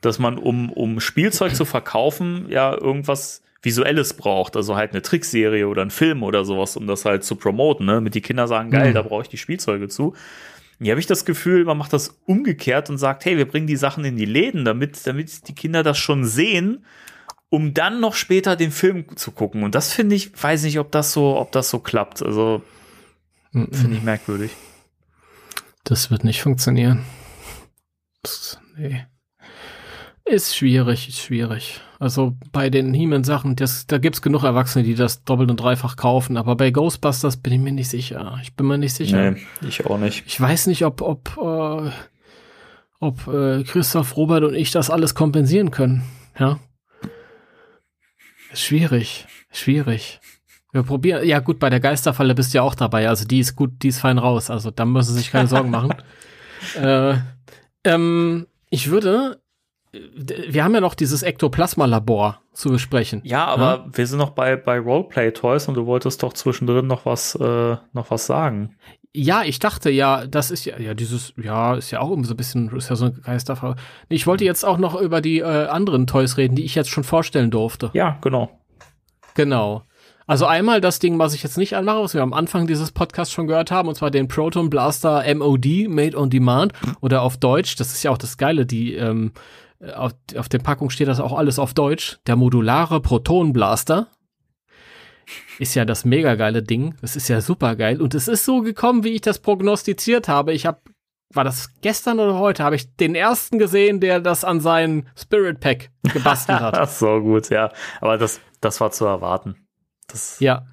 dass 0.01 0.17
man, 0.17 0.39
um, 0.39 0.71
um 0.71 0.99
Spielzeug 0.99 1.55
zu 1.55 1.65
verkaufen, 1.65 2.47
ja 2.49 2.73
irgendwas 2.73 3.43
Visuelles 3.61 4.15
braucht. 4.15 4.55
Also 4.55 4.75
halt 4.75 4.91
eine 4.91 5.03
Trickserie 5.03 5.67
oder 5.67 5.83
ein 5.83 5.91
Film 5.91 6.23
oder 6.23 6.45
sowas, 6.45 6.75
um 6.75 6.87
das 6.87 7.05
halt 7.05 7.23
zu 7.23 7.35
promoten. 7.35 7.85
Ne? 7.85 8.01
Mit 8.01 8.15
die 8.15 8.21
Kinder 8.21 8.47
sagen, 8.47 8.71
geil, 8.71 8.89
Mhm. 8.89 8.95
da 8.95 9.01
brauche 9.03 9.21
ich 9.21 9.29
die 9.29 9.37
Spielzeuge 9.37 9.87
zu. 9.87 10.15
Hier 10.81 10.93
habe 10.93 10.99
ich 10.99 11.05
das 11.05 11.25
Gefühl, 11.25 11.63
man 11.63 11.77
macht 11.77 11.93
das 11.93 12.19
umgekehrt 12.25 12.89
und 12.89 12.97
sagt, 12.97 13.23
hey, 13.25 13.37
wir 13.37 13.47
bringen 13.47 13.67
die 13.67 13.75
Sachen 13.75 14.03
in 14.03 14.17
die 14.17 14.25
Läden, 14.25 14.65
damit, 14.65 15.05
damit 15.05 15.47
die 15.47 15.53
Kinder 15.53 15.83
das 15.83 15.99
schon 15.99 16.25
sehen, 16.25 16.83
um 17.51 17.73
dann 17.75 17.99
noch 17.99 18.15
später 18.15 18.55
den 18.55 18.71
Film 18.71 19.05
zu 19.17 19.29
gucken. 19.31 19.63
Und 19.63 19.75
das 19.75 19.91
finde 19.93 20.15
ich, 20.15 20.31
weiß 20.41 20.63
nicht, 20.63 20.79
ob 20.79 20.91
das 20.91 21.11
so, 21.13 21.37
ob 21.37 21.51
das 21.51 21.69
so 21.69 21.79
klappt. 21.79 22.23
Also 22.23 22.63
finde 23.51 23.97
ich 23.97 24.01
merkwürdig. 24.03 24.51
Das 25.83 26.09
wird 26.09 26.23
nicht 26.23 26.41
funktionieren. 26.41 27.03
Das, 28.23 28.57
nee. 28.77 29.05
Ist 30.23 30.55
schwierig, 30.55 31.09
ist 31.09 31.19
schwierig. 31.19 31.81
Also 31.99 32.37
bei 32.53 32.69
den 32.69 32.93
He-Man-Sachen, 32.93 33.57
das- 33.57 33.85
da 33.85 33.97
gibt's 33.97 34.21
genug 34.21 34.43
Erwachsene, 34.43 34.85
die 34.85 34.95
das 34.95 35.23
doppelt 35.25 35.51
und 35.51 35.57
dreifach 35.59 35.97
kaufen, 35.97 36.37
aber 36.37 36.55
bei 36.55 36.71
Ghostbusters 36.71 37.35
bin 37.37 37.51
ich 37.53 37.59
mir 37.59 37.73
nicht 37.73 37.89
sicher. 37.89 38.39
Ich 38.41 38.55
bin 38.55 38.67
mir 38.67 38.77
nicht 38.77 38.93
sicher. 38.95 39.31
Nee, 39.31 39.41
ich 39.67 39.85
auch 39.85 39.97
nicht. 39.97 40.23
Ich 40.25 40.39
weiß 40.39 40.67
nicht, 40.67 40.85
ob, 40.85 41.01
ob, 41.01 41.37
äh, 41.37 41.91
ob 43.01 43.27
äh, 43.27 43.63
Christoph, 43.63 44.15
Robert 44.15 44.43
und 44.45 44.53
ich 44.53 44.71
das 44.71 44.89
alles 44.89 45.15
kompensieren 45.15 45.69
können. 45.71 46.03
Ja. 46.39 46.59
Schwierig, 48.53 49.27
schwierig. 49.51 50.19
Wir 50.71 50.83
probieren. 50.83 51.25
Ja, 51.25 51.39
gut, 51.39 51.59
bei 51.59 51.69
der 51.69 51.79
Geisterfalle 51.79 52.33
bist 52.33 52.53
du 52.53 52.59
ja 52.59 52.61
auch 52.61 52.75
dabei. 52.75 53.09
Also 53.09 53.25
die 53.25 53.39
ist 53.39 53.55
gut, 53.55 53.71
die 53.81 53.89
ist 53.89 53.99
fein 53.99 54.17
raus. 54.17 54.49
Also 54.49 54.71
da 54.71 54.85
müssen 54.85 55.13
Sie 55.13 55.19
sich 55.19 55.31
keine 55.31 55.47
Sorgen 55.47 55.69
machen. 55.71 55.93
äh, 56.75 57.15
ähm, 57.83 58.47
ich 58.69 58.89
würde. 58.89 59.41
Wir 59.93 60.63
haben 60.63 60.73
ja 60.73 60.79
noch 60.79 60.95
dieses 60.95 61.21
Ektoplasma-Labor 61.21 62.39
zu 62.53 62.69
besprechen. 62.69 63.19
Ja, 63.25 63.45
aber 63.47 63.89
wir 63.91 64.07
sind 64.07 64.19
noch 64.19 64.29
bei, 64.29 64.55
bei 64.55 64.79
Roleplay-Toys 64.79 65.67
und 65.67 65.73
du 65.73 65.85
wolltest 65.85 66.23
doch 66.23 66.31
zwischendrin 66.31 66.87
noch 66.87 67.05
was, 67.05 67.35
äh, 67.35 67.75
noch 67.91 68.09
was 68.09 68.25
sagen. 68.25 68.77
Ja, 69.13 69.43
ich 69.43 69.59
dachte 69.59 69.89
ja, 69.89 70.25
das 70.25 70.51
ist 70.51 70.63
ja, 70.63 70.79
ja, 70.79 70.93
dieses, 70.93 71.33
ja, 71.35 71.75
ist 71.75 71.91
ja 71.91 71.99
auch 71.99 72.11
immer 72.11 72.23
so 72.23 72.33
ein 72.33 72.37
bisschen, 72.37 72.69
ist 72.75 72.89
ja 72.89 72.95
so 72.95 73.05
ein 73.05 73.21
Geisterfall. 73.21 73.75
Ich 74.07 74.25
wollte 74.25 74.45
jetzt 74.45 74.63
auch 74.63 74.77
noch 74.77 74.99
über 74.99 75.19
die 75.19 75.39
äh, 75.39 75.67
anderen 75.67 76.07
Toys 76.07 76.37
reden, 76.37 76.55
die 76.55 76.63
ich 76.63 76.75
jetzt 76.75 76.89
schon 76.89 77.03
vorstellen 77.03 77.51
durfte. 77.51 77.89
Ja, 77.93 78.17
genau. 78.21 78.49
Genau. 79.33 79.83
Also 80.27 80.45
einmal 80.45 80.79
das 80.79 80.99
Ding, 80.99 81.19
was 81.19 81.33
ich 81.33 81.43
jetzt 81.43 81.57
nicht 81.57 81.75
anmache, 81.75 82.03
was 82.03 82.13
wir 82.13 82.21
am 82.21 82.31
Anfang 82.31 82.67
dieses 82.67 82.91
Podcasts 82.91 83.33
schon 83.33 83.47
gehört 83.47 83.69
haben, 83.69 83.89
und 83.89 83.95
zwar 83.95 84.11
den 84.11 84.29
Proton 84.29 84.69
Blaster 84.69 85.23
MOD, 85.35 85.89
Made 85.89 86.17
on 86.17 86.29
Demand, 86.29 86.71
oder 87.01 87.21
auf 87.21 87.35
Deutsch, 87.35 87.75
das 87.75 87.91
ist 87.91 88.03
ja 88.03 88.11
auch 88.11 88.17
das 88.17 88.37
Geile, 88.37 88.65
die, 88.65 88.93
ähm, 88.95 89.33
auf, 89.93 90.13
auf 90.37 90.47
der 90.47 90.59
Packung 90.59 90.89
steht 90.89 91.07
das 91.07 91.19
auch 91.19 91.33
alles 91.37 91.59
auf 91.59 91.73
Deutsch, 91.73 92.19
der 92.27 92.35
modulare 92.35 93.01
Proton 93.01 93.51
Blaster. 93.51 94.07
Ist 95.59 95.75
ja 95.75 95.85
das 95.85 96.05
mega 96.05 96.35
geile 96.35 96.63
Ding. 96.63 96.95
Das 97.01 97.15
ist 97.15 97.27
ja 97.27 97.41
super 97.41 97.75
geil. 97.75 98.01
Und 98.01 98.15
es 98.15 98.27
ist 98.27 98.45
so 98.45 98.61
gekommen, 98.61 99.03
wie 99.03 99.09
ich 99.09 99.21
das 99.21 99.39
prognostiziert 99.39 100.27
habe. 100.27 100.53
Ich 100.53 100.65
habe, 100.65 100.81
war 101.33 101.43
das 101.43 101.69
gestern 101.81 102.19
oder 102.19 102.37
heute, 102.39 102.63
habe 102.63 102.75
ich 102.75 102.95
den 102.95 103.15
ersten 103.15 103.59
gesehen, 103.59 103.99
der 103.99 104.19
das 104.19 104.43
an 104.43 104.59
seinen 104.59 105.07
Spirit 105.15 105.59
Pack 105.59 105.91
gebastelt 106.03 106.59
hat. 106.59 106.77
Ach 106.79 106.89
so 106.89 107.19
gut, 107.21 107.49
ja. 107.49 107.71
Aber 107.99 108.17
das, 108.17 108.39
das 108.59 108.81
war 108.81 108.91
zu 108.91 109.05
erwarten. 109.05 109.55
Das 110.07 110.39
ja. 110.39 110.65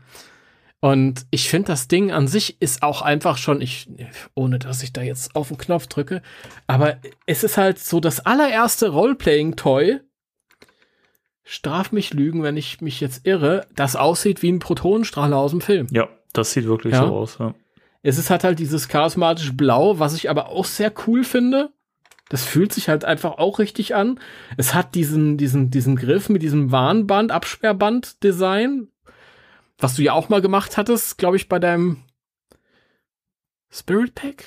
Und 0.81 1.27
ich 1.31 1.49
finde, 1.49 1.69
das 1.69 1.89
Ding 1.89 2.13
an 2.13 2.29
sich 2.29 2.63
ist 2.63 2.83
auch 2.83 3.03
einfach 3.03 3.37
schon, 3.37 3.61
ich, 3.61 3.91
ohne 4.35 4.61
dass 4.61 4.83
ich 4.83 4.93
da 4.93 5.03
jetzt 5.03 5.35
auf 5.35 5.49
den 5.49 5.59
Knopf 5.59 5.89
drücke, 5.89 6.23
aber 6.69 6.99
es 7.27 7.43
ist 7.43 7.59
halt 7.59 7.81
so 7.81 7.99
das 7.99 8.25
allererste 8.25 8.91
Roleplaying-Toy, 8.91 10.01
straf 11.51 11.93
mich 11.93 12.13
lügen, 12.13 12.43
wenn 12.43 12.59
ich 12.59 12.83
mich 12.83 13.01
jetzt 13.01 13.27
irre, 13.27 13.67
das 13.75 13.97
aussieht 13.97 14.43
wie 14.43 14.53
ein 14.53 14.59
Protonenstrahler 14.59 15.39
aus 15.39 15.51
dem 15.53 15.63
Film. 15.63 15.87
Ja, 15.91 16.09
das 16.35 16.53
sieht 16.53 16.67
wirklich 16.67 16.93
Ja. 16.93 17.07
so 17.07 17.15
aus. 17.17 17.39
Ja. 17.39 17.55
Es 18.03 18.19
ist 18.19 18.29
halt 18.29 18.45
halt 18.45 18.59
dieses 18.59 18.89
charismatische 18.89 19.55
Blau, 19.55 19.99
was 19.99 20.15
ich 20.15 20.29
aber 20.29 20.49
auch 20.51 20.67
sehr 20.67 20.93
cool 21.07 21.25
finde. 21.25 21.71
Das 22.29 22.45
fühlt 22.45 22.75
sich 22.75 22.91
halt 22.91 23.07
einfach 23.07 23.39
auch 23.39 23.59
richtig 23.59 23.95
an. 23.95 24.21
Es 24.59 24.75
hat 24.75 24.95
diesen, 24.95 25.39
diesen, 25.39 25.71
diesen 25.71 25.97
Griff 25.97 26.29
mit 26.29 26.43
diesem 26.43 26.71
Warnband, 26.71 27.33
Absperrband-Design, 27.33 28.89
was 29.79 29.95
du 29.95 30.03
ja 30.03 30.13
auch 30.13 30.29
mal 30.29 30.43
gemacht 30.43 30.77
hattest, 30.77 31.17
glaube 31.17 31.39
ich, 31.39 31.49
bei 31.49 31.59
deinem 31.59 32.03
Spirit 33.71 34.15
Pack? 34.15 34.45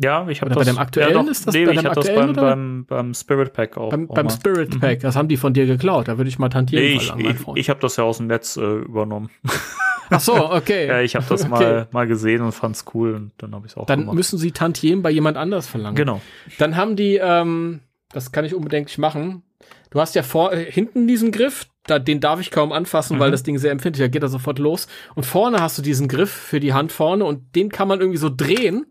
Ja, 0.00 0.26
ich 0.28 0.40
habe 0.40 0.48
das. 0.54 0.58
bei 0.58 0.64
dem 0.64 0.78
aktuellen 0.78 1.12
ja, 1.14 1.22
doch, 1.22 1.28
ist 1.30 1.46
das 1.46 1.54
nee, 1.54 1.66
bei 1.66 1.72
ich 1.72 1.78
dem 1.80 1.86
hab 1.86 1.94
das 1.94 2.06
aktuellen, 2.08 2.32
beim, 2.32 2.42
oder? 2.44 2.50
beim, 2.56 2.84
beim 2.86 3.14
Spirit 3.14 3.52
Pack 3.52 3.76
auch. 3.76 3.90
Beim, 3.90 4.10
auch 4.10 4.14
beim 4.14 4.26
mal. 4.26 4.32
Spirit 4.32 4.80
Pack, 4.80 5.00
das 5.00 5.16
haben 5.16 5.28
die 5.28 5.36
von 5.36 5.52
dir 5.52 5.66
geklaut. 5.66 6.08
Da 6.08 6.16
würde 6.16 6.28
ich 6.28 6.38
mal 6.38 6.48
tantieren 6.48 6.82
Nee, 6.84 6.92
ich, 6.94 7.14
mein 7.14 7.26
ich, 7.26 7.36
Freund. 7.36 7.58
ich 7.58 7.68
habe 7.68 7.80
das 7.80 7.96
ja 7.96 8.04
aus 8.04 8.16
dem 8.16 8.26
Netz 8.28 8.56
äh, 8.56 8.60
übernommen. 8.62 9.28
Ach 10.10 10.20
so, 10.20 10.50
okay. 10.50 10.86
ja, 10.88 11.00
ich 11.00 11.14
habe 11.14 11.26
das 11.28 11.42
Okay. 11.42 11.50
mal, 11.50 11.88
mal 11.90 12.06
gesehen 12.06 12.40
und 12.42 12.52
fand's 12.52 12.84
cool 12.94 13.14
und 13.14 13.32
dann 13.38 13.54
habe 13.54 13.66
ich 13.66 13.72
es 13.72 13.76
auch 13.78 13.86
Dann 13.86 14.00
gemacht. 14.00 14.14
müssen 14.16 14.38
sie 14.38 14.52
Tantiem 14.52 15.02
bei 15.02 15.10
jemand 15.10 15.36
anders 15.36 15.66
verlangen. 15.68 15.96
Genau. 15.96 16.20
Dann 16.58 16.76
haben 16.76 16.96
die, 16.96 17.16
ähm, 17.22 17.80
das 18.12 18.32
kann 18.32 18.44
ich 18.46 18.54
unbedenklich 18.54 18.96
machen. 18.98 19.42
Du 19.90 20.00
hast 20.00 20.14
ja 20.14 20.22
vor, 20.22 20.52
äh, 20.54 20.64
hinten 20.70 21.06
diesen 21.06 21.32
Griff, 21.32 21.66
da, 21.86 21.98
den 21.98 22.20
darf 22.20 22.40
ich 22.40 22.50
kaum 22.50 22.72
anfassen, 22.72 23.18
weil 23.18 23.28
Mhm. 23.28 23.32
das 23.32 23.42
Ding 23.42 23.58
sehr 23.58 23.72
empfindlich, 23.72 24.00
ist. 24.02 24.08
da 24.08 24.10
geht 24.12 24.22
er 24.22 24.28
sofort 24.28 24.58
los. 24.58 24.86
Und 25.14 25.26
vorne 25.26 25.60
hast 25.60 25.76
du 25.76 25.82
diesen 25.82 26.08
Griff 26.08 26.30
für 26.30 26.60
die 26.60 26.72
Hand 26.72 26.92
vorne 26.92 27.24
und 27.26 27.54
den 27.56 27.68
kann 27.70 27.88
man 27.88 28.00
irgendwie 28.00 28.18
so 28.18 28.30
drehen. 28.34 28.86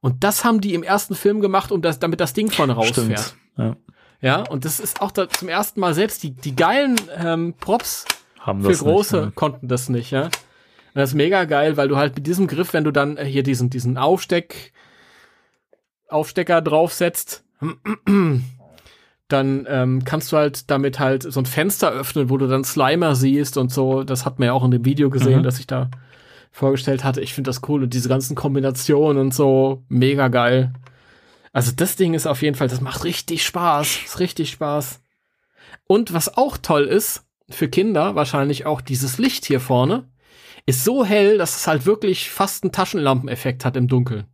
Und 0.00 0.24
das 0.24 0.44
haben 0.44 0.60
die 0.60 0.74
im 0.74 0.82
ersten 0.82 1.14
Film 1.14 1.40
gemacht, 1.40 1.72
um 1.72 1.82
das, 1.82 1.98
damit 1.98 2.20
das 2.20 2.32
Ding 2.32 2.50
vorne 2.50 2.72
rausfährt. 2.72 3.20
Stimmt. 3.20 3.36
Ja. 3.56 3.76
Ja, 4.22 4.42
und 4.42 4.64
das 4.66 4.80
ist 4.80 5.00
auch 5.00 5.10
da 5.12 5.28
zum 5.30 5.48
ersten 5.48 5.80
Mal 5.80 5.94
selbst 5.94 6.22
die, 6.22 6.32
die 6.32 6.54
geilen 6.54 7.00
ähm, 7.16 7.54
Props 7.58 8.04
Haben 8.38 8.62
für 8.62 8.72
große 8.76 9.16
Nicht, 9.16 9.24
ne? 9.26 9.32
konnten 9.32 9.68
das 9.68 9.88
nicht, 9.88 10.10
ja. 10.10 10.24
Und 10.24 10.32
das 10.94 11.10
ist 11.10 11.14
mega 11.14 11.44
geil, 11.44 11.76
weil 11.78 11.88
du 11.88 11.96
halt 11.96 12.16
mit 12.16 12.26
diesem 12.26 12.46
Griff, 12.46 12.74
wenn 12.74 12.84
du 12.84 12.90
dann 12.90 13.16
äh, 13.16 13.24
hier 13.24 13.42
diesen, 13.42 13.70
diesen 13.70 13.96
Aufsteck, 13.96 14.72
Aufstecker 16.08 16.60
draufsetzt, 16.60 17.44
dann 19.28 19.66
ähm, 19.68 20.04
kannst 20.04 20.32
du 20.32 20.36
halt 20.36 20.70
damit 20.70 20.98
halt 20.98 21.22
so 21.22 21.40
ein 21.40 21.46
Fenster 21.46 21.90
öffnen, 21.90 22.28
wo 22.30 22.36
du 22.36 22.46
dann 22.46 22.64
Slimer 22.64 23.14
siehst 23.14 23.56
und 23.56 23.72
so. 23.72 24.02
Das 24.02 24.24
hat 24.26 24.38
man 24.38 24.46
ja 24.46 24.52
auch 24.52 24.64
in 24.64 24.70
dem 24.72 24.84
Video 24.84 25.08
gesehen, 25.08 25.40
Mhm. 25.40 25.44
das 25.44 25.60
ich 25.60 25.66
da 25.66 25.88
vorgestellt 26.50 27.04
hatte. 27.04 27.20
Ich 27.20 27.34
finde 27.34 27.48
das 27.48 27.62
cool 27.68 27.82
und 27.82 27.94
diese 27.94 28.08
ganzen 28.08 28.34
Kombinationen 28.34 29.20
und 29.20 29.34
so, 29.34 29.84
mega 29.88 30.28
geil. 30.28 30.72
Also 31.52 31.72
das 31.74 31.96
Ding 31.96 32.14
ist 32.14 32.26
auf 32.26 32.42
jeden 32.42 32.56
Fall, 32.56 32.68
das 32.68 32.80
macht 32.80 33.04
richtig 33.04 33.44
Spaß. 33.44 34.04
Ist 34.04 34.20
richtig 34.20 34.50
Spaß. 34.50 35.00
Und 35.86 36.12
was 36.12 36.36
auch 36.36 36.56
toll 36.56 36.84
ist, 36.84 37.24
für 37.48 37.68
Kinder 37.68 38.14
wahrscheinlich 38.14 38.66
auch 38.66 38.80
dieses 38.80 39.18
Licht 39.18 39.44
hier 39.44 39.60
vorne, 39.60 40.08
ist 40.66 40.84
so 40.84 41.04
hell, 41.04 41.38
dass 41.38 41.56
es 41.56 41.66
halt 41.66 41.86
wirklich 41.86 42.30
fast 42.30 42.62
einen 42.62 42.72
Taschenlampeneffekt 42.72 43.64
hat 43.64 43.76
im 43.76 43.88
Dunkeln. 43.88 44.26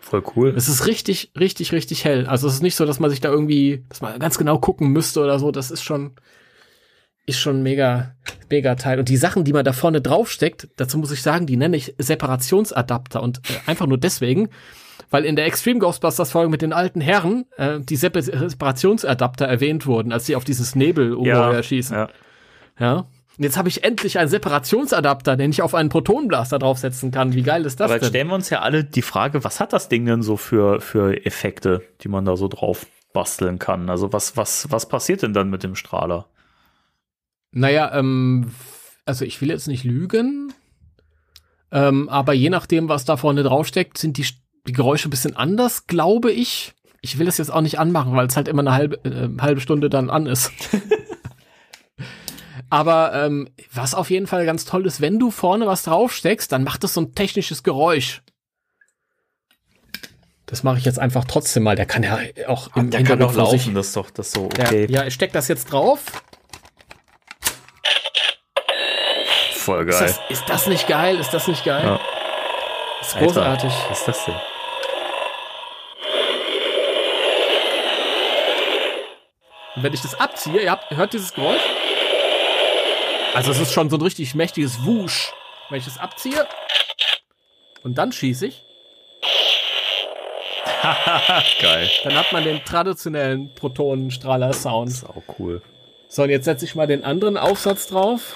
Voll 0.00 0.22
cool. 0.36 0.52
Es 0.56 0.68
ist 0.68 0.86
richtig, 0.86 1.32
richtig, 1.38 1.72
richtig 1.72 2.04
hell. 2.04 2.26
Also 2.26 2.46
es 2.48 2.54
ist 2.54 2.62
nicht 2.62 2.76
so, 2.76 2.84
dass 2.84 3.00
man 3.00 3.10
sich 3.10 3.20
da 3.20 3.30
irgendwie, 3.30 3.84
dass 3.88 4.00
man 4.02 4.18
ganz 4.18 4.36
genau 4.36 4.58
gucken 4.58 4.88
müsste 4.88 5.22
oder 5.22 5.38
so. 5.38 5.50
Das 5.50 5.70
ist 5.70 5.82
schon, 5.82 6.16
ist 7.26 7.38
schon 7.38 7.62
mega, 7.62 8.14
mega 8.50 8.74
Teil. 8.74 8.98
Und 8.98 9.08
die 9.08 9.16
Sachen, 9.16 9.44
die 9.44 9.52
man 9.52 9.64
da 9.64 9.72
vorne 9.72 10.00
draufsteckt, 10.00 10.68
dazu 10.76 10.98
muss 10.98 11.10
ich 11.10 11.22
sagen, 11.22 11.46
die 11.46 11.56
nenne 11.56 11.76
ich 11.76 11.94
Separationsadapter. 11.98 13.22
Und 13.22 13.38
äh, 13.38 13.70
einfach 13.70 13.86
nur 13.86 13.98
deswegen, 13.98 14.50
weil 15.10 15.24
in 15.24 15.36
der 15.36 15.46
Extreme 15.46 15.80
Ghostbusters 15.80 16.32
Folge 16.32 16.50
mit 16.50 16.62
den 16.62 16.72
alten 16.72 17.00
Herren 17.00 17.46
äh, 17.56 17.80
die 17.80 17.96
Separ 17.96 18.22
Separationsadapter 18.22 19.46
erwähnt 19.46 19.86
wurden, 19.86 20.12
als 20.12 20.26
sie 20.26 20.36
auf 20.36 20.44
dieses 20.44 20.74
nebel 20.74 21.16
ja, 21.24 21.62
schießen. 21.62 21.96
ja. 21.96 22.08
Ja. 22.78 23.06
Und 23.36 23.42
jetzt 23.42 23.56
habe 23.56 23.68
ich 23.68 23.82
endlich 23.82 24.18
einen 24.18 24.28
Separationsadapter, 24.28 25.36
den 25.36 25.50
ich 25.50 25.60
auf 25.60 25.74
einen 25.74 25.88
Protonenblaster 25.88 26.58
draufsetzen 26.60 27.10
kann. 27.10 27.34
Wie 27.34 27.42
geil 27.42 27.64
ist 27.64 27.80
das 27.80 27.90
Aber 27.90 27.98
denn? 27.98 28.08
stellen 28.08 28.28
wir 28.28 28.34
uns 28.34 28.48
ja 28.50 28.60
alle 28.60 28.84
die 28.84 29.02
Frage, 29.02 29.42
was 29.42 29.58
hat 29.58 29.72
das 29.72 29.88
Ding 29.88 30.06
denn 30.06 30.22
so 30.22 30.36
für, 30.36 30.80
für 30.80 31.24
Effekte, 31.26 31.82
die 32.02 32.08
man 32.08 32.24
da 32.24 32.36
so 32.36 32.46
drauf 32.46 32.86
basteln 33.12 33.58
kann? 33.58 33.90
Also 33.90 34.12
was, 34.12 34.36
was, 34.36 34.70
was 34.70 34.88
passiert 34.88 35.22
denn 35.22 35.32
dann 35.32 35.50
mit 35.50 35.64
dem 35.64 35.74
Strahler? 35.74 36.26
Naja, 37.54 37.94
ähm, 37.96 38.50
also 39.06 39.24
ich 39.24 39.40
will 39.40 39.48
jetzt 39.48 39.68
nicht 39.68 39.84
lügen, 39.84 40.52
ähm, 41.70 42.08
aber 42.08 42.32
je 42.32 42.50
nachdem, 42.50 42.88
was 42.88 43.04
da 43.04 43.16
vorne 43.16 43.42
draufsteckt, 43.42 43.96
sind 43.98 44.16
die, 44.18 44.26
die 44.66 44.72
Geräusche 44.72 45.08
ein 45.08 45.10
bisschen 45.10 45.36
anders, 45.36 45.86
glaube 45.86 46.30
ich. 46.32 46.74
Ich 47.00 47.18
will 47.18 47.26
das 47.26 47.38
jetzt 47.38 47.50
auch 47.52 47.60
nicht 47.60 47.78
anmachen, 47.78 48.14
weil 48.16 48.26
es 48.26 48.36
halt 48.36 48.48
immer 48.48 48.62
eine 48.62 48.72
halbe, 48.72 48.96
äh, 49.04 49.28
halbe 49.40 49.60
Stunde 49.60 49.90
dann 49.90 50.10
an 50.10 50.26
ist. 50.26 50.50
aber 52.70 53.12
ähm, 53.14 53.48
was 53.72 53.94
auf 53.94 54.10
jeden 54.10 54.26
Fall 54.26 54.46
ganz 54.46 54.64
toll 54.64 54.86
ist, 54.86 55.00
wenn 55.00 55.18
du 55.18 55.30
vorne 55.30 55.66
was 55.66 55.82
draufsteckst, 55.84 56.50
dann 56.50 56.64
macht 56.64 56.82
das 56.82 56.94
so 56.94 57.02
ein 57.02 57.14
technisches 57.14 57.62
Geräusch. 57.62 58.22
Das 60.46 60.62
mache 60.62 60.78
ich 60.78 60.84
jetzt 60.84 60.98
einfach 60.98 61.24
trotzdem 61.24 61.62
mal. 61.62 61.74
Der 61.76 61.86
kann 61.86 62.02
ja 62.02 62.18
auch 62.48 62.74
im 62.76 62.90
Hintergrund 62.92 63.32
vor 63.32 63.50
sich- 63.50 63.72
das 63.72 63.88
ist 63.88 63.96
doch 63.96 64.10
das 64.10 64.26
ist 64.28 64.34
so 64.34 64.48
Ja, 64.56 64.64
okay. 64.66 64.86
ja, 64.90 65.06
ich 65.06 65.14
steck 65.14 65.32
das 65.32 65.48
jetzt 65.48 65.66
drauf. 65.72 66.23
Voll 69.64 69.88
Ist 69.88 69.98
geil. 69.98 70.08
das, 70.08 70.20
ist 70.38 70.48
das 70.48 70.66
nicht 70.66 70.86
geil? 70.88 71.18
Ist 71.18 71.30
das 71.32 71.48
nicht 71.48 71.64
geil? 71.64 71.84
Ja. 71.84 72.00
Ist 73.00 73.14
Alter, 73.14 73.26
großartig. 73.26 73.72
Was 73.88 73.98
ist 74.00 74.08
das 74.08 74.24
denn? 74.26 74.34
Und 79.76 79.82
wenn 79.82 79.92
ich 79.92 80.02
das 80.02 80.14
abziehe, 80.20 80.62
ihr 80.62 80.70
habt, 80.70 80.90
hört 80.90 81.12
dieses 81.12 81.32
Geräusch? 81.34 81.62
Also 83.34 83.50
es 83.50 83.58
ist 83.60 83.72
schon 83.72 83.90
so 83.90 83.96
ein 83.96 84.02
richtig 84.02 84.34
mächtiges 84.34 84.84
Wusch. 84.84 85.32
Wenn 85.70 85.78
ich 85.78 85.86
das 85.86 85.98
abziehe 85.98 86.46
und 87.82 87.96
dann 87.98 88.12
schieße 88.12 88.46
ich, 88.46 88.64
Geil. 91.62 91.88
dann 92.04 92.14
hat 92.14 92.30
man 92.32 92.44
den 92.44 92.62
traditionellen 92.62 93.54
Protonenstrahler-Sound. 93.54 94.90
Ist 94.90 95.08
auch 95.08 95.22
cool. 95.38 95.62
So, 96.08 96.22
und 96.24 96.30
jetzt 96.30 96.44
setze 96.44 96.66
ich 96.66 96.74
mal 96.74 96.86
den 96.86 97.02
anderen 97.04 97.38
Aufsatz 97.38 97.86
drauf. 97.88 98.34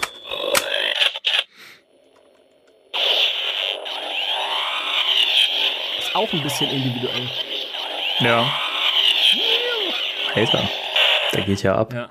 Auch 6.19 6.33
ein 6.33 6.43
bisschen 6.43 6.69
individuell. 6.71 7.29
Ja. 8.21 8.51
Alter. 10.35 10.69
Der 11.35 11.43
geht 11.43 11.63
ja 11.63 11.75
ab. 11.77 11.93
Ja. 11.93 12.09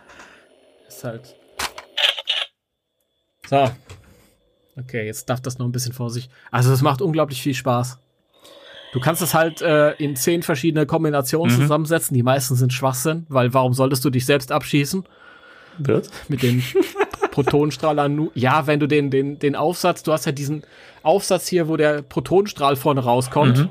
Ist 0.88 1.04
halt. 1.04 1.36
So. 3.50 3.70
Okay, 4.80 5.06
jetzt 5.06 5.30
darf 5.30 5.42
das 5.42 5.58
noch 5.58 5.66
ein 5.66 5.72
bisschen 5.72 5.94
vor 5.94 6.10
sich. 6.10 6.30
Also 6.52 6.72
es 6.72 6.82
macht 6.82 7.02
unglaublich 7.02 7.42
viel 7.42 7.54
Spaß. 7.54 8.00
Du 8.94 9.00
kannst 9.00 9.22
es 9.22 9.34
halt 9.34 9.62
äh, 9.62 9.92
in 9.94 10.16
zehn 10.16 10.44
verschiedene 10.44 10.86
Kombinationen 10.86 11.56
Mhm. 11.56 11.62
zusammensetzen. 11.62 12.16
Die 12.16 12.24
meisten 12.24 12.56
sind 12.56 12.74
Schwachsinn, 12.74 13.26
weil 13.30 13.54
warum 13.54 13.74
solltest 13.74 14.04
du 14.06 14.10
dich 14.10 14.26
selbst 14.26 14.52
abschießen? 14.52 15.06
Wird? 15.80 16.10
mit 16.28 16.42
den 16.42 16.64
Protonenstrahlern. 17.32 18.30
Ja, 18.34 18.66
wenn 18.66 18.80
du 18.80 18.88
den, 18.88 19.12
den, 19.12 19.38
den 19.38 19.56
Aufsatz, 19.56 20.02
du 20.04 20.12
hast 20.12 20.26
ja 20.26 20.32
diesen 20.32 20.64
Aufsatz 21.04 21.48
hier, 21.48 21.68
wo 21.68 21.78
der 21.78 22.02
Protonenstrahl 22.02 22.76
vorne 22.76 23.02
rauskommt, 23.04 23.58
Mhm. 23.58 23.70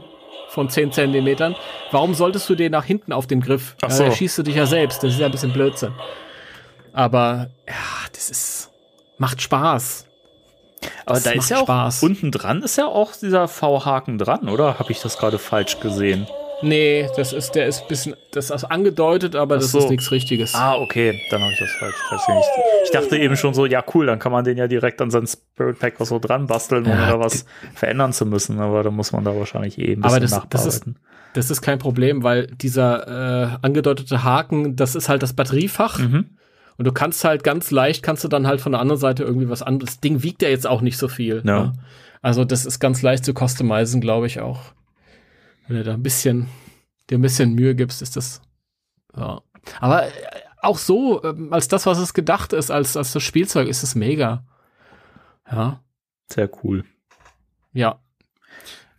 Von 0.57 0.71
10 0.71 0.91
Zentimetern. 0.91 1.55
Warum 1.91 2.15
solltest 2.15 2.49
du 2.49 2.55
den 2.55 2.73
nach 2.73 2.85
hinten 2.85 3.13
auf 3.13 3.27
den 3.27 3.41
Griff? 3.43 3.77
Ach 3.83 3.91
Ja, 3.91 3.95
so. 3.95 4.05
Da 4.05 4.11
schießt 4.11 4.39
du 4.39 4.43
dich 4.43 4.55
ja 4.57 4.65
selbst. 4.67 5.03
Das 5.05 5.13
ist 5.13 5.21
ja 5.21 5.27
ein 5.27 5.33
bisschen 5.33 5.53
Blödsinn. 5.53 5.93
Aber, 6.95 7.49
ja, 7.69 7.75
das 8.15 8.31
ist, 8.31 8.71
macht 9.19 9.43
Spaß. 9.43 10.07
Aber 11.05 11.15
Das 11.17 11.25
da 11.25 11.31
ist 11.33 11.51
ja 11.51 11.59
auch 11.59 11.65
Spaß. 11.65 12.03
unten 12.03 12.31
dran 12.31 12.63
ist 12.63 12.77
ja 12.77 12.87
auch 12.87 13.13
dieser 13.15 13.49
V-Haken 13.49 14.17
dran, 14.19 14.49
oder? 14.49 14.79
Habe 14.79 14.93
ich 14.93 15.01
das 15.03 15.19
gerade 15.19 15.39
falsch 15.39 15.79
gesehen? 15.81 16.27
Nee, 16.63 17.09
das 17.17 17.33
ist, 17.33 17.53
der 17.55 17.67
ist 17.67 17.83
ein 17.83 17.89
bisschen, 17.89 18.15
das 18.33 18.51
ist 18.51 18.65
angedeutet, 18.65 19.37
aber 19.37 19.57
das 19.57 19.71
so. 19.73 19.79
ist 19.79 19.91
nichts 19.91 20.11
Richtiges. 20.11 20.55
Ah, 20.55 20.75
okay, 20.77 21.21
dann 21.31 21.43
habe 21.43 21.53
ich 21.53 21.59
das 21.59 21.71
falsch. 21.73 21.95
Ich, 22.85 22.91
dachte 22.91 23.19
eben 23.19 23.37
schon 23.37 23.53
so, 23.53 23.67
ja 23.67 23.85
cool, 23.95 24.07
dann 24.07 24.19
kann 24.19 24.33
man 24.33 24.45
den 24.45 24.57
ja 24.57 24.67
direkt 24.67 25.01
an 25.03 25.11
seinen 25.11 25.27
Spirit 25.27 25.79
Pack 25.79 25.95
so 26.01 26.19
dran 26.19 26.47
basteln, 26.47 26.85
ohne 26.87 26.95
Ja, 26.95 27.11
da 27.13 27.21
was 27.21 27.45
verändern 27.75 28.13
zu 28.13 28.25
müssen. 28.27 28.59
Aber 28.61 28.83
da 28.83 28.91
muss 28.91 29.13
man 29.13 29.25
da 29.25 29.37
wahrscheinlich 29.37 29.79
eh 29.79 29.93
ein 29.93 30.03
Aber 30.05 30.19
bisschen 30.21 30.41
das- 30.41 30.49
das 30.51 30.67
ist- 30.67 30.87
nachbearbeiten. 30.87 30.97
Das 31.35 31.51
ist 31.51 31.61
kein 31.61 31.79
Problem, 31.79 32.23
weil 32.23 32.47
dieser 32.47 33.53
äh, 33.53 33.59
angedeutete 33.61 34.25
Haken, 34.25 34.75
das 34.75 34.95
ist 34.95 35.11
halt 35.11 35.23
das 35.23 35.35
Batteriefach. 35.35 35.99
Mhm. 35.99 36.31
Und 36.79 36.85
du 36.87 36.93
kannst 36.93 37.25
halt 37.25 37.45
ganz 37.45 37.71
leicht, 37.71 38.03
kannst 38.03 38.25
du 38.25 38.29
dann 38.29 38.47
halt 38.47 38.63
von 38.63 38.73
der 38.73 38.81
anderen 38.81 38.99
Seite 39.01 39.23
irgendwie 39.25 39.51
was 39.51 39.63
anderes. 39.63 39.95
Das 39.97 40.01
Ding 40.01 40.23
wiegt 40.23 40.41
ja 40.41 40.49
jetzt 40.49 40.67
auch 40.67 40.81
nicht 40.81 40.97
so 40.97 41.09
viel. 41.09 41.43
Ja. 41.45 41.65
Ne? 41.65 41.73
Also 42.23 42.47
das 42.47 42.65
ist 42.65 42.81
ganz 42.81 43.03
leicht 43.03 43.25
zu 43.27 43.35
customizen, 43.35 44.01
glaube 44.01 44.27
ich 44.27 44.41
auch. 44.41 44.61
Wenn 45.69 45.77
du 45.77 45.85
da 45.85 45.95
ein 45.95 46.03
bisschen, 46.03 46.49
dir 47.11 47.19
ein 47.19 47.23
bisschen 47.23 47.55
Mühe 47.55 47.75
gibst, 47.75 48.03
ist 48.03 48.17
das. 48.17 48.43
Ja. 49.17 49.43
Aber 49.81 50.07
äh, 50.07 50.11
auch 50.59 50.79
so, 50.79 51.23
ähm, 51.25 51.53
als 51.53 51.69
das, 51.69 51.87
was 51.87 51.99
es 51.99 52.15
gedacht 52.15 52.53
ist, 52.53 52.71
als, 52.71 52.97
als 52.97 53.13
das 53.13 53.23
Spielzeug, 53.23 53.69
ist 53.69 53.83
es 53.83 53.95
mega. 53.95 54.45
Ja. 55.51 55.83
Sehr 56.33 56.51
cool. 56.63 56.85
Ja. 57.73 58.01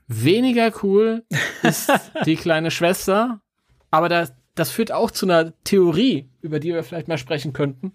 Weniger 0.08 0.72
cool 0.84 1.26
ist 1.64 1.92
die 2.26 2.38
kleine 2.38 2.72
Schwester, 2.72 3.42
aber 3.92 4.08
das, 4.08 4.34
das 4.56 4.72
führt 4.72 4.92
auch 4.92 5.12
zu 5.12 5.26
einer 5.26 5.54
Theorie, 5.64 6.30
über 6.42 6.60
die 6.60 6.74
wir 6.74 6.84
vielleicht 6.84 7.10
mal 7.10 7.18
sprechen 7.18 7.52
könnten. 7.52 7.94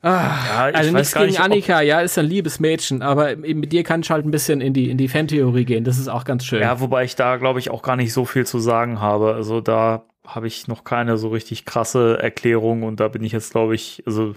Ah, 0.00 0.68
Ja, 0.70 0.78
also 0.78 0.92
nichts 0.92 1.12
gegen 1.12 1.26
nicht, 1.26 1.40
Annika, 1.40 1.80
ja, 1.80 2.00
ist 2.00 2.16
ein 2.18 2.26
liebes 2.26 2.60
Mädchen, 2.60 3.02
aber 3.02 3.32
eben 3.32 3.60
mit 3.60 3.72
dir 3.72 3.82
kann 3.82 4.00
ich 4.02 4.10
halt 4.10 4.24
ein 4.24 4.30
bisschen 4.30 4.60
in 4.60 4.72
die, 4.72 4.90
in 4.90 4.96
die 4.96 5.08
Fantheorie 5.08 5.64
gehen. 5.64 5.82
Das 5.84 5.98
ist 5.98 6.06
auch 6.08 6.24
ganz 6.24 6.44
schön. 6.44 6.60
Ja, 6.62 6.78
wobei 6.80 7.04
ich 7.04 7.16
da, 7.16 7.36
glaube 7.36 7.58
ich, 7.58 7.70
auch 7.70 7.82
gar 7.82 7.96
nicht 7.96 8.12
so 8.12 8.24
viel 8.24 8.46
zu 8.46 8.60
sagen 8.60 9.00
habe. 9.00 9.34
Also 9.34 9.60
da 9.60 10.04
habe 10.24 10.46
ich 10.46 10.68
noch 10.68 10.84
keine 10.84 11.16
so 11.18 11.28
richtig 11.28 11.64
krasse 11.64 12.18
Erklärung 12.22 12.84
und 12.84 13.00
da 13.00 13.08
bin 13.08 13.24
ich 13.24 13.32
jetzt, 13.32 13.50
glaube 13.50 13.74
ich, 13.74 14.02
also, 14.06 14.34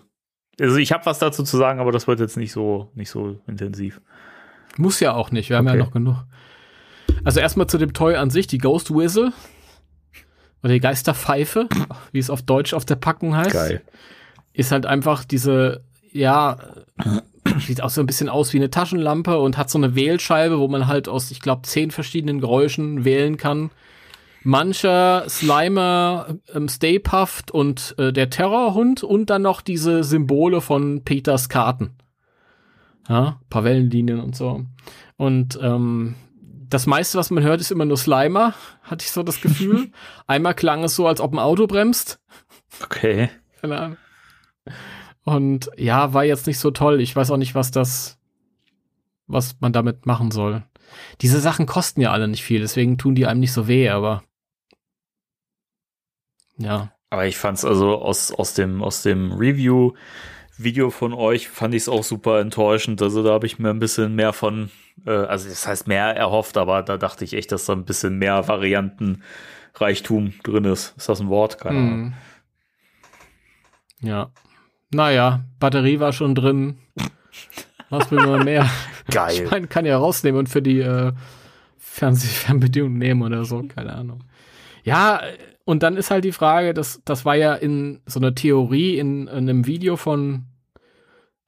also 0.59 0.77
ich 0.77 0.91
habe 0.93 1.05
was 1.05 1.19
dazu 1.19 1.43
zu 1.43 1.57
sagen, 1.57 1.79
aber 1.79 1.91
das 1.91 2.07
wird 2.07 2.19
jetzt 2.19 2.37
nicht 2.37 2.51
so, 2.53 2.89
nicht 2.95 3.09
so 3.11 3.39
intensiv. 3.45 4.01
Muss 4.77 4.99
ja 4.99 5.13
auch 5.13 5.31
nicht, 5.31 5.49
wir 5.49 5.57
haben 5.57 5.67
Okay. 5.67 5.77
ja 5.77 5.83
noch 5.83 5.91
genug. 5.91 6.15
Also 7.23 7.39
erstmal 7.39 7.67
zu 7.67 7.77
dem 7.77 7.93
Toy 7.93 8.15
an 8.15 8.29
sich, 8.31 8.47
die 8.47 8.57
Ghost 8.57 8.91
Whistle. 8.95 9.31
Oder 10.63 10.73
die 10.73 10.79
Geisterpfeife, 10.79 11.67
wie 12.11 12.19
es 12.19 12.29
auf 12.29 12.41
Deutsch 12.41 12.73
auf 12.73 12.85
der 12.85 12.95
Packung 12.95 13.35
heißt. 13.35 13.51
Ist 14.53 14.71
halt 14.71 14.85
einfach 14.85 15.23
diese, 15.23 15.83
ja, 16.11 16.57
sieht 17.59 17.81
auch 17.81 17.89
so 17.89 18.01
ein 18.01 18.07
bisschen 18.07 18.29
aus 18.29 18.53
wie 18.53 18.57
eine 18.57 18.69
Taschenlampe 18.69 19.39
und 19.39 19.57
hat 19.57 19.69
so 19.69 19.77
eine 19.77 19.95
Wählscheibe, 19.95 20.59
wo 20.59 20.67
man 20.67 20.87
halt 20.87 21.07
aus, 21.07 21.31
ich 21.31 21.41
glaube, 21.41 21.63
zehn 21.63 21.91
verschiedenen 21.91 22.39
Geräuschen 22.39 23.05
wählen 23.05 23.37
kann. 23.37 23.71
Mancher, 24.43 25.25
Slimer, 25.29 26.37
ähm, 26.53 26.67
Stay 26.67 26.97
Puft 26.97 27.51
und 27.51 27.95
äh, 27.99 28.11
der 28.11 28.29
Terrorhund 28.29 29.03
und 29.03 29.29
dann 29.29 29.43
noch 29.43 29.61
diese 29.61 30.03
Symbole 30.03 30.61
von 30.61 31.03
Peters 31.03 31.47
Karten. 31.47 31.91
Ja, 33.07 33.39
paar 33.49 33.63
Wellenlinien 33.63 34.19
und 34.19 34.35
so. 34.35 34.65
Und 35.17 35.59
ähm, 35.61 36.15
das 36.69 36.87
meiste, 36.87 37.17
was 37.17 37.29
man 37.29 37.43
hört, 37.43 37.61
ist 37.61 37.71
immer 37.71 37.85
nur 37.85 37.97
Slimer, 37.97 38.55
hatte 38.83 39.03
ich 39.03 39.11
so 39.11 39.21
das 39.21 39.41
Gefühl. 39.41 39.91
Einmal 40.27 40.55
klang 40.55 40.83
es 40.83 40.95
so, 40.95 41.07
als 41.07 41.21
ob 41.21 41.33
ein 41.33 41.39
Auto 41.39 41.67
bremst. 41.67 42.19
Okay. 42.83 43.29
Keine 43.61 43.79
Ahnung. 43.79 43.97
Und 45.23 45.69
ja, 45.77 46.13
war 46.13 46.23
jetzt 46.23 46.47
nicht 46.47 46.59
so 46.59 46.71
toll. 46.71 47.01
Ich 47.01 47.15
weiß 47.15 47.31
auch 47.31 47.37
nicht, 47.37 47.55
was 47.55 47.71
das, 47.71 48.19
was 49.27 49.55
man 49.59 49.73
damit 49.73 50.05
machen 50.05 50.31
soll. 50.31 50.63
Diese 51.21 51.39
Sachen 51.39 51.65
kosten 51.65 52.01
ja 52.01 52.11
alle 52.11 52.27
nicht 52.27 52.43
viel, 52.43 52.59
deswegen 52.59 52.97
tun 52.97 53.15
die 53.15 53.25
einem 53.25 53.39
nicht 53.39 53.53
so 53.53 53.67
weh, 53.67 53.89
aber 53.89 54.23
ja. 56.57 56.91
Aber 57.09 57.27
ich 57.27 57.37
fand's 57.37 57.65
also 57.65 57.97
aus, 58.01 58.31
aus 58.31 58.53
dem, 58.53 58.81
aus 58.83 59.03
dem 59.03 59.31
Review 59.31 59.93
Video 60.57 60.89
von 60.89 61.13
euch 61.13 61.49
fand 61.49 61.73
ich 61.73 61.83
es 61.83 61.89
auch 61.89 62.03
super 62.03 62.39
enttäuschend. 62.39 63.01
Also 63.01 63.23
da 63.23 63.31
habe 63.31 63.45
ich 63.45 63.59
mir 63.59 63.69
ein 63.69 63.79
bisschen 63.79 64.15
mehr 64.15 64.33
von, 64.33 64.69
äh, 65.05 65.11
also 65.11 65.49
das 65.49 65.67
heißt 65.67 65.87
mehr 65.87 66.15
erhofft, 66.15 66.57
aber 66.57 66.83
da 66.83 66.97
dachte 66.97 67.25
ich 67.25 67.33
echt, 67.33 67.51
dass 67.51 67.65
da 67.65 67.73
ein 67.73 67.85
bisschen 67.85 68.17
mehr 68.17 68.47
Variantenreichtum 68.47 70.33
drin 70.43 70.65
ist. 70.65 70.95
Ist 70.97 71.09
das 71.09 71.19
ein 71.19 71.29
Wort? 71.29 71.59
Keine 71.59 71.77
Ahnung. 71.77 71.91
Hm. 71.91 72.13
Ja. 74.01 74.31
Naja, 74.93 75.45
Batterie 75.59 75.99
war 75.99 76.13
schon 76.13 76.35
drin. 76.35 76.77
Was 77.89 78.11
will 78.11 78.25
man 78.25 78.43
mehr? 78.43 78.69
Geil. 79.11 79.43
Ich 79.43 79.51
meine, 79.51 79.67
kann 79.67 79.85
ja 79.85 79.97
rausnehmen 79.97 80.39
und 80.39 80.49
für 80.49 80.61
die 80.61 80.79
äh, 80.79 81.13
Fernsehfernbedienung 81.77 82.97
nehmen 82.97 83.21
oder 83.21 83.45
so, 83.45 83.63
keine 83.63 83.93
Ahnung. 83.93 84.23
Ja, 84.83 85.21
und 85.65 85.83
dann 85.83 85.97
ist 85.97 86.11
halt 86.11 86.25
die 86.25 86.31
Frage, 86.31 86.73
das, 86.73 87.01
das 87.05 87.25
war 87.25 87.35
ja 87.35 87.53
in 87.53 88.01
so 88.05 88.19
einer 88.19 88.33
Theorie 88.33 88.97
in, 88.97 89.27
in 89.27 89.49
einem 89.49 89.67
Video 89.67 89.95
von 89.95 90.45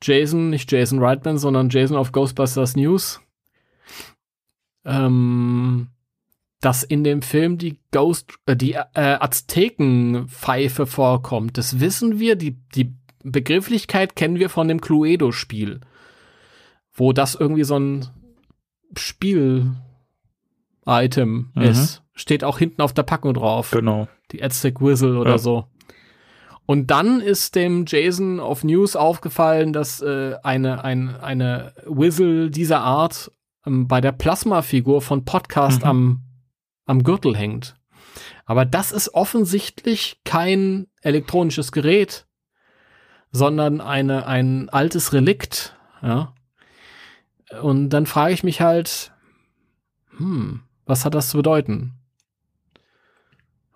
Jason, 0.02 0.50
nicht 0.50 0.72
Jason 0.72 1.00
Reitman, 1.00 1.38
sondern 1.38 1.70
Jason 1.70 1.98
of 1.98 2.12
Ghostbusters 2.12 2.76
News, 2.76 3.22
ähm, 4.86 5.88
dass 6.60 6.84
in 6.84 7.04
dem 7.04 7.22
Film 7.22 7.58
die 7.58 7.80
Ghost, 7.92 8.34
äh, 8.46 8.56
die 8.56 8.74
äh, 8.74 8.84
Aztekenpfeife 8.94 10.86
vorkommt. 10.86 11.58
Das 11.58 11.80
wissen 11.80 12.20
wir, 12.20 12.36
die, 12.36 12.58
die 12.76 12.94
Begrifflichkeit 13.24 14.16
kennen 14.16 14.38
wir 14.40 14.50
von 14.50 14.68
dem 14.68 14.82
Cluedo-Spiel, 14.82 15.82
wo 16.94 17.14
das 17.14 17.36
irgendwie 17.36 17.64
so 17.64 17.78
ein 17.80 18.08
Spiel-Item 20.86 21.52
Mhm. 21.56 21.62
ist. 21.62 22.04
Steht 22.14 22.44
auch 22.44 22.60
hinten 22.60 22.82
auf 22.82 22.94
der 22.94 23.04
Packung 23.04 23.34
drauf. 23.34 23.72
Genau. 23.72 24.08
Die 24.32 24.44
Aztec 24.44 24.82
Whistle 24.82 25.18
oder 25.18 25.32
Ja. 25.32 25.38
so. 25.38 25.66
Und 26.66 26.92
dann 26.92 27.20
ist 27.20 27.56
dem 27.56 27.86
Jason 27.88 28.40
of 28.40 28.64
News 28.64 28.96
aufgefallen, 28.96 29.74
dass 29.74 30.02
äh, 30.02 30.36
eine, 30.44 30.84
ein, 30.84 31.14
eine 31.16 31.74
Whistle 31.86 32.50
dieser 32.52 32.80
Art 32.82 33.32
ähm, 33.66 33.88
bei 33.88 34.00
der 34.00 34.12
Plasma-Figur 34.14 35.02
von 35.02 35.26
Podcast 35.26 35.82
Mhm. 35.82 35.88
am, 35.88 36.22
am 36.86 37.04
Gürtel 37.04 37.36
hängt. 37.36 37.76
Aber 38.46 38.64
das 38.66 38.92
ist 38.92 39.14
offensichtlich 39.14 40.22
kein 40.24 40.88
elektronisches 41.02 41.72
Gerät, 41.72 42.28
sondern 43.34 43.82
eine, 43.82 44.28
ein 44.28 44.70
altes 44.70 45.12
Relikt. 45.12 45.76
Ja. 46.02 46.34
Und 47.62 47.90
dann 47.90 48.06
frage 48.06 48.34
ich 48.34 48.44
mich 48.44 48.62
halt, 48.62 49.12
hm, 50.18 50.62
was 50.86 51.04
hat 51.04 51.16
das 51.16 51.30
zu 51.30 51.38
bedeuten? 51.38 51.94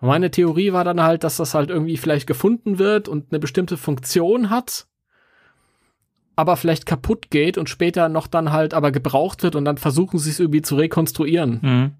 Meine 0.00 0.30
Theorie 0.30 0.72
war 0.72 0.84
dann 0.84 1.02
halt, 1.02 1.24
dass 1.24 1.36
das 1.38 1.54
halt 1.54 1.70
irgendwie 1.70 1.96
vielleicht 1.96 2.28
gefunden 2.28 2.78
wird 2.78 3.08
und 3.08 3.32
eine 3.32 3.40
bestimmte 3.40 3.76
Funktion 3.76 4.48
hat, 4.48 4.86
aber 6.36 6.56
vielleicht 6.56 6.86
kaputt 6.86 7.30
geht 7.30 7.58
und 7.58 7.68
später 7.68 8.08
noch 8.08 8.28
dann 8.28 8.52
halt 8.52 8.74
aber 8.74 8.92
gebraucht 8.92 9.42
wird 9.42 9.56
und 9.56 9.64
dann 9.64 9.76
versuchen 9.76 10.20
sie 10.20 10.30
es 10.30 10.38
irgendwie 10.38 10.62
zu 10.62 10.76
rekonstruieren. 10.76 11.58
Mhm. 11.62 11.92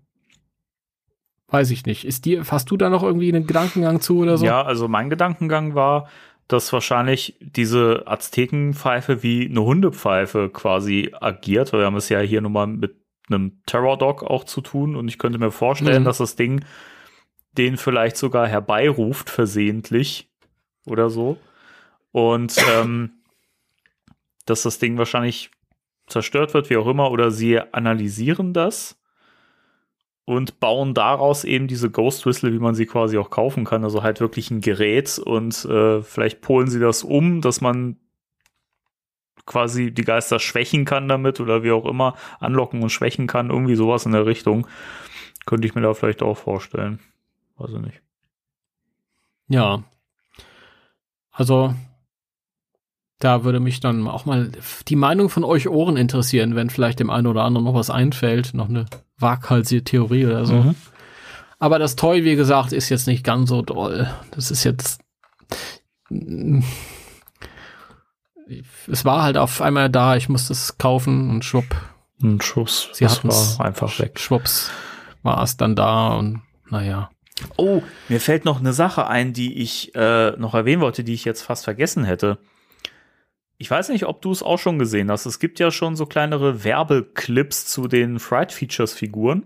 Weiß 1.48 1.72
ich 1.72 1.86
nicht. 1.86 2.04
Ist 2.04 2.24
dir, 2.24 2.44
hast 2.48 2.70
du 2.70 2.76
da 2.76 2.88
noch 2.88 3.02
irgendwie 3.02 3.34
einen 3.34 3.48
Gedankengang 3.48 4.00
zu 4.00 4.18
oder 4.18 4.38
so? 4.38 4.46
Ja, 4.46 4.62
also 4.62 4.86
mein 4.86 5.10
Gedankengang 5.10 5.74
war, 5.74 6.08
dass 6.48 6.72
wahrscheinlich 6.72 7.36
diese 7.40 8.04
Aztekenpfeife 8.06 9.22
wie 9.22 9.46
eine 9.46 9.62
Hundepfeife 9.62 10.48
quasi 10.48 11.12
agiert. 11.20 11.72
Wir 11.72 11.84
haben 11.84 11.96
es 11.96 12.08
ja 12.08 12.20
hier 12.20 12.40
nun 12.40 12.52
mal 12.52 12.66
mit 12.66 12.96
einem 13.28 13.60
Terror 13.66 13.98
Dog 13.98 14.22
auch 14.22 14.44
zu 14.44 14.62
tun 14.62 14.96
und 14.96 15.08
ich 15.08 15.18
könnte 15.18 15.38
mir 15.38 15.50
vorstellen, 15.50 16.02
Mhm. 16.02 16.06
dass 16.06 16.18
das 16.18 16.36
Ding 16.36 16.64
den 17.52 17.76
vielleicht 17.76 18.16
sogar 18.16 18.48
herbeiruft 18.48 19.28
versehentlich 19.30 20.30
oder 20.86 21.10
so 21.10 21.36
und 22.12 22.56
ähm, 22.74 23.10
dass 24.46 24.62
das 24.62 24.78
Ding 24.78 24.96
wahrscheinlich 24.96 25.50
zerstört 26.06 26.54
wird, 26.54 26.70
wie 26.70 26.78
auch 26.78 26.86
immer, 26.86 27.10
oder 27.10 27.30
sie 27.30 27.60
analysieren 27.60 28.54
das 28.54 28.97
und 30.28 30.60
bauen 30.60 30.92
daraus 30.92 31.44
eben 31.44 31.68
diese 31.68 31.90
Ghost 31.90 32.26
Whistle, 32.26 32.52
wie 32.52 32.58
man 32.58 32.74
sie 32.74 32.84
quasi 32.84 33.16
auch 33.16 33.30
kaufen 33.30 33.64
kann, 33.64 33.82
also 33.82 34.02
halt 34.02 34.20
wirklich 34.20 34.50
ein 34.50 34.60
Gerät 34.60 35.18
und 35.18 35.64
äh, 35.64 36.02
vielleicht 36.02 36.42
polen 36.42 36.68
sie 36.68 36.80
das 36.80 37.02
um, 37.02 37.40
dass 37.40 37.62
man 37.62 37.96
quasi 39.46 39.90
die 39.90 40.04
Geister 40.04 40.38
schwächen 40.38 40.84
kann 40.84 41.08
damit 41.08 41.40
oder 41.40 41.62
wie 41.62 41.72
auch 41.72 41.86
immer, 41.86 42.14
anlocken 42.40 42.82
und 42.82 42.90
schwächen 42.90 43.26
kann, 43.26 43.48
irgendwie 43.48 43.74
sowas 43.74 44.04
in 44.04 44.12
der 44.12 44.26
Richtung. 44.26 44.66
Könnte 45.46 45.66
ich 45.66 45.74
mir 45.74 45.80
da 45.80 45.94
vielleicht 45.94 46.22
auch 46.22 46.36
vorstellen. 46.36 46.98
Weiß 47.56 47.70
ich 47.70 47.80
nicht. 47.80 48.02
Ja. 49.48 49.82
Also, 51.32 51.74
Da 53.18 53.42
würde 53.42 53.58
mich 53.58 53.80
dann 53.80 54.06
auch 54.06 54.26
mal 54.26 54.52
die 54.86 54.96
Meinung 54.96 55.28
von 55.28 55.42
euch 55.42 55.68
Ohren 55.68 55.96
interessieren, 55.96 56.54
wenn 56.54 56.70
vielleicht 56.70 57.00
dem 57.00 57.10
einen 57.10 57.26
oder 57.26 57.42
anderen 57.42 57.64
noch 57.64 57.74
was 57.74 57.90
einfällt, 57.90 58.54
noch 58.54 58.68
eine 58.68 58.86
waghalsige 59.18 59.82
Theorie 59.82 60.26
oder 60.26 60.46
so. 60.46 60.54
Mhm. 60.54 60.74
Aber 61.58 61.80
das 61.80 61.96
Toy, 61.96 62.24
wie 62.24 62.36
gesagt, 62.36 62.72
ist 62.72 62.88
jetzt 62.88 63.08
nicht 63.08 63.24
ganz 63.24 63.48
so 63.48 63.62
doll. 63.62 64.08
Das 64.30 64.52
ist 64.52 64.62
jetzt. 64.62 65.00
Es 68.86 69.04
war 69.04 69.22
halt 69.22 69.36
auf 69.36 69.60
einmal 69.60 69.90
da, 69.90 70.16
ich 70.16 70.28
musste 70.28 70.52
es 70.52 70.78
kaufen 70.78 71.28
und 71.28 71.44
schwupp, 71.44 71.76
Ein 72.22 72.40
Schuss. 72.40 72.88
Sie 72.92 73.06
hatten's. 73.06 73.58
war 73.58 73.66
einfach 73.66 73.98
weg. 73.98 74.18
schwupps, 74.18 74.70
war 75.22 75.42
es 75.42 75.56
dann 75.56 75.74
da 75.76 76.14
und 76.14 76.42
naja. 76.70 77.10
Oh, 77.56 77.82
mir 78.08 78.20
fällt 78.20 78.44
noch 78.44 78.60
eine 78.60 78.72
Sache 78.72 79.06
ein, 79.06 79.32
die 79.32 79.58
ich 79.62 79.94
äh, 79.94 80.32
noch 80.38 80.54
erwähnen 80.54 80.82
wollte, 80.82 81.04
die 81.04 81.14
ich 81.14 81.24
jetzt 81.24 81.42
fast 81.42 81.64
vergessen 81.64 82.04
hätte. 82.04 82.38
Ich 83.60 83.68
weiß 83.68 83.88
nicht, 83.88 84.06
ob 84.06 84.22
du 84.22 84.30
es 84.30 84.42
auch 84.44 84.58
schon 84.58 84.78
gesehen 84.78 85.10
hast. 85.10 85.26
Es 85.26 85.40
gibt 85.40 85.58
ja 85.58 85.72
schon 85.72 85.96
so 85.96 86.06
kleinere 86.06 86.62
Werbeclips 86.62 87.66
zu 87.66 87.88
den 87.88 88.20
Fright 88.20 88.52
Features 88.52 88.92
Figuren. 88.92 89.44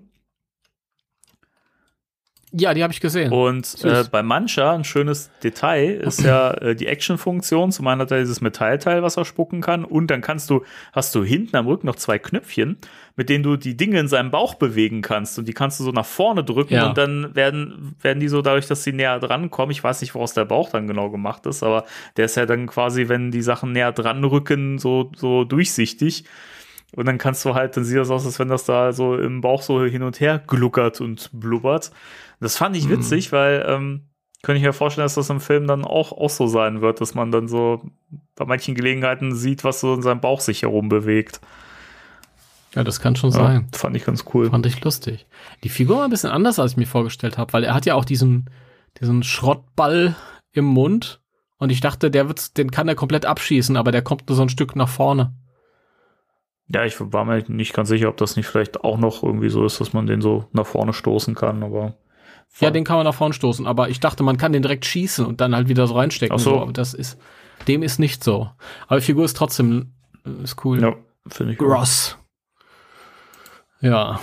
Ja, 2.55 2.75
die 2.75 2.83
habe 2.83 2.93
ich 2.93 3.01
gesehen. 3.01 3.33
Und 3.33 3.83
äh, 3.83 4.05
bei 4.11 4.23
Mancha 4.23 4.75
ein 4.75 4.85
schönes 4.85 5.31
Detail 5.43 5.95
ist 5.95 6.21
ja 6.23 6.51
äh, 6.53 6.75
die 6.77 6.87
Action-Funktion. 6.87 7.73
Zum 7.73 7.87
einen 7.87 8.03
hat 8.03 8.11
er 8.11 8.19
dieses 8.19 8.43
Metallteil, 8.43 9.03
was 9.03 9.17
er 9.17 9.25
spucken 9.25 9.63
kann. 9.63 9.87
Und 9.87 10.09
dann 10.09 10.21
kannst 10.21 10.51
du, 10.51 10.63
hast 10.93 11.15
du 11.15 11.25
hinten 11.25 11.57
am 11.57 11.67
Rücken 11.67 11.87
noch 11.87 11.97
zwei 11.97 12.19
Knöpfchen, 12.19 12.77
mit 13.17 13.31
denen 13.31 13.43
du 13.43 13.57
die 13.57 13.75
Dinge 13.77 13.99
in 14.01 14.07
seinem 14.09 14.31
Bauch 14.31 14.55
bewegen 14.55 15.01
kannst. 15.01 15.39
Und 15.39 15.49
die 15.49 15.55
kannst 15.55 15.81
du 15.81 15.85
so 15.85 15.93
nach 15.93 16.05
vorne 16.05 16.45
drücken 16.45 16.75
Ja. 16.75 16.89
und 16.91 16.99
dann 16.99 17.35
werden, 17.35 17.97
werden 18.03 18.21
die 18.21 18.29
so 18.29 18.43
dadurch, 18.43 18.67
dass 18.67 18.85
sie 18.85 18.93
näher 18.93 19.19
dran 19.19 19.51
kommen. 19.51 19.73
Ich 19.73 19.83
weiß 19.83 20.03
nicht, 20.03 20.15
woraus 20.15 20.35
der 20.35 20.45
Bauch 20.45 20.69
dann 20.71 20.87
genau 20.87 21.09
gemacht 21.09 21.47
ist, 21.47 21.63
aber 21.63 21.85
der 22.19 22.27
ist 22.27 22.37
ja 22.37 22.45
dann 22.45 22.67
quasi, 22.67 23.09
wenn 23.09 23.31
die 23.31 23.43
Sachen 23.43 23.73
näher 23.73 23.93
dran 23.93 24.23
rücken, 24.25 24.79
so, 24.79 25.11
so 25.17 25.45
durchsichtig. 25.45 26.25
Und 26.95 27.07
dann 27.07 27.17
kannst 27.17 27.43
du 27.47 27.55
halt, 27.55 27.75
dann 27.79 27.85
sieht 27.85 27.97
das 27.97 28.11
aus, 28.11 28.27
als 28.27 28.39
wenn 28.39 28.49
das 28.49 28.65
da 28.65 28.93
so 28.93 29.17
im 29.17 29.41
Bauch 29.41 29.63
so 29.63 29.83
hin 29.83 30.03
und 30.03 30.21
her 30.21 30.43
gluckert 30.47 31.01
und 31.01 31.31
blubbert. 31.33 31.91
Das 32.43 32.57
fand 32.57 32.77
ich 32.77 32.89
witzig, 32.89 33.33
weil 33.33 33.65
ähm, 33.69 34.09
könnte 34.43 34.59
ich 34.59 34.65
mir 34.65 34.73
vorstellen, 34.73 35.05
dass 35.05 35.15
das 35.15 35.31
im 35.31 35.41
Film 35.41 35.67
dann 35.67 35.85
auch, 35.85 36.13
auch 36.13 36.31
so 36.31 36.47
sein 36.49 36.81
wird, 36.81 37.01
dass 37.01 37.15
man 37.15 37.31
dann 37.31 37.49
so 37.49 37.83
bei 38.35 38.45
manchen 38.45 38.75
Gelegenheiten 38.75 39.35
sieht, 39.35 39.65
was 39.65 39.81
so 39.81 39.95
in 39.95 40.03
seinem 40.03 40.21
Bauch 40.21 40.41
sich 40.41 40.63
herum 40.63 40.89
bewegt. 40.89 41.41
ja, 42.75 42.83
das 42.85 43.01
kann 43.01 43.15
schon 43.17 43.31
Ja, 43.31 43.37
sein. 43.37 43.69
fand 43.73 43.97
ich 43.97 44.05
ganz 44.05 44.25
cool. 44.35 44.51
Fand 44.51 44.67
ich 44.67 44.83
lustig. 44.83 45.27
Die 45.63 45.69
Figur 45.69 45.99
war 45.99 46.05
ein 46.05 46.11
bisschen 46.11 46.31
anders, 46.31 46.59
als 46.59 46.73
ich 46.73 46.77
mir 46.77 46.87
vorgestellt 46.87 47.39
habe, 47.39 47.53
weil 47.53 47.65
er 47.65 47.75
hat 47.75 47.87
ja 47.87 47.95
auch 47.95 48.05
diesen, 48.05 48.51
diesen 49.01 49.23
Schrottball 49.23 50.17
im 50.53 50.65
Mund. 50.65 51.21
Und 51.59 51.71
ich 51.71 51.81
dachte, 51.81 52.11
der 52.11 52.27
wird, 52.27 52.57
den 52.59 52.73
kann 52.73 52.89
er 52.89 52.97
komplett 52.97 53.25
abschießen, 53.25 53.77
aber 53.77 53.93
der 53.93 54.03
kommt 54.03 54.29
nur 54.29 54.35
so 54.35 54.43
ein 54.43 54.49
Stück 54.49 54.75
nach 54.75 54.89
vorne. 54.89 55.33
Ja, 56.69 56.85
ich 56.85 56.97
war 56.99 57.25
mir 57.25 57.45
nicht 57.49 57.75
ganz 57.75 57.89
sicher, 57.89 58.09
ob 58.09 58.17
das 58.17 58.35
nicht 58.37 58.47
vielleicht 58.47 58.83
auch 58.83 58.99
noch 58.99 59.23
irgendwie 59.23 59.51
so 59.51 59.65
ist, 59.65 59.81
dass 59.81 59.93
man 59.93 60.07
den 60.07 60.21
so 60.23 60.47
nach 60.53 60.67
vorne 60.67 60.93
stoßen 60.93 61.35
kann, 61.37 61.63
aber. 61.63 61.95
Ja, 62.61 62.71
den 62.71 62.85
kann 62.85 62.97
man 62.97 63.05
nach 63.05 63.15
vorne 63.15 63.35
stoßen, 63.35 63.67
aber 63.67 63.89
ich 63.89 64.01
dachte, 64.01 64.23
man 64.23 64.37
kann 64.37 64.53
den 64.53 64.63
direkt 64.63 64.85
schießen 64.85 65.25
und 65.25 65.41
dann 65.41 65.55
halt 65.55 65.69
wieder 65.69 65.87
so 65.87 65.95
reinstecken. 65.95 66.37
Ach 66.37 66.41
so. 66.41 66.61
Aber 66.61 66.73
das 66.73 66.95
ist, 66.95 67.19
dem 67.67 67.83
ist 67.83 67.99
nicht 67.99 68.23
so. 68.23 68.51
Aber 68.87 69.01
die 69.01 69.07
Figur 69.07 69.25
ist 69.25 69.37
trotzdem, 69.37 69.95
äh, 70.27 70.43
ist 70.43 70.65
cool. 70.65 70.81
Ja, 70.81 70.95
finde 71.29 71.53
ich. 71.53 71.59
gut. 71.59 71.69
Gross. 71.69 72.19
Ja. 73.81 74.21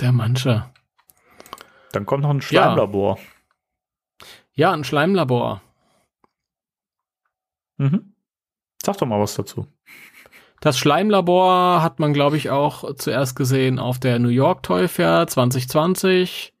Der 0.00 0.12
Manche. 0.12 0.70
Dann 1.92 2.04
kommt 2.04 2.24
noch 2.24 2.30
ein 2.30 2.42
Schleimlabor. 2.42 3.18
Ja, 4.52 4.72
ein 4.72 4.84
Schleimlabor. 4.84 5.62
Mhm. 7.76 8.14
Sag 8.82 8.98
doch 8.98 9.06
mal 9.06 9.20
was 9.20 9.34
dazu. 9.34 9.66
Das 10.60 10.78
Schleimlabor 10.78 11.82
hat 11.82 12.00
man, 12.00 12.12
glaube 12.12 12.36
ich, 12.36 12.50
auch 12.50 12.94
zuerst 12.96 13.36
gesehen 13.36 13.78
auf 13.78 13.98
der 13.98 14.18
New 14.18 14.28
York 14.28 14.62
Toy 14.62 14.88
Fair 14.88 15.26
2020 15.26 16.53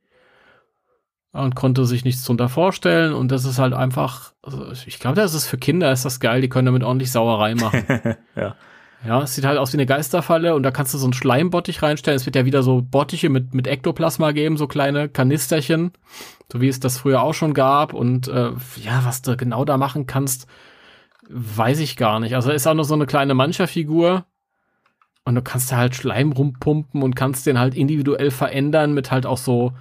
und 1.34 1.56
konnte 1.56 1.84
sich 1.84 2.04
nichts 2.04 2.24
drunter 2.24 2.48
vorstellen. 2.48 3.12
Und 3.12 3.32
das 3.32 3.44
ist 3.44 3.58
halt 3.58 3.74
einfach, 3.74 4.32
also 4.42 4.70
ich 4.86 5.00
glaube, 5.00 5.16
das 5.16 5.34
ist 5.34 5.46
für 5.46 5.58
Kinder, 5.58 5.90
ist 5.92 6.04
das 6.04 6.20
geil, 6.20 6.40
die 6.40 6.48
können 6.48 6.66
damit 6.66 6.84
ordentlich 6.84 7.12
Sauerei 7.12 7.54
machen. 7.54 7.84
Ja. 8.36 8.56
ja, 9.06 9.22
es 9.22 9.34
sieht 9.34 9.44
halt 9.44 9.58
aus 9.58 9.72
wie 9.72 9.76
eine 9.76 9.86
Geisterfalle 9.86 10.54
und 10.54 10.64
da 10.64 10.70
kannst 10.70 10.92
du 10.92 10.98
so 10.98 11.06
einen 11.06 11.12
Schleimbottich 11.12 11.82
reinstellen. 11.82 12.16
Es 12.16 12.26
wird 12.26 12.36
ja 12.36 12.44
wieder 12.44 12.62
so 12.62 12.82
Bottiche 12.82 13.28
mit, 13.28 13.54
mit 13.54 13.66
Ektoplasma 13.68 14.32
geben, 14.32 14.56
so 14.56 14.66
kleine 14.66 15.08
Kanisterchen, 15.08 15.92
so 16.50 16.60
wie 16.60 16.68
es 16.68 16.80
das 16.80 16.98
früher 16.98 17.22
auch 17.22 17.34
schon 17.34 17.54
gab. 17.54 17.94
Und 17.94 18.28
äh, 18.28 18.50
ja, 18.82 19.04
was 19.04 19.22
du 19.22 19.36
genau 19.36 19.64
da 19.64 19.76
machen 19.76 20.06
kannst, 20.06 20.48
weiß 21.28 21.78
ich 21.80 21.96
gar 21.96 22.18
nicht. 22.18 22.34
Also 22.34 22.50
ist 22.50 22.66
auch 22.66 22.74
nur 22.74 22.84
so 22.84 22.94
eine 22.94 23.06
kleine 23.06 23.34
Mancherfigur. 23.34 24.24
Und 25.24 25.34
du 25.36 25.42
kannst 25.42 25.70
da 25.72 25.76
halt 25.76 25.94
Schleim 25.94 26.32
rumpumpen 26.32 27.02
und 27.02 27.14
kannst 27.14 27.46
den 27.46 27.58
halt 27.58 27.74
individuell 27.74 28.30
verändern 28.30 28.94
mit 28.94 29.10
halt 29.10 29.26
auch 29.26 29.38
so 29.38 29.72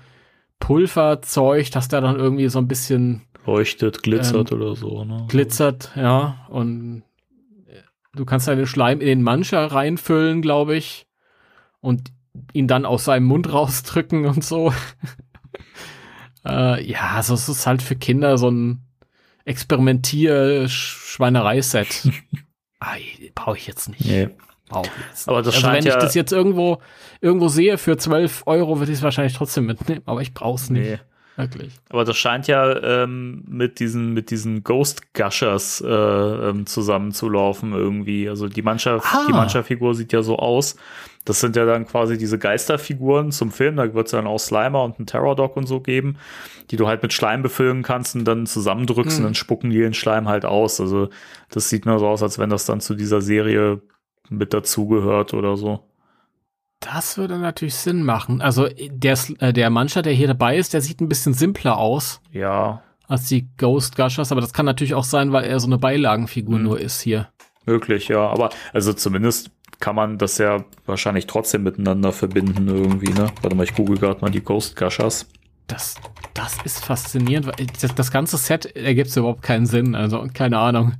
Pulverzeug, 0.63 1.69
dass 1.71 1.89
der 1.89 1.99
dann 1.99 2.15
irgendwie 2.15 2.47
so 2.47 2.57
ein 2.57 2.69
bisschen 2.69 3.23
Leuchtet, 3.45 4.01
glitzert 4.01 4.53
Ähm, 4.53 4.61
oder 4.61 4.77
so. 4.77 5.03
Ne? 5.03 5.25
glitzert, 5.27 5.91
ja. 5.97 6.45
Und 6.47 7.03
äh, 7.67 7.81
du 8.15 8.23
kannst 8.23 8.47
da 8.47 8.55
den 8.55 8.65
Schleim 8.65 9.01
in 9.01 9.07
den 9.07 9.23
Mancher 9.23 9.65
reinfüllen, 9.65 10.41
glaube 10.41 10.77
ich. 10.77 11.05
Und 11.81 12.13
ihn 12.53 12.69
dann 12.69 12.85
aus 12.85 13.03
seinem 13.03 13.25
Mund 13.25 13.51
rausdrücken 13.51 14.25
und 14.33 14.45
so. 14.45 14.73
äh, 16.45 16.81
ja, 16.89 17.09
also 17.09 17.33
es 17.33 17.49
ist 17.49 17.67
halt 17.67 17.81
für 17.81 17.97
Kinder 17.97 18.37
so 18.37 18.49
ein 18.49 18.87
Experimentier-Schweinerei-Set. 19.43 22.09
Brauche 23.35 23.57
ich 23.57 23.67
jetzt 23.67 23.89
nicht. 23.89 24.05
Nee. 24.05 24.29
Ich 24.83 24.89
jetzt 25.09 25.29
Aber 25.29 25.41
das 25.41 25.55
also 25.55 25.65
wenn 25.67 25.71
scheint 25.73 25.85
ich 25.85 25.93
ja. 25.93 25.99
das 25.99 26.15
jetzt 26.15 26.31
irgendwo, 26.31 26.79
irgendwo 27.21 27.47
sehe 27.47 27.77
für 27.77 27.97
12 27.97 28.43
Euro, 28.45 28.79
würde 28.79 28.91
ich 28.91 28.97
es 28.99 29.03
wahrscheinlich 29.03 29.35
trotzdem 29.35 29.65
mitnehmen. 29.65 30.01
Aber 30.05 30.21
ich 30.21 30.33
brauche 30.33 30.55
es 30.61 30.69
nicht. 30.69 30.83
nee. 30.89 30.99
Wirklich. 31.35 31.73
Aber 31.89 32.03
das 32.05 32.15
scheint 32.15 32.45
ja 32.47 33.03
ähm, 33.03 33.43
mit 33.47 33.79
diesen 33.79 34.13
mit 34.13 34.29
diesen 34.29 34.63
Ghost 34.63 35.15
Gushers 35.15 35.81
äh, 35.81 35.87
ähm, 35.89 36.67
zusammenzulaufen 36.67 37.73
irgendwie. 37.73 38.29
Also 38.29 38.47
die 38.47 38.61
Mannschaft, 38.61 39.07
Ah. 39.11 39.25
die 39.27 39.31
Mannschaftsfigur 39.33 39.95
sieht 39.95 40.13
ja 40.13 40.21
so 40.21 40.37
aus. 40.37 40.75
Das 41.25 41.39
sind 41.39 41.55
ja 41.55 41.65
dann 41.65 41.87
quasi 41.87 42.19
diese 42.19 42.37
Geisterfiguren 42.37 43.31
zum 43.31 43.51
Film. 43.51 43.77
Da 43.77 43.91
wird 43.95 44.05
es 44.05 44.11
dann 44.11 44.27
auch 44.27 44.37
Slimer 44.37 44.83
und 44.83 44.99
einen 44.99 45.07
Terror 45.07 45.35
Dog 45.35 45.57
und 45.57 45.65
so 45.65 45.79
geben, 45.79 46.17
die 46.69 46.75
du 46.75 46.85
halt 46.87 47.01
mit 47.01 47.13
Schleim 47.13 47.41
befüllen 47.41 47.81
kannst 47.81 48.15
und 48.15 48.25
dann 48.25 48.45
zusammendrückst 48.45 49.13
Hm. 49.17 49.23
und 49.23 49.29
dann 49.29 49.35
spucken 49.35 49.71
die 49.71 49.79
den 49.79 49.95
Schleim 49.95 50.27
halt 50.27 50.45
aus. 50.45 50.79
Also 50.79 51.09
das 51.49 51.67
sieht 51.67 51.87
nur 51.87 51.97
so 51.97 52.07
aus, 52.09 52.21
als 52.21 52.37
wenn 52.37 52.51
das 52.51 52.65
dann 52.65 52.79
zu 52.79 52.93
dieser 52.93 53.21
Serie 53.21 53.81
mit 54.37 54.53
dazugehört 54.53 55.33
oder 55.33 55.55
so. 55.57 55.81
Das 56.79 57.17
würde 57.17 57.37
natürlich 57.37 57.75
Sinn 57.75 58.03
machen. 58.03 58.41
Also 58.41 58.67
der, 58.67 59.17
äh, 59.39 59.53
der 59.53 59.69
Mancher, 59.69 60.01
der 60.01 60.13
hier 60.13 60.27
dabei 60.27 60.57
ist, 60.57 60.73
der 60.73 60.81
sieht 60.81 60.99
ein 60.99 61.07
bisschen 61.07 61.33
simpler 61.33 61.77
aus 61.77 62.19
Ja, 62.31 62.81
als 63.07 63.27
die 63.29 63.47
Ghost 63.57 63.95
Gushers, 63.95 64.31
aber 64.31 64.41
das 64.41 64.53
kann 64.53 64.65
natürlich 64.65 64.93
auch 64.93 65.03
sein, 65.03 65.31
weil 65.31 65.45
er 65.45 65.59
so 65.59 65.67
eine 65.67 65.77
Beilagenfigur 65.77 66.57
Mhm. 66.57 66.63
nur 66.63 66.79
ist 66.79 66.99
hier. 67.01 67.29
Möglich, 67.65 68.09
ja. 68.09 68.27
Aber 68.27 68.49
also 68.73 68.91
zumindest 68.91 69.51
kann 69.79 69.95
man 69.95 70.17
das 70.17 70.37
ja 70.37 70.63
wahrscheinlich 70.85 71.27
trotzdem 71.27 71.63
miteinander 71.63 72.11
verbinden 72.11 72.67
irgendwie, 72.67 73.13
ne? 73.13 73.27
Warte 73.41 73.55
mal, 73.55 73.63
ich 73.63 73.75
google 73.75 73.97
gerade 73.97 74.19
mal 74.21 74.29
die 74.31 74.43
Ghost 74.43 74.75
Gushers. 74.75 75.27
Das, 75.67 75.95
das 76.33 76.57
ist 76.65 76.83
faszinierend. 76.83 77.47
weil 77.47 77.67
Das, 77.81 77.95
das 77.95 78.11
ganze 78.11 78.35
Set 78.37 78.65
ergibt 78.75 79.15
überhaupt 79.15 79.41
keinen 79.41 79.65
Sinn. 79.65 79.95
Also 79.95 80.25
keine 80.33 80.57
Ahnung. 80.59 80.93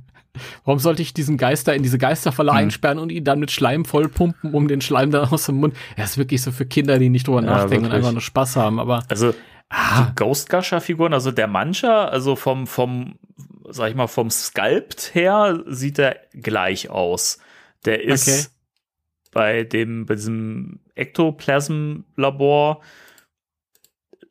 Warum 0.64 0.78
sollte 0.80 1.02
ich 1.02 1.14
diesen 1.14 1.36
Geister 1.36 1.74
in 1.74 1.82
diese 1.82 1.98
Geisterfalle 1.98 2.50
Mhm. 2.52 2.58
einsperren 2.58 2.98
und 2.98 3.10
ihn 3.12 3.24
dann 3.24 3.38
mit 3.38 3.50
Schleim 3.50 3.84
vollpumpen, 3.84 4.52
um 4.52 4.66
den 4.68 4.80
Schleim 4.80 5.10
dann 5.10 5.28
aus 5.30 5.46
dem 5.46 5.56
Mund? 5.56 5.76
Er 5.96 6.04
ist 6.04 6.18
wirklich 6.18 6.42
so 6.42 6.50
für 6.52 6.66
Kinder, 6.66 6.98
die 6.98 7.08
nicht 7.08 7.26
drüber 7.28 7.42
Ja, 7.42 7.46
nachdenken 7.46 7.76
und 7.76 7.82
wirklich. 7.84 7.94
einfach 7.98 8.12
nur 8.12 8.20
Spaß 8.20 8.56
haben. 8.56 8.80
Aber 8.80 9.04
Also 9.08 9.34
ah, 9.70 10.06
die 10.10 10.14
Ghost 10.16 10.48
Gusher 10.50 10.80
Figuren, 10.80 11.12
also 11.12 11.30
der 11.30 11.46
Mancher, 11.46 12.10
also 12.10 12.34
vom, 12.36 12.66
vom, 12.66 13.18
sag 13.68 13.90
ich 13.90 13.94
mal, 13.96 14.06
vom 14.08 14.30
Sculpt 14.30 15.14
her 15.14 15.62
sieht 15.66 15.98
er 15.98 16.16
gleich 16.32 16.90
aus. 16.90 17.38
Der 17.84 18.02
ist 18.02 18.28
Okay. 18.28 18.46
bei 19.32 19.62
dem, 19.64 20.06
bei 20.06 20.14
diesem 20.16 20.80
Ektoplasm-Labor 20.94 22.80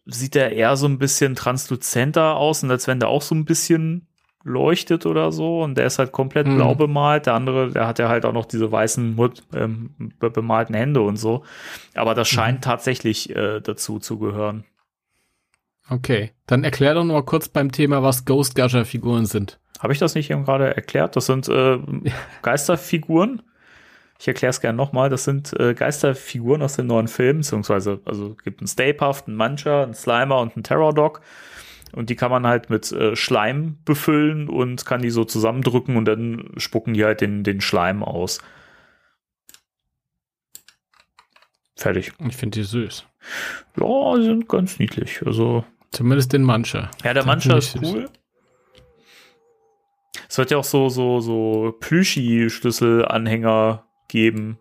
sieht 0.06 0.36
er 0.36 0.52
eher 0.52 0.76
so 0.76 0.86
ein 0.88 0.98
bisschen 0.98 1.36
transluzenter 1.36 2.36
aus 2.36 2.62
und 2.64 2.72
als 2.72 2.88
wenn 2.88 3.00
der 3.00 3.08
auch 3.10 3.22
so 3.22 3.34
ein 3.36 3.46
bisschen 3.46 4.08
leuchtet 4.44 5.06
oder 5.06 5.32
so 5.32 5.62
und 5.64 5.78
der 5.78 5.86
ist 5.86 6.00
halt 6.00 6.12
komplett 6.12 6.48
Mhm. 6.48 6.56
blau 6.58 6.76
bemalt. 6.76 7.26
Der 7.28 7.34
andere, 7.34 7.70
der 7.72 7.88
hat 7.88 8.00
ja 8.00 8.10
halt 8.10 8.26
auch 8.26 8.34
noch 8.34 8.46
diese 8.46 8.72
weißen 8.72 9.18
ähm, 9.56 9.92
be 10.20 10.30
bemalten 10.30 10.76
Hände 10.76 11.02
und 11.02 11.16
so. 11.18 11.44
Aber 11.96 12.14
das 12.14 12.28
scheint 12.28 12.64
tatsächlich 12.64 13.34
äh, 13.36 13.62
dazu 13.62 14.00
zu 14.00 14.20
gehören. 14.20 14.66
okay. 15.90 16.32
Dann 16.48 16.64
erklär 16.64 16.94
doch 16.94 17.04
noch 17.06 17.14
mal 17.14 17.24
kurz 17.24 17.48
beim 17.50 17.72
Thema, 17.72 18.04
was 18.04 18.26
Ghost 18.26 18.56
Gusher 18.56 18.86
Figuren 18.86 19.26
sind. 19.26 19.60
Habe 19.80 19.94
ich 19.94 20.00
das 20.00 20.16
nicht 20.16 20.30
eben 20.30 20.46
gerade 20.46 20.76
erklärt? 20.76 21.16
Das 21.16 21.26
sind 21.26 21.48
äh, 21.50 21.80
Geisterfiguren. 22.42 23.42
Ich 24.20 24.28
erkläre 24.28 24.52
es 24.52 24.62
gerne 24.62 24.78
nochmal. 24.78 25.10
Das 25.10 25.24
sind 25.26 25.52
äh, 25.60 25.74
Geisterfiguren 25.74 26.62
aus 26.62 26.76
den 26.76 26.88
neuen 26.88 27.08
Filmen, 27.08 27.40
beziehungsweise 27.40 28.00
also 28.06 28.36
es 28.38 28.44
gibt 28.44 28.62
einen 28.62 28.68
Stay 28.68 28.94
Puft, 28.94 29.28
einen 29.28 29.36
Muncher, 29.38 29.84
einen 29.84 29.94
Slimer 29.94 30.40
und 30.40 30.56
einen 30.56 30.64
Terror 30.64 30.94
Dog. 30.94 31.22
Und 31.94 32.10
die 32.10 32.16
kann 32.16 32.32
man 32.32 32.46
halt 32.48 32.70
mit 32.70 32.92
äh, 32.92 33.16
Schleim 33.16 33.78
befüllen 33.86 34.50
und 34.50 34.86
kann 34.86 35.02
die 35.02 35.10
so 35.12 35.24
zusammendrücken 35.26 35.96
und 35.96 36.06
dann 36.06 36.52
spucken 36.58 36.94
die 36.94 37.06
halt 37.06 37.22
den, 37.22 37.44
den 37.44 37.62
Schleim 37.62 38.04
aus. 38.04 38.40
Fertig. 41.76 42.12
Ich 42.28 42.36
finde 42.36 42.60
die 42.60 42.66
süß. 42.66 43.06
Ja, 43.80 44.18
die 44.18 44.24
sind 44.24 44.50
ganz 44.50 44.80
niedlich. 44.80 45.22
Also, 45.26 45.64
Zumindest 45.92 46.34
den 46.34 46.44
Mancher. 46.44 46.90
ja, 47.04 47.14
der 47.14 47.26
Mancher 47.26 47.58
ist 47.58 47.72
süß. 47.74 47.82
cool. 47.84 48.10
Es 50.30 50.38
wird 50.38 50.52
ja 50.52 50.58
auch 50.58 50.64
so, 50.64 50.88
so, 50.90 51.20
so 51.20 51.76
Plüschi-Schlüsselanhänger 51.80 53.86
geben. 54.08 54.58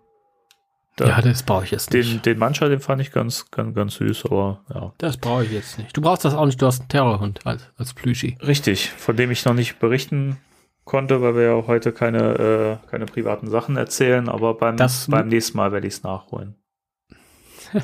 Da- 0.97 1.07
Ja, 1.09 1.21
das 1.23 1.43
brauche 1.43 1.65
ich 1.65 1.71
jetzt 1.71 1.93
nicht. 1.93 2.15
den, 2.17 2.23
den 2.23 2.39
Mancher, 2.39 2.69
den 2.69 2.81
fand 2.81 3.01
ich 3.01 3.13
ganz, 3.13 3.51
ganz, 3.51 3.75
ganz 3.75 3.95
süß, 3.95 4.27
aber 4.27 4.61
ja. 4.75 4.93
das 4.99 5.17
brauche 5.17 5.45
ich 5.45 5.51
jetzt 5.53 5.79
nicht. 5.79 5.97
Du 5.97 6.01
brauchst 6.03 6.25
das 6.25 6.35
auch 6.35 6.45
nicht, 6.47 6.61
du 6.61 6.67
hast 6.67 6.81
einen 6.81 6.89
Terrorhund 6.89 7.41
als, 7.47 7.71
als 7.79 7.95
Plüschi. 7.95 8.37
Richtig, 8.47 8.91
von 8.91 9.17
dem 9.17 9.31
ich 9.31 9.45
noch 9.47 9.55
nicht 9.55 9.79
berichten 9.79 10.37
konnte, 10.85 11.23
weil 11.23 11.35
wir 11.35 11.43
ja 11.45 11.67
heute 11.67 11.93
keine, 11.93 12.79
äh, 12.85 12.89
keine 12.91 13.07
privaten 13.07 13.49
Sachen 13.49 13.77
erzählen, 13.77 14.29
aber 14.29 14.55
beim, 14.55 14.77
Das- 14.77 15.07
beim 15.09 15.29
nächsten 15.29 15.57
Mal 15.57 15.73
werde 15.73 15.87
ich 15.87 15.95
es 15.95 16.03
nachholen. 16.03 16.57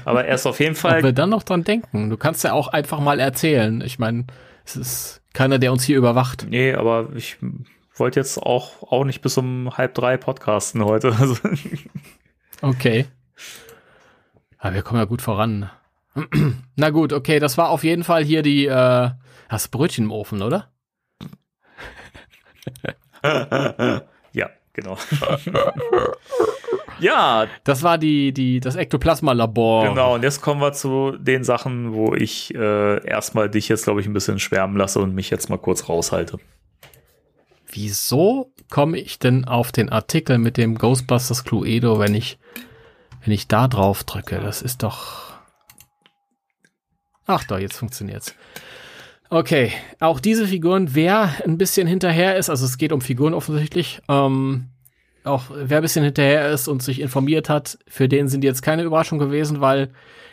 Aber 0.04 0.26
erst 0.26 0.46
auf 0.46 0.60
jeden 0.60 0.72
Ob 0.76 0.82
wir 0.84 0.90
Fall. 1.00 1.12
dann 1.14 1.30
noch 1.30 1.44
dran 1.44 1.64
denken. 1.64 2.10
Du 2.10 2.18
kannst 2.18 2.44
ja 2.44 2.52
auch 2.52 2.68
einfach 2.68 3.00
mal 3.00 3.20
erzählen. 3.20 3.80
Ich 3.80 3.98
meine, 3.98 4.26
es 4.66 4.76
ist 4.76 5.22
keiner, 5.32 5.58
der 5.58 5.72
uns 5.72 5.82
hier 5.84 5.96
überwacht. 5.96 6.46
Nee, 6.50 6.74
aber 6.74 7.08
ich 7.14 7.38
wollte 7.96 8.20
jetzt 8.20 8.36
auch, 8.42 8.82
auch 8.92 9.04
nicht 9.04 9.22
bis 9.22 9.38
um 9.38 9.76
halb 9.78 9.94
drei 9.94 10.18
podcasten 10.18 10.84
heute. 10.84 11.08
Also, 11.18 11.36
Okay. 12.60 13.06
Aber 14.58 14.74
wir 14.74 14.82
kommen 14.82 14.98
ja 14.98 15.04
gut 15.04 15.22
voran. 15.22 15.70
Na 16.76 16.90
gut, 16.90 17.12
okay, 17.12 17.38
das 17.38 17.56
war 17.58 17.70
auf 17.70 17.84
jeden 17.84 18.04
Fall 18.04 18.24
hier 18.24 18.42
die, 18.42 18.66
äh, 18.66 19.10
hast 19.48 19.68
Brötchen 19.70 20.06
im 20.06 20.10
Ofen, 20.12 20.42
oder? 20.42 20.70
ja, 24.32 24.50
genau. 24.72 24.98
ja, 27.00 27.46
Das 27.64 27.82
war 27.82 27.98
die, 27.98 28.32
die, 28.32 28.60
das 28.60 28.76
Ektoplasma-Labor. 28.76 29.88
genau. 29.88 30.14
Und 30.14 30.22
jetzt 30.22 30.40
kommen 30.42 30.60
wir 30.60 30.72
zu 30.72 31.12
den 31.18 31.44
Sachen, 31.44 31.92
wo 31.94 32.14
ich 32.14 32.54
äh, 32.54 33.06
erstmal 33.06 33.48
dich 33.48 33.68
jetzt, 33.68 33.84
glaube 33.84 34.00
ich, 34.00 34.06
ein 34.06 34.12
bisschen 34.12 34.38
schwärmen 34.38 34.76
lasse 34.76 34.98
und 35.00 35.14
mich 35.14 35.30
jetzt 35.30 35.48
mal 35.48 35.58
kurz 35.58 35.88
raushalte. 35.88 36.38
Wieso 37.70 38.50
komme 38.70 38.98
ich 38.98 39.18
denn 39.18 39.44
auf 39.44 39.72
den 39.72 39.88
Artikel 39.88 40.38
mit 40.38 40.56
dem 40.56 40.76
Ghostbusters 40.76 41.44
Cluedo, 41.44 41.98
wenn 41.98 42.14
ich, 42.14 42.38
wenn 43.24 43.32
ich 43.32 43.48
da 43.48 43.68
drauf 43.68 44.04
drücke? 44.04 44.40
Das 44.40 44.62
ist 44.62 44.82
doch. 44.82 45.32
Ach 47.26 47.44
doch, 47.44 47.58
jetzt 47.58 47.76
funktioniert's. 47.76 48.34
Okay, 49.30 49.72
auch 50.00 50.20
diese 50.20 50.46
Figuren, 50.46 50.94
wer 50.94 51.34
ein 51.44 51.58
bisschen 51.58 51.86
hinterher 51.86 52.36
ist, 52.36 52.48
also 52.48 52.64
es 52.64 52.78
geht 52.78 52.92
um 52.92 53.02
Figuren 53.02 53.34
offensichtlich, 53.34 54.00
ähm, 54.08 54.68
auch 55.22 55.44
wer 55.50 55.78
ein 55.78 55.82
bisschen 55.82 56.04
hinterher 56.04 56.48
ist 56.50 56.66
und 56.66 56.82
sich 56.82 57.00
informiert 57.00 57.50
hat, 57.50 57.78
für 57.86 58.08
den 58.08 58.28
sind 58.28 58.42
jetzt 58.42 58.62
keine 58.62 58.84
Überraschung 58.84 59.18
gewesen, 59.18 59.60
weil 59.60 59.90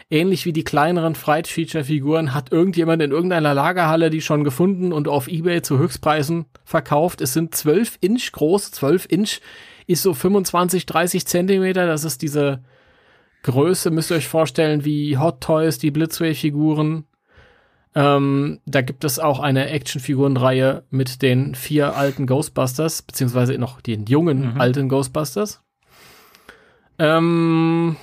ähnlich 0.10 0.46
wie 0.46 0.54
die 0.54 0.64
kleineren 0.64 1.16
Fright-Feature-Figuren 1.16 2.34
hat 2.34 2.52
irgendjemand 2.52 3.02
in 3.02 3.12
irgendeiner 3.12 3.54
Lagerhalle 3.54 4.10
die 4.10 4.22
schon 4.22 4.44
gefunden 4.44 4.94
und 4.94 5.08
auf 5.08 5.28
Ebay 5.28 5.62
zu 5.62 5.78
Höchstpreisen 5.80 6.46
verkauft. 6.64 7.22
Es 7.22 7.34
sind 7.34 7.56
12 7.56 7.98
Inch 8.02 8.32
groß, 8.32 8.72
12 8.72 9.08
Inch 9.10 9.40
ist 9.88 10.04
so 10.04 10.14
25, 10.14 10.86
30 10.86 11.26
Zentimeter, 11.28 11.86
das 11.88 12.04
ist 12.04 12.22
diese 12.22 12.64
Größe, 13.44 13.92
müsst 13.92 14.12
ihr 14.12 14.18
euch 14.18 14.28
vorstellen, 14.28 14.86
wie 14.86 15.18
Hot 15.18 15.42
Toys, 15.42 15.78
die 15.78 15.92
Blitzway-Figuren. 15.92 17.06
Ähm, 17.94 18.60
da 18.66 18.82
gibt 18.82 19.04
es 19.04 19.20
auch 19.20 19.40
eine 19.40 19.70
Actionfigurenreihe 19.70 20.84
mit 20.90 21.22
den 21.22 21.56
vier 21.56 21.96
alten 21.96 22.28
Ghostbusters, 22.28 23.04
beziehungsweise 23.04 23.58
noch 23.58 23.82
den 23.82 24.06
jungen 24.06 24.54
Mhm. 24.56 24.62
alten 24.62 24.90
Ghostbusters. 24.90 25.62
Ähm, 26.98 27.96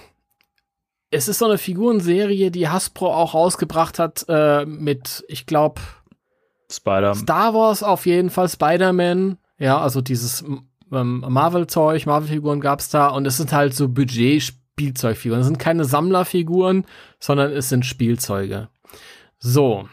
es 1.13 1.29
ist 1.29 1.39
so 1.39 1.45
eine 1.45 1.59
Figurenserie, 1.59 2.51
die 2.51 2.69
Hasbro 2.69 3.13
auch 3.15 3.35
rausgebracht 3.35 3.99
hat 3.99 4.25
äh, 4.29 4.65
mit, 4.65 5.25
ich 5.29 5.47
glaube, 5.47 5.81
Spider. 6.71 7.15
Star 7.15 7.53
Wars 7.53 7.83
auf 7.83 8.07
jeden 8.07 8.31
Fall, 8.31 8.49
Spider-Man, 8.49 9.37
ja, 9.59 9.79
also 9.79 10.01
dieses 10.01 10.43
ähm, 10.91 11.25
Marvel-Zeug, 11.29 12.07
Marvel-Figuren 12.07 12.61
gab's 12.61 12.89
da 12.89 13.09
und 13.09 13.27
es 13.27 13.37
sind 13.37 13.53
halt 13.53 13.75
so 13.75 13.89
Budget-Spielzeugfiguren. 13.89 15.41
Es 15.41 15.47
sind 15.47 15.59
keine 15.59 15.85
Sammlerfiguren, 15.85 16.87
sondern 17.21 17.53
es 17.53 17.69
sind 17.69 17.85
Spielzeuge. 17.85 18.69
So. 19.39 19.89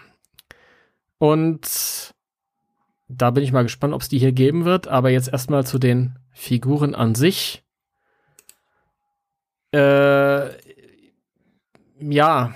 Und 1.18 2.14
da 3.10 3.32
bin 3.32 3.44
ich 3.44 3.52
mal 3.52 3.64
gespannt, 3.64 3.94
ob 3.94 4.02
es 4.02 4.10
die 4.10 4.20
hier 4.20 4.32
geben 4.32 4.64
wird, 4.64 4.88
aber 4.88 5.10
jetzt 5.10 5.28
erstmal 5.28 5.66
zu 5.66 5.80
den 5.80 6.18
Figuren 6.32 6.96
an 6.96 7.14
sich. 7.14 7.64
Äh, 9.72 10.50
ja. 12.00 12.54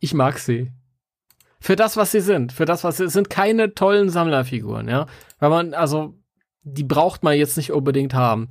ich 0.00 0.14
mag 0.14 0.38
sie. 0.38 0.72
Für 1.60 1.76
das, 1.76 1.96
was 1.96 2.12
sie 2.12 2.20
sind. 2.20 2.52
Für 2.52 2.66
das, 2.66 2.84
was 2.84 2.98
sie 2.98 3.08
sind 3.08 3.30
keine 3.30 3.74
tollen 3.74 4.10
Sammlerfiguren, 4.10 4.88
ja. 4.88 5.06
Weil 5.38 5.50
man, 5.50 5.74
also, 5.74 6.14
die 6.62 6.84
braucht 6.84 7.22
man 7.22 7.36
jetzt 7.36 7.56
nicht 7.56 7.72
unbedingt 7.72 8.14
haben. 8.14 8.48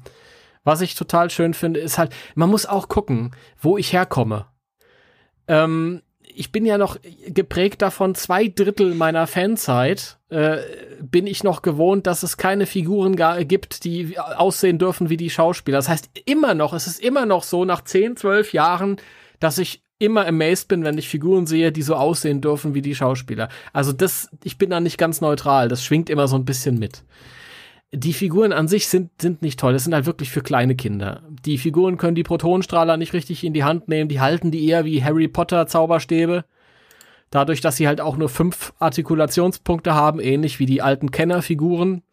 Was 0.63 0.81
ich 0.81 0.95
total 0.95 1.29
schön 1.29 1.53
finde, 1.53 1.79
ist 1.79 1.97
halt, 1.97 2.15
man 2.35 2.49
muss 2.49 2.65
auch 2.65 2.87
gucken, 2.87 3.35
wo 3.59 3.77
ich 3.77 3.93
herkomme. 3.93 4.47
Ähm, 5.47 6.01
ich 6.35 6.51
bin 6.51 6.65
ja 6.65 6.77
noch 6.77 6.97
geprägt 7.27 7.81
davon, 7.81 8.15
zwei 8.15 8.47
Drittel 8.47 8.95
meiner 8.95 9.27
Fanzeit 9.27 10.17
äh, 10.33 10.57
bin 10.99 11.27
ich 11.27 11.43
noch 11.43 11.61
gewohnt, 11.61 12.07
dass 12.07 12.23
es 12.23 12.37
keine 12.37 12.65
Figuren 12.65 13.15
gibt, 13.47 13.83
die 13.83 14.17
aussehen 14.17 14.79
dürfen 14.79 15.09
wie 15.09 15.17
die 15.17 15.29
Schauspieler. 15.29 15.77
Das 15.77 15.89
heißt, 15.89 16.09
immer 16.25 16.55
noch, 16.55 16.73
es 16.73 16.87
ist 16.87 16.99
immer 16.99 17.25
noch 17.25 17.43
so, 17.43 17.65
nach 17.65 17.83
10, 17.83 18.17
12 18.17 18.53
Jahren, 18.53 18.97
dass 19.39 19.59
ich 19.59 19.83
immer 19.99 20.25
amazed 20.25 20.67
bin, 20.67 20.83
wenn 20.83 20.97
ich 20.97 21.07
Figuren 21.07 21.45
sehe, 21.45 21.71
die 21.71 21.83
so 21.83 21.95
aussehen 21.95 22.41
dürfen 22.41 22.73
wie 22.73 22.81
die 22.81 22.95
Schauspieler. 22.95 23.49
Also 23.73 23.93
das, 23.93 24.29
ich 24.43 24.57
bin 24.57 24.71
da 24.71 24.79
nicht 24.79 24.97
ganz 24.97 25.21
neutral, 25.21 25.67
das 25.67 25.83
schwingt 25.83 26.09
immer 26.09 26.27
so 26.27 26.35
ein 26.35 26.45
bisschen 26.45 26.79
mit. 26.79 27.03
Die 27.91 28.13
Figuren 28.13 28.53
an 28.53 28.67
sich 28.67 28.87
sind, 28.87 29.11
sind 29.21 29.43
nicht 29.43 29.59
toll. 29.59 29.73
Das 29.73 29.83
sind 29.83 29.93
halt 29.93 30.07
wirklich 30.07 30.31
für 30.31 30.41
kleine 30.41 30.75
Kinder. 30.75 31.21
Die 31.45 31.59
Figuren 31.59 31.97
können 31.97 32.15
die 32.15 32.23
Protonenstrahler 32.23 32.97
nicht 32.97 33.13
richtig 33.13 33.43
in 33.43 33.53
die 33.53 33.63
Hand 33.63 33.87
nehmen. 33.87 34.09
Die 34.09 34.19
halten 34.19 34.49
die 34.49 34.67
eher 34.67 34.83
wie 34.83 35.03
Harry 35.03 35.27
Potter 35.27 35.67
Zauberstäbe. 35.67 36.43
Dadurch, 37.33 37.61
dass 37.61 37.77
sie 37.77 37.87
halt 37.87 37.99
auch 37.99 38.15
nur 38.15 38.29
fünf 38.29 38.73
Artikulationspunkte 38.77 39.95
haben, 39.95 40.19
ähnlich 40.19 40.59
wie 40.59 40.67
die 40.67 40.83
alten 40.83 41.09
Kenner-Figuren, 41.09 42.03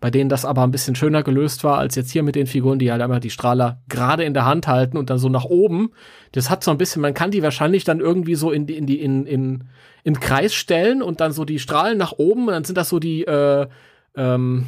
bei 0.00 0.10
denen 0.10 0.28
das 0.28 0.44
aber 0.44 0.64
ein 0.64 0.72
bisschen 0.72 0.96
schöner 0.96 1.22
gelöst 1.22 1.62
war, 1.62 1.78
als 1.78 1.94
jetzt 1.94 2.10
hier 2.10 2.24
mit 2.24 2.34
den 2.34 2.48
Figuren, 2.48 2.80
die 2.80 2.90
halt 2.90 3.00
einmal 3.00 3.20
die 3.20 3.30
Strahler 3.30 3.80
gerade 3.88 4.24
in 4.24 4.34
der 4.34 4.46
Hand 4.46 4.66
halten 4.66 4.96
und 4.96 5.10
dann 5.10 5.18
so 5.18 5.28
nach 5.28 5.44
oben. 5.44 5.92
Das 6.32 6.50
hat 6.50 6.64
so 6.64 6.72
ein 6.72 6.76
bisschen, 6.76 7.00
man 7.00 7.14
kann 7.14 7.30
die 7.30 7.44
wahrscheinlich 7.44 7.84
dann 7.84 8.00
irgendwie 8.00 8.34
so 8.34 8.50
in 8.50 8.66
die, 8.66 8.76
in 8.76 8.86
die, 8.86 9.00
in, 9.00 9.26
in, 9.26 9.68
in 10.02 10.18
Kreis 10.18 10.54
stellen 10.54 11.02
und 11.02 11.20
dann 11.20 11.30
so 11.30 11.44
die 11.44 11.60
Strahlen 11.60 11.96
nach 11.96 12.14
oben 12.18 12.48
und 12.48 12.52
dann 12.52 12.64
sind 12.64 12.76
das 12.76 12.88
so 12.88 12.98
die, 12.98 13.28
äh, 13.28 13.68
ähm, 14.16 14.66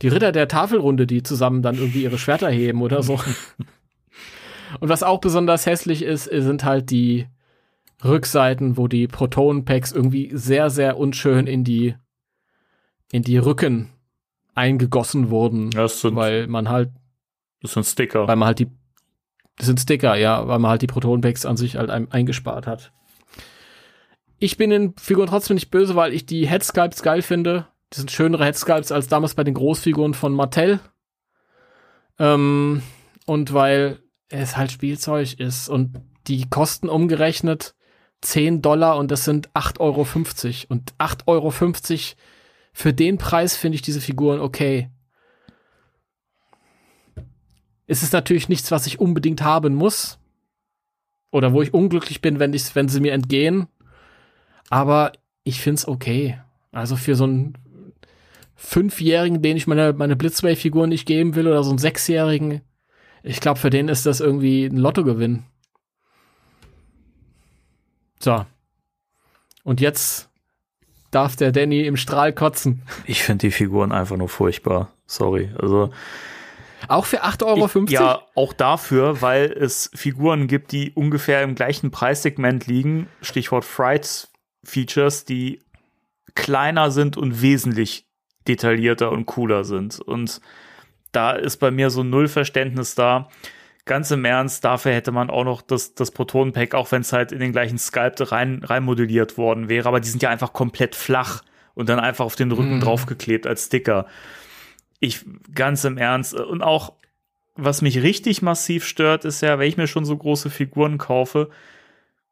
die 0.00 0.08
Ritter 0.08 0.32
der 0.32 0.48
Tafelrunde, 0.48 1.06
die 1.06 1.22
zusammen 1.22 1.60
dann 1.60 1.74
irgendwie 1.74 2.04
ihre 2.04 2.16
Schwerter 2.16 2.48
heben 2.48 2.80
oder 2.80 3.02
so. 3.02 3.20
Und 4.80 4.90
was 4.90 5.02
auch 5.02 5.20
besonders 5.20 5.64
hässlich 5.64 6.02
ist, 6.02 6.24
sind 6.24 6.62
halt 6.62 6.90
die 6.90 7.26
Rückseiten, 8.04 8.76
wo 8.76 8.88
die 8.88 9.08
Protonenpacks 9.08 9.92
irgendwie 9.92 10.30
sehr, 10.32 10.70
sehr 10.70 10.98
unschön 10.98 11.46
in 11.46 11.64
die, 11.64 11.94
in 13.10 13.22
die 13.22 13.38
Rücken 13.38 13.90
eingegossen 14.54 15.30
wurden, 15.30 15.70
Das 15.70 16.00
sind, 16.00 16.16
weil 16.16 16.46
man 16.46 16.68
halt, 16.68 16.90
das 17.60 17.72
sind 17.72 17.84
Sticker. 17.84 18.26
weil 18.28 18.36
man 18.36 18.46
halt 18.46 18.58
die, 18.60 18.70
das 19.56 19.66
sind 19.66 19.80
Sticker, 19.80 20.14
ja, 20.16 20.46
weil 20.46 20.58
man 20.58 20.70
halt 20.70 20.82
die 20.82 20.86
Protonenpacks 20.86 21.46
an 21.46 21.56
sich 21.56 21.76
halt 21.76 21.90
ein, 21.90 22.10
eingespart 22.12 22.66
hat. 22.66 22.92
Ich 24.38 24.56
bin 24.56 24.70
den 24.70 24.94
Figuren 24.96 25.26
trotzdem 25.28 25.54
nicht 25.54 25.70
böse, 25.70 25.96
weil 25.96 26.12
ich 26.12 26.26
die 26.26 26.46
Headsculpts 26.46 27.02
geil 27.02 27.22
finde. 27.22 27.66
Das 27.90 27.98
sind 27.98 28.10
schönere 28.12 28.44
Headsculpts 28.44 28.92
als 28.92 29.08
damals 29.08 29.34
bei 29.34 29.42
den 29.42 29.54
Großfiguren 29.54 30.14
von 30.14 30.32
Mattel. 30.32 30.78
Ähm, 32.20 32.82
und 33.26 33.52
weil 33.52 34.00
es 34.28 34.56
halt 34.56 34.70
Spielzeug 34.70 35.40
ist 35.40 35.68
und 35.68 36.00
die 36.28 36.48
kosten 36.48 36.88
umgerechnet 36.88 37.74
10 38.20 38.62
Dollar 38.62 38.96
und 38.96 39.10
das 39.10 39.24
sind 39.24 39.50
8,50 39.50 39.78
Euro. 39.80 40.06
Und 40.68 40.94
8,50 40.94 41.26
Euro 41.26 41.50
für 42.72 42.92
den 42.92 43.18
Preis 43.18 43.56
finde 43.56 43.76
ich 43.76 43.82
diese 43.82 44.00
Figuren 44.00 44.40
okay. 44.40 44.90
Es 47.86 48.02
ist 48.02 48.12
natürlich 48.12 48.48
nichts, 48.48 48.70
was 48.70 48.86
ich 48.86 49.00
unbedingt 49.00 49.42
haben 49.42 49.74
muss. 49.74 50.18
Oder 51.30 51.52
wo 51.52 51.62
ich 51.62 51.74
unglücklich 51.74 52.20
bin, 52.20 52.38
wenn, 52.38 52.54
ich, 52.54 52.74
wenn 52.74 52.88
sie 52.88 53.00
mir 53.00 53.12
entgehen. 53.12 53.66
Aber 54.70 55.12
ich 55.44 55.60
finde 55.60 55.78
es 55.78 55.88
okay. 55.88 56.40
Also 56.72 56.96
für 56.96 57.14
so 57.16 57.24
einen 57.24 57.54
Fünfjährigen, 58.54 59.42
den 59.42 59.56
ich 59.56 59.66
meine, 59.66 59.92
meine 59.92 60.16
Blitzway-Figur 60.16 60.86
nicht 60.86 61.06
geben 61.06 61.34
will, 61.34 61.46
oder 61.46 61.62
so 61.62 61.70
einen 61.70 61.78
Sechsjährigen, 61.78 62.62
ich 63.22 63.40
glaube, 63.40 63.58
für 63.58 63.70
den 63.70 63.88
ist 63.88 64.06
das 64.06 64.20
irgendwie 64.20 64.66
ein 64.66 64.76
Lottogewinn. 64.76 65.44
So. 68.20 68.44
Und 69.64 69.80
jetzt 69.80 70.28
darf 71.10 71.36
der 71.36 71.52
Danny 71.52 71.82
im 71.82 71.96
Strahl 71.96 72.32
kotzen. 72.32 72.82
Ich 73.06 73.22
finde 73.22 73.46
die 73.46 73.50
Figuren 73.50 73.92
einfach 73.92 74.16
nur 74.16 74.28
furchtbar. 74.28 74.92
Sorry. 75.06 75.50
Also. 75.58 75.90
Auch 76.86 77.06
für 77.06 77.24
8,50 77.24 77.46
Euro? 77.46 77.84
Ich, 77.84 77.90
ja, 77.90 78.22
auch 78.34 78.52
dafür, 78.52 79.20
weil 79.20 79.52
es 79.52 79.90
Figuren 79.94 80.46
gibt, 80.46 80.72
die 80.72 80.92
ungefähr 80.92 81.42
im 81.42 81.54
gleichen 81.54 81.90
Preissegment 81.90 82.66
liegen. 82.66 83.08
Stichwort 83.20 83.64
Fright 83.64 84.28
Features, 84.64 85.24
die 85.24 85.60
kleiner 86.34 86.90
sind 86.90 87.16
und 87.16 87.42
wesentlich 87.42 88.06
detaillierter 88.46 89.10
und 89.10 89.26
cooler 89.26 89.64
sind. 89.64 90.00
Und 90.00 90.40
da 91.12 91.32
ist 91.32 91.56
bei 91.56 91.70
mir 91.70 91.90
so 91.90 92.02
null 92.02 92.28
Verständnis 92.28 92.94
da. 92.94 93.28
Ganz 93.88 94.10
im 94.10 94.24
Ernst, 94.24 94.64
dafür 94.64 94.92
hätte 94.92 95.12
man 95.12 95.30
auch 95.30 95.44
noch 95.44 95.62
das, 95.62 95.94
das 95.94 96.10
Protonenpack, 96.10 96.74
auch 96.74 96.92
wenn 96.92 97.00
es 97.00 97.12
halt 97.12 97.32
in 97.32 97.40
den 97.40 97.52
gleichen 97.52 97.78
Sculpt 97.78 98.30
rein, 98.30 98.62
rein 98.62 98.84
modelliert 98.84 99.38
worden 99.38 99.68
wäre, 99.68 99.88
aber 99.88 99.98
die 99.98 100.10
sind 100.10 100.22
ja 100.22 100.28
einfach 100.28 100.52
komplett 100.52 100.94
flach 100.94 101.42
und 101.74 101.88
dann 101.88 101.98
einfach 101.98 102.26
auf 102.26 102.36
den 102.36 102.52
Rücken 102.52 102.78
mm. 102.78 102.80
draufgeklebt 102.80 103.46
als 103.46 103.64
Sticker. 103.64 104.06
Ich, 105.00 105.24
ganz 105.54 105.84
im 105.84 105.96
Ernst, 105.96 106.34
und 106.34 106.60
auch, 106.60 106.92
was 107.54 107.80
mich 107.80 108.02
richtig 108.02 108.42
massiv 108.42 108.84
stört, 108.84 109.24
ist 109.24 109.40
ja, 109.40 109.58
wenn 109.58 109.68
ich 109.68 109.78
mir 109.78 109.86
schon 109.86 110.04
so 110.04 110.16
große 110.16 110.50
Figuren 110.50 110.98
kaufe, 110.98 111.48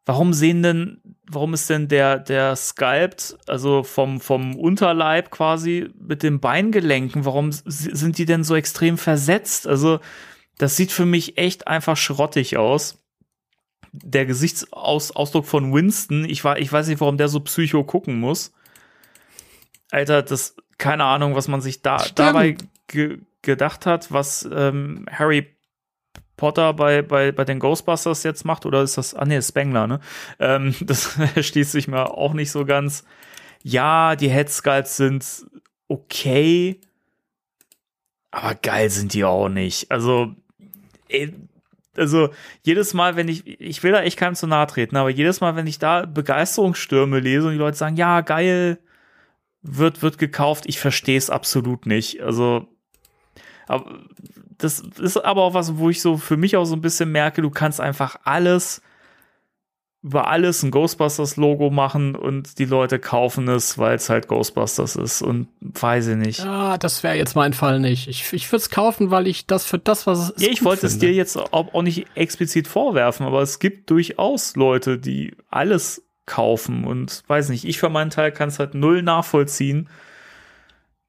warum 0.04 0.34
sehen 0.34 0.62
denn, 0.62 1.00
warum 1.30 1.54
ist 1.54 1.70
denn 1.70 1.88
der, 1.88 2.18
der 2.18 2.54
Sculpt, 2.54 3.38
also 3.46 3.82
vom, 3.82 4.20
vom 4.20 4.56
Unterleib 4.56 5.30
quasi 5.30 5.88
mit 5.98 6.22
den 6.22 6.38
Beingelenken, 6.38 7.24
warum 7.24 7.50
sind 7.50 8.18
die 8.18 8.26
denn 8.26 8.44
so 8.44 8.54
extrem 8.54 8.98
versetzt? 8.98 9.66
Also, 9.66 10.00
das 10.58 10.76
sieht 10.76 10.92
für 10.92 11.06
mich 11.06 11.38
echt 11.38 11.66
einfach 11.66 11.96
schrottig 11.96 12.56
aus. 12.56 13.02
Der 13.92 14.26
Gesichtsausdruck 14.26 15.46
von 15.46 15.72
Winston, 15.72 16.24
ich, 16.24 16.44
war, 16.44 16.58
ich 16.58 16.70
weiß 16.70 16.88
nicht, 16.88 17.00
warum 17.00 17.16
der 17.16 17.28
so 17.28 17.40
psycho 17.40 17.84
gucken 17.84 18.18
muss. 18.20 18.52
Alter, 19.90 20.22
das, 20.22 20.56
keine 20.78 21.04
Ahnung, 21.04 21.34
was 21.34 21.48
man 21.48 21.60
sich 21.60 21.82
da 21.82 22.04
dabei 22.14 22.56
ge 22.88 23.20
gedacht 23.42 23.86
hat, 23.86 24.10
was 24.10 24.48
ähm, 24.52 25.06
Harry 25.08 25.56
Potter 26.36 26.72
bei, 26.72 27.02
bei, 27.02 27.30
bei 27.30 27.44
den 27.44 27.60
Ghostbusters 27.60 28.24
jetzt 28.24 28.44
macht, 28.44 28.66
oder 28.66 28.82
ist 28.82 28.98
das, 28.98 29.14
ah 29.14 29.24
nee, 29.24 29.40
Spengler, 29.40 29.86
ne? 29.86 30.00
Ähm, 30.40 30.74
das 30.80 31.16
schließt 31.40 31.70
sich 31.70 31.86
mir 31.86 32.10
auch 32.10 32.32
nicht 32.32 32.50
so 32.50 32.64
ganz. 32.64 33.04
Ja, 33.62 34.16
die 34.16 34.30
Headskulls 34.30 34.96
sind 34.96 35.46
okay, 35.86 36.80
aber 38.36 38.54
geil 38.54 38.90
sind 38.90 39.14
die 39.14 39.24
auch 39.24 39.48
nicht. 39.48 39.90
Also, 39.90 40.34
also 41.96 42.30
jedes 42.62 42.94
Mal, 42.94 43.16
wenn 43.16 43.28
ich, 43.28 43.60
ich 43.60 43.82
will 43.82 43.92
da 43.92 44.02
echt 44.02 44.18
keinem 44.18 44.34
zu 44.34 44.46
nahe 44.46 44.66
treten, 44.66 44.96
aber 44.96 45.10
jedes 45.10 45.40
Mal, 45.40 45.56
wenn 45.56 45.66
ich 45.66 45.78
da 45.78 46.06
Begeisterungsstürme 46.06 47.20
lese 47.20 47.46
und 47.46 47.52
die 47.52 47.58
Leute 47.58 47.76
sagen, 47.76 47.96
ja, 47.96 48.20
geil, 48.20 48.78
wird, 49.62 50.02
wird 50.02 50.18
gekauft, 50.18 50.64
ich 50.66 50.78
verstehe 50.78 51.18
es 51.18 51.30
absolut 51.30 51.86
nicht. 51.86 52.20
Also, 52.22 52.68
aber 53.66 54.00
das 54.58 54.80
ist 54.80 55.16
aber 55.18 55.42
auch 55.42 55.54
was, 55.54 55.78
wo 55.78 55.90
ich 55.90 56.00
so 56.00 56.16
für 56.16 56.36
mich 56.36 56.56
auch 56.56 56.64
so 56.64 56.76
ein 56.76 56.80
bisschen 56.80 57.10
merke, 57.12 57.42
du 57.42 57.50
kannst 57.50 57.80
einfach 57.80 58.16
alles 58.24 58.82
über 60.06 60.28
alles 60.28 60.62
ein 60.62 60.70
Ghostbusters-Logo 60.70 61.70
machen 61.70 62.14
und 62.14 62.60
die 62.60 62.64
Leute 62.64 63.00
kaufen 63.00 63.48
es, 63.48 63.76
weil 63.76 63.96
es 63.96 64.08
halt 64.08 64.28
Ghostbusters 64.28 64.94
ist 64.94 65.20
und 65.20 65.48
weiß 65.60 66.06
ich 66.06 66.16
nicht. 66.16 66.38
Ja, 66.38 66.78
das 66.78 67.02
wäre 67.02 67.16
jetzt 67.16 67.34
mein 67.34 67.52
Fall 67.52 67.80
nicht. 67.80 68.06
Ich, 68.06 68.32
ich 68.32 68.46
würde 68.52 68.62
es 68.62 68.70
kaufen, 68.70 69.10
weil 69.10 69.26
ich 69.26 69.48
das 69.48 69.66
für 69.66 69.80
das, 69.80 70.06
was 70.06 70.20
es 70.20 70.30
ist. 70.30 70.42
Ja, 70.42 70.52
ich 70.52 70.64
wollte 70.64 70.86
es 70.86 71.00
dir 71.00 71.12
jetzt 71.12 71.36
auch, 71.36 71.74
auch 71.74 71.82
nicht 71.82 72.06
explizit 72.14 72.68
vorwerfen, 72.68 73.26
aber 73.26 73.42
es 73.42 73.58
gibt 73.58 73.90
durchaus 73.90 74.54
Leute, 74.54 74.96
die 74.96 75.34
alles 75.50 76.04
kaufen 76.24 76.84
und 76.84 77.24
weiß 77.26 77.48
nicht, 77.48 77.64
ich 77.64 77.78
für 77.78 77.88
meinen 77.88 78.10
Teil 78.10 78.30
kann 78.30 78.48
es 78.48 78.60
halt 78.60 78.76
null 78.76 79.02
nachvollziehen 79.02 79.88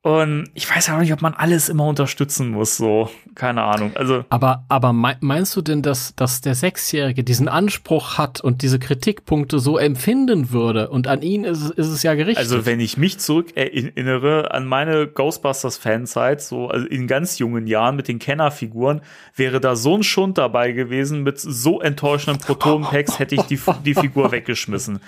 und 0.08 0.50
ich 0.54 0.74
weiß 0.74 0.90
auch 0.92 1.00
nicht, 1.00 1.12
ob 1.12 1.22
man 1.22 1.34
alles 1.34 1.68
immer 1.68 1.86
unterstützen 1.86 2.52
muss, 2.52 2.78
so. 2.78 3.10
Keine 3.36 3.64
Ahnung. 3.64 3.92
Also. 3.96 4.24
Aber, 4.30 4.64
aber 4.70 4.94
meinst 4.94 5.54
du 5.58 5.62
denn, 5.62 5.82
dass, 5.82 6.16
dass 6.16 6.40
der 6.40 6.56
Sechsjährige 6.56 7.26
diesen 7.26 7.50
Anspruch 7.50 8.18
hat 8.18 8.40
und 8.40 8.62
diese 8.62 8.80
Kritikpunkte 8.80 9.60
so 9.60 9.78
empfinden 9.78 10.52
würde? 10.52 10.90
Und 10.92 11.10
an 11.10 11.24
ihn 11.24 11.44
ist, 11.44 11.72
ist 11.72 11.88
es 11.88 12.04
ja 12.04 12.14
gerichtet. 12.14 12.38
Also, 12.38 12.66
wenn 12.66 12.80
ich 12.80 12.96
mich 12.96 13.20
zurück 13.20 13.58
erinnere 13.58 14.52
an 14.52 14.66
meine 14.66 15.08
Ghostbusters-Fanzeit, 15.08 16.42
so 16.42 16.70
also 16.70 16.88
in 16.88 17.08
ganz 17.08 17.38
jungen 17.38 17.68
Jahren 17.68 17.98
mit 17.98 18.08
den 18.08 18.18
Kennerfiguren, 18.18 19.02
wäre 19.36 19.60
da 19.60 19.76
so 19.76 19.98
ein 19.98 20.04
Schund 20.04 20.38
dabei 20.38 20.72
gewesen, 20.72 21.24
mit 21.24 21.38
so 21.38 21.82
enttäuschenden 21.82 22.42
Proton-Packs 22.42 23.20
hätte 23.20 23.36
ich 23.36 23.42
die, 23.42 23.60
die 23.84 23.94
Figur 23.94 24.32
weggeschmissen. 24.32 25.02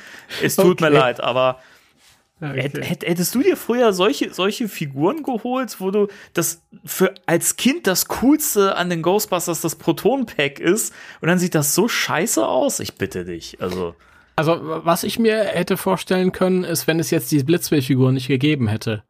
Es 0.43 0.57
tut 0.57 0.81
okay. 0.81 0.89
mir 0.89 0.99
leid, 0.99 1.23
aber 1.23 1.59
Okay. 2.41 2.72
Hättest 2.82 3.36
du 3.36 3.41
dir 3.44 3.57
früher 3.57 3.91
solche, 3.91 4.34
solche 4.34 4.70
Figuren 4.70 5.24
geholt, 5.24 5.76
wo 5.80 5.91
du 5.91 6.07
das 6.34 6.64
für 6.86 7.14
als 7.26 7.57
Kind 7.57 7.86
das 7.86 8.07
Coolste 8.07 8.78
an 8.78 8.90
den 8.90 9.02
Ghostbusters 9.02 9.60
das 9.60 9.76
Proton-Pack 9.76 10.60
ist 10.60 10.94
und 11.20 11.28
dann 11.28 11.38
sieht 11.38 11.53
das 11.53 11.76
so 11.76 11.90
scheiße 11.90 12.48
aus? 12.48 12.80
Ich 12.80 12.95
bitte 12.95 13.26
dich. 13.26 13.61
Also. 13.61 13.94
Also, 14.38 14.57
was 14.61 15.03
ich 15.03 15.20
mir 15.20 15.44
hätte 15.44 15.76
vorstellen 15.76 16.32
können, 16.32 16.64
ist, 16.64 16.88
wenn 16.88 16.99
es 16.99 17.11
jetzt 17.11 17.30
die 17.30 17.44
Blitzway-Figur 17.44 18.14
nicht 18.14 18.30
gegeben 18.30 18.70
hätte. 18.70 19.03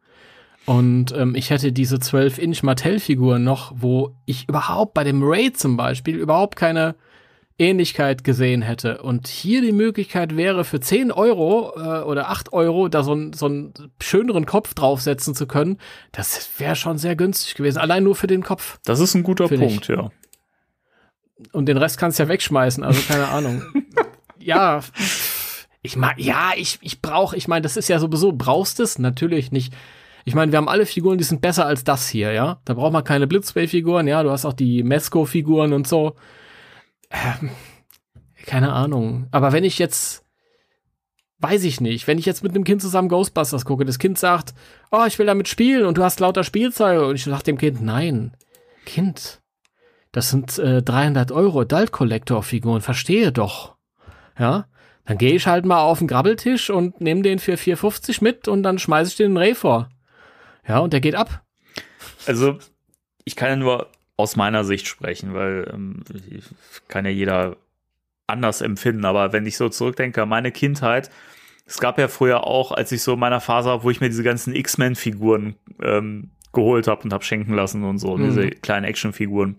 Und 0.66 1.12
ähm, 1.12 1.36
ich 1.36 1.50
hätte 1.50 1.72
diese 1.72 1.96
12-Inch 1.96 2.64
Mattel-Figur 2.64 3.38
noch, 3.38 3.72
wo 3.76 4.16
ich 4.26 4.48
überhaupt 4.48 4.94
bei 4.94 5.04
dem 5.04 5.22
Raid 5.22 5.56
zum 5.56 5.76
Beispiel 5.76 6.16
überhaupt 6.16 6.56
keine 6.56 6.96
Ähnlichkeit 7.60 8.24
gesehen 8.24 8.62
hätte 8.62 9.02
und 9.02 9.28
hier 9.28 9.60
die 9.60 9.72
Möglichkeit 9.72 10.36
wäre, 10.36 10.64
für 10.64 10.80
10 10.80 11.12
Euro 11.12 11.74
äh, 11.76 12.02
oder 12.02 12.30
8 12.30 12.52
Euro 12.52 12.88
da 12.88 13.02
so, 13.02 13.14
ein, 13.14 13.34
so 13.34 13.46
einen 13.46 13.74
schöneren 14.00 14.46
Kopf 14.46 14.72
draufsetzen 14.72 15.34
zu 15.34 15.46
können, 15.46 15.78
das 16.12 16.48
wäre 16.58 16.74
schon 16.74 16.96
sehr 16.96 17.16
günstig 17.16 17.54
gewesen. 17.54 17.78
Allein 17.78 18.02
nur 18.02 18.16
für 18.16 18.26
den 18.26 18.42
Kopf. 18.42 18.78
Das 18.84 18.98
ist 18.98 19.14
ein 19.14 19.22
guter 19.22 19.46
Punkt, 19.48 19.88
ich. 19.88 19.88
ja. 19.88 20.10
Und 21.52 21.66
den 21.66 21.76
Rest 21.76 21.98
kannst 21.98 22.18
du 22.18 22.22
ja 22.22 22.28
wegschmeißen, 22.28 22.82
also 22.82 23.00
keine 23.06 23.28
Ahnung. 23.28 23.62
ja, 24.38 24.80
ich 25.82 25.96
meine, 25.96 26.20
ja, 26.20 26.52
ich, 26.56 26.78
ich 26.80 27.02
brauche, 27.02 27.36
ich 27.36 27.46
meine, 27.46 27.62
das 27.62 27.76
ist 27.76 27.88
ja 27.88 27.98
sowieso, 27.98 28.32
brauchst 28.32 28.80
es? 28.80 28.98
Natürlich 28.98 29.52
nicht. 29.52 29.72
Ich 30.24 30.34
meine, 30.34 30.52
wir 30.52 30.58
haben 30.58 30.68
alle 30.68 30.86
Figuren, 30.86 31.18
die 31.18 31.24
sind 31.24 31.40
besser 31.40 31.66
als 31.66 31.84
das 31.84 32.08
hier, 32.08 32.32
ja. 32.32 32.60
Da 32.64 32.74
braucht 32.74 32.92
man 32.92 33.04
keine 33.04 33.26
Blitzway-Figuren, 33.26 34.06
ja. 34.06 34.22
Du 34.22 34.30
hast 34.30 34.44
auch 34.44 34.52
die 34.52 34.82
Mesco-Figuren 34.82 35.72
und 35.72 35.86
so. 35.86 36.16
Ähm, 37.10 37.50
keine 38.46 38.72
Ahnung. 38.72 39.26
Aber 39.30 39.52
wenn 39.52 39.64
ich 39.64 39.78
jetzt, 39.78 40.24
weiß 41.38 41.64
ich 41.64 41.80
nicht, 41.80 42.06
wenn 42.06 42.18
ich 42.18 42.26
jetzt 42.26 42.42
mit 42.42 42.54
einem 42.54 42.64
Kind 42.64 42.82
zusammen 42.82 43.08
Ghostbusters 43.08 43.64
gucke, 43.64 43.84
das 43.84 43.98
Kind 43.98 44.18
sagt, 44.18 44.54
oh, 44.90 45.04
ich 45.06 45.18
will 45.18 45.26
damit 45.26 45.48
spielen 45.48 45.86
und 45.86 45.98
du 45.98 46.02
hast 46.02 46.20
lauter 46.20 46.44
Spielzeug 46.44 47.02
und 47.02 47.14
ich 47.16 47.24
sag 47.24 47.42
dem 47.42 47.58
Kind, 47.58 47.82
nein, 47.82 48.36
Kind, 48.86 49.40
das 50.12 50.30
sind 50.30 50.58
äh, 50.58 50.82
300 50.82 51.32
Euro 51.32 51.60
Adult 51.60 51.92
Collector 51.92 52.42
Figuren, 52.42 52.80
verstehe 52.80 53.32
doch. 53.32 53.76
Ja, 54.38 54.66
dann 55.04 55.18
gehe 55.18 55.34
ich 55.34 55.46
halt 55.46 55.64
mal 55.64 55.82
auf 55.82 55.98
den 55.98 56.08
Grabbeltisch 56.08 56.70
und 56.70 57.00
nehme 57.00 57.22
den 57.22 57.38
für 57.38 57.54
4,50 57.54 58.22
mit 58.22 58.48
und 58.48 58.62
dann 58.62 58.78
schmeiße 58.78 59.10
ich 59.10 59.16
den 59.16 59.36
Ray 59.36 59.54
vor. 59.54 59.88
Ja, 60.66 60.78
und 60.78 60.92
der 60.92 61.00
geht 61.00 61.14
ab. 61.14 61.42
Also, 62.26 62.58
ich 63.24 63.36
kann 63.36 63.48
ja 63.48 63.56
nur 63.56 63.90
aus 64.20 64.36
meiner 64.36 64.64
Sicht 64.64 64.86
sprechen, 64.86 65.34
weil 65.34 65.70
ähm, 65.72 66.02
kann 66.88 67.04
ja 67.04 67.10
jeder 67.10 67.56
anders 68.26 68.60
empfinden. 68.60 69.04
Aber 69.04 69.32
wenn 69.32 69.46
ich 69.46 69.56
so 69.56 69.68
zurückdenke 69.68 70.22
an 70.22 70.28
meine 70.28 70.52
Kindheit, 70.52 71.10
es 71.66 71.78
gab 71.78 71.98
ja 71.98 72.08
früher 72.08 72.46
auch, 72.46 72.72
als 72.72 72.90
ich 72.92 73.02
so 73.02 73.14
in 73.14 73.20
meiner 73.20 73.40
Phase 73.40 73.68
war, 73.68 73.84
wo 73.84 73.90
ich 73.90 74.00
mir 74.00 74.08
diese 74.08 74.22
ganzen 74.22 74.54
X-Men-Figuren 74.54 75.54
ähm, 75.82 76.30
geholt 76.52 76.88
habe 76.88 77.02
und 77.04 77.12
habe 77.12 77.24
schenken 77.24 77.54
lassen 77.54 77.84
und 77.84 77.98
so, 77.98 78.16
mhm. 78.16 78.24
diese 78.24 78.50
kleinen 78.50 78.84
Actionfiguren. 78.84 79.56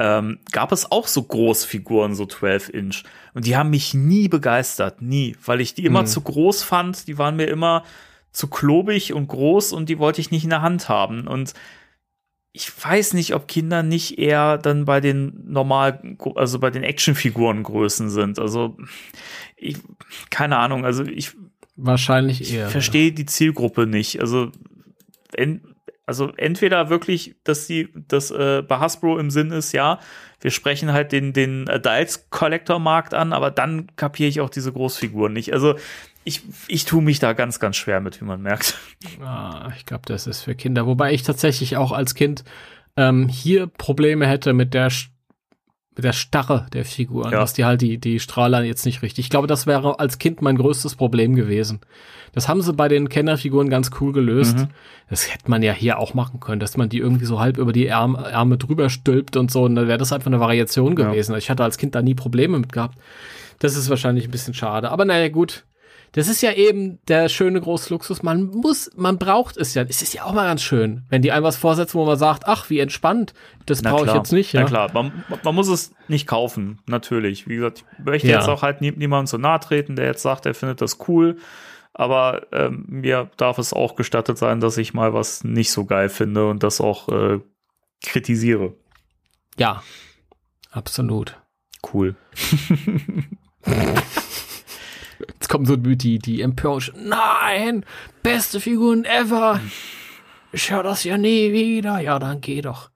Ähm, 0.00 0.38
gab 0.52 0.70
es 0.70 0.92
auch 0.92 1.08
so 1.08 1.24
Großfiguren, 1.24 2.14
so 2.14 2.24
12 2.24 2.68
Inch. 2.68 3.02
Und 3.34 3.46
die 3.46 3.56
haben 3.56 3.70
mich 3.70 3.94
nie 3.94 4.28
begeistert, 4.28 5.02
nie, 5.02 5.36
weil 5.44 5.60
ich 5.60 5.74
die 5.74 5.84
immer 5.84 6.02
mhm. 6.02 6.06
zu 6.06 6.20
groß 6.20 6.62
fand. 6.62 7.08
Die 7.08 7.18
waren 7.18 7.34
mir 7.34 7.46
immer 7.46 7.82
zu 8.30 8.46
klobig 8.46 9.12
und 9.12 9.26
groß 9.26 9.72
und 9.72 9.88
die 9.88 9.98
wollte 9.98 10.20
ich 10.20 10.30
nicht 10.30 10.44
in 10.44 10.50
der 10.50 10.62
Hand 10.62 10.88
haben. 10.88 11.26
Und 11.26 11.54
ich 12.52 12.70
weiß 12.84 13.14
nicht, 13.14 13.34
ob 13.34 13.46
Kinder 13.46 13.82
nicht 13.82 14.18
eher 14.18 14.58
dann 14.58 14.84
bei 14.84 15.00
den 15.00 15.44
normal, 15.46 16.16
also 16.34 16.58
bei 16.58 16.70
den 16.70 16.82
Actionfiguren 16.82 17.62
Größen 17.62 18.10
sind. 18.10 18.38
Also 18.38 18.76
ich, 19.56 19.76
keine 20.30 20.58
Ahnung, 20.58 20.84
also 20.84 21.04
ich 21.04 21.32
wahrscheinlich 21.76 22.52
eher. 22.52 22.66
Ich 22.66 22.72
verstehe 22.72 23.10
ja. 23.10 23.14
die 23.14 23.26
Zielgruppe 23.26 23.86
nicht. 23.86 24.20
Also 24.20 24.50
en, 25.34 25.74
also 26.06 26.32
entweder 26.36 26.88
wirklich, 26.88 27.36
dass 27.44 27.66
die 27.66 27.90
das 27.94 28.30
äh, 28.30 28.62
bei 28.66 28.78
Hasbro 28.78 29.18
im 29.18 29.30
Sinn 29.30 29.50
ist, 29.50 29.72
ja, 29.72 30.00
wir 30.40 30.50
sprechen 30.50 30.92
halt 30.92 31.12
den 31.12 31.32
den 31.32 31.68
Adults 31.68 32.30
Collector 32.30 32.78
Markt 32.78 33.12
an, 33.12 33.32
aber 33.32 33.50
dann 33.50 33.88
kapiere 33.96 34.28
ich 34.28 34.40
auch 34.40 34.50
diese 34.50 34.72
Großfiguren 34.72 35.32
nicht. 35.32 35.52
Also 35.52 35.74
ich, 36.28 36.42
ich 36.68 36.84
tue 36.84 37.02
mich 37.02 37.18
da 37.18 37.32
ganz, 37.32 37.58
ganz 37.58 37.76
schwer 37.76 38.00
mit, 38.00 38.20
wie 38.20 38.24
man 38.24 38.40
merkt. 38.40 38.76
Ah, 39.24 39.70
ich 39.76 39.84
glaube, 39.86 40.02
das 40.06 40.26
ist 40.26 40.42
für 40.42 40.54
Kinder. 40.54 40.86
Wobei 40.86 41.12
ich 41.12 41.22
tatsächlich 41.24 41.76
auch 41.76 41.90
als 41.92 42.14
Kind 42.14 42.44
ähm, 42.96 43.28
hier 43.28 43.66
Probleme 43.66 44.26
hätte 44.26 44.52
mit 44.52 44.74
der 44.74 44.90
der 46.00 46.12
Starre 46.12 46.66
der 46.72 46.84
Figuren, 46.84 47.32
Ja. 47.32 47.40
dass 47.40 47.54
die 47.54 47.64
halt 47.64 47.80
die, 47.80 47.98
die 47.98 48.20
Strahler 48.20 48.62
jetzt 48.62 48.86
nicht 48.86 49.02
richtig. 49.02 49.24
Ich 49.24 49.30
glaube, 49.30 49.48
das 49.48 49.66
wäre 49.66 49.98
als 49.98 50.18
Kind 50.20 50.40
mein 50.42 50.56
größtes 50.56 50.94
Problem 50.94 51.34
gewesen. 51.34 51.80
Das 52.32 52.46
haben 52.48 52.62
sie 52.62 52.72
bei 52.72 52.86
den 52.86 53.08
Kennerfiguren 53.08 53.68
ganz 53.68 53.90
cool 54.00 54.12
gelöst. 54.12 54.56
Mhm. 54.58 54.68
Das 55.10 55.34
hätte 55.34 55.50
man 55.50 55.60
ja 55.64 55.72
hier 55.72 55.98
auch 55.98 56.14
machen 56.14 56.38
können, 56.38 56.60
dass 56.60 56.76
man 56.76 56.88
die 56.88 56.98
irgendwie 56.98 57.24
so 57.24 57.40
halb 57.40 57.58
über 57.58 57.72
die 57.72 57.86
Ärm, 57.88 58.14
Ärme 58.14 58.58
drüber 58.58 58.90
stülpt 58.90 59.36
und 59.36 59.50
so. 59.50 59.64
Und 59.64 59.74
dann 59.74 59.88
wäre 59.88 59.98
das 59.98 60.12
einfach 60.12 60.28
eine 60.28 60.38
Variation 60.38 60.96
Ja. 60.96 61.08
gewesen. 61.08 61.34
Ich 61.36 61.50
hatte 61.50 61.64
als 61.64 61.78
Kind 61.78 61.96
da 61.96 62.00
nie 62.02 62.14
Probleme 62.14 62.60
mit 62.60 62.70
gehabt. 62.72 62.96
Das 63.58 63.74
ist 63.76 63.90
wahrscheinlich 63.90 64.26
ein 64.26 64.30
bisschen 64.30 64.54
schade. 64.54 64.92
Aber 64.92 65.04
naja, 65.04 65.28
gut. 65.30 65.64
Das 66.12 66.26
ist 66.28 66.40
ja 66.42 66.52
eben 66.52 66.98
der 67.08 67.28
schöne 67.28 67.60
große 67.60 67.92
Luxus. 67.92 68.22
Man 68.22 68.44
muss, 68.46 68.90
man 68.96 69.18
braucht 69.18 69.56
es 69.56 69.74
ja. 69.74 69.82
Es 69.88 70.00
ist 70.02 70.14
ja 70.14 70.24
auch 70.24 70.32
mal 70.32 70.44
ganz 70.46 70.62
schön, 70.62 71.04
wenn 71.10 71.22
die 71.22 71.32
einem 71.32 71.44
was 71.44 71.56
vorsetzen, 71.56 71.98
wo 71.98 72.04
man 72.06 72.16
sagt, 72.18 72.46
ach, 72.46 72.70
wie 72.70 72.78
entspannt. 72.80 73.34
Das 73.66 73.82
brauche 73.82 74.06
ich 74.06 74.14
jetzt 74.14 74.32
nicht. 74.32 74.52
Ja? 74.54 74.62
Na 74.62 74.66
klar, 74.66 74.90
man, 74.94 75.24
man 75.44 75.54
muss 75.54 75.68
es 75.68 75.92
nicht 76.08 76.26
kaufen, 76.26 76.80
natürlich. 76.86 77.46
Wie 77.48 77.56
gesagt, 77.56 77.84
ich 77.98 78.04
möchte 78.04 78.28
Ja. 78.28 78.38
jetzt 78.38 78.48
auch 78.48 78.62
halt 78.62 78.80
nie, 78.80 78.90
niemandem 78.92 79.26
so 79.26 79.36
nahe 79.38 79.60
treten, 79.60 79.96
der 79.96 80.06
jetzt 80.06 80.22
sagt, 80.22 80.46
er 80.46 80.54
findet 80.54 80.80
das 80.80 80.98
cool. 81.08 81.36
Aber 81.92 82.46
ähm, 82.52 82.84
mir 82.88 83.30
darf 83.36 83.58
es 83.58 83.72
auch 83.72 83.96
gestattet 83.96 84.38
sein, 84.38 84.60
dass 84.60 84.78
ich 84.78 84.94
mal 84.94 85.12
was 85.14 85.42
nicht 85.44 85.70
so 85.72 85.84
geil 85.84 86.08
finde 86.08 86.48
und 86.48 86.62
das 86.62 86.80
auch 86.80 87.08
äh, 87.08 87.40
kritisiere. 88.04 88.74
Ja, 89.58 89.82
absolut. 90.70 91.36
Cool. 91.92 92.14
Jetzt 95.26 95.48
kommt 95.48 95.66
so 95.66 95.76
die, 95.76 96.18
die 96.18 96.40
empörische, 96.42 96.92
nein, 96.96 97.84
beste 98.22 98.60
Figuren 98.60 99.04
ever. 99.04 99.60
Ich 100.52 100.70
höre 100.70 100.82
das 100.82 101.04
ja 101.04 101.18
nie 101.18 101.52
wieder. 101.52 102.00
Ja, 102.00 102.18
dann 102.18 102.40
geh 102.40 102.60
doch. 102.62 102.90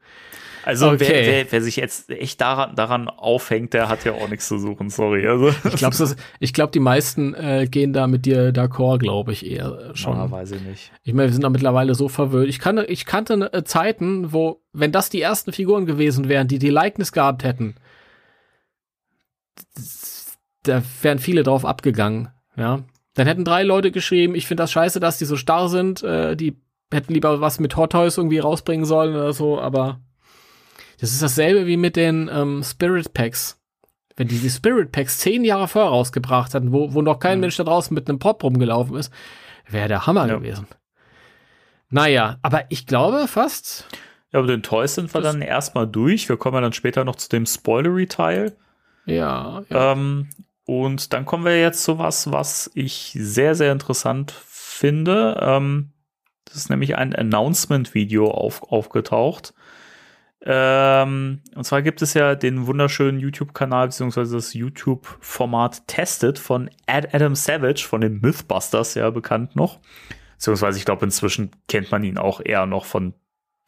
Also 0.65 0.91
Okay. 0.91 1.01
wer, 1.01 1.27
wer, 1.27 1.47
wer 1.53 1.63
sich 1.63 1.75
jetzt 1.75 2.09
echt 2.11 2.41
daran, 2.41 2.77
daran 2.77 3.09
aufhängt, 3.09 3.75
der 3.75 3.89
hat 3.89 4.05
ja 4.05 4.13
auch 4.13 4.29
nichts 4.29 4.47
zu 4.47 4.59
suchen, 4.59 4.91
sorry. 4.91 5.27
Also 5.27 5.53
Ich 5.69 5.75
glaube, 5.75 5.97
ich 6.39 6.53
glaub, 6.53 6.71
die 6.71 6.79
meisten 6.79 7.35
äh, 7.35 7.67
gehen 7.69 7.93
da 7.93 8.07
mit 8.07 8.27
dir 8.27 8.53
d'accord, 8.53 8.99
glaube 9.01 9.33
ich, 9.33 9.45
eher 9.45 9.91
schon. 9.95 10.17
Ah, 10.17 10.31
weiß 10.31 10.53
ich 10.53 10.63
nicht. 10.63 10.93
Ich 11.03 11.15
meine, 11.15 11.29
wir 11.29 11.33
sind 11.33 11.43
da 11.43 11.51
mittlerweile 11.51 11.97
so 11.97 12.09
verwöhnt. 12.09 12.49
Ich, 12.49 12.61
kannte, 12.61 12.85
ich 12.85 13.07
kannte 13.07 13.53
äh, 13.53 13.65
Zeiten, 13.65 14.33
wo, 14.33 14.61
wenn 14.73 14.93
das 14.93 15.11
die 15.11 15.21
ersten 15.21 15.53
Figuren 15.53 15.85
gewesen 15.85 16.29
wären, 16.29 16.47
die 16.47 16.61
die 16.61 16.71
Likeness 16.71 17.11
gehabt 17.11 17.43
hätten, 17.43 17.75
da 20.65 20.83
wären 21.03 21.19
viele 21.19 21.43
drauf 21.43 21.65
abgegangen. 21.65 22.29
Ja, 22.57 22.81
dann 23.15 23.27
hätten 23.27 23.45
drei 23.45 23.63
Leute 23.63 23.91
geschrieben, 23.91 24.35
ich 24.35 24.47
finde 24.47 24.63
das 24.63 24.73
scheiße, 24.73 25.01
dass 25.01 25.19
die 25.19 25.25
so 25.25 25.37
starr 25.37 25.69
sind. 25.69 26.03
Äh, 26.03 26.37
die 26.37 26.57
hätten 26.93 27.13
lieber 27.15 27.41
was 27.41 27.61
mit 27.61 27.77
Hot 27.77 27.93
Toys 27.93 28.17
irgendwie 28.19 28.39
rausbringen 28.39 28.85
sollen 28.87 29.15
oder 29.15 29.33
so. 29.33 29.61
Aber 29.61 30.01
das 31.01 31.13
ist 31.13 31.23
dasselbe 31.23 31.67
wie 31.67 31.77
mit 31.77 31.97
den 31.97 32.31
ähm, 32.33 32.63
Spirit 32.63 33.13
Packs. 33.15 33.59
Wenn 34.17 34.29
die 34.29 34.39
die 34.39 34.51
Spirit 34.51 34.93
Packs 34.93 35.19
zehn 35.19 35.43
Jahre 35.45 35.69
vorher 35.69 35.91
rausgebracht 35.91 36.55
hatten, 36.55 36.71
wo, 36.73 36.93
wo 36.93 37.01
noch 37.03 37.19
kein 37.19 37.39
Mhm. 37.39 37.41
Mensch 37.43 37.57
da 37.57 37.65
draußen 37.65 37.95
mit 37.95 38.09
einem 38.09 38.19
Pop 38.19 38.45
rumgelaufen 38.45 38.97
ist, 38.97 39.13
wäre 39.69 39.89
der 39.89 40.07
Hammer 40.07 40.29
Ja. 40.29 40.37
gewesen. 40.37 40.67
Naja, 41.91 42.39
aber 42.43 42.65
ich 42.71 42.87
glaube 42.87 43.27
fast, 43.29 43.87
Ja, 44.33 44.39
aber 44.39 44.49
den 44.49 44.63
Toys 44.63 44.95
sind 44.95 45.13
wir 45.13 45.21
dann 45.21 45.43
erstmal 45.43 45.87
durch. 45.87 46.29
Wir 46.29 46.37
kommen 46.39 46.55
ja 46.55 46.61
dann 46.63 46.73
später 46.73 47.05
noch 47.05 47.17
zu 47.17 47.29
dem 47.29 47.45
Spoilery-Teil. 47.47 48.57
ja, 49.07 49.63
ja. 49.69 49.93
Ähm, 49.93 50.29
und 50.65 51.13
dann 51.13 51.25
kommen 51.25 51.45
wir 51.45 51.61
jetzt 51.61 51.85
zu 51.85 51.99
was, 51.99 52.31
was 52.31 52.71
ich 52.75 53.17
sehr, 53.19 53.55
sehr 53.55 53.73
interessant 53.73 54.33
finde. 54.33 55.39
Ähm, 55.41 55.93
das 56.45 56.57
ist 56.57 56.71
nämlich 56.71 56.97
ein 56.97 57.15
Announcement-Video 57.15 58.31
auf, 58.31 58.63
aufgetaucht. 58.63 59.55
Ähm, 60.45 61.41
und 61.55 61.65
zwar 61.65 61.83
gibt 61.83 62.03
es 62.03 62.15
ja 62.15 62.35
den 62.35 62.67
wunderschönen 62.67 63.21
YouTube-Kanal 63.21 63.89
beziehungsweise 63.89 64.37
das 64.37 64.55
YouTube-Format 64.55 65.87
Tested 65.87 66.39
von 66.39 66.69
Ad 66.87 67.09
Adam 67.13 67.37
Savage 67.37 67.87
von 67.87 68.01
den 68.01 68.21
Mythbusters, 68.21 68.95
ja 68.95 69.11
bekannt 69.11 69.55
noch. 69.55 69.81
Beziehungsweise 70.35 70.79
ich 70.79 70.85
glaube 70.85 71.05
inzwischen 71.05 71.53
kennt 71.69 71.93
man 71.93 72.03
ihn 72.03 72.19
auch 72.19 72.41
eher 72.45 72.67
noch 72.67 72.85
von 72.85 73.15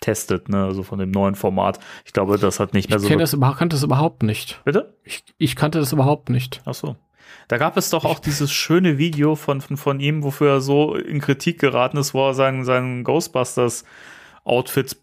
Tested, 0.01 0.49
ne, 0.49 0.65
also 0.65 0.83
von 0.83 0.99
dem 0.99 1.11
neuen 1.11 1.35
Format. 1.35 1.79
Ich 2.05 2.13
glaube, 2.13 2.37
das 2.39 2.61
hat 2.61 2.75
nicht 2.75 2.89
mehr 2.91 2.97
ich 2.99 3.03
so. 3.03 3.09
kenn 3.09 3.19
das, 3.19 3.39
kannte 3.41 3.77
das 3.77 3.83
überhaupt 3.83 4.23
nicht. 4.23 4.61
Bitte? 4.65 4.95
Ich, 5.05 5.25
ich 5.39 5.57
kannte 5.57 5.79
das 5.79 5.93
überhaupt 5.93 6.29
nicht. 6.31 6.61
Ach 6.65 6.75
so. 6.75 6.97
Da 7.49 7.59
gab 7.59 7.77
es 7.77 7.91
doch 7.91 8.05
auch 8.05 8.19
dieses 8.19 8.53
schöne 8.53 8.99
Video 8.99 9.35
von, 9.35 9.61
von, 9.61 9.77
von 9.77 10.01
ihm, 10.01 10.23
wofür 10.23 10.51
er 10.55 10.61
so 10.61 10.95
in 10.95 11.21
Kritik 11.21 11.59
geraten 11.61 11.97
ist, 11.97 12.15
wo 12.15 12.27
er 12.29 12.35
seinen, 12.35 12.65
seinen 12.65 13.05
Ghostbusters-Outfit 14.45 14.97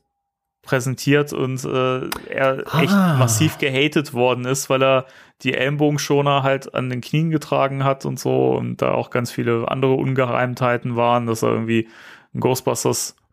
präsentiert 0.64 1.34
und 1.34 1.64
äh, 1.66 2.08
er 2.30 2.60
echt 2.80 2.94
Ah. 2.94 3.16
massiv 3.18 3.58
gehatet 3.58 4.14
worden 4.14 4.46
ist, 4.46 4.70
weil 4.70 4.84
er 4.84 5.06
die 5.42 5.56
Ellenbogenschoner 5.56 6.44
halt 6.44 6.76
an 6.76 6.90
den 6.92 7.02
Knien 7.02 7.32
getragen 7.32 7.84
hat 7.84 8.06
und 8.06 8.20
so 8.20 8.52
und 8.52 8.80
da 8.82 8.92
auch 8.92 9.10
ganz 9.10 9.32
viele 9.32 9.70
andere 9.70 9.94
Ungereimtheiten 9.94 10.96
waren, 10.96 11.26
dass 11.26 11.42
er 11.42 11.50
irgendwie 11.50 11.88
ein 12.36 12.42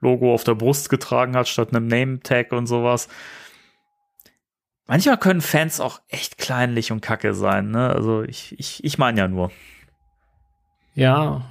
Ghostbusters-Logo 0.01 0.35
auf 0.35 0.45
der 0.45 0.55
Brust 0.55 0.91
getragen 0.91 1.37
hat, 1.37 1.49
statt 1.49 1.75
einem 1.75 1.87
Name-Tag 1.87 2.53
und 2.53 2.67
sowas. 2.67 3.09
Manchmal 4.87 5.19
können 5.19 5.41
Fans 5.43 5.81
auch 5.81 6.01
echt 6.09 6.39
kleinlich 6.39 6.93
und 6.93 7.03
kacke 7.03 7.35
sein, 7.35 7.71
ne? 7.71 7.91
Also 7.91 8.23
ich, 8.23 8.59
ich, 8.59 8.83
ich 8.85 8.97
meine 8.99 9.19
ja 9.19 9.29
nur. 9.29 9.51
Ja, 10.95 11.45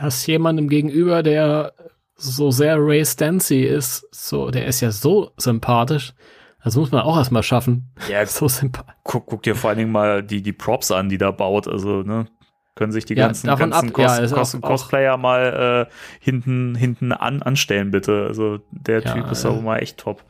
hast 0.00 0.26
jemandem 0.26 0.68
gegenüber, 0.68 1.22
der 1.22 1.72
so 2.14 2.50
sehr 2.50 2.76
Ray 2.78 3.04
Stancy 3.04 3.64
ist, 3.64 4.06
so, 4.12 4.50
der 4.50 4.66
ist 4.66 4.80
ja 4.80 4.90
so 4.90 5.32
sympathisch. 5.36 6.14
Das 6.62 6.76
muss 6.76 6.92
man 6.92 7.02
auch 7.02 7.16
erstmal 7.16 7.42
schaffen. 7.42 7.90
Ja, 8.08 8.24
So 8.26 8.46
sympathisch. 8.46 8.94
guck, 9.02 9.26
guck 9.26 9.42
dir 9.42 9.56
vor 9.56 9.70
allen 9.70 9.78
Dingen 9.78 9.92
mal 9.92 10.22
die, 10.22 10.42
die 10.42 10.52
Props 10.52 10.90
an, 10.90 11.08
die 11.08 11.18
da 11.18 11.30
baut. 11.30 11.66
Also, 11.66 12.02
ne? 12.02 12.26
Können 12.76 12.92
sich 12.92 13.04
die 13.04 13.14
Ja, 13.14 13.26
ganzen, 13.26 13.48
ganzen 13.48 13.92
Cos 13.92 14.04
ja, 14.18 14.26
Cos 14.28 14.54
auch- 14.54 14.62
auch- 14.62 14.68
Cosplayer 14.68 15.16
mal 15.16 15.86
äh, 15.90 15.92
hinten, 16.20 16.74
hinten 16.74 17.12
an, 17.12 17.42
anstellen, 17.42 17.90
bitte. 17.90 18.26
Also 18.28 18.60
der 18.70 19.02
Ja, 19.02 19.12
Typ 19.12 19.30
ist 19.30 19.44
äh, 19.44 19.48
auch 19.48 19.60
mal 19.60 19.78
echt 19.78 19.98
top. 19.98 20.24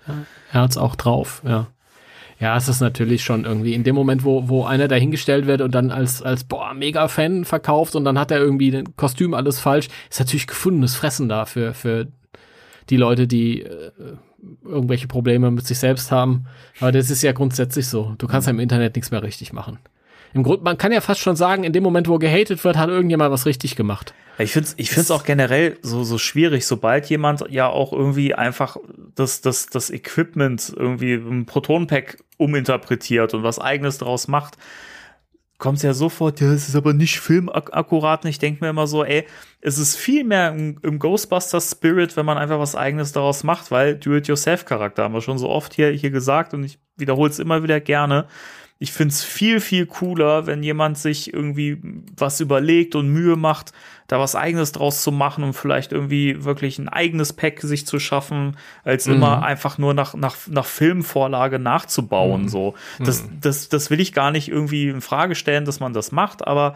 Er 0.53 0.63
hat's 0.63 0.77
auch 0.79 0.97
drauf, 0.97 1.43
ja. 1.45 1.69
Ja, 2.41 2.57
es 2.57 2.69
ist 2.69 2.81
natürlich 2.81 3.23
schon 3.23 3.45
irgendwie 3.45 3.75
in 3.75 3.85
dem 3.85 3.95
Moment, 3.95 4.25
wo, 4.25 4.49
wo 4.49 4.65
einer 4.65 4.89
dahingestellt 4.89 5.47
wird 5.47 5.61
und 5.61 5.75
dann 5.75 5.91
als, 5.91 6.23
als 6.23 6.45
boah, 6.45 6.73
mega 6.73 7.07
Fan 7.09 7.45
verkauft 7.45 7.95
und 7.95 8.05
dann 8.07 8.19
hat 8.19 8.31
er 8.31 8.39
irgendwie 8.39 8.75
ein 8.75 8.97
Kostüm 8.97 9.35
alles 9.35 9.61
falsch, 9.61 9.89
ist 10.09 10.21
natürlich 10.21 10.47
gefundenes 10.47 10.95
Fressen 10.95 11.29
da 11.29 11.45
für, 11.45 11.75
für 11.75 12.07
die 12.89 12.97
Leute, 12.97 13.27
die 13.27 13.61
äh, 13.61 13.91
irgendwelche 14.65 15.07
Probleme 15.07 15.51
mit 15.51 15.67
sich 15.67 15.79
selbst 15.79 16.11
haben. 16.11 16.47
Aber 16.81 16.93
das 16.93 17.11
ist 17.11 17.21
ja 17.21 17.33
grundsätzlich 17.33 17.87
so. 17.89 18.15
Du 18.17 18.27
kannst 18.27 18.47
ja 18.49 18.53
im 18.55 18.59
Internet 18.61 18.95
nichts 18.97 19.11
mehr 19.11 19.23
richtig 19.23 19.53
machen. 19.53 19.79
Im 20.33 20.43
Grunde, 20.43 20.63
man 20.63 20.79
kann 20.79 20.93
ja 20.93 21.01
fast 21.01 21.21
schon 21.21 21.37
sagen, 21.37 21.65
in 21.65 21.73
dem 21.73 21.83
Moment, 21.83 22.09
wo 22.09 22.19
gehatet 22.19 22.63
wird, 22.65 22.77
hat 22.77 22.89
irgendjemand 22.89 23.33
was 23.33 23.47
richtig 23.47 23.77
gemacht. 23.77 24.15
Ich 24.39 24.53
finde 24.53 24.69
es 24.69 24.75
ich 24.79 24.91
find's 24.91 25.11
auch 25.11 25.25
generell 25.25 25.77
so, 25.83 26.03
so 26.03 26.17
schwierig, 26.17 26.67
sobald 26.67 27.11
jemand 27.11 27.45
ja 27.51 27.69
auch 27.69 27.93
irgendwie 27.93 28.35
einfach 28.35 28.77
das, 29.15 29.41
das, 29.43 29.67
das 29.67 29.91
Equipment 29.91 30.73
irgendwie 30.75 31.15
im 31.15 31.47
Proton-Pack 31.47 32.19
uminterpretiert 32.39 33.35
und 33.35 33.43
was 33.43 33.59
eigenes 33.59 33.99
draus 33.99 34.29
macht, 34.29 34.57
kommt 35.59 35.77
es 35.77 35.83
ja 35.83 35.93
sofort, 35.93 36.41
ja, 36.41 36.51
es 36.53 36.69
ist 36.69 36.75
aber 36.75 36.95
nicht 36.95 37.21
filmakkurat. 37.21 38.25
Und 38.25 38.31
ich 38.31 38.39
denke 38.39 38.65
mir 38.65 38.71
immer 38.71 38.87
so, 38.87 39.05
ey, 39.05 39.27
es 39.61 39.79
ist 39.79 39.97
viel 39.97 40.25
mehr 40.25 40.51
im, 40.53 40.79
im 40.83 40.99
Ghostbusters-Spirit, 40.99 42.17
wenn 42.17 42.27
man 42.27 42.39
einfach 42.39 42.59
was 42.59 42.75
eigenes 42.75 43.13
daraus 43.13 43.45
macht, 43.45 43.71
weil 43.71 43.97
Do-it-yourself-Charakter 43.97 45.05
haben 45.05 45.15
wir 45.15 45.21
schon 45.21 45.39
so 45.39 45.51
oft 45.51 45.75
hier, 45.75 45.91
hier 45.91 46.11
gesagt 46.11 46.55
und 46.55 46.65
ich 46.65 46.79
wiederhole 46.97 47.31
es 47.31 47.39
immer 47.39 47.63
wieder 47.63 47.79
gerne. 47.79 48.27
Ich 48.83 48.93
finde 48.93 49.13
es 49.13 49.23
viel, 49.23 49.61
viel 49.61 49.85
cooler, 49.85 50.47
wenn 50.47 50.63
jemand 50.63 50.97
sich 50.97 51.35
irgendwie 51.35 51.77
was 52.17 52.41
überlegt 52.41 52.95
und 52.95 53.11
Mühe 53.13 53.37
macht, 53.37 53.73
da 54.09 54.19
was 54.19 54.35
eigenes 54.35 54.73
draus 54.73 55.03
zu 55.03 55.13
machen 55.13 55.45
und 55.45 55.53
vielleicht 55.53 55.93
irgendwie 55.93 56.45
wirklich 56.45 56.79
ein 56.79 56.89
eigenes 56.89 57.35
Pack 57.35 57.61
sich 57.61 57.87
zu 57.87 57.99
schaffen, 57.99 58.57
als 58.83 59.07
Mhm. 59.07 59.13
immer 59.17 59.43
einfach 59.43 59.77
nur 59.77 59.93
nach, 59.93 60.15
nach, 60.15 60.37
nach 60.49 60.65
Filmvorlage 60.65 61.59
nachzubauen. 61.59 62.45
Mhm. 62.45 62.49
So. 62.49 62.75
Das, 62.99 63.29
das, 63.39 63.69
das 63.69 63.91
will 63.91 64.01
ich 64.01 64.15
gar 64.15 64.31
nicht 64.31 64.49
irgendwie 64.49 64.89
in 64.89 65.03
Frage 65.03 65.35
stellen, 65.35 65.67
dass 65.67 65.79
man 65.79 65.93
das 65.93 66.11
macht, 66.11 66.47
aber 66.47 66.75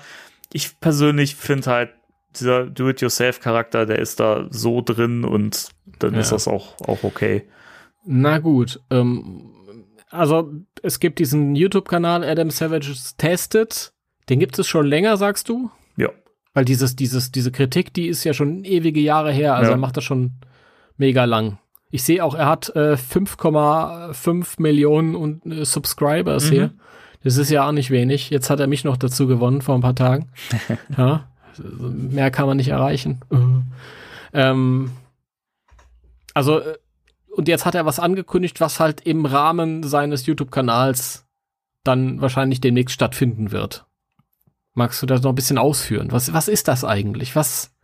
ich 0.53 0.79
persönlich 0.81 1.35
finde 1.37 1.71
halt, 1.71 1.91
dieser 2.39 2.67
Do-it-yourself-Charakter, 2.67 3.87
der 3.87 3.99
ist 4.01 4.21
da 4.21 4.47
so 4.51 4.83
drin 4.83 5.25
und 5.25 5.69
dann 6.01 6.15
Ja. 6.15 6.21
ist 6.21 6.33
das 6.33 6.49
auch, 6.49 6.79
auch 6.81 7.03
okay. 7.03 7.45
Na 8.05 8.39
gut, 8.41 8.81
ähm, 8.91 9.51
also 10.15 10.51
es 10.82 11.01
gibt 11.01 11.19
diesen 11.19 11.55
YouTube-Kanal 11.57 12.24
Adam 12.24 12.51
Savage's 12.51 13.16
Tested. 13.16 13.93
Den 14.28 14.39
gibt 14.39 14.59
es 14.59 14.66
schon 14.66 14.86
länger, 14.86 15.16
sagst 15.16 15.49
du? 15.49 15.70
Ja. 15.97 16.09
Weil 16.55 16.65
dieses, 16.65 16.97
dieses, 16.97 17.31
diese 17.32 17.53
Kritik, 17.53 17.93
die 17.93 18.07
ist 18.09 18.24
ja 18.24 18.32
schon 18.32 18.65
ewige 18.65 19.01
Jahre 19.01 19.32
her. 19.32 19.55
Also 19.57 19.70
Ja. 19.70 19.77
er 19.77 19.81
macht 19.81 19.97
das 19.97 20.05
schon 20.05 20.32
mega 20.97 21.24
lang. 21.24 21.59
Ich 21.91 22.03
sehe 22.05 22.24
auch, 22.24 22.35
er 22.35 22.47
hat 22.47 22.74
äh, 22.74 22.97
5,5 22.97 24.61
Millionen 24.61 25.15
und, 25.15 25.45
äh, 25.47 25.65
Subscribers 25.65 26.47
Mhm. 26.47 26.51
hier. 26.55 26.70
Das 27.23 27.36
ist 27.36 27.51
ja 27.51 27.66
auch 27.66 27.73
nicht 27.73 27.91
wenig. 27.91 28.31
Jetzt 28.31 28.51
hat 28.51 28.61
er 28.61 28.66
mich 28.66 28.85
noch 28.85 28.97
dazu 28.97 29.27
gewonnen 29.27 29.62
vor 29.62 29.74
ein 29.74 29.81
paar 29.81 29.95
Tagen. 29.95 30.31
ja, 30.99 31.28
mehr 31.78 32.31
kann 32.31 32.47
man 32.47 32.57
nicht 32.57 32.69
erreichen. 32.69 33.20
ähm, 34.32 34.91
also, 36.35 36.59
äh, 36.61 36.74
und 37.36 37.48
jetzt 37.48 37.66
hat 37.66 37.74
er 37.74 37.86
was 37.86 37.98
angekündigt, 37.98 38.61
was 38.61 38.81
halt 38.81 39.01
im 39.02 39.27
Rahmen 39.27 39.82
seines 39.82 40.27
YouTube-Kanals 40.27 41.27
dann 41.82 42.20
wahrscheinlich 42.20 42.61
demnächst 42.61 42.94
stattfinden 42.94 43.52
wird. 43.52 43.86
Magst 44.73 45.02
du 45.02 45.06
das 45.06 45.23
noch 45.23 45.32
ein 45.32 45.36
bisschen 45.36 45.59
ausführen? 45.59 46.11
Was, 46.11 46.32
was 46.32 46.48
ist 46.48 46.69
das 46.69 46.85
eigentlich? 46.85 47.36
Was? 47.36 47.74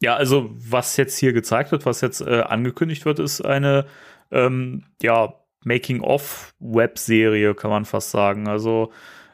Ja, 0.00 0.16
also 0.16 0.50
was 0.54 0.96
jetzt 0.96 1.18
hier 1.18 1.32
gezeigt 1.32 1.72
wird, 1.72 1.86
was 1.86 2.00
jetzt 2.00 2.20
äh, 2.20 2.40
angekündigt 2.40 3.04
wird, 3.04 3.18
ist 3.18 3.40
eine 3.40 3.86
ähm, 4.30 4.84
ja, 5.02 5.34
Making-of-Webserie, 5.64 7.54
kann 7.54 7.70
man 7.70 7.84
fast 7.84 8.10
sagen. 8.10 8.48
Also 8.48 8.92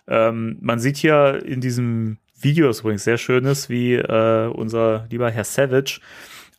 ähm, 0.09 0.59
man 0.61 0.79
sieht 0.79 0.97
hier 0.97 1.43
in 1.45 1.61
diesem 1.61 2.19
Video, 2.35 2.67
das 2.67 2.81
übrigens 2.81 3.05
sehr 3.05 3.19
schön 3.19 3.45
ist, 3.45 3.69
wie 3.69 3.95
äh, 3.95 4.47
unser 4.49 5.07
lieber 5.11 5.31
Herr 5.31 5.45
Savage 5.45 6.01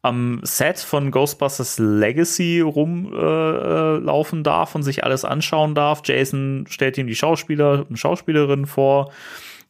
am 0.01 0.39
Set 0.43 0.79
von 0.79 1.11
Ghostbusters 1.11 1.77
Legacy 1.77 2.59
rumlaufen 2.61 4.39
äh, 4.39 4.43
darf 4.43 4.73
und 4.73 4.83
sich 4.83 5.03
alles 5.03 5.25
anschauen 5.25 5.75
darf. 5.75 6.01
Jason 6.05 6.65
stellt 6.69 6.97
ihm 6.97 7.07
die 7.07 7.15
Schauspieler 7.15 7.85
und 7.87 7.97
Schauspielerinnen 7.97 8.65
vor 8.65 9.11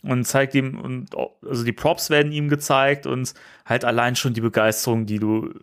und 0.03 0.25
zeigt 0.25 0.55
ihm, 0.55 0.79
und 0.79 1.09
also 1.45 1.63
die 1.63 1.73
Props 1.73 2.09
werden 2.09 2.31
ihm 2.31 2.47
gezeigt 2.47 3.05
und 3.05 3.33
halt 3.65 3.83
allein 3.83 4.15
schon 4.15 4.33
die 4.33 4.41
Begeisterung, 4.41 5.05
die 5.05 5.19
du 5.19 5.53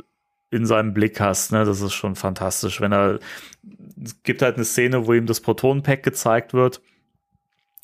in 0.51 0.66
seinem 0.66 0.95
Blick 0.95 1.20
hast, 1.20 1.53
ne, 1.53 1.65
das 1.65 1.81
ist 1.81 1.93
schon 1.93 2.15
fantastisch. 2.15 2.81
Wenn 2.81 2.93
er, 2.93 3.19
es 4.03 4.23
gibt 4.23 4.43
halt 4.43 4.57
eine 4.57 4.65
Szene, 4.65 5.07
wo 5.07 5.12
ihm 5.12 5.27
das 5.27 5.40
Protonenpack 5.40 6.03
gezeigt 6.03 6.55
wird 6.55 6.81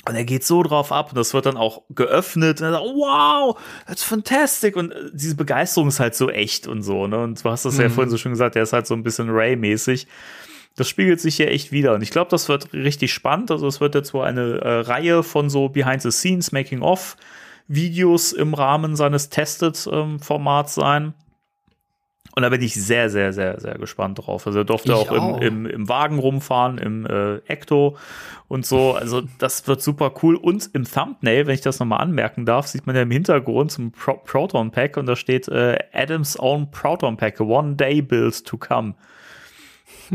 und 0.07 0.15
er 0.15 0.25
geht 0.25 0.45
so 0.45 0.63
drauf 0.63 0.93
ab 0.93 1.11
und 1.11 1.19
das 1.19 1.33
wird 1.33 1.47
dann 1.47 1.57
auch 1.57 1.83
geöffnet 1.91 2.61
und 2.61 2.67
er 2.67 2.73
sagt, 2.73 2.85
wow, 2.85 3.59
that's 3.87 4.03
fantastic. 4.03 4.77
Und 4.77 4.93
äh, 4.93 5.11
diese 5.13 5.35
Begeisterung 5.35 5.89
ist 5.89 6.01
halt 6.01 6.15
so 6.15 6.31
echt 6.31 6.67
und 6.67 6.83
so, 6.83 7.07
ne? 7.07 7.23
Und 7.23 7.43
du 7.43 7.51
hast 7.51 7.65
das 7.65 7.75
mhm. 7.75 7.83
ja 7.83 7.89
vorhin 7.89 8.11
so 8.11 8.19
schön 8.19 8.33
gesagt, 8.33 8.55
der 8.55 8.65
ist 8.65 8.73
halt 8.73 8.87
so 8.87 8.95
ein 8.95 9.03
bisschen 9.03 9.31
Ray-mäßig. 9.31 10.07
Das 10.77 10.89
spiegelt 10.89 11.21
sich 11.21 11.37
hier 11.37 11.51
echt 11.51 11.73
wieder. 11.73 11.95
Und 11.95 12.03
ich 12.03 12.11
glaube, 12.11 12.31
das 12.31 12.49
wird 12.49 12.73
richtig 12.73 13.13
spannend. 13.13 13.51
Also 13.51 13.67
es 13.67 13.81
wird 13.81 13.95
jetzt 13.95 14.13
wohl 14.13 14.25
eine 14.25 14.59
äh, 14.61 14.81
Reihe 14.81 15.23
von 15.23 15.49
so 15.49 15.69
Behind-the-Scenes, 15.69 16.51
Making-of-Videos 16.51 18.33
im 18.33 18.55
Rahmen 18.55 18.97
seines 18.97 19.29
Tested-Formats 19.31 20.77
ähm, 20.77 20.83
sein. 20.83 21.15
Und 22.37 22.43
da 22.43 22.49
bin 22.49 22.63
ich 22.63 22.75
sehr, 22.75 23.11
sehr, 23.11 23.33
sehr, 23.33 23.61
sehr 23.61 23.79
gespannt 23.79 24.19
drauf. 24.19 24.47
Also 24.47 24.61
er 24.61 24.65
durfte 24.65 24.97
auch, 24.97 25.09
auch, 25.09 25.41
Im, 25.41 25.67
im, 25.67 25.67
im 25.67 25.89
Wagen 25.89 26.19
rumfahren, 26.19 26.79
im 26.79 27.07
äh, 27.07 27.37
Ecto 27.47 27.97
und 28.49 28.67
so. 28.67 28.95
Also 28.95 29.23
das 29.39 29.69
wird 29.69 29.83
super 29.83 30.13
cool. 30.23 30.35
Und 30.35 30.69
im 30.73 30.85
Thumbnail, 30.85 31.47
wenn 31.47 31.55
ich 31.55 31.61
das 31.61 31.79
nochmal 31.79 32.01
anmerken 32.01 32.45
darf, 32.45 32.67
sieht 32.67 32.87
man 32.87 32.97
ja 32.97 33.03
im 33.03 33.11
Hintergrund 33.13 33.71
zum 33.71 33.93
Pro 33.93 34.15
Proton 34.15 34.73
Pack 34.73 34.97
und 34.97 35.07
da 35.07 35.15
steht 35.15 35.47
äh, 35.47 35.79
Adams 35.93 36.37
Own 36.39 36.73
Proton 36.73 37.17
Pack, 37.17 37.39
One 37.39 37.77
Day 37.77 38.03
Build 38.03 38.45
to 38.45 38.57
Come. 38.57 38.95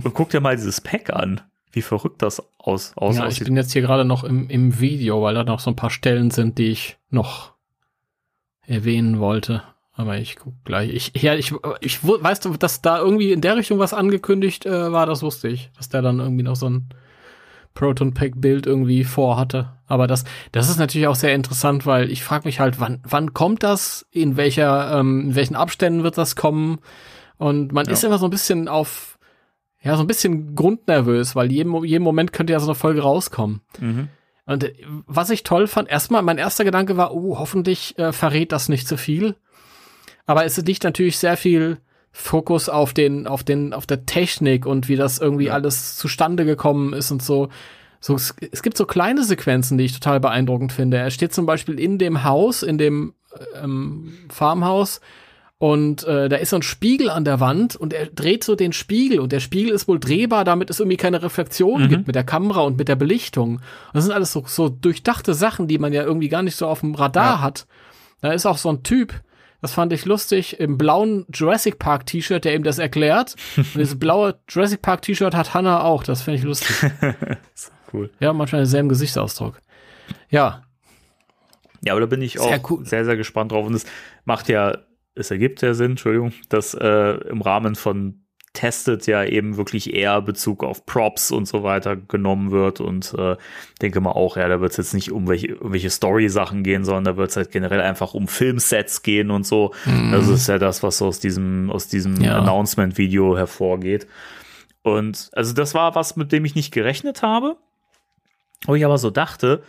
Und 0.03 0.13
guck 0.13 0.29
dir 0.29 0.41
mal 0.41 0.57
dieses 0.57 0.81
Pack 0.81 1.11
an. 1.11 1.39
Wie 1.71 1.81
verrückt 1.81 2.21
das 2.21 2.43
aus, 2.57 2.93
aus 2.97 3.15
ja, 3.15 3.25
aussieht. 3.25 3.41
Ich 3.41 3.45
bin 3.45 3.55
jetzt 3.55 3.71
hier 3.71 3.81
gerade 3.81 4.03
noch 4.03 4.25
im, 4.25 4.49
im 4.49 4.81
Video, 4.81 5.21
weil 5.21 5.35
da 5.35 5.45
noch 5.45 5.61
so 5.61 5.71
ein 5.71 5.75
paar 5.77 5.91
Stellen 5.91 6.31
sind, 6.31 6.57
die 6.57 6.71
ich 6.71 6.97
noch 7.09 7.53
erwähnen 8.65 9.19
wollte. 9.19 9.63
Aber 9.99 10.17
ich 10.17 10.37
guck 10.37 10.53
gleich. 10.63 10.93
Ich, 10.93 11.21
ja, 11.21 11.35
ich, 11.35 11.53
ich 11.81 12.01
weißt 12.01 12.45
du, 12.45 12.55
dass 12.55 12.81
da 12.81 12.99
irgendwie 12.99 13.33
in 13.33 13.41
der 13.41 13.57
Richtung 13.57 13.79
was 13.79 13.93
angekündigt 13.93 14.65
äh, 14.65 14.93
war, 14.93 15.05
das 15.05 15.21
wusste 15.21 15.49
ich. 15.49 15.71
Dass 15.75 15.89
der 15.89 16.01
dann 16.01 16.21
irgendwie 16.21 16.43
noch 16.43 16.55
so 16.55 16.69
ein 16.69 16.87
Proton 17.73 18.13
Pack 18.13 18.39
Bild 18.39 18.65
irgendwie 18.65 19.03
vorhatte. 19.03 19.73
Aber 19.87 20.07
das, 20.07 20.23
das 20.53 20.69
ist 20.69 20.79
natürlich 20.79 21.07
auch 21.07 21.15
sehr 21.15 21.35
interessant, 21.35 21.85
weil 21.85 22.09
ich 22.11 22.23
frage 22.23 22.47
mich 22.47 22.61
halt, 22.61 22.79
wann, 22.79 23.01
wann 23.03 23.33
kommt 23.33 23.61
das? 23.61 24.07
In 24.09 24.37
welcher, 24.37 24.97
ähm, 24.97 25.31
in 25.31 25.35
welchen 25.35 25.57
Abständen 25.57 26.03
wird 26.03 26.17
das 26.17 26.37
kommen? 26.37 26.79
Und 27.37 27.73
man 27.73 27.85
ja. 27.85 27.91
ist 27.91 28.05
immer 28.05 28.19
so 28.19 28.27
ein 28.27 28.31
bisschen 28.31 28.69
auf, 28.69 29.19
ja, 29.81 29.97
so 29.97 30.01
ein 30.01 30.07
bisschen 30.07 30.55
grundnervös, 30.55 31.35
weil 31.35 31.51
jeden, 31.51 31.83
jeden 31.83 32.05
Moment 32.05 32.31
könnte 32.31 32.53
ja 32.53 32.61
so 32.61 32.67
eine 32.67 32.75
Folge 32.75 33.01
rauskommen. 33.01 33.63
Mhm. 33.81 34.07
Und 34.45 34.63
äh, 34.63 34.73
was 35.07 35.29
ich 35.29 35.43
toll 35.43 35.67
fand, 35.67 35.89
erstmal, 35.89 36.21
mein 36.21 36.37
erster 36.37 36.63
Gedanke 36.63 36.95
war, 36.95 37.13
oh, 37.13 37.37
hoffentlich 37.37 37.99
äh, 37.99 38.13
verrät 38.13 38.53
das 38.53 38.69
nicht 38.69 38.87
zu 38.87 38.95
viel. 38.95 39.35
Aber 40.29 40.45
es 40.45 40.57
liegt 40.57 40.83
natürlich 40.83 41.17
sehr 41.17 41.37
viel 41.37 41.79
Fokus 42.11 42.69
auf 42.69 42.93
den, 42.93 43.25
auf 43.25 43.43
den, 43.43 43.73
auf 43.73 43.87
der 43.87 44.05
Technik 44.05 44.67
und 44.67 44.87
wie 44.87 44.95
das 44.95 45.17
irgendwie 45.17 45.45
ja. 45.45 45.53
alles 45.53 45.97
zustande 45.97 46.45
gekommen 46.45 46.93
ist 46.93 47.09
und 47.09 47.23
so. 47.23 47.49
So, 47.99 48.13
es, 48.13 48.35
es, 48.51 48.61
gibt 48.61 48.77
so 48.77 48.85
kleine 48.85 49.23
Sequenzen, 49.23 49.79
die 49.79 49.85
ich 49.85 49.93
total 49.93 50.19
beeindruckend 50.19 50.71
finde. 50.71 50.97
Er 50.97 51.09
steht 51.09 51.33
zum 51.33 51.47
Beispiel 51.47 51.79
in 51.79 51.97
dem 51.97 52.23
Haus, 52.23 52.61
in 52.61 52.77
dem 52.77 53.15
ähm, 53.59 54.13
Farmhaus, 54.29 55.01
und 55.57 56.03
äh, 56.03 56.29
da 56.29 56.35
ist 56.35 56.51
so 56.51 56.57
ein 56.57 56.61
Spiegel 56.61 57.09
an 57.09 57.25
der 57.25 57.39
Wand 57.39 57.75
und 57.75 57.91
er 57.91 58.05
dreht 58.05 58.43
so 58.43 58.55
den 58.55 58.71
Spiegel 58.71 59.21
und 59.21 59.31
der 59.31 59.39
Spiegel 59.39 59.73
ist 59.73 59.87
wohl 59.87 59.99
drehbar, 59.99 60.43
damit 60.43 60.69
es 60.69 60.79
irgendwie 60.79 60.97
keine 60.97 61.23
Reflexion 61.23 61.85
mhm. 61.85 61.89
gibt 61.89 62.05
mit 62.05 62.15
der 62.15 62.23
Kamera 62.23 62.61
und 62.61 62.77
mit 62.77 62.87
der 62.87 62.95
Belichtung. 62.95 63.55
Und 63.55 63.61
das 63.93 64.03
sind 64.03 64.13
alles 64.13 64.31
so, 64.31 64.43
so 64.45 64.69
durchdachte 64.69 65.33
Sachen, 65.33 65.67
die 65.67 65.79
man 65.79 65.91
ja 65.91 66.03
irgendwie 66.03 66.29
gar 66.29 66.43
nicht 66.43 66.55
so 66.55 66.67
auf 66.67 66.81
dem 66.81 66.93
Radar 66.93 67.37
ja. 67.37 67.41
hat. 67.41 67.65
Da 68.21 68.31
ist 68.31 68.45
auch 68.45 68.59
so 68.59 68.69
ein 68.69 68.83
Typ, 68.83 69.23
das 69.61 69.73
fand 69.73 69.91
ich 69.91 70.05
lustig. 70.05 70.59
Im 70.59 70.77
blauen 70.77 71.25
Jurassic 71.33 71.79
Park 71.79 72.05
T-Shirt, 72.05 72.45
der 72.45 72.55
ihm 72.55 72.63
das 72.63 72.79
erklärt. 72.79 73.35
Und 73.57 73.75
dieses 73.75 73.99
blaue 73.99 74.39
Jurassic 74.47 74.81
Park 74.81 75.01
T-Shirt 75.01 75.35
hat 75.35 75.53
Hannah 75.53 75.83
auch. 75.83 76.03
Das 76.03 76.21
finde 76.21 76.39
ich 76.39 76.43
lustig. 76.43 76.91
cool. 77.93 78.09
Ja, 78.19 78.31
manchmal 78.33 78.61
denselben 78.61 78.89
Gesichtsausdruck. 78.89 79.59
Ja. 80.29 80.63
Ja, 81.81 81.93
aber 81.93 82.01
da 82.01 82.07
bin 82.07 82.21
ich 82.21 82.33
sehr 82.33 82.41
auch 82.41 82.71
cool. 82.71 82.85
sehr, 82.85 83.05
sehr 83.05 83.17
gespannt 83.17 83.51
drauf. 83.51 83.65
Und 83.65 83.73
es 83.73 83.85
macht 84.25 84.49
ja, 84.49 84.77
es 85.15 85.31
ergibt 85.31 85.61
ja 85.61 85.73
Sinn, 85.73 85.91
Entschuldigung, 85.91 86.33
dass 86.49 86.73
äh, 86.73 87.15
im 87.29 87.41
Rahmen 87.41 87.75
von 87.75 88.23
testet, 88.53 89.07
ja 89.07 89.23
eben 89.23 89.57
wirklich 89.57 89.93
eher 89.93 90.21
Bezug 90.21 90.63
auf 90.63 90.85
Props 90.85 91.31
und 91.31 91.47
so 91.47 91.63
weiter 91.63 91.95
genommen 91.95 92.51
wird 92.51 92.81
und 92.81 93.13
äh, 93.17 93.37
denke 93.81 94.01
mal 94.01 94.11
auch, 94.11 94.37
ja, 94.37 94.47
da 94.47 94.59
wird 94.59 94.71
es 94.71 94.77
jetzt 94.77 94.93
nicht 94.93 95.11
um 95.11 95.27
welche, 95.27 95.47
irgendwelche 95.47 95.89
Story-Sachen 95.89 96.63
gehen, 96.63 96.83
sondern 96.83 97.03
da 97.03 97.17
wird 97.17 97.29
es 97.29 97.37
halt 97.37 97.51
generell 97.51 97.81
einfach 97.81 98.13
um 98.13 98.27
Filmsets 98.27 99.03
gehen 99.03 99.31
und 99.31 99.45
so. 99.45 99.73
Mhm. 99.85 100.11
Das 100.11 100.27
ist 100.27 100.47
ja 100.47 100.57
das, 100.57 100.83
was 100.83 101.01
aus 101.01 101.19
diesem, 101.19 101.69
aus 101.69 101.87
diesem 101.87 102.19
ja. 102.21 102.39
Announcement-Video 102.39 103.37
hervorgeht. 103.37 104.07
Und 104.81 105.29
also 105.33 105.53
das 105.53 105.73
war 105.73 105.95
was, 105.95 106.15
mit 106.15 106.31
dem 106.31 106.45
ich 106.45 106.55
nicht 106.55 106.71
gerechnet 106.71 107.21
habe, 107.21 107.57
wo 108.65 108.75
ich 108.75 108.85
aber 108.85 108.97
so 108.97 109.09
dachte, 109.11 109.63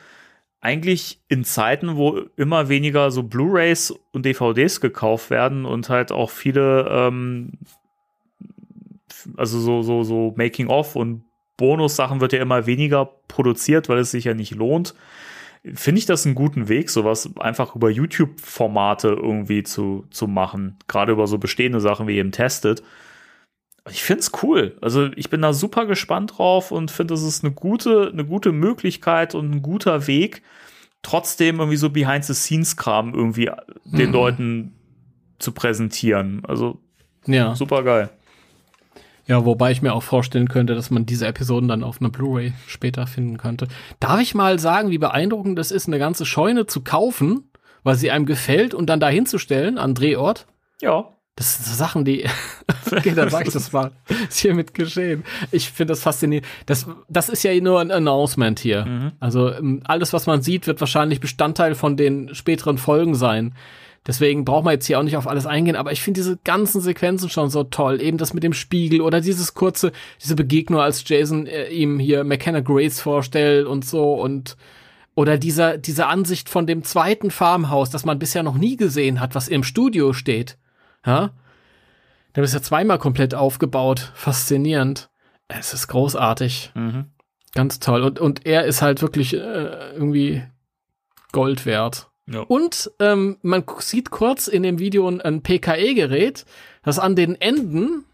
eigentlich 0.61 1.20
in 1.28 1.44
Zeiten, 1.44 1.97
wo 1.97 2.23
immer 2.36 2.69
weniger 2.69 3.11
so 3.11 3.23
Blu-rays 3.23 3.94
und 4.12 4.27
DVDs 4.27 4.81
gekauft 4.81 5.31
werden 5.31 5.65
und 5.65 5.89
halt 5.89 6.12
auch 6.12 6.31
viele 6.31 6.86
ähm, 6.90 7.52
also 9.36 9.59
so, 9.59 9.82
so, 9.82 10.02
so 10.02 10.35
Making-of 10.36 10.97
und 10.97 11.24
Bonus-Sachen 11.57 12.20
wird 12.20 12.32
ja 12.32 12.40
immer 12.40 12.66
weniger 12.66 13.05
produziert, 13.28 13.89
weil 13.89 13.98
es 13.98 14.11
sich 14.11 14.24
ja 14.24 14.35
nicht 14.35 14.55
lohnt. 14.55 14.94
Finde 15.74 15.98
ich 15.98 16.07
das 16.07 16.24
einen 16.24 16.35
guten 16.35 16.69
Weg, 16.69 16.89
sowas 16.89 17.28
einfach 17.39 17.77
über 17.77 17.90
YouTube-Formate 17.90 19.09
irgendwie 19.09 19.62
zu, 19.62 20.07
zu 20.11 20.27
machen. 20.27 20.78
Gerade 20.89 21.12
über 21.12 21.27
so 21.27 21.36
bestehende 21.36 21.81
Sachen 21.81 22.09
wie 22.09 22.16
eben 22.16 22.32
Tested. 22.32 22.82
Ich 23.90 24.02
finde 24.02 24.20
es 24.20 24.32
cool. 24.43 24.78
Also 24.81 25.11
ich 25.16 25.28
bin 25.28 25.43
da 25.43 25.52
super 25.52 25.85
gespannt 25.85 26.39
drauf 26.39 26.70
und 26.70 26.90
finde, 26.90 27.12
es 27.12 27.23
ist 27.23 27.44
eine 27.44 27.52
gute, 27.52 28.09
eine 28.11 28.24
gute 28.24 28.52
Möglichkeit 28.52 29.35
und 29.35 29.51
ein 29.51 29.62
guter 29.62 30.07
Weg, 30.07 30.43
trotzdem 31.02 31.59
irgendwie 31.59 31.77
so 31.77 31.90
Behind-the-Scenes-Kram 31.90 33.15
irgendwie 33.15 33.51
den 33.85 34.09
mhm. 34.09 34.15
Leuten 34.15 34.74
zu 35.39 35.52
präsentieren. 35.52 36.43
Also 36.47 36.78
ja. 37.27 37.55
super 37.55 37.82
geil. 37.82 38.11
Ja, 39.31 39.44
wobei 39.44 39.70
ich 39.70 39.81
mir 39.81 39.94
auch 39.94 40.02
vorstellen 40.02 40.48
könnte, 40.48 40.74
dass 40.74 40.90
man 40.90 41.07
diese 41.07 41.24
Episoden 41.24 41.69
dann 41.69 41.85
auf 41.85 42.01
einer 42.01 42.11
Blu-ray 42.11 42.52
später 42.66 43.07
finden 43.07 43.39
könnte. 43.39 43.69
Darf 44.01 44.20
ich 44.20 44.35
mal 44.35 44.59
sagen, 44.59 44.90
wie 44.90 44.98
beeindruckend 44.98 45.57
es 45.61 45.70
ist, 45.70 45.86
eine 45.86 46.01
ganze 46.01 46.27
Scheune 46.27 46.66
zu 46.66 46.81
kaufen, 46.81 47.48
weil 47.85 47.94
sie 47.94 48.11
einem 48.11 48.27
gefällt 48.27 48.74
und 48.74 48.90
dann 48.90 48.98
da 48.98 49.09
hinzustellen 49.09 49.78
an 49.78 49.94
Drehort? 49.94 50.48
Ja. 50.81 51.11
Das 51.36 51.55
sind 51.55 51.66
so 51.66 51.77
Sachen, 51.77 52.05
die. 52.05 52.24
okay, 52.90 53.15
dann 53.15 53.31
sag 53.31 53.47
ich 53.47 53.52
das 53.52 53.70
mal. 53.70 53.93
Ist 54.28 54.40
hiermit 54.40 54.74
geschehen. 54.74 55.23
Ich 55.52 55.70
finde 55.70 55.93
das 55.93 56.02
faszinierend. 56.02 56.48
Das, 56.66 56.89
das 57.09 57.28
ist 57.28 57.44
ja 57.44 57.55
nur 57.61 57.81
ein 57.81 57.93
Announcement 57.93 58.59
hier. 58.59 58.85
Mhm. 58.85 59.12
Also 59.20 59.52
ähm, 59.52 59.81
alles, 59.85 60.12
was 60.12 60.27
man 60.27 60.43
sieht, 60.43 60.66
wird 60.66 60.81
wahrscheinlich 60.81 61.20
Bestandteil 61.20 61.77
von 61.77 61.97
den 61.97 62.35
späteren 62.35 62.78
Folgen 62.78 63.15
sein. 63.15 63.55
Deswegen 64.06 64.47
braucht 64.47 64.64
man 64.64 64.72
jetzt 64.72 64.86
hier 64.86 64.98
auch 64.98 65.02
nicht 65.02 65.16
auf 65.16 65.28
alles 65.28 65.44
eingehen, 65.44 65.77
aber 65.77 65.93
ich 65.93 66.01
finde 66.01 66.20
diese 66.20 66.39
ganzen 66.39 66.81
Sequenzen 66.81 67.28
schon 67.28 67.51
so 67.51 67.64
toll. 67.64 68.01
Eben 68.01 68.16
das 68.16 68.32
mit 68.32 68.43
dem 68.43 68.55
Spiegel 68.55 69.02
oder 69.02 69.20
dieses 69.20 69.52
kurze, 69.52 69.93
diese 70.22 70.35
Begegnung, 70.35 70.81
als 70.81 71.06
Jason 71.06 71.47
äh, 71.47 71.68
ihm 71.68 71.98
hier 71.98 72.24
McKenna 72.24 72.60
Grace 72.60 73.01
vorstellt 73.01 73.66
und 73.66 73.85
so 73.85 74.14
und 74.14 74.56
oder 75.14 75.36
dieser, 75.36 75.77
diese 75.77 76.06
Ansicht 76.06 76.48
von 76.48 76.66
dem 76.66 76.82
zweiten 76.82 77.31
Farmhaus, 77.31 77.90
das 77.90 78.06
man 78.06 78.18
bisher 78.18 78.43
noch 78.43 78.56
nie 78.56 78.77
gesehen 78.77 79.20
hat, 79.20 79.35
was 79.35 79.48
im 79.48 79.64
Studio 79.64 80.14
steht. 80.14 80.56
Ja? 81.05 81.32
Der 82.35 82.44
ist 82.44 82.55
ja 82.55 82.62
zweimal 82.62 82.98
komplett 82.98 83.35
aufgebaut. 83.35 84.12
Faszinierend. 84.14 85.10
Es 85.48 85.74
ist 85.74 85.89
großartig. 85.89 86.72
Mhm. 86.74 87.06
Ganz 87.55 87.81
toll. 87.81 88.02
Und, 88.02 88.20
und 88.20 88.47
er 88.47 88.64
ist 88.64 88.82
halt 88.82 89.02
wirklich 89.02 89.35
äh, 89.35 89.93
irgendwie 89.93 90.44
Gold 91.32 91.66
wert. 91.66 92.10
Ja. 92.32 92.40
Und 92.43 92.90
ähm, 93.01 93.39
man 93.43 93.65
sieht 93.81 94.11
kurz 94.11 94.47
in 94.47 94.62
dem 94.62 94.78
Video 94.78 95.09
ein 95.09 95.43
PKE-Gerät, 95.43 96.44
das 96.85 96.98
an 96.98 97.16
den 97.16 97.35
Enden 97.40 98.05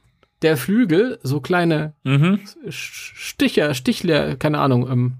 der 0.42 0.56
Flügel 0.56 1.18
so 1.22 1.40
kleine 1.40 1.94
Mhm. 2.04 2.40
Sticher, 2.68 3.74
Stichler, 3.74 4.36
keine 4.36 4.58
Ahnung, 4.58 4.90
ähm, 4.90 5.14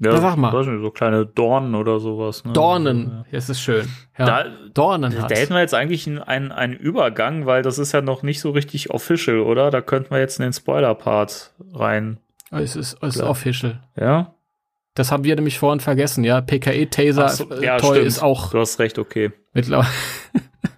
Ja, 0.00 0.12
Na, 0.12 0.20
sag 0.20 0.36
mal. 0.36 0.52
nicht, 0.64 0.80
so 0.84 0.90
kleine 0.92 1.26
Dornen 1.26 1.74
oder 1.74 1.98
sowas. 1.98 2.44
Ne? 2.44 2.52
Dornen. 2.52 3.24
Ja. 3.32 3.38
Es 3.38 3.48
ist 3.48 3.60
schön. 3.60 3.88
Ja, 4.16 4.26
Da, 4.26 4.44
Dornen 4.72 5.12
da 5.12 5.22
hat. 5.22 5.30
hätten 5.32 5.54
wir 5.54 5.60
jetzt 5.60 5.74
eigentlich 5.74 6.06
einen, 6.06 6.52
einen, 6.52 6.74
Übergang, 6.74 7.46
weil 7.46 7.62
das 7.62 7.78
ist 7.80 7.90
ja 7.92 8.00
noch 8.00 8.22
nicht 8.22 8.40
so 8.40 8.50
richtig 8.50 8.90
official, 8.90 9.40
oder? 9.40 9.72
Da 9.72 9.80
könnten 9.80 10.10
wir 10.12 10.20
jetzt 10.20 10.38
in 10.38 10.44
den 10.44 10.52
Spoiler-Part 10.52 11.52
rein. 11.74 12.18
Es 12.52 12.76
ist, 12.76 12.96
es 13.02 13.16
ist 13.16 13.22
official. 13.22 13.82
Ja? 13.96 14.34
Das 14.98 15.12
haben 15.12 15.22
wir 15.22 15.36
nämlich 15.36 15.60
vorhin 15.60 15.78
vergessen, 15.78 16.24
ja. 16.24 16.40
PKE-Taser 16.40 17.28
so, 17.28 17.48
äh, 17.52 17.64
ja, 17.64 17.78
Toy 17.78 17.96
stimmt. 17.96 18.06
ist 18.08 18.20
auch 18.20 18.50
Du 18.50 18.58
hast 18.58 18.80
recht, 18.80 18.98
okay. 18.98 19.30
mittlerweile. 19.52 19.88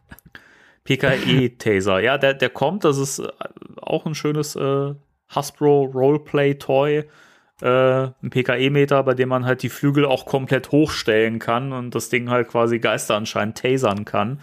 PKE-Taser. 0.84 2.01
Ja, 2.01 2.18
der, 2.18 2.34
der 2.34 2.51
kommt. 2.51 2.84
Das 2.84 2.98
ist 2.98 3.20
äh, 3.20 3.28
auch 3.80 4.05
ein 4.05 4.14
schönes 4.14 4.56
äh, 4.56 4.94
Hasbro 5.30 5.84
Roleplay-Toy. 5.84 7.05
Äh, 7.62 7.64
ein 7.64 8.28
PKE-Meter, 8.28 9.02
bei 9.05 9.14
dem 9.14 9.30
man 9.30 9.47
halt 9.47 9.62
die 9.62 9.70
Flügel 9.70 10.05
auch 10.05 10.26
komplett 10.26 10.70
hochstellen 10.70 11.38
kann 11.38 11.72
und 11.72 11.94
das 11.94 12.10
Ding 12.10 12.28
halt 12.28 12.48
quasi 12.48 12.78
Geister 12.78 13.16
anscheinend 13.16 13.56
tasern 13.56 14.05
kann. 14.05 14.42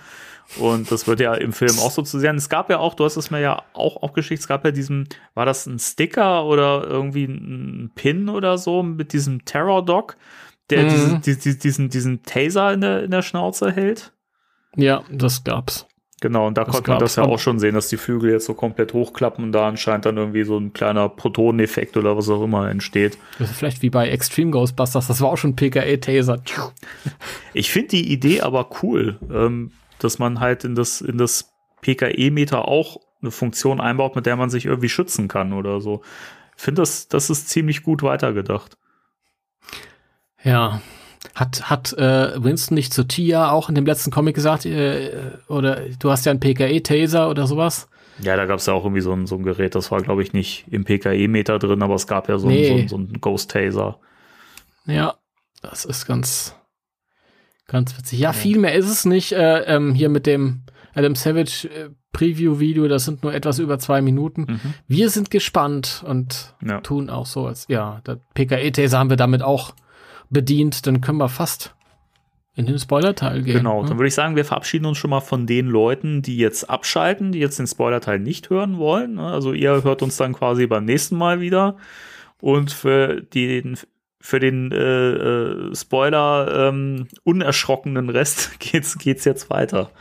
Und 0.60 0.92
das 0.92 1.08
wird 1.08 1.20
ja 1.20 1.34
im 1.34 1.52
Film 1.54 1.78
auch 1.80 1.92
so 1.92 2.02
zu 2.02 2.20
sehen. 2.20 2.38
Es 2.38 2.50
gab 2.50 2.70
ja 2.70 2.80
auch, 2.80 2.94
du 2.96 3.04
hast 3.06 3.18
es 3.18 3.30
mir 3.32 3.42
ja 3.42 3.64
auch, 3.74 4.02
auch 4.02 4.14
geschickt, 4.14 4.40
es 4.42 4.48
gab 4.48 4.64
ja 4.66 4.72
diesen, 4.72 5.08
war 5.34 5.46
das 5.46 5.66
ein 5.66 5.78
Sticker 5.78 6.46
oder 6.46 6.84
irgendwie 6.88 7.26
ein 7.26 7.92
Pin 7.96 8.30
oder 8.30 8.58
so 8.58 8.82
mit 8.82 9.14
diesem 9.14 9.44
Terror-Dog, 9.46 10.16
der 10.70 10.84
Mhm. 10.86 10.90
diesen, 10.90 11.22
diesen, 11.22 11.60
diesen, 11.60 11.90
diesen 11.90 12.24
Taser 12.24 12.74
in 12.74 12.82
der, 12.82 13.04
in 13.04 13.12
der 13.12 13.22
Schnauze 13.22 13.72
hält. 13.72 14.14
Ja, 14.76 15.04
das 15.12 15.44
gab's. 15.44 15.86
Genau, 16.20 16.48
und 16.48 16.58
da 16.58 16.64
Das 16.64 16.74
konnte 16.74 16.90
man 16.92 17.00
das 17.00 17.16
ja 17.16 17.24
auch. 17.24 17.38
schon 17.38 17.60
sehen, 17.60 17.76
dass 17.76 17.90
die 17.90 17.98
Flügel 17.98 18.32
jetzt 18.32 18.46
so 18.48 18.56
komplett 18.56 18.94
hochklappen 18.94 19.44
und 19.44 19.52
da 19.52 19.68
anscheinend 19.68 20.06
dann 20.06 20.18
irgendwie 20.18 20.46
so 20.46 20.58
ein 20.58 20.74
kleiner 20.74 21.10
Protoneneffekt 21.10 21.96
oder 21.96 22.18
was 22.18 22.28
auch 22.30 22.42
immer 22.44 22.70
entsteht. 22.72 23.20
Das 23.38 23.52
ist 23.52 23.58
vielleicht 23.58 23.84
wie 23.84 23.92
bei 23.92 24.10
Extreme 24.10 24.50
Ghostbusters, 24.50 25.06
das 25.08 25.22
war 25.22 25.30
auch 25.30 25.38
schon 25.38 25.56
PKE-Taser. 25.56 26.42
Ich 27.54 27.70
finde 27.70 27.90
die 27.90 28.12
Idee 28.12 28.42
aber 28.42 28.68
cool, 28.82 29.20
ähm, 29.32 29.72
dass 30.00 30.20
man 30.20 30.40
halt 30.40 30.64
in 30.64 30.76
das, 30.76 31.02
in 31.02 31.18
das 31.18 31.52
PKE-Meter 31.82 32.68
auch 32.68 32.98
eine 33.22 33.32
Funktion 33.32 33.82
einbaut, 33.82 34.16
mit 34.16 34.26
der 34.26 34.36
man 34.36 34.50
sich 34.50 34.66
irgendwie 34.66 34.90
schützen 34.90 35.28
kann 35.28 35.54
oder 35.54 35.82
so. 35.82 36.02
Ich 36.56 36.64
finde, 36.64 36.82
das, 36.82 37.08
das 37.08 37.30
ist 37.30 37.50
ziemlich 37.50 37.84
gut 37.84 38.04
weitergedacht. 38.04 38.78
Ja. 40.44 40.82
Hat, 41.36 41.70
hat 41.70 41.94
äh, 41.94 42.42
Winston 42.44 42.76
nicht 42.76 42.94
zu 42.94 43.04
Tia 43.04 43.52
auch 43.52 43.70
in 43.70 43.76
dem 43.76 43.86
letzten 43.86 44.12
Comic 44.12 44.36
gesagt, 44.36 44.66
äh, 44.66 45.12
oder 45.48 45.82
du 46.00 46.10
hast 46.10 46.26
ja 46.26 46.32
einen 46.32 46.40
PKE-Taser 46.40 47.30
oder 47.30 47.48
sowas? 47.48 47.90
Ja, 48.20 48.36
da 48.36 48.46
gab 48.46 48.60
es 48.60 48.66
ja 48.66 48.74
auch 48.74 48.84
irgendwie 48.84 49.02
so 49.02 49.14
ein, 49.14 49.28
so 49.28 49.36
ein 49.36 49.44
Gerät, 49.44 49.76
das 49.76 49.92
war, 49.92 50.02
glaube 50.02 50.24
ich, 50.24 50.34
nicht 50.34 50.66
im 50.72 50.84
PKE-Meter 50.86 51.60
drin, 51.60 51.84
aber 51.84 51.96
es 51.96 52.08
gab 52.08 52.30
ja 52.30 52.40
so, 52.40 52.48
Nee. 52.48 52.84
so, 52.88 52.96
so 52.96 52.98
ein 52.98 53.14
Ghost-Taser. 53.22 54.00
Ja, 54.86 55.16
das 55.62 55.86
ist 55.86 56.06
ganz, 56.08 56.56
ganz 57.68 57.98
witzig. 57.98 58.20
Ja, 58.20 58.34
viel 58.34 58.58
mehr 58.60 58.74
ist 58.74 58.90
es 58.90 59.06
nicht. 59.06 59.32
Äh, 59.34 59.62
ähm, 59.64 59.94
hier 59.94 60.10
mit 60.10 60.26
dem 60.26 60.62
Adam 60.94 61.16
Savage 61.16 61.68
äh, 61.70 61.90
Preview-Video, 62.14 62.88
das 62.88 63.06
sind 63.06 63.22
nur 63.24 63.34
etwas 63.34 63.60
über 63.60 63.78
zwei 63.78 64.02
Minuten. 64.02 64.46
Mhm. 64.50 64.74
Wir 64.88 65.10
sind 65.10 65.30
gespannt 65.30 66.04
und 66.08 66.56
Ja. 66.66 66.82
tun 66.82 67.10
auch 67.10 67.26
so, 67.28 67.46
als 67.48 67.66
ja, 67.70 68.02
der 68.08 68.20
PKE-Taser 68.34 68.98
haben 68.98 69.10
wir 69.12 69.18
damit 69.18 69.44
auch 69.44 69.74
bedient. 70.30 70.88
Dann 70.88 71.02
können 71.02 71.20
wir 71.20 71.30
fast 71.30 71.76
in 72.56 72.66
den 72.66 72.80
Spoiler-Teil 72.80 73.44
gehen. 73.44 73.58
Genau, 73.58 73.84
ne? 73.84 73.90
dann 73.90 74.00
würde 74.00 74.08
ich 74.08 74.16
sagen, 74.16 74.36
wir 74.36 74.44
verabschieden 74.46 74.86
uns 74.86 74.98
schon 74.98 75.12
mal 75.12 75.20
von 75.20 75.46
den 75.46 75.68
Leuten, 75.68 76.24
die 76.24 76.38
jetzt 76.38 76.68
abschalten, 76.68 77.32
die 77.32 77.38
jetzt 77.38 77.60
den 77.60 77.68
Spoiler-Teil 77.68 78.18
nicht 78.18 78.50
hören 78.50 78.78
wollen. 78.80 79.14
ne? 79.16 79.28
Also 79.28 79.54
ihr 79.54 79.84
hört 79.84 80.02
uns 80.02 80.18
dann 80.18 80.34
quasi 80.34 80.66
beim 80.66 80.86
nächsten 80.86 81.16
Mal 81.18 81.40
wieder. 81.40 81.78
Und 82.42 82.72
für 82.72 83.22
den, 83.22 83.78
für 84.20 84.40
den 84.40 84.72
äh, 84.72 84.78
äh, 84.78 85.76
Spoiler 85.76 86.70
ähm, 86.70 87.08
unerschrockenen 87.24 88.10
Rest 88.10 88.60
geht's, 88.60 88.98
geht's 88.98 89.26
jetzt 89.26 89.50
weiter. 89.50 89.92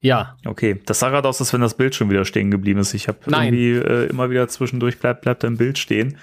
Ja, 0.00 0.36
Okay, 0.44 0.80
das 0.86 1.00
sah 1.00 1.10
gerade 1.10 1.28
aus, 1.28 1.40
als 1.40 1.52
wenn 1.52 1.60
das 1.60 1.74
Bild 1.74 1.94
schon 1.94 2.10
wieder 2.10 2.24
stehen 2.24 2.50
geblieben 2.50 2.80
ist. 2.80 2.94
Ich 2.94 3.08
habe 3.08 3.18
irgendwie 3.26 3.72
äh, 3.72 4.06
immer 4.06 4.30
wieder 4.30 4.46
zwischendurch 4.46 4.98
bleibt, 4.98 5.22
bleibt 5.22 5.44
ein 5.44 5.56
Bild 5.56 5.78
stehen. 5.78 6.18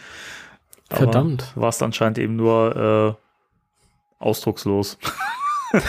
Aber 0.90 1.00
Verdammt. 1.00 1.52
Du 1.56 1.62
warst 1.62 1.84
anscheinend 1.84 2.18
eben 2.18 2.36
nur 2.36 3.18
äh, 3.20 4.24
ausdruckslos. 4.24 4.98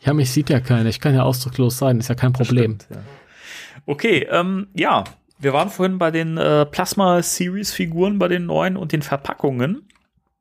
ja, 0.00 0.12
mich 0.12 0.30
sieht 0.30 0.50
ja 0.50 0.60
keiner. 0.60 0.88
Ich 0.88 1.00
kann 1.00 1.14
ja 1.14 1.22
ausdruckslos 1.22 1.78
sein, 1.78 1.98
ist 1.98 2.08
ja 2.08 2.14
kein 2.14 2.32
Problem. 2.32 2.78
Stimmt, 2.80 2.88
ja. 2.90 3.02
Okay, 3.86 4.26
ähm, 4.30 4.68
ja, 4.74 5.04
wir 5.42 5.52
waren 5.52 5.70
vorhin 5.70 5.98
bei 5.98 6.10
den 6.10 6.38
äh, 6.38 6.64
Plasma-Series-Figuren, 6.66 8.18
bei 8.18 8.28
den 8.28 8.46
neuen 8.46 8.76
und 8.76 8.92
den 8.92 9.02
Verpackungen. 9.02 9.88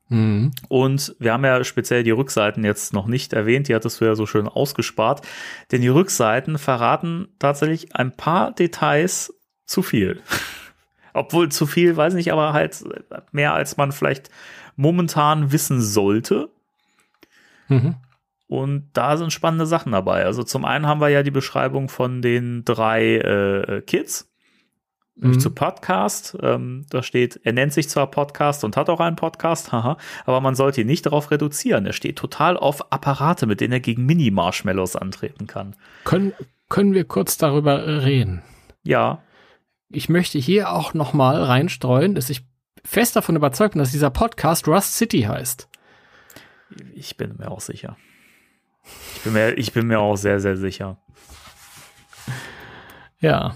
Mhm. 0.10 0.52
Und 0.68 1.15
wir 1.19 1.34
haben 1.34 1.44
ja 1.44 1.64
speziell 1.64 2.03
die 2.03 2.11
Rückseiten 2.11 2.64
jetzt 2.64 2.94
noch 2.94 3.07
nicht 3.07 3.34
erwähnt, 3.34 3.68
die 3.68 3.76
hattest 3.76 3.99
du 3.99 4.06
ja 4.06 4.14
so 4.15 4.26
schön 4.28 4.48
ausgespart. 4.48 5.26
Denn 5.72 5.82
die 5.82 5.88
Rückseiten 5.88 6.57
verraten 6.60 7.30
tatsächlich 7.40 7.95
ein 7.95 8.15
paar 8.15 8.52
Details 8.52 9.34
zu 9.65 9.82
viel. 9.82 10.22
Obwohl 11.14 11.49
zu 11.49 11.65
viel, 11.65 11.98
weiß 11.98 12.14
nicht, 12.14 12.32
aber 12.32 12.53
halt 12.53 12.84
mehr 13.32 13.53
als 13.53 13.78
man 13.78 13.91
vielleicht 13.91 14.30
momentan 14.76 15.52
wissen 15.52 15.82
sollte. 15.82 16.49
Mhm. 17.69 17.95
Und 18.48 18.90
da 18.94 19.18
sind 19.18 19.34
spannende 19.34 19.65
Sachen 19.65 19.94
dabei. 19.94 20.26
Also 20.26 20.44
zum 20.44 20.65
einen 20.65 20.86
haben 20.86 21.02
wir 21.02 21.10
ja 21.10 21.23
die 21.23 21.32
Beschreibung 21.32 21.90
von 21.90 22.22
den 22.22 22.65
drei 22.65 23.15
äh, 23.15 23.82
Kids. 23.82 24.31
Mhm. 25.16 25.40
zu 25.40 25.52
Podcast. 25.52 26.38
Ähm, 26.42 26.86
da 26.90 27.04
steht, 27.04 27.40
er 27.44 27.54
nennt 27.54 27.74
sich 27.74 27.90
zwar 27.90 28.10
Podcast 28.10 28.64
und 28.64 28.78
hat 28.78 28.90
auch 28.90 29.00
einen 29.00 29.16
Podcast, 29.16 29.72
haha, 29.72 29.98
aber 30.26 30.42
man 30.42 30.56
sollte 30.56 30.82
ihn 30.82 30.88
nicht 30.88 31.06
darauf 31.06 31.32
reduzieren. 31.32 31.86
Er 31.86 31.94
steht 31.94 32.18
total 32.18 32.58
auf 32.58 32.92
Apparate, 32.92 33.46
mit 33.46 33.62
denen 33.62 33.74
er 33.74 33.80
gegen 33.82 34.06
Mini-Marshmallows 34.06 34.96
antreten 34.96 35.48
kann. 35.48 35.76
Können, 36.06 36.34
können 36.70 36.94
wir 36.94 37.04
kurz 37.06 37.38
darüber 37.38 38.04
reden? 38.04 38.42
Ja, 38.84 39.22
Ich 39.94 40.08
möchte 40.08 40.40
hier 40.40 40.72
auch 40.72 40.94
noch 40.94 41.12
mal 41.14 41.44
reinstreuen, 41.44 42.16
dass 42.16 42.30
ich 42.30 42.46
fest 42.86 43.16
davon 43.18 43.36
überzeugt 43.36 43.74
bin, 43.74 43.80
dass 43.80 43.92
dieser 43.92 44.10
Podcast 44.10 44.68
Rust 44.68 44.96
City 44.96 45.24
heißt. 45.24 45.68
ich 46.96 47.18
bin 47.18 47.36
mir 47.38 47.52
auch 47.52 47.60
sicher. 47.62 47.98
Ich 49.16 49.22
bin 49.22 49.34
mir, 49.34 49.58
ich 49.58 49.74
bin 49.74 49.86
mir 49.88 50.00
auch 50.00 50.16
sehr, 50.16 50.40
sehr 50.40 50.56
sicher. 50.58 50.98
Ja, 53.20 53.56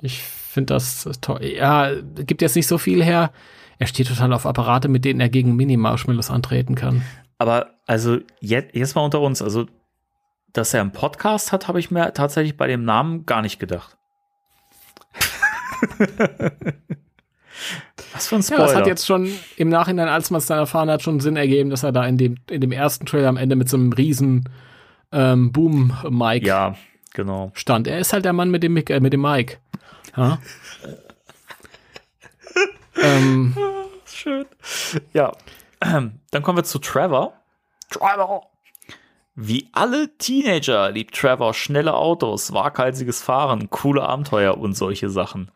ich 0.00 0.22
finde 0.58 0.74
das 0.74 1.08
toll. 1.20 1.44
Ja, 1.44 1.90
gibt 2.26 2.42
jetzt 2.42 2.56
nicht 2.56 2.66
so 2.66 2.78
viel 2.78 3.02
her. 3.02 3.32
Er 3.78 3.86
steht 3.86 4.08
total 4.08 4.32
auf 4.32 4.44
Apparate, 4.46 4.88
mit 4.88 5.04
denen 5.04 5.20
er 5.20 5.28
gegen 5.28 5.54
Mini-Marshmallows 5.56 6.30
antreten 6.30 6.74
kann. 6.74 7.02
Aber 7.38 7.70
also 7.86 8.18
jetzt, 8.40 8.74
jetzt 8.74 8.94
mal 8.96 9.02
unter 9.02 9.20
uns, 9.20 9.40
also 9.40 9.66
dass 10.52 10.74
er 10.74 10.80
einen 10.80 10.90
Podcast 10.92 11.52
hat, 11.52 11.68
habe 11.68 11.78
ich 11.78 11.90
mir 11.90 12.12
tatsächlich 12.12 12.56
bei 12.56 12.66
dem 12.66 12.84
Namen 12.84 13.24
gar 13.26 13.42
nicht 13.42 13.58
gedacht. 13.60 13.96
Was 18.14 18.28
für 18.28 18.36
ein 18.36 18.40
Ja, 18.40 18.46
Spoiler. 18.46 18.62
das 18.66 18.74
hat 18.74 18.86
jetzt 18.86 19.06
schon 19.06 19.30
im 19.56 19.68
Nachhinein, 19.68 20.08
als 20.08 20.30
man 20.30 20.38
es 20.38 20.46
dann 20.46 20.58
erfahren 20.58 20.90
hat, 20.90 21.02
schon 21.02 21.20
Sinn 21.20 21.36
ergeben, 21.36 21.70
dass 21.70 21.82
er 21.82 21.92
da 21.92 22.04
in 22.06 22.16
dem, 22.16 22.36
in 22.50 22.60
dem 22.60 22.72
ersten 22.72 23.06
Trailer 23.06 23.28
am 23.28 23.36
Ende 23.36 23.56
mit 23.56 23.68
so 23.68 23.76
einem 23.76 23.92
riesen 23.92 24.48
ähm, 25.12 25.52
Boom-Mic 25.52 26.46
ja, 26.46 26.74
genau. 27.14 27.50
stand. 27.54 27.86
Er 27.86 27.98
ist 27.98 28.12
halt 28.12 28.24
der 28.24 28.32
Mann 28.32 28.50
mit 28.50 28.62
dem, 28.62 28.74
Mic- 28.74 28.90
äh, 28.90 29.00
mit 29.00 29.12
dem 29.12 29.20
Mic. 29.22 29.58
Ja? 30.16 30.38
ähm, 33.02 33.54
Schön. 34.06 34.46
Ja. 35.12 35.32
Dann 35.80 36.42
kommen 36.42 36.58
wir 36.58 36.64
zu 36.64 36.78
Trevor. 36.78 37.34
Trevor. 37.90 38.50
Wie 39.34 39.68
alle 39.72 40.16
Teenager 40.18 40.90
liebt 40.90 41.14
Trevor 41.14 41.54
schnelle 41.54 41.94
Autos, 41.94 42.52
waghalsiges 42.52 43.22
Fahren, 43.22 43.70
coole 43.70 44.02
Abenteuer 44.02 44.58
und 44.58 44.76
solche 44.76 45.08
Sachen. 45.10 45.52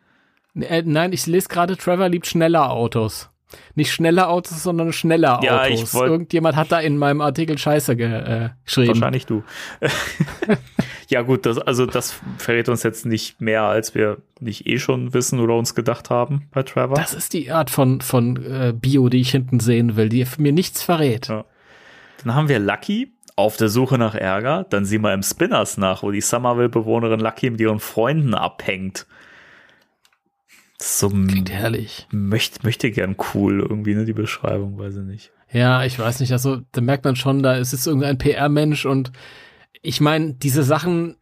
äh, 0.54 0.82
nein, 0.86 1.12
ich 1.12 1.26
lese 1.26 1.48
gerade, 1.48 1.76
Trevor 1.76 2.08
liebt 2.08 2.28
schneller 2.28 2.70
Autos. 2.70 3.31
Nicht 3.74 3.92
schnelle 3.92 4.28
Autos, 4.28 4.62
sondern 4.62 4.92
schneller 4.92 5.40
Ja, 5.42 5.66
ich 5.66 5.78
Autos. 5.78 5.94
wollt- 5.94 6.10
Irgendjemand 6.10 6.56
hat 6.56 6.72
da 6.72 6.80
in 6.80 6.96
meinem 6.98 7.20
Artikel 7.20 7.56
Scheiße 7.58 7.96
ge 7.96 8.06
äh, 8.12 8.48
geschrieben. 8.64 8.88
Wahrscheinlich 8.88 9.26
du. 9.26 9.42
ja, 11.08 11.22
gut, 11.22 11.46
das, 11.46 11.58
also 11.58 11.86
das 11.86 12.20
verrät 12.38 12.68
uns 12.68 12.82
jetzt 12.82 13.06
nicht 13.06 13.40
mehr, 13.40 13.62
als 13.62 13.94
wir 13.94 14.18
nicht 14.40 14.66
eh 14.66 14.78
schon 14.78 15.14
wissen 15.14 15.40
oder 15.40 15.56
uns 15.56 15.74
gedacht 15.74 16.10
haben 16.10 16.48
bei 16.52 16.62
Trevor. 16.62 16.96
Das 16.96 17.14
ist 17.14 17.32
die 17.32 17.50
Art 17.50 17.70
von, 17.70 18.00
von 18.00 18.36
äh, 18.44 18.72
Bio, 18.74 19.08
die 19.08 19.20
ich 19.20 19.30
hinten 19.30 19.60
sehen 19.60 19.96
will, 19.96 20.08
die 20.08 20.26
mir 20.38 20.52
nichts 20.52 20.82
verrät. 20.82 21.28
Ja. 21.28 21.44
Dann 22.24 22.34
haben 22.34 22.48
wir 22.48 22.58
Lucky 22.58 23.12
auf 23.36 23.56
der 23.56 23.68
Suche 23.68 23.98
nach 23.98 24.14
Ärger. 24.14 24.66
Dann 24.68 24.84
sehen 24.84 25.02
wir 25.02 25.12
im 25.14 25.22
Spinners 25.22 25.76
nach, 25.78 26.02
wo 26.02 26.10
die 26.10 26.20
Somerville-Bewohnerin 26.20 27.20
Lucky 27.20 27.50
mit 27.50 27.60
ihren 27.60 27.80
Freunden 27.80 28.34
abhängt. 28.34 29.06
Das 30.82 30.98
so 30.98 31.09
Klingt 31.10 31.50
herrlich. 31.50 32.09
möchte, 32.10 32.59
möchte 32.64 32.90
gern 32.90 33.14
cool 33.34 33.60
irgendwie, 33.60 33.94
ne, 33.94 34.04
die 34.04 34.12
Beschreibung, 34.12 34.78
weiß 34.78 34.96
ich 34.96 35.04
nicht. 35.04 35.30
Ja, 35.52 35.84
ich 35.84 35.96
weiß 35.98 36.18
nicht, 36.20 36.32
also 36.32 36.60
da 36.72 36.80
merkt 36.80 37.04
man 37.04 37.14
schon, 37.14 37.42
da 37.42 37.54
ist 37.54 37.72
es 37.72 37.86
irgendein 37.86 38.18
PR-Mensch 38.18 38.84
und 38.86 39.12
Ich 39.84 40.00
meine, 40.00 40.34
diese 40.34 40.62
Sachen 40.64 41.16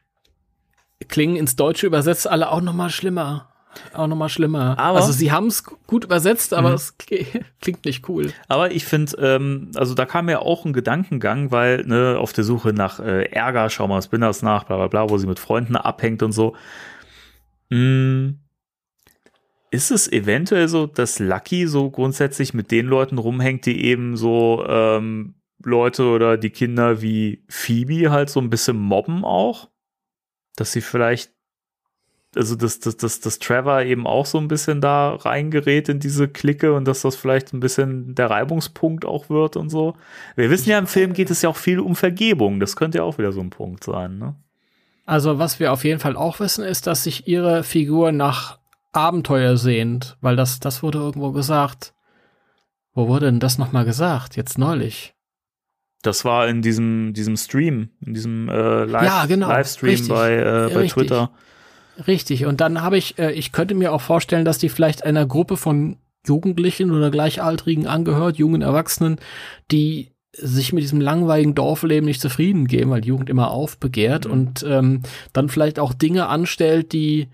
klingen 1.09 1.37
ins 1.37 1.57
Deutsche 1.57 1.87
übersetzt 1.87 2.27
alle 2.29 2.51
auch 2.51 2.61
noch 2.61 2.73
mal 2.75 2.91
schlimmer. 2.91 3.49
Auch 3.95 4.07
noch 4.07 4.17
mal 4.17 4.29
schlimmer. 4.29 4.79
Aber- 4.79 4.99
also 4.99 5.13
sie 5.13 5.31
haben 5.33 5.47
es 5.47 5.63
gut 5.65 6.05
übersetzt, 6.05 6.53
aber 6.55 6.71
Mhm. 6.71 6.75
es 6.75 6.99
kli- 6.99 7.27
klingt 7.61 7.85
nicht 7.85 8.09
cool. 8.09 8.33
Aber 8.49 8.71
ich 8.73 8.85
finde, 8.85 9.17
ähm, 9.19 9.71
also 9.77 9.95
da 9.95 10.05
kam 10.07 10.29
ja 10.29 10.41
auch 10.41 10.65
ein 10.65 10.73
Gedankengang, 10.73 11.51
weil 11.53 11.85
ne, 11.87 12.17
auf 12.19 12.33
der 12.33 12.45
Suche 12.45 12.73
nach 12.73 12.99
äh, 13.01 13.25
Ärger, 13.31 13.69
schau 13.71 13.87
mal 13.89 14.03
Spinners 14.03 14.43
nach, 14.43 14.65
bla 14.65 14.77
bla 14.77 14.89
bla, 14.89 15.09
wo 15.11 15.19
sie 15.19 15.27
mit 15.27 15.39
Freunden 15.39 15.77
abhängt 15.77 16.23
und 16.23 16.33
so. 16.33 16.55
Hm, 17.71 18.39
ist 19.71 19.91
es 19.91 20.11
eventuell 20.11 20.69
so, 20.69 20.87
dass 20.87 21.19
Lucky 21.19 21.67
so 21.67 21.91
grundsätzlich 21.91 22.55
mit 22.55 22.71
den 22.71 22.87
Leuten 22.87 23.19
rumhängt, 23.19 23.67
die 23.67 23.85
eben 23.85 24.17
so 24.17 24.65
ähm, 24.67 25.35
Leute 25.63 26.05
oder 26.05 26.37
die 26.37 26.51
Kinder 26.51 27.03
wie 27.03 27.45
Phoebe 27.49 28.11
halt 28.11 28.31
so 28.31 28.41
ein 28.41 28.51
bisschen 28.51 28.77
mobben 28.77 29.25
auch? 29.25 29.69
Dass 30.57 30.73
sie 30.73 30.81
vielleicht 30.81 31.33
also 32.37 32.55
dass, 32.55 32.79
dass, 32.79 32.97
dass, 32.97 33.21
dass 33.21 33.39
Trevor 33.39 33.83
eben 33.83 34.07
auch 34.07 34.25
so 34.25 34.39
ein 34.39 34.49
bisschen 34.49 34.81
da 34.81 35.17
reingerät 35.17 35.89
in 35.89 35.99
diese 35.99 36.29
Clique 36.29 36.73
und 36.73 36.87
dass 36.87 37.03
das 37.03 37.17
vielleicht 37.17 37.53
ein 37.53 37.61
bisschen 37.61 38.15
der 38.15 38.31
Reibungspunkt 38.31 39.05
auch 39.05 39.31
wird 39.31 39.57
und 39.57 39.69
so. 39.69 39.97
Wir 40.37 40.49
wissen 40.49 40.71
ja, 40.71 40.79
im 40.79 40.87
Film 40.87 41.13
geht 41.13 41.31
es 41.31 41.43
ja 41.43 41.49
auch 41.49 41.57
viel 41.57 41.81
um 41.81 41.97
Vergebung. 41.97 42.61
Das 42.61 42.77
könnte 42.77 42.99
ja 42.99 43.05
auch 43.05 43.19
wieder 43.19 43.33
so 43.33 43.41
ein 43.41 43.51
Punkt 43.51 43.85
sein, 43.85 44.19
ne? 44.19 44.37
Also 45.07 45.41
was 45.41 45.59
wir 45.59 45.73
auf 45.73 45.83
jeden 45.83 45.99
Fall 45.99 46.17
auch 46.17 46.39
wissen, 46.39 46.65
ist, 46.65 46.87
dass 46.87 47.03
sich 47.03 47.27
ihre 47.27 47.65
Figur 47.65 48.13
nach 48.13 48.60
Abenteuer 48.93 49.57
sehnt, 49.57 50.17
weil 50.21 50.37
das, 50.37 50.61
das 50.61 50.83
wurde 50.83 50.99
irgendwo 50.99 51.33
gesagt. 51.33 51.95
Wo 52.93 53.07
wurde 53.09 53.27
denn 53.27 53.41
das 53.41 53.57
nochmal 53.59 53.85
gesagt? 53.85 54.37
Jetzt 54.37 54.59
neulich. 54.59 55.15
Das 56.03 56.25
war 56.25 56.49
in 56.49 56.63
diesem, 56.63 57.13
diesem 57.13 57.37
Stream, 57.37 57.91
in 58.05 58.15
diesem 58.15 58.49
äh, 58.49 58.85
Live 58.85 59.05
Ja, 59.05 59.27
genau. 59.27 59.49
Livestream 59.49 59.91
Richtig. 59.91 60.09
bei, 60.09 60.35
äh, 60.35 60.43
bei 60.73 60.81
Richtig. 60.81 60.93
Twitter. 60.95 61.31
Richtig. 62.07 62.47
Und 62.47 62.61
dann 62.61 62.81
habe 62.83 62.97
ich, 62.97 63.19
äh, 63.19 63.33
ich 63.33 63.53
könnte 63.53 63.75
mir 63.75 63.93
auch 63.93 64.01
vorstellen, 64.01 64.45
dass 64.45 64.59
die 64.59 64.71
vielleicht 64.71 65.05
einer 65.05 65.27
Gruppe 65.27 65.57
von 65.57 65.99
Jugendlichen 66.27 66.91
oder 66.91 67.11
Gleichaltrigen 67.11 67.87
angehört, 67.87 68.37
jungen 68.39 68.63
Erwachsenen, 68.63 69.19
die 69.71 70.11
sich 70.33 70.73
mit 70.73 70.83
diesem 70.83 71.01
langweiligen 71.01 71.55
Dorfleben 71.55 72.07
nicht 72.07 72.21
zufrieden 72.21 72.67
geben, 72.67 72.91
weil 72.91 73.01
die 73.03 73.09
Jugend 73.09 73.29
immer 73.29 73.51
aufbegehrt 73.51 74.27
Mhm. 74.27 74.31
und 74.33 74.63
ähm, 74.67 75.03
dann 75.33 75.49
vielleicht 75.49 75.79
auch 75.79 75.93
Dinge 75.93 76.29
anstellt, 76.29 76.93
die 76.93 77.29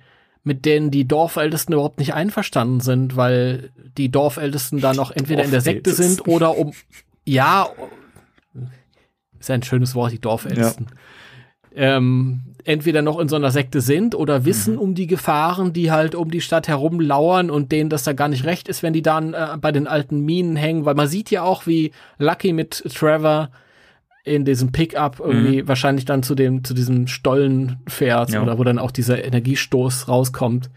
mit 0.46 0.64
denen 0.64 0.92
die 0.92 1.08
Dorfältesten 1.08 1.72
überhaupt 1.74 1.98
nicht 1.98 2.14
einverstanden 2.14 2.78
sind, 2.78 3.16
weil 3.16 3.70
die 3.98 4.10
Dorfältesten 4.10 4.80
da 4.80 4.94
noch 4.94 5.10
entweder 5.10 5.42
in 5.42 5.50
der 5.50 5.60
Sekte 5.60 5.92
sind 5.92 6.28
oder 6.28 6.56
um 6.56 6.72
ja 7.24 7.68
ist 9.40 9.50
ein 9.50 9.64
schönes 9.64 9.96
Wort, 9.96 10.12
die 10.12 10.20
Dorfältesten. 10.20 10.86
Ähm, 11.74 12.42
entweder 12.62 13.02
noch 13.02 13.18
in 13.18 13.28
so 13.28 13.34
einer 13.34 13.50
Sekte 13.50 13.80
sind 13.80 14.14
oder 14.14 14.44
wissen 14.44 14.74
Mhm. 14.74 14.80
um 14.80 14.94
die 14.94 15.08
Gefahren, 15.08 15.72
die 15.72 15.90
halt 15.90 16.14
um 16.14 16.30
die 16.30 16.40
Stadt 16.40 16.68
herum 16.68 17.00
lauern 17.00 17.50
und 17.50 17.72
denen 17.72 17.90
das 17.90 18.04
da 18.04 18.12
gar 18.12 18.28
nicht 18.28 18.44
recht 18.44 18.68
ist, 18.68 18.84
wenn 18.84 18.92
die 18.92 19.02
dann 19.02 19.34
äh, 19.34 19.56
bei 19.60 19.72
den 19.72 19.88
alten 19.88 20.20
Minen 20.20 20.54
hängen, 20.54 20.84
weil 20.84 20.94
man 20.94 21.08
sieht 21.08 21.30
ja 21.32 21.42
auch, 21.42 21.66
wie 21.66 21.90
Lucky 22.18 22.52
mit 22.52 22.84
Trevor 22.94 23.50
in 24.26 24.44
diesem 24.44 24.72
Pickup 24.72 25.20
irgendwie 25.20 25.66
wahrscheinlich 25.68 26.04
dann 26.04 26.22
zu 26.22 26.34
dem 26.34 26.64
zu 26.64 26.74
diesem 26.74 27.06
Stollen 27.06 27.78
fährt 27.88 28.28
Mhm. 28.30 28.34
Ja. 28.34 28.42
oder 28.42 28.58
wo 28.58 28.64
dann 28.64 28.78
auch 28.78 28.90
dieser 28.90 29.24
Energiestoß 29.24 30.08
rauskommt. 30.08 30.70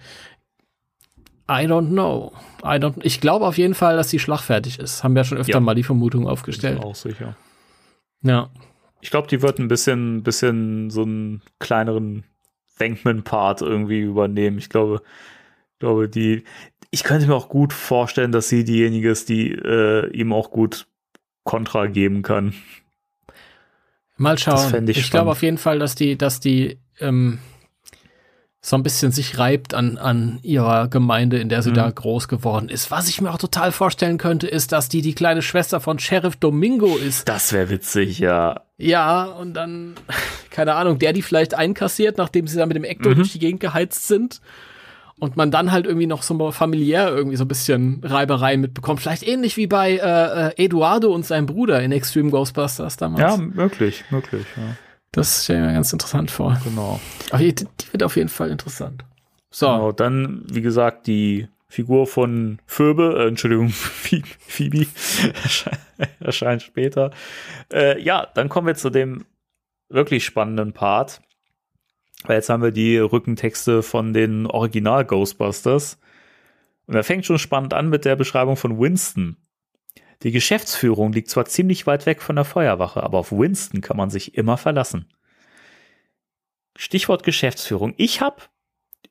I 1.50 1.66
don't 1.66 1.88
know. 1.90 2.32
I 2.64 2.78
don't, 2.78 3.00
ich 3.02 3.22
glaube 3.22 3.46
auf 3.48 3.58
jeden 3.58 3.74
Fall, 3.74 3.96
dass 3.98 4.10
sie 4.12 4.20
schlagfertig 4.20 4.78
ist. 4.80 5.04
Haben 5.04 5.16
wir 5.16 5.24
schon 5.24 5.40
öfter 5.40 5.54
Ja. 5.54 5.60
mal 5.60 5.74
die 5.74 5.84
Vermutung 5.84 6.22
Bin 6.22 6.28
ich 6.28 6.32
aufgestellt. 6.34 6.80
auch 6.84 6.94
sicher. 6.96 7.36
Ja. 8.22 8.50
Ich 9.02 9.10
glaube, 9.10 9.28
die 9.28 9.42
wird 9.42 9.58
ein 9.60 9.68
bisschen, 9.68 10.22
bisschen 10.24 10.90
so 10.92 11.02
einen 11.04 11.42
kleineren 11.60 12.24
Venkman-Part 12.78 13.62
irgendwie 13.62 14.02
übernehmen. 14.02 14.58
Ich 14.60 14.70
glaube, 14.70 15.02
glaube, 15.80 16.08
die, 16.08 16.44
ich 16.92 17.04
könnte 17.04 17.26
mir 17.28 17.34
auch 17.36 17.50
gut 17.50 17.74
vorstellen, 17.74 18.32
dass 18.32 18.50
sie 18.50 18.64
diejenige 18.64 19.10
ist, 19.10 19.30
die 19.30 19.52
äh, 19.52 20.08
ihm 20.12 20.34
auch 20.34 20.52
gut 20.52 20.86
Kontra 21.46 21.88
geben 21.88 22.22
kann. 22.22 22.54
Mal 24.20 24.38
schauen. 24.38 24.88
ich 24.88 24.98
ich 24.98 25.12
glaube 25.12 25.32
auf 25.32 25.42
jeden 25.42 25.58
Fall, 25.58 25.80
dass 25.80 25.96
die, 25.96 26.18
dass 26.18 26.40
die 26.40 26.78
ähm, 27.00 27.40
so 28.62 28.76
ein 28.76 28.84
bisschen 28.84 29.12
sich 29.14 29.38
reibt 29.40 29.74
an, 29.74 29.98
an 29.98 30.40
ihrer 30.44 30.90
Gemeinde, 30.90 31.40
in 31.40 31.48
der 31.48 31.62
sie 31.62 31.70
Mhm. 31.72 31.76
da 31.76 31.90
groß 31.90 32.28
geworden 32.28 32.68
ist. 32.68 32.92
Was 32.92 33.08
ich 33.08 33.22
mir 33.22 33.32
auch 33.32 33.38
total 33.38 33.72
vorstellen 33.72 34.18
könnte, 34.18 34.48
ist, 34.48 34.74
dass 34.74 34.90
die 34.90 35.02
die 35.02 35.16
kleine 35.16 35.42
Schwester 35.42 35.80
von 35.80 35.98
Sheriff 35.98 36.36
Domingo 36.36 36.98
ist. 36.98 37.30
Das 37.30 37.54
wäre 37.54 37.70
witzig, 37.70 38.20
ja. 38.20 38.62
Ja, 38.78 39.24
und 39.24 39.54
dann, 39.54 39.96
keine 40.52 40.76
Ahnung, 40.76 41.00
der 41.00 41.14
die 41.14 41.22
vielleicht 41.22 41.54
einkassiert, 41.54 42.18
nachdem 42.18 42.48
sie 42.48 42.58
da 42.58 42.66
mit 42.66 42.76
dem 42.76 42.84
Ecto 42.84 43.10
Mhm. 43.10 43.16
durch 43.16 43.32
die 43.32 43.40
Gegend 43.40 43.62
geheizt 43.62 44.08
sind. 44.08 44.42
Und 45.20 45.36
man 45.36 45.52
dann 45.52 45.72
halt 45.72 45.86
irgendwie 45.86 46.08
noch 46.08 46.24
so 46.24 46.52
familiär 46.52 47.10
irgendwie 47.10 47.36
so 47.36 47.44
ein 47.44 47.48
bisschen 47.50 48.02
Reibereien 48.04 48.62
mitbekommt. 48.62 49.02
Vielleicht 49.02 49.28
ähnlich 49.28 49.58
wie 49.58 49.68
bei 49.68 49.98
äh, 49.98 50.48
äh, 50.48 50.66
Eduardo 50.66 51.14
und 51.14 51.26
seinem 51.26 51.46
Bruder 51.46 51.82
in 51.82 51.92
Extreme 51.92 52.32
Ghostbusters 52.32 52.96
damals. 52.98 53.20
Ja, 53.22 53.38
möglich, 53.38 54.06
möglich, 54.12 54.46
ja. 54.56 54.76
Das 55.12 55.44
stelle 55.44 55.60
ich 55.60 55.66
mir 55.68 55.74
ganz 55.74 55.92
interessant 55.92 56.32
vor. 56.32 56.58
Genau. 56.64 57.00
Aber 57.32 57.40
die, 57.40 57.54
die 57.54 57.66
wird 57.92 58.04
auf 58.04 58.16
jeden 58.16 58.30
Fall 58.30 58.50
interessant. 58.50 59.04
So, 59.52 59.66
genau. 59.68 59.92
Dann, 59.92 60.44
wie 60.50 60.62
gesagt, 60.62 61.08
die 61.08 61.48
Figur 61.68 62.08
von 62.08 62.60
Phoebe, 62.66 63.16
äh, 63.20 63.28
Entschuldigung, 63.28 63.70
Phoe- 63.70 64.24
Phoebe, 64.40 64.86
erscheint, 65.44 65.80
erscheint 66.20 66.62
später. 66.62 67.12
Äh, 67.74 68.02
ja, 68.02 68.28
dann 68.36 68.50
kommen 68.50 68.68
wir 68.68 68.76
zu 68.76 68.90
dem 68.90 69.26
wirklich 69.90 70.24
spannenden 70.24 70.74
Part. 70.74 71.22
Weil 72.24 72.38
jetzt 72.38 72.50
haben 72.50 72.64
wir 72.64 72.72
die 72.72 72.98
Rückentexte 72.98 73.82
von 73.82 74.14
den 74.14 74.46
Original 74.46 75.06
Ghostbusters. 75.06 76.00
Und 76.86 76.96
er 76.96 77.04
fängt 77.04 77.26
schon 77.26 77.40
spannend 77.40 77.74
an 77.74 77.90
mit 77.90 78.06
der 78.06 78.16
Beschreibung 78.16 78.58
von 78.58 78.80
Winston. 78.80 79.38
Die 80.24 80.32
Geschäftsführung 80.32 81.14
liegt 81.14 81.30
zwar 81.30 81.46
ziemlich 81.46 81.88
weit 81.88 82.06
weg 82.06 82.22
von 82.22 82.36
der 82.36 82.46
Feuerwache, 82.46 83.02
aber 83.02 83.20
auf 83.20 83.32
Winston 83.32 83.82
kann 83.82 83.96
man 83.96 84.10
sich 84.10 84.36
immer 84.36 84.58
verlassen. 84.58 85.06
Stichwort 86.76 87.24
Geschäftsführung. 87.24 87.94
Ich 87.98 88.22
habe 88.22 88.44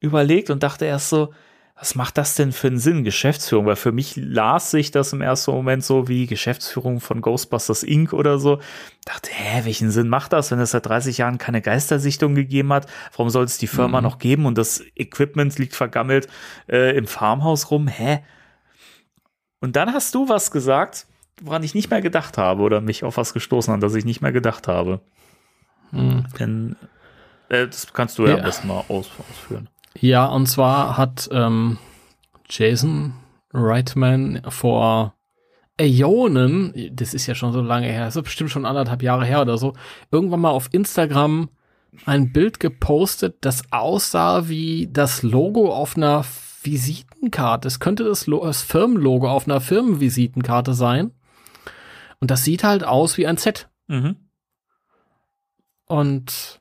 überlegt 0.00 0.50
und 0.50 0.62
dachte 0.62 0.84
erst 0.84 1.08
so, 1.08 1.32
was 1.80 1.94
macht 1.94 2.18
das 2.18 2.34
denn 2.34 2.50
für 2.50 2.66
einen 2.66 2.78
Sinn, 2.78 3.04
Geschäftsführung? 3.04 3.66
Weil 3.66 3.76
für 3.76 3.92
mich 3.92 4.16
las 4.16 4.72
sich 4.72 4.90
das 4.90 5.12
im 5.12 5.20
ersten 5.20 5.52
Moment 5.52 5.84
so 5.84 6.08
wie 6.08 6.26
Geschäftsführung 6.26 7.00
von 7.00 7.20
Ghostbusters 7.20 7.84
Inc. 7.84 8.12
oder 8.12 8.40
so. 8.40 8.58
Dachte, 9.04 9.30
hä, 9.32 9.60
welchen 9.64 9.92
Sinn 9.92 10.08
macht 10.08 10.32
das, 10.32 10.50
wenn 10.50 10.58
es 10.58 10.72
seit 10.72 10.86
30 10.86 11.18
Jahren 11.18 11.38
keine 11.38 11.62
Geistersichtung 11.62 12.34
gegeben 12.34 12.72
hat? 12.72 12.86
Warum 13.12 13.30
soll 13.30 13.44
es 13.44 13.58
die 13.58 13.68
Firma 13.68 14.00
noch 14.00 14.18
geben 14.18 14.46
und 14.46 14.58
das 14.58 14.82
Equipment 14.96 15.56
liegt 15.58 15.76
vergammelt 15.76 16.26
äh, 16.68 16.96
im 16.96 17.06
Farmhaus 17.06 17.70
rum? 17.70 17.86
Hä? 17.86 18.24
Und 19.60 19.76
dann 19.76 19.92
hast 19.92 20.14
du 20.16 20.28
was 20.28 20.50
gesagt, 20.50 21.06
woran 21.40 21.62
ich 21.62 21.74
nicht 21.74 21.90
mehr 21.90 22.00
gedacht 22.00 22.38
habe 22.38 22.62
oder 22.62 22.80
mich 22.80 23.04
auf 23.04 23.16
was 23.16 23.32
gestoßen 23.34 23.72
hat, 23.72 23.82
dass 23.84 23.94
ich 23.94 24.04
nicht 24.04 24.20
mehr 24.20 24.32
gedacht 24.32 24.66
habe. 24.66 25.00
hm. 25.90 26.26
Denn 26.40 26.76
äh, 27.50 27.66
das 27.68 27.92
kannst 27.92 28.18
du 28.18 28.24
ja, 28.24 28.30
Ja. 28.30 28.36
am 28.38 28.42
besten 28.42 28.66
mal 28.66 28.84
aus, 28.88 29.10
ausführen. 29.30 29.68
Ja, 30.00 30.26
und 30.26 30.46
zwar 30.46 30.96
hat 30.96 31.28
ähm, 31.32 31.78
Jason 32.48 33.14
Reitman 33.52 34.42
vor 34.48 35.14
Äonen, 35.78 36.74
das 36.92 37.14
ist 37.14 37.26
ja 37.26 37.34
schon 37.34 37.52
so 37.52 37.60
lange 37.60 37.86
her, 37.86 38.04
das 38.04 38.16
ist 38.16 38.22
bestimmt 38.22 38.50
schon 38.50 38.66
anderthalb 38.66 39.02
Jahre 39.02 39.24
her 39.24 39.42
oder 39.42 39.58
so, 39.58 39.74
irgendwann 40.10 40.40
mal 40.40 40.50
auf 40.50 40.68
Instagram 40.72 41.48
ein 42.04 42.32
Bild 42.32 42.60
gepostet, 42.60 43.38
das 43.42 43.62
aussah 43.70 44.48
wie 44.48 44.88
das 44.92 45.22
Logo 45.22 45.72
auf 45.72 45.96
einer 45.96 46.24
Visitenkarte. 46.62 47.68
Es 47.68 47.80
könnte 47.80 48.04
das, 48.04 48.26
das 48.26 48.62
Firmenlogo 48.62 49.28
auf 49.28 49.46
einer 49.46 49.60
Firmenvisitenkarte 49.60 50.74
sein. 50.74 51.12
Und 52.20 52.30
das 52.30 52.44
sieht 52.44 52.64
halt 52.64 52.84
aus 52.84 53.16
wie 53.16 53.26
ein 53.26 53.38
Z. 53.38 53.68
Mhm. 53.86 54.16
Und 55.86 56.57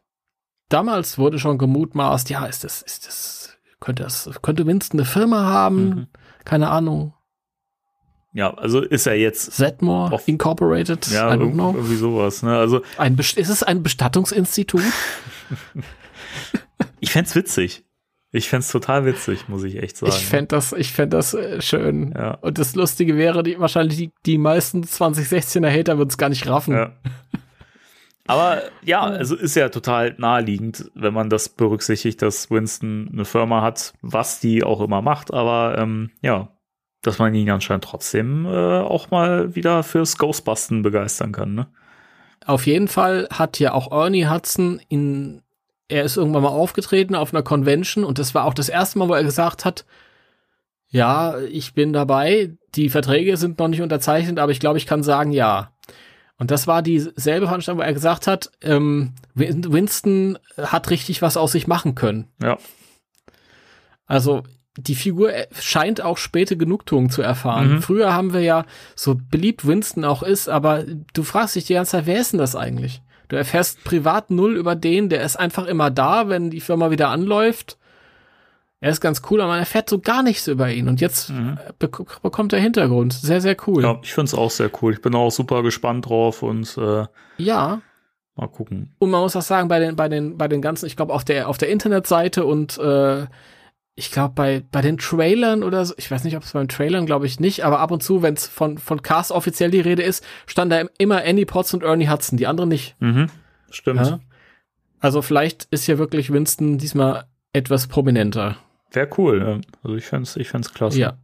damals 0.70 1.18
wurde 1.18 1.40
schon 1.40 1.58
gemutmaßt, 1.58 2.30
ja, 2.30 2.46
ist 2.46 2.64
das, 2.64 2.82
ist 2.82 3.08
das, 3.08 3.58
könnte 3.80 4.04
das, 4.04 4.30
könnte 4.42 4.66
Winston 4.66 5.00
eine 5.00 5.06
Firma 5.08 5.46
haben? 5.46 5.86
Mhm. 5.90 6.08
Keine 6.46 6.70
Ahnung. 6.70 7.14
Ja, 8.34 8.54
also 8.54 8.82
ist 8.82 9.08
er 9.08 9.16
jetzt 9.16 9.54
Zedmore 9.54 10.14
Off- 10.14 10.28
Incorporated? 10.28 11.08
ja, 11.08 11.34
I 11.34 11.38
don't 11.38 11.54
know. 11.54 11.74
irgendwie 11.74 11.96
sowas. 11.96 12.44
Ne? 12.44 12.56
Also 12.56 12.82
Ein 12.98 13.16
Best 13.16 13.38
ist 13.38 13.50
es 13.50 13.64
ein 13.64 13.82
Bestattungsinstitut? 13.84 14.82
ich 17.00 17.12
fänd's 17.12 17.36
witzig. 17.36 17.84
Ich 18.32 18.50
fänd's 18.50 18.70
total 18.70 19.06
witzig, 19.06 19.48
muss 19.48 19.64
ich 19.64 19.78
echt 19.82 19.98
sagen. 19.98 20.12
Ich 20.12 20.26
fänd 20.26 20.52
das, 20.52 20.74
ich 20.74 20.92
fänd 20.92 21.14
das 21.14 21.34
äh, 21.34 21.62
schön. 21.62 22.14
Ja. 22.16 22.36
Und 22.36 22.58
das 22.60 22.76
Lustige 22.76 23.16
wäre, 23.16 23.42
die, 23.42 23.58
wahrscheinlich 23.60 23.98
die, 23.98 24.12
die 24.26 24.38
meisten 24.38 24.84
2016er 24.84 25.72
Hater 25.72 25.98
würden 25.98 26.10
es 26.10 26.18
gar 26.18 26.30
nicht 26.30 26.48
raffen. 26.48 26.74
ja. 26.76 26.92
Aber 28.28 28.62
ja, 28.84 29.02
also 29.02 29.36
ist 29.36 29.56
ja 29.56 29.70
total 29.70 30.16
naheliegend, 30.18 30.92
wenn 30.94 31.14
man 31.14 31.30
das 31.30 31.50
berücksichtigt, 31.50 32.22
dass 32.22 32.52
Winston 32.52 33.10
eine 33.12 33.26
Firma 33.26 33.62
hat, 33.62 33.94
was 34.02 34.40
die 34.40 34.64
auch 34.64 34.82
immer 34.82 35.02
macht. 35.02 35.34
Aber 35.34 35.78
ähm, 35.78 36.12
ja, 36.22 36.50
dass 37.02 37.20
man 37.20 37.34
ihn 37.34 37.50
anscheinend 37.50 37.86
trotzdem 37.86 38.46
äh, 38.46 38.80
auch 38.80 39.12
mal 39.12 39.56
wieder 39.56 39.84
fürs 39.84 40.18
Ghostbusten 40.18 40.82
begeistern 40.82 41.32
kann. 41.32 41.56
Ne? 41.56 41.68
auf 42.48 42.66
jeden 42.66 42.88
Fall 42.88 43.28
hat 43.32 43.60
ja 43.60 43.74
auch 43.74 43.92
Ernie 43.92 44.28
Hudson 44.28 44.82
in, 44.88 45.42
er 45.90 46.04
ist 46.04 46.18
irgendwann 46.18 46.44
mal 46.44 46.50
aufgetreten 46.50 47.14
auf 47.14 47.34
einer 47.34 47.44
Convention 47.44 48.04
und 48.06 48.20
das 48.20 48.34
war 48.34 48.46
auch 48.46 48.54
das 48.54 48.70
erste 48.70 48.98
Mal, 48.98 49.10
wo 49.10 49.14
er 49.14 49.24
gesagt 49.24 49.66
hat, 49.66 49.86
ja, 50.90 51.38
ich 51.40 51.74
bin 51.74 51.92
dabei, 51.92 52.56
die 52.76 52.90
Verträge 52.90 53.36
sind 53.36 53.60
noch 53.60 53.68
nicht 53.68 53.82
unterzeichnet, 53.82 54.40
aber 54.40 54.54
ich 54.54 54.62
glaube, 54.62 54.78
ich 54.78 54.86
kann 54.86 55.04
sagen 55.04 55.34
ja. 55.34 55.74
Und 56.38 56.52
das 56.52 56.68
war 56.68 56.82
dieselbe 56.82 57.48
Veranstaltung, 57.48 57.80
wo 57.80 57.86
er 57.86 57.94
gesagt 57.94 58.28
hat, 58.28 58.52
ähm, 58.62 59.14
Winston 59.34 60.38
hat 60.58 60.90
richtig 60.90 61.22
was 61.22 61.36
aus 61.36 61.52
sich 61.52 61.68
machen 61.68 61.96
können. 61.96 62.28
Ja. 62.42 62.58
Also 64.06 64.44
die 64.78 64.96
Figur 64.96 65.32
scheint 65.60 66.02
auch 66.02 66.18
späte 66.18 66.56
Genugtuung 66.56 67.10
zu 67.10 67.24
erfahren. 67.24 67.76
Mhm. 67.76 67.82
Früher 67.82 68.14
haben 68.14 68.34
wir 68.34 68.42
ja, 68.42 68.66
so 68.96 69.20
beliebt 69.32 69.66
Winston 69.66 70.06
auch 70.06 70.22
ist, 70.22 70.48
aber 70.48 70.86
du 71.14 71.24
fragst 71.24 71.56
dich 71.56 71.66
die 71.66 71.74
ganze 71.74 71.92
Zeit, 71.94 72.06
wer 72.06 72.22
ist 72.22 72.34
denn 72.34 72.40
das 72.40 72.56
eigentlich? 72.56 73.02
Du 73.28 73.36
erfährst 73.36 73.84
privat 73.84 74.30
null 74.30 74.56
über 74.56 74.76
den, 74.76 75.10
der 75.10 75.24
ist 75.24 75.36
einfach 75.36 75.66
immer 75.66 75.90
da, 75.90 76.30
wenn 76.30 76.52
die 76.52 76.62
Firma 76.62 76.92
wieder 76.92 77.10
anläuft. 77.10 77.78
Er 78.80 78.92
ist 78.92 79.02
ganz 79.02 79.24
cool, 79.30 79.42
aber 79.42 79.52
man 79.52 79.60
erfährt 79.60 79.90
so 79.90 80.00
gar 80.00 80.22
nichts 80.22 80.48
über 80.48 80.70
ihn. 80.70 80.88
Und 80.88 81.02
jetzt 81.02 81.32
mhm. 81.32 81.58
bek 81.80 82.22
bekommt 82.22 82.54
er 82.54 82.60
Hintergrund. 82.60 83.14
Sehr, 83.14 83.42
sehr 83.42 83.58
cool. 83.66 83.82
Ja, 83.82 84.00
ich 84.04 84.14
finde 84.14 84.26
es 84.26 84.36
auch 84.36 84.52
sehr 84.52 84.70
cool. 84.82 84.94
Ich 84.94 85.02
bin 85.02 85.16
auch 85.16 85.32
super 85.32 85.64
gespannt 85.64 86.08
drauf 86.08 86.44
und 86.44 86.78
äh, 86.78 87.06
ja. 87.38 87.82
Mal 88.36 88.48
gucken. 88.48 88.96
Und 89.00 89.10
man 89.10 89.22
muss 89.22 89.36
auch 89.36 89.42
sagen, 89.42 89.68
bei 89.68 89.80
den, 89.80 89.96
bei 89.96 90.10
den, 90.10 90.38
bei 90.38 90.48
den 90.48 90.62
ganzen, 90.62 90.86
ich 90.86 90.96
glaube, 90.96 91.12
auf 91.12 91.26
der, 91.26 91.50
auf 91.50 91.58
der 91.58 91.70
Internetseite 91.70 92.46
und 92.46 92.78
äh, 92.78 93.26
ich 93.96 94.12
glaube, 94.12 94.36
bei, 94.36 94.64
bei 94.72 94.84
den 94.84 95.00
Trailern 95.00 95.64
oder 95.64 95.84
so, 95.84 95.96
ich 95.98 96.12
weiß 96.12 96.24
nicht, 96.24 96.38
ob 96.38 96.44
es 96.44 96.52
beim 96.52 96.68
Trailern, 96.68 97.08
glaube 97.08 97.26
ich 97.26 97.40
nicht, 97.40 97.66
aber 97.66 97.80
ab 97.80 97.90
und 97.90 98.04
zu, 98.04 98.22
wenn 98.22 98.36
es 98.36 98.46
von, 98.46 98.78
von 98.78 99.02
Cast 99.02 99.32
offiziell 99.32 99.72
die 99.72 99.80
Rede 99.80 100.04
ist, 100.04 100.24
stand 100.46 100.72
da 100.72 100.84
immer 101.00 101.24
Annie 101.26 101.48
Potts 101.48 101.74
und 101.74 101.82
Ernie 101.82 102.08
Hudson, 102.08 102.38
die 102.38 102.46
anderen 102.46 102.70
nicht. 102.70 102.96
Mhm, 103.00 103.26
stimmt. 103.72 104.06
Ja? 104.06 104.20
Also 105.00 105.24
vielleicht 105.24 105.64
ist 105.72 105.88
ja 105.88 105.98
wirklich 105.98 106.32
Winston 106.32 106.78
diesmal 106.78 107.26
etwas 107.54 107.88
prominenter. 107.88 108.58
Wäre 108.92 109.10
cool. 109.18 109.62
Also 109.84 109.96
ich 109.96 110.06
fände 110.06 110.30
ich 110.36 110.50
fänd's 110.50 110.74
klasse. 110.74 111.00
Ja. 111.00 111.18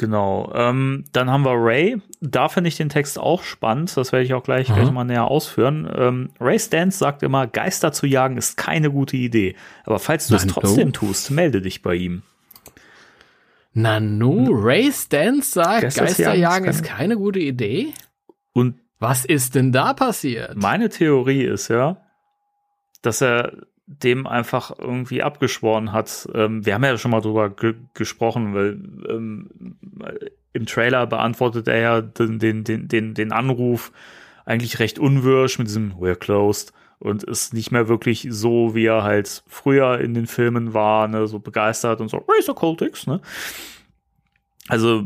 Genau. 0.00 0.50
Ähm, 0.54 1.04
dann 1.12 1.30
haben 1.30 1.44
wir 1.44 1.52
Ray. 1.54 2.00
Da 2.22 2.48
finde 2.48 2.68
ich 2.68 2.76
den 2.78 2.88
Text 2.88 3.18
auch 3.18 3.42
spannend. 3.42 3.94
Das 3.98 4.12
werde 4.12 4.24
ich 4.24 4.32
auch 4.32 4.42
gleich, 4.42 4.70
mhm. 4.70 4.74
gleich 4.74 4.90
mal 4.90 5.04
näher 5.04 5.26
ausführen. 5.26 5.90
Ähm, 5.94 6.30
Ray 6.40 6.58
Stans 6.58 6.98
sagt 6.98 7.22
immer, 7.22 7.46
Geister 7.46 7.92
zu 7.92 8.06
jagen 8.06 8.38
ist 8.38 8.56
keine 8.56 8.90
gute 8.90 9.18
Idee. 9.18 9.56
Aber 9.84 9.98
falls 9.98 10.28
du 10.28 10.36
es 10.36 10.46
trotzdem 10.46 10.94
tust, 10.94 11.30
melde 11.30 11.60
dich 11.60 11.82
bei 11.82 11.96
ihm. 11.96 12.22
Nanu, 13.74 14.48
Ray 14.50 14.90
Stans 14.90 15.50
sagt, 15.52 15.82
Geister, 15.82 16.06
Geister 16.06 16.34
jagen 16.34 16.64
ist 16.64 16.82
keine, 16.82 16.86
ist 16.86 16.96
keine 16.96 17.16
gute 17.16 17.38
Idee? 17.38 17.92
Und 18.52 18.80
was 18.98 19.26
ist 19.26 19.54
denn 19.54 19.70
da 19.70 19.92
passiert? 19.92 20.56
Meine 20.56 20.88
Theorie 20.88 21.44
ist 21.44 21.68
ja, 21.68 21.98
dass 23.02 23.20
er 23.20 23.52
dem 23.90 24.26
einfach 24.26 24.72
irgendwie 24.78 25.22
abgeschworen 25.22 25.92
hat. 25.92 26.28
Ähm, 26.32 26.64
wir 26.64 26.74
haben 26.74 26.84
ja 26.84 26.96
schon 26.96 27.10
mal 27.10 27.20
drüber 27.20 27.50
ge 27.50 27.74
gesprochen, 27.94 28.54
weil 28.54 28.78
ähm, 29.08 29.50
im 30.52 30.66
Trailer 30.66 31.06
beantwortet 31.06 31.66
er 31.68 31.80
ja 31.80 32.00
den, 32.00 32.38
den, 32.38 32.64
den, 32.64 32.88
den, 32.88 33.14
den 33.14 33.32
Anruf 33.32 33.92
eigentlich 34.44 34.78
recht 34.78 34.98
unwirsch 34.98 35.58
mit 35.58 35.68
diesem 35.68 35.94
We're 35.94 36.14
closed 36.14 36.72
und 37.00 37.24
ist 37.24 37.52
nicht 37.52 37.72
mehr 37.72 37.88
wirklich 37.88 38.28
so, 38.30 38.74
wie 38.74 38.86
er 38.86 39.02
halt 39.02 39.42
früher 39.48 40.00
in 40.00 40.14
den 40.14 40.26
Filmen 40.26 40.72
war, 40.72 41.08
ne, 41.08 41.26
so 41.26 41.40
begeistert 41.40 42.00
und 42.00 42.08
so 42.08 42.24
Racer 42.28 42.54
Cultics, 42.54 43.06
ne? 43.06 43.20
Also 44.68 45.04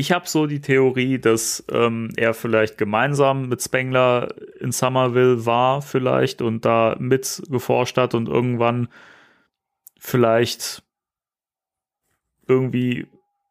ich 0.00 0.12
habe 0.12 0.26
so 0.26 0.46
die 0.46 0.62
Theorie, 0.62 1.18
dass 1.18 1.62
ähm, 1.70 2.10
er 2.16 2.32
vielleicht 2.32 2.78
gemeinsam 2.78 3.50
mit 3.50 3.62
Spengler 3.62 4.34
in 4.58 4.72
Somerville 4.72 5.44
war, 5.44 5.82
vielleicht 5.82 6.40
und 6.40 6.64
da 6.64 6.96
mit 6.98 7.42
geforscht 7.50 7.98
hat 7.98 8.14
und 8.14 8.26
irgendwann 8.26 8.88
vielleicht 9.98 10.82
irgendwie 12.48 13.06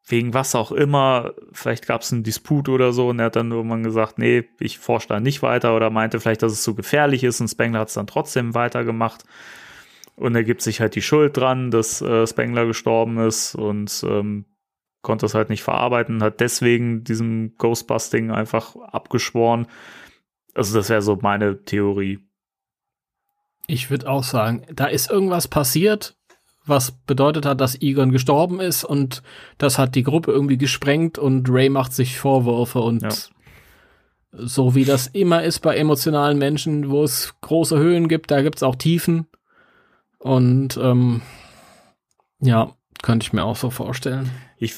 wegen 0.07 0.33
was 0.33 0.55
auch 0.55 0.71
immer, 0.71 1.35
vielleicht 1.51 1.85
gab 1.85 2.01
es 2.01 2.11
einen 2.11 2.23
Disput 2.23 2.67
oder 2.67 2.93
so 2.93 3.09
und 3.09 3.19
er 3.19 3.25
hat 3.25 3.35
dann 3.35 3.51
irgendwann 3.51 3.83
gesagt, 3.83 4.17
nee, 4.17 4.45
ich 4.59 4.79
forsche 4.79 5.07
da 5.07 5.19
nicht 5.19 5.43
weiter 5.43 5.75
oder 5.75 5.91
meinte 5.91 6.19
vielleicht, 6.19 6.41
dass 6.41 6.51
es 6.51 6.63
zu 6.63 6.73
gefährlich 6.73 7.23
ist 7.23 7.41
und 7.41 7.47
Spengler 7.47 7.81
hat 7.81 7.89
es 7.89 7.93
dann 7.93 8.07
trotzdem 8.07 8.55
weitergemacht. 8.55 9.23
Und 10.15 10.35
er 10.35 10.43
gibt 10.43 10.63
sich 10.63 10.81
halt 10.81 10.95
die 10.95 11.03
Schuld 11.03 11.37
dran, 11.37 11.69
dass 11.69 12.01
äh, 12.01 12.25
Spengler 12.25 12.65
gestorben 12.65 13.19
ist 13.19 13.53
und 13.53 14.03
ähm, 14.05 14.45
konnte 15.01 15.25
es 15.25 15.33
halt 15.33 15.49
nicht 15.49 15.63
verarbeiten, 15.63 16.23
hat 16.23 16.39
deswegen 16.39 17.03
diesem 17.03 17.55
Ghostbusting 17.57 18.31
einfach 18.31 18.75
abgeschworen. 18.75 19.67
Also 20.53 20.77
das 20.77 20.89
wäre 20.89 21.01
so 21.01 21.17
meine 21.21 21.63
Theorie. 21.63 22.19
Ich 23.67 23.89
würde 23.89 24.09
auch 24.09 24.23
sagen, 24.23 24.63
da 24.73 24.87
ist 24.87 25.09
irgendwas 25.11 25.47
passiert, 25.47 26.17
was 26.65 26.91
bedeutet 26.91 27.45
hat, 27.45 27.61
dass 27.61 27.81
Egon 27.81 28.11
gestorben 28.11 28.59
ist 28.59 28.83
und 28.83 29.23
das 29.57 29.77
hat 29.77 29.95
die 29.95 30.03
Gruppe 30.03 30.31
irgendwie 30.31 30.57
gesprengt 30.57 31.17
und 31.17 31.49
Ray 31.49 31.69
macht 31.69 31.93
sich 31.93 32.19
Vorwürfe 32.19 32.79
und 32.79 33.01
ja. 33.03 33.09
so 34.31 34.75
wie 34.75 34.85
das 34.85 35.07
immer 35.07 35.43
ist 35.43 35.59
bei 35.59 35.77
emotionalen 35.77 36.37
Menschen, 36.37 36.89
wo 36.89 37.03
es 37.03 37.35
große 37.41 37.77
Höhen 37.77 38.07
gibt, 38.07 38.31
da 38.31 38.41
gibt 38.41 38.57
es 38.57 38.63
auch 38.63 38.75
Tiefen 38.75 39.27
und 40.19 40.77
ähm, 40.77 41.21
ja, 42.39 42.75
könnte 43.01 43.25
ich 43.25 43.33
mir 43.33 43.43
auch 43.43 43.55
so 43.55 43.69
vorstellen. 43.69 44.29
Ich, 44.59 44.75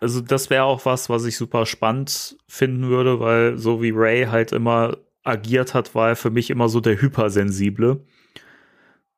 also 0.00 0.20
das 0.20 0.48
wäre 0.48 0.64
auch 0.64 0.86
was, 0.86 1.10
was 1.10 1.24
ich 1.24 1.36
super 1.36 1.66
spannend 1.66 2.36
finden 2.46 2.88
würde, 2.88 3.18
weil 3.20 3.58
so 3.58 3.82
wie 3.82 3.90
Ray 3.90 4.26
halt 4.26 4.52
immer 4.52 4.96
agiert 5.24 5.74
hat, 5.74 5.94
war 5.94 6.10
er 6.10 6.16
für 6.16 6.30
mich 6.30 6.50
immer 6.50 6.68
so 6.68 6.80
der 6.80 7.00
Hypersensible. 7.00 8.00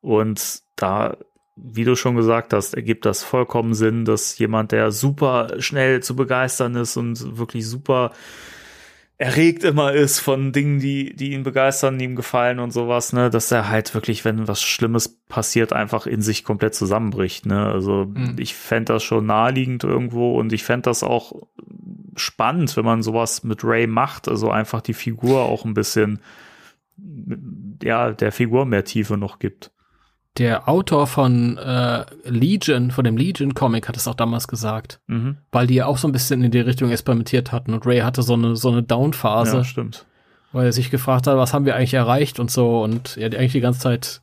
Und 0.01 0.61
da, 0.75 1.17
wie 1.55 1.83
du 1.83 1.95
schon 1.95 2.15
gesagt 2.15 2.53
hast, 2.53 2.73
ergibt 2.73 3.05
das 3.05 3.23
vollkommen 3.23 3.73
Sinn, 3.73 4.05
dass 4.05 4.37
jemand, 4.37 4.71
der 4.71 4.91
super 4.91 5.59
schnell 5.59 6.01
zu 6.01 6.15
begeistern 6.15 6.75
ist 6.75 6.97
und 6.97 7.37
wirklich 7.37 7.67
super 7.67 8.11
erregt 9.19 9.63
immer 9.63 9.93
ist 9.93 10.19
von 10.19 10.51
Dingen, 10.51 10.79
die, 10.79 11.15
die 11.15 11.33
ihn 11.33 11.43
begeistern, 11.43 11.97
die 11.97 12.05
ihm 12.05 12.15
gefallen 12.15 12.59
und 12.59 12.71
sowas, 12.71 13.13
ne, 13.13 13.29
dass 13.29 13.51
er 13.51 13.69
halt 13.69 13.93
wirklich, 13.95 14.25
wenn 14.25 14.47
was 14.47 14.61
Schlimmes 14.61 15.09
passiert, 15.27 15.73
einfach 15.73 16.05
in 16.05 16.21
sich 16.21 16.43
komplett 16.43 16.75
zusammenbricht, 16.75 17.45
ne. 17.47 17.65
Also 17.65 18.05
mhm. 18.05 18.35
ich 18.37 18.53
fände 18.53 18.93
das 18.93 19.03
schon 19.03 19.25
naheliegend 19.25 19.83
irgendwo 19.83 20.37
und 20.37 20.53
ich 20.53 20.63
fände 20.63 20.83
das 20.83 21.01
auch 21.01 21.33
spannend, 22.15 22.77
wenn 22.77 22.85
man 22.85 23.01
sowas 23.01 23.43
mit 23.43 23.63
Ray 23.63 23.87
macht, 23.87 24.27
also 24.27 24.51
einfach 24.51 24.81
die 24.81 24.93
Figur 24.93 25.41
auch 25.41 25.65
ein 25.65 25.73
bisschen, 25.73 26.19
ja, 27.81 28.11
der 28.11 28.31
Figur 28.31 28.65
mehr 28.65 28.83
Tiefe 28.83 29.17
noch 29.17 29.39
gibt 29.39 29.71
der 30.37 30.69
Autor 30.69 31.07
von 31.07 31.57
äh, 31.57 32.05
Legion, 32.25 32.91
von 32.91 33.03
dem 33.03 33.17
Legion-Comic, 33.17 33.87
hat 33.87 33.97
es 33.97 34.07
auch 34.07 34.15
damals 34.15 34.47
gesagt. 34.47 34.99
Mhm. 35.07 35.37
Weil 35.51 35.67
die 35.67 35.75
ja 35.75 35.85
auch 35.87 35.97
so 35.97 36.07
ein 36.07 36.11
bisschen 36.11 36.43
in 36.43 36.51
die 36.51 36.59
Richtung 36.59 36.91
experimentiert 36.91 37.51
hatten 37.51 37.73
und 37.73 37.85
Ray 37.85 37.99
hatte 37.99 38.21
so 38.21 38.33
eine, 38.33 38.55
so 38.55 38.69
eine 38.69 38.83
Down-Phase. 38.83 39.57
Ja, 39.57 39.63
stimmt. 39.63 40.05
Weil 40.51 40.67
er 40.67 40.73
sich 40.73 40.91
gefragt 40.91 41.27
hat, 41.27 41.37
was 41.37 41.53
haben 41.53 41.65
wir 41.65 41.75
eigentlich 41.75 41.93
erreicht 41.93 42.39
und 42.39 42.51
so 42.51 42.83
und 42.83 43.17
er 43.17 43.37
eigentlich 43.37 43.53
die 43.53 43.61
ganze 43.61 43.79
Zeit 43.79 44.21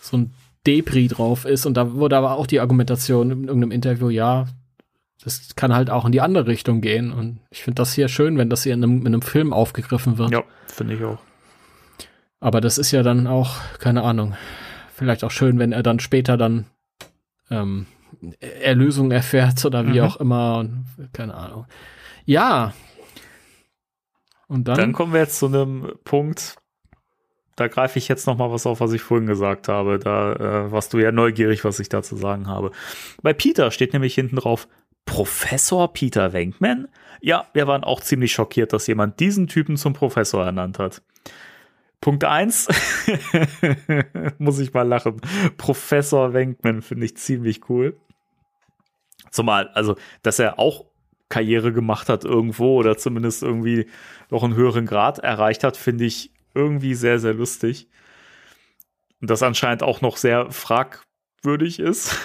so 0.00 0.16
ein 0.16 0.34
Depri 0.66 1.08
drauf 1.08 1.44
ist 1.44 1.66
und 1.66 1.76
da 1.76 1.94
wurde 1.94 2.16
aber 2.16 2.36
auch 2.36 2.46
die 2.46 2.60
Argumentation 2.60 3.30
in 3.30 3.44
irgendeinem 3.44 3.72
Interview, 3.72 4.10
ja, 4.10 4.46
das 5.24 5.54
kann 5.56 5.74
halt 5.74 5.90
auch 5.90 6.04
in 6.04 6.12
die 6.12 6.20
andere 6.20 6.46
Richtung 6.46 6.80
gehen 6.80 7.12
und 7.12 7.40
ich 7.50 7.62
finde 7.62 7.76
das 7.76 7.92
hier 7.94 8.08
schön, 8.08 8.38
wenn 8.38 8.50
das 8.50 8.62
hier 8.62 8.74
in 8.74 8.82
einem, 8.82 9.00
in 9.00 9.08
einem 9.08 9.22
Film 9.22 9.52
aufgegriffen 9.52 10.18
wird. 10.18 10.30
Ja, 10.30 10.42
finde 10.66 10.94
ich 10.94 11.04
auch. 11.04 11.18
Aber 12.40 12.60
das 12.60 12.78
ist 12.78 12.90
ja 12.90 13.02
dann 13.02 13.26
auch, 13.26 13.56
keine 13.78 14.02
Ahnung, 14.02 14.34
vielleicht 15.02 15.24
auch 15.24 15.30
schön, 15.30 15.58
wenn 15.58 15.72
er 15.72 15.82
dann 15.82 16.00
später 16.00 16.36
dann 16.36 16.66
ähm, 17.50 17.86
Erlösung 18.40 19.10
erfährt 19.10 19.64
oder 19.64 19.86
wie 19.86 20.00
mhm. 20.00 20.06
auch 20.06 20.16
immer. 20.16 20.68
Keine 21.12 21.34
Ahnung. 21.34 21.66
Ja. 22.24 22.72
Und 24.48 24.68
dann, 24.68 24.76
dann 24.76 24.92
kommen 24.92 25.12
wir 25.12 25.20
jetzt 25.20 25.38
zu 25.38 25.46
einem 25.46 25.92
Punkt, 26.04 26.56
da 27.56 27.68
greife 27.68 27.98
ich 27.98 28.08
jetzt 28.08 28.26
noch 28.26 28.36
mal 28.36 28.50
was 28.50 28.66
auf, 28.66 28.80
was 28.80 28.92
ich 28.92 29.02
vorhin 29.02 29.26
gesagt 29.26 29.68
habe. 29.68 29.98
Da 29.98 30.32
äh, 30.32 30.72
warst 30.72 30.92
du 30.92 30.98
ja 30.98 31.12
neugierig, 31.12 31.64
was 31.64 31.80
ich 31.80 31.88
da 31.88 32.02
zu 32.02 32.16
sagen 32.16 32.48
habe. 32.48 32.70
Bei 33.22 33.32
Peter 33.32 33.70
steht 33.70 33.92
nämlich 33.92 34.14
hinten 34.14 34.36
drauf 34.36 34.68
Professor 35.04 35.92
Peter 35.92 36.32
Wenkman. 36.32 36.88
Ja, 37.20 37.46
wir 37.52 37.66
waren 37.66 37.84
auch 37.84 38.00
ziemlich 38.00 38.32
schockiert, 38.32 38.72
dass 38.72 38.86
jemand 38.86 39.20
diesen 39.20 39.48
Typen 39.48 39.76
zum 39.76 39.92
Professor 39.92 40.44
ernannt 40.44 40.78
hat. 40.78 41.02
Punkt 42.02 42.24
eins 42.24 42.68
muss 44.38 44.58
ich 44.58 44.74
mal 44.74 44.82
lachen. 44.82 45.20
Professor 45.56 46.34
Wenkman 46.34 46.82
finde 46.82 47.06
ich 47.06 47.16
ziemlich 47.16 47.70
cool. 47.70 47.96
Zumal, 49.30 49.68
also, 49.68 49.96
dass 50.22 50.40
er 50.40 50.58
auch 50.58 50.84
Karriere 51.28 51.72
gemacht 51.72 52.08
hat 52.08 52.24
irgendwo 52.24 52.76
oder 52.76 52.98
zumindest 52.98 53.44
irgendwie 53.44 53.86
noch 54.30 54.42
einen 54.42 54.56
höheren 54.56 54.84
Grad 54.84 55.20
erreicht 55.20 55.62
hat, 55.62 55.76
finde 55.76 56.04
ich 56.04 56.32
irgendwie 56.54 56.94
sehr, 56.94 57.20
sehr 57.20 57.34
lustig. 57.34 57.88
Und 59.20 59.30
das 59.30 59.44
anscheinend 59.44 59.84
auch 59.84 60.00
noch 60.00 60.16
sehr 60.16 60.50
fragwürdig 60.50 61.78
ist. 61.78 62.18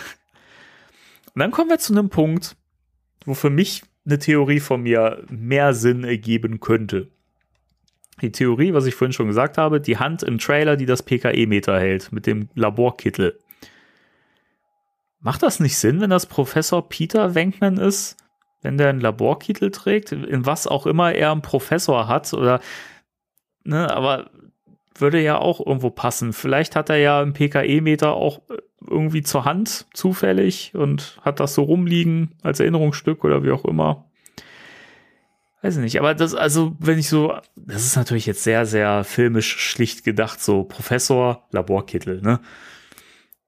Und 1.36 1.40
dann 1.40 1.52
kommen 1.52 1.70
wir 1.70 1.78
zu 1.78 1.94
einem 1.94 2.10
Punkt, 2.10 2.58
wo 3.26 3.36
für 3.36 3.52
mich 3.52 3.84
eine 4.08 4.18
Theorie 4.18 4.60
von 4.60 4.82
mir 4.82 5.24
mehr 5.30 5.76
Sinn 5.76 6.04
ergeben 6.04 6.60
könnte. 6.60 7.12
Die 8.22 8.31
Theorie, 8.31 8.73
was 8.73 8.85
ich 8.85 8.95
vorhin 8.95 9.14
schon 9.14 9.27
gesagt 9.27 9.57
habe, 9.57 9.80
die 9.80 9.98
Hand 9.98 10.23
im 10.23 10.39
Trailer, 10.39 10.76
die 10.76 10.85
das 10.85 11.03
PKE-Meter 11.03 11.80
hält, 11.80 12.11
mit 12.11 12.26
dem 12.26 12.49
Laborkittel. 12.56 13.38
Macht 15.19 15.44
das 15.44 15.60
nicht 15.60 15.77
Sinn, 15.77 16.02
wenn 16.02 16.10
das 16.10 16.26
Professor 16.26 16.88
Peter 16.88 17.35
Wenkman 17.35 17.77
ist? 17.77 18.18
Wenn 18.61 18.77
der 18.77 18.89
einen 18.89 19.02
Laborkittel 19.02 19.69
trägt, 19.72 20.11
in 20.11 20.45
was 20.45 20.65
auch 20.65 20.88
immer 20.88 21.14
er 21.14 21.31
einen 21.31 21.44
Professor 21.44 22.07
hat 22.07 22.34
oder, 22.34 22.60
ne, 23.64 23.91
aber 23.94 24.31
würde 24.95 25.22
ja 25.22 25.38
auch 25.38 25.60
irgendwo 25.60 25.91
passen. 25.91 26.34
Vielleicht 26.34 26.76
hat 26.76 26.89
er 26.89 26.98
ja 26.98 27.22
einen 27.22 27.34
PKE-Meter 27.34 28.14
auch 28.14 28.41
irgendwie 28.89 29.22
zur 29.22 29.45
Hand 29.45 29.85
zufällig 29.94 30.73
und 30.73 31.19
hat 31.22 31.39
das 31.39 31.53
so 31.53 31.64
rumliegen 31.64 32.31
als 32.41 32.60
Erinnerungsstück 32.60 33.23
oder 33.23 33.44
wie 33.44 33.52
auch 33.52 33.65
immer. 33.65 34.06
Weiß 35.61 35.75
ich 35.75 35.81
nicht, 35.81 35.99
aber 35.99 36.13
das, 36.13 36.35
also, 36.35 36.75
wenn 36.79 36.99
ich 36.99 37.09
so, 37.09 37.34
das 37.55 37.84
ist 37.84 37.95
natürlich 37.95 38.27
jetzt 38.27 38.43
sehr, 38.43 38.65
sehr 38.65 39.03
filmisch 39.03 39.57
schlicht 39.57 40.03
gedacht, 40.03 40.41
so 40.41 40.63
Professor, 40.63 41.47
Laborkittel, 41.51 42.21
ne? 42.21 42.39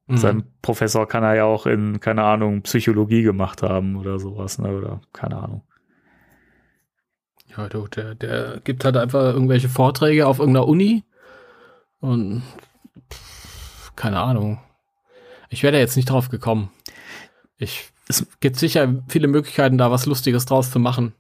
Mhm. 0.07 0.17
Sein 0.17 0.43
Professor 0.63 1.07
kann 1.07 1.23
er 1.23 1.35
ja 1.35 1.43
auch 1.43 1.67
in, 1.67 1.99
keine 1.99 2.23
Ahnung, 2.23 2.63
Psychologie 2.63 3.21
gemacht 3.21 3.61
haben 3.61 3.95
oder 3.95 4.17
sowas, 4.17 4.57
ne? 4.57 4.75
Oder 4.75 5.01
keine 5.13 5.37
Ahnung. 5.37 5.61
Ja, 7.55 7.69
du, 7.69 7.87
der, 7.87 8.15
der 8.15 8.59
gibt 8.63 8.85
halt 8.85 8.97
einfach 8.97 9.21
irgendwelche 9.21 9.69
Vorträge 9.69 10.25
auf 10.25 10.39
irgendeiner 10.39 10.67
Uni 10.67 11.03
und 11.99 12.41
pff, 13.11 13.95
keine 13.95 14.19
Ahnung. 14.19 14.59
Ich 15.49 15.61
wäre 15.61 15.73
da 15.73 15.79
jetzt 15.79 15.95
nicht 15.95 16.09
drauf 16.09 16.29
gekommen. 16.29 16.71
Ich, 17.57 17.89
es 18.07 18.25
gibt 18.39 18.55
sicher 18.55 19.03
viele 19.07 19.27
Möglichkeiten, 19.27 19.77
da 19.77 19.91
was 19.91 20.05
Lustiges 20.05 20.45
draus 20.45 20.71
zu 20.71 20.79
machen. 20.79 21.13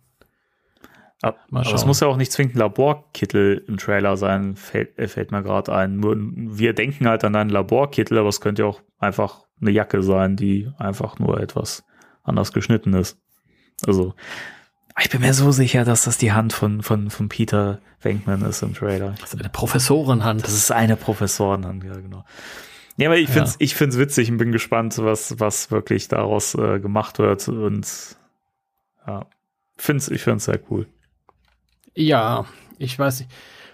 Ab- 1.21 1.37
Mal 1.49 1.65
Aber 1.65 1.75
es 1.75 1.85
muss 1.85 1.99
ja 1.99 2.07
auch 2.07 2.15
nicht 2.17 2.31
zwingend 2.31 2.55
ein 2.55 2.59
Laborkittel 2.59 3.63
im 3.67 3.77
Trailer 3.77 4.15
sein, 4.17 4.55
fällt, 4.55 4.97
äh, 4.97 5.07
fällt 5.07 5.31
mir 5.31 5.43
gerade 5.43 5.73
ein. 5.73 5.97
Nur 5.97 6.15
wir 6.17 6.73
denken 6.73 7.07
halt 7.07 7.23
an 7.23 7.35
einen 7.35 7.49
Laborkittel, 7.49 8.17
aber 8.17 8.29
es 8.29 8.39
könnte 8.41 8.61
ja 8.61 8.67
auch 8.67 8.81
einfach 8.99 9.45
eine 9.61 9.71
Jacke 9.71 10.01
sein, 10.01 10.35
die 10.37 10.71
einfach 10.77 11.19
nur 11.19 11.39
etwas 11.41 11.83
anders 12.23 12.53
geschnitten 12.53 12.93
ist. 12.93 13.17
Also, 13.85 14.13
ich 15.01 15.09
bin 15.09 15.21
mir 15.21 15.33
so 15.33 15.51
sicher, 15.51 15.83
dass 15.85 16.03
das 16.03 16.17
die 16.17 16.31
Hand 16.31 16.53
von, 16.53 16.83
von, 16.83 17.09
von 17.09 17.29
Peter 17.29 17.79
Venkman 18.01 18.41
ist 18.43 18.61
im 18.61 18.73
Trailer. 18.73 19.15
Das 19.19 19.33
ist 19.33 19.39
eine 19.39 19.49
Professorenhand. 19.49 20.43
Das 20.43 20.53
ist 20.53 20.71
eine 20.71 20.95
Professorenhand, 20.95 21.83
ja, 21.83 21.93
genau. 21.95 22.25
Ja, 22.97 23.07
aber 23.09 23.17
ich 23.17 23.29
finde 23.29 23.47
es 23.49 23.55
ich 23.59 23.75
find's 23.75 23.97
witzig 23.97 24.29
und 24.29 24.37
bin 24.37 24.51
gespannt, 24.51 24.97
was, 24.97 25.39
was 25.39 25.71
wirklich 25.71 26.09
daraus 26.09 26.53
äh, 26.55 26.79
gemacht 26.79 27.17
wird. 27.19 27.47
Und 27.47 27.87
ja, 29.07 29.25
find's, 29.77 30.09
ich 30.09 30.21
finde 30.21 30.37
es 30.37 30.45
sehr 30.45 30.59
cool. 30.69 30.85
Ja, 31.99 32.45
ich 32.77 32.97
weiß 32.97 33.19
nicht. 33.21 33.31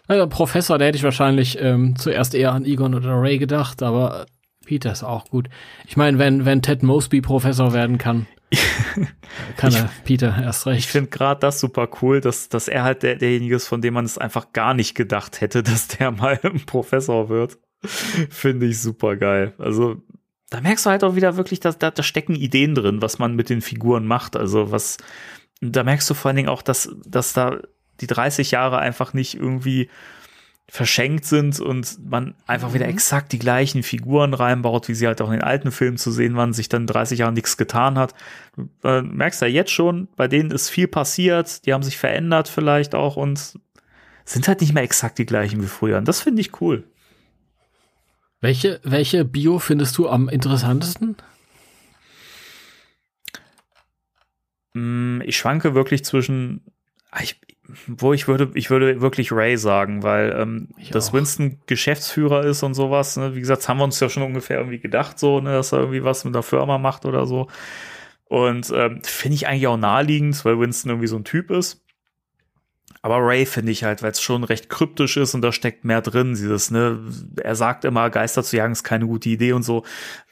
Also 0.08 0.28
Professor, 0.28 0.78
da 0.78 0.86
hätte 0.86 0.98
ich 0.98 1.04
wahrscheinlich 1.04 1.60
ähm, 1.62 1.96
zuerst 1.96 2.34
eher 2.36 2.52
an 2.54 2.66
Egon 2.66 2.94
oder 2.96 3.22
Ray 3.22 3.38
gedacht, 3.38 3.82
aber 3.84 4.26
Peter 4.66 4.92
ist 4.92 5.04
auch 5.04 5.26
gut. 5.30 5.48
Ich 5.88 5.96
meine, 5.96 6.18
wenn, 6.18 6.46
wenn 6.46 6.62
Ted 6.62 6.82
Mosby 6.84 7.22
Professor 7.22 7.74
werden 7.74 7.98
kann, 7.98 8.26
kann 9.58 9.74
er 9.74 9.90
Peter 10.04 10.36
erst 10.42 10.62
Ich 10.68 10.74
recht. 10.74 10.90
finde 10.90 11.10
gerade 11.10 11.40
das 11.40 11.60
super 11.60 11.88
cool, 12.02 12.22
dass, 12.22 12.50
dass 12.50 12.68
er 12.68 12.84
halt 12.84 13.04
der, 13.04 13.16
derjenige 13.16 13.56
ist, 13.56 13.68
von 13.68 13.82
dem 13.82 13.94
man 13.94 14.06
es 14.06 14.18
einfach 14.18 14.54
gar 14.54 14.74
nicht 14.74 14.96
gedacht 14.96 15.42
hätte, 15.42 15.62
dass 15.64 15.88
der 15.88 16.12
mal 16.12 16.40
ein 16.42 16.62
Professor 16.66 17.30
wird. 17.30 17.58
finde 17.84 18.66
ich 18.68 18.82
super 18.82 19.18
geil. 19.18 19.54
Also, 19.60 19.98
da 20.50 20.62
merkst 20.62 20.86
du 20.86 20.90
halt 20.92 21.04
auch 21.04 21.16
wieder 21.16 21.38
wirklich, 21.38 21.60
dass 21.60 21.78
da, 21.78 21.92
da 21.92 22.02
stecken 22.04 22.36
Ideen 22.36 22.74
drin, 22.76 23.02
was 23.02 23.20
man 23.20 23.36
mit 23.36 23.50
den 23.50 23.62
Figuren 23.62 24.06
macht. 24.08 24.36
Also, 24.36 24.72
was, 24.72 24.98
da 25.62 25.84
merkst 25.84 26.10
du 26.10 26.14
vor 26.14 26.30
allen 26.30 26.38
Dingen 26.38 26.50
auch, 26.50 26.62
dass, 26.62 26.90
dass 27.06 27.34
da 27.34 27.60
die 28.02 28.08
30 28.08 28.52
Jahre 28.52 28.80
einfach 28.80 29.14
nicht 29.14 29.36
irgendwie 29.36 29.90
verschenkt 30.68 31.26
sind 31.26 31.60
und 31.60 32.10
man 32.10 32.34
einfach 32.48 32.74
wieder 32.74 32.88
exakt 32.88 33.32
die 33.32 33.40
gleichen 33.40 33.84
Figuren 33.84 34.34
reinbaut, 34.34 34.88
wie 34.88 34.96
sie 34.96 35.06
halt 35.06 35.22
auch 35.22 35.28
in 35.28 35.34
den 35.34 35.44
alten 35.44 35.72
Filmen 35.72 35.98
zu 35.98 36.12
sehen 36.12 36.36
waren, 36.36 36.54
sich 36.54 36.70
dann 36.70 36.84
in 36.84 36.88
30 36.88 37.20
Jahren 37.20 37.36
nichts 37.36 37.56
getan 37.56 38.00
hat. 38.00 38.16
Du 38.56 38.70
äh, 38.84 39.02
merkst 39.04 39.42
ja 39.42 39.48
jetzt 39.48 39.72
schon, 39.72 40.08
bei 40.16 40.28
denen 40.28 40.50
ist 40.50 40.70
viel 40.70 40.88
passiert, 40.88 41.66
die 41.66 41.74
haben 41.74 41.84
sich 41.84 41.98
verändert 41.98 42.48
vielleicht 42.48 42.96
auch 42.96 43.16
und 43.16 43.60
sind 44.26 44.48
halt 44.48 44.62
nicht 44.62 44.74
mehr 44.74 44.82
exakt 44.84 45.20
die 45.20 45.28
gleichen 45.28 45.62
wie 45.62 45.68
früher. 45.68 46.00
Und 46.00 46.08
das 46.08 46.22
finde 46.22 46.42
ich 46.42 46.60
cool. 46.62 46.84
Welche, 48.42 48.80
welche 48.84 49.24
Bio 49.24 49.60
findest 49.60 49.98
du 49.98 50.10
am 50.10 50.30
interessantesten? 50.30 51.16
Mm, 54.74 55.22
Ich 55.22 55.38
schwanke 55.38 55.76
wirklich 55.76 56.04
zwischen, 56.04 56.62
ah, 57.12 57.22
ich, 57.22 57.40
wo 57.88 58.14
ich 58.14 58.28
würde, 58.28 58.52
ich 58.54 58.70
würde 58.70 59.02
wirklich 59.02 59.32
Ray 59.32 59.58
sagen, 59.58 60.04
weil 60.04 60.36
ähm, 60.38 60.70
dass 60.92 61.10
auch. 61.10 61.14
Winston 61.14 61.60
Geschäftsführer 61.68 62.44
ist 62.44 62.64
und 62.64 62.74
sowas. 62.74 63.18
Ne? 63.18 63.36
Wie 63.36 63.40
gesagt, 63.40 63.62
das 63.62 63.70
haben 63.70 63.78
wir 63.78 63.84
uns 63.84 64.00
ja 64.00 64.10
schon 64.10 64.24
ungefähr 64.24 64.58
irgendwie 64.58 64.80
gedacht, 64.80 65.20
so, 65.20 65.40
ne, 65.40 65.54
dass 65.54 65.72
er 65.72 65.80
irgendwie 65.80 66.04
was 66.04 66.26
mit 66.26 66.36
der 66.36 66.44
Firma 66.44 66.78
macht 66.78 67.06
oder 67.06 67.26
so. 67.26 67.48
Und 68.28 68.72
ähm, 68.76 69.02
finde 69.04 69.36
ich 69.36 69.48
eigentlich 69.48 69.68
auch 69.68 69.78
naheliegend, 69.78 70.44
weil 70.46 70.60
Winston 70.60 70.92
irgendwie 70.92 71.08
so 71.08 71.16
ein 71.16 71.24
Typ 71.24 71.52
ist. 71.52 71.85
Aber 73.06 73.20
Ray 73.20 73.46
finde 73.46 73.72
ich 73.72 73.84
halt, 73.84 74.02
weil 74.02 74.10
es 74.10 74.20
schon 74.20 74.44
recht 74.44 74.68
kryptisch 74.68 75.16
ist 75.16 75.36
und 75.36 75.44
da 75.44 75.52
steckt 75.52 75.86
mehr 75.86 76.02
drin. 76.02 76.30
Dieses, 76.30 76.72
ne, 76.72 76.98
er 77.40 77.54
sagt 77.54 77.86
immer, 77.86 78.10
Geister 78.10 78.42
zu 78.42 78.58
jagen 78.58 78.72
ist 78.72 78.84
keine 78.84 79.06
gute 79.06 79.30
Idee 79.30 79.54
und 79.54 79.62
so, 79.62 79.84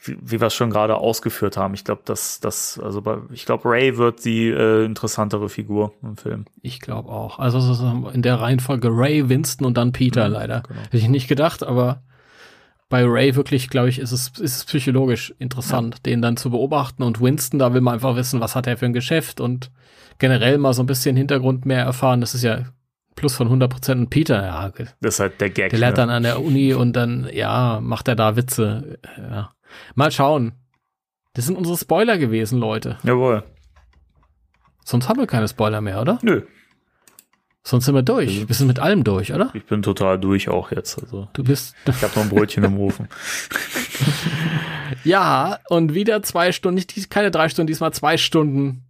wie, 0.02 0.16
wie 0.20 0.40
wir 0.40 0.48
es 0.48 0.54
schon 0.54 0.70
gerade 0.70 0.96
ausgeführt 0.96 1.56
haben. 1.56 1.74
Ich 1.74 1.84
glaube, 1.84 2.02
dass 2.04 2.40
das, 2.40 2.80
also 2.82 3.00
bei, 3.00 3.18
ich 3.32 3.46
glaube, 3.46 3.68
Ray 3.68 3.96
wird 3.96 4.24
die 4.24 4.48
äh, 4.48 4.84
interessantere 4.84 5.48
Figur 5.48 5.92
im 6.02 6.16
Film. 6.16 6.46
Ich 6.62 6.80
glaube 6.80 7.10
auch. 7.10 7.38
Also 7.38 7.60
in 8.12 8.22
der 8.22 8.40
Reihenfolge 8.40 8.88
Ray, 8.90 9.28
Winston 9.28 9.68
und 9.68 9.76
dann 9.76 9.92
Peter 9.92 10.26
Mhm, 10.26 10.34
leider. 10.34 10.62
genau. 10.66 10.80
Hätte 10.80 10.96
ich 10.96 11.08
nicht 11.08 11.28
gedacht, 11.28 11.62
aber 11.62 12.02
bei 12.88 13.04
Ray 13.04 13.36
wirklich, 13.36 13.70
glaube 13.70 13.88
ich, 13.88 14.00
ist 14.00 14.10
es, 14.10 14.30
ist 14.40 14.56
es 14.56 14.64
psychologisch 14.64 15.32
interessant, 15.38 16.04
den 16.06 16.22
dann 16.22 16.36
zu 16.36 16.50
beobachten. 16.50 17.04
Und 17.04 17.20
Winston, 17.20 17.60
da 17.60 17.72
will 17.72 17.82
man 17.82 17.94
einfach 17.94 18.16
wissen, 18.16 18.40
was 18.40 18.56
hat 18.56 18.66
er 18.66 18.76
für 18.76 18.86
ein 18.86 18.92
Geschäft 18.92 19.40
und 19.40 19.70
generell 20.18 20.58
mal 20.58 20.72
so 20.74 20.82
ein 20.82 20.86
bisschen 20.86 21.16
Hintergrund 21.16 21.66
mehr 21.66 21.82
erfahren. 21.84 22.20
Das 22.20 22.34
ist 22.34 22.42
ja 22.42 22.64
plus 23.16 23.34
von 23.36 23.46
100 23.46 23.70
Prozent. 23.70 24.00
Und 24.00 24.10
Peter, 24.10 24.42
ja, 24.42 24.72
Das 25.00 25.14
ist 25.14 25.20
halt 25.20 25.40
der 25.40 25.50
Gag. 25.50 25.70
der 25.70 25.78
lernt 25.78 25.96
ne? 25.96 26.02
dann 26.02 26.10
an 26.10 26.22
der 26.22 26.40
Uni 26.42 26.74
und 26.74 26.94
dann, 26.94 27.28
ja, 27.32 27.80
macht 27.82 28.08
er 28.08 28.16
da 28.16 28.36
Witze. 28.36 28.98
Ja. 29.18 29.52
Mal 29.94 30.10
schauen. 30.10 30.52
Das 31.34 31.46
sind 31.46 31.56
unsere 31.56 31.76
Spoiler 31.76 32.18
gewesen, 32.18 32.58
Leute. 32.60 32.98
Jawohl. 33.02 33.42
Sonst 34.84 35.08
haben 35.08 35.18
wir 35.18 35.26
keine 35.26 35.48
Spoiler 35.48 35.80
mehr, 35.80 36.00
oder? 36.00 36.18
Nö, 36.22 36.42
Sonst 37.66 37.86
sind 37.86 37.94
wir 37.94 38.02
durch. 38.02 38.46
Wir 38.46 38.54
sind 38.54 38.66
mit 38.66 38.78
allem 38.78 39.04
durch, 39.04 39.32
oder? 39.32 39.50
ich 39.54 39.64
bin 39.64 39.80
total 39.80 40.18
durch 40.18 40.50
auch 40.50 40.70
jetzt. 40.70 41.02
Also 41.02 41.28
Du 41.32 41.42
bist. 41.42 41.74
ich 41.86 42.02
habe 42.02 42.12
noch 42.14 42.22
ein 42.24 42.28
Brötchen 42.28 42.62
im 42.64 42.78
Ofen. 42.78 43.08
Ja, 45.02 45.58
und 45.68 45.94
wieder 45.94 46.22
zwei 46.22 46.52
Stunden, 46.52 46.76
nicht 46.76 47.10
keine 47.10 47.30
drei 47.30 47.48
Stunden, 47.48 47.66
diesmal 47.66 47.92
zwei 47.92 48.16
Stunden 48.16 48.84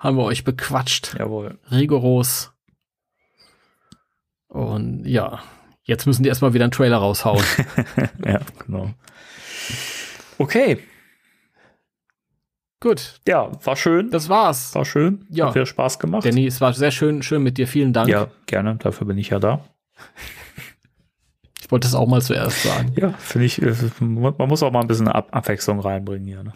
haben 0.00 0.16
wir 0.16 0.24
euch 0.24 0.42
bequatscht. 0.42 1.14
Jawohl. 1.16 1.60
Rigoros. 1.70 2.52
Und 4.48 5.04
ja, 5.06 5.40
jetzt 5.84 6.06
müssen 6.06 6.24
die 6.24 6.28
erstmal 6.28 6.52
wieder 6.54 6.64
einen 6.64 6.72
Trailer 6.72 6.96
raushauen. 6.96 7.44
Ja, 8.26 8.40
genau. 8.66 8.90
Okay, 10.38 10.80
Gut, 12.82 13.20
ja, 13.28 13.50
war 13.62 13.76
schön. 13.76 14.10
das 14.10 14.30
war's. 14.30 14.74
war 14.74 14.86
schön. 14.86 15.26
Ja. 15.28 15.48
Hat 15.48 15.54
wieder 15.54 15.66
Spaß 15.66 15.98
gemacht. 15.98 16.24
Danny, 16.24 16.46
es 16.46 16.62
war 16.62 16.72
sehr 16.72 16.90
schön, 16.90 17.22
schön 17.22 17.42
mit 17.42 17.58
dir. 17.58 17.68
Vielen 17.68 17.92
Dank. 17.92 18.08
Ja, 18.08 18.28
gerne. 18.46 18.76
Dafür 18.76 19.06
bin 19.06 19.18
ich 19.18 19.28
ja 19.28 19.38
da. 19.38 19.62
Ich 21.60 21.70
wollte 21.70 21.86
es 21.86 21.94
auch 21.94 22.08
mal 22.08 22.22
zuerst 22.22 22.62
sagen. 22.62 22.92
Ja, 22.96 23.10
finde 23.12 23.44
ich, 23.44 23.60
man 24.00 24.48
muss 24.48 24.62
auch 24.62 24.72
mal 24.72 24.80
ein 24.80 24.86
bisschen 24.86 25.08
Ab 25.08 25.28
Abwechslung 25.30 25.78
reinbringen 25.78 26.26
hier. 26.26 26.42
Ne? 26.42 26.54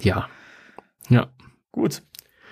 Ja. 0.00 0.28
Ja. 1.08 1.28
Gut. 1.70 2.02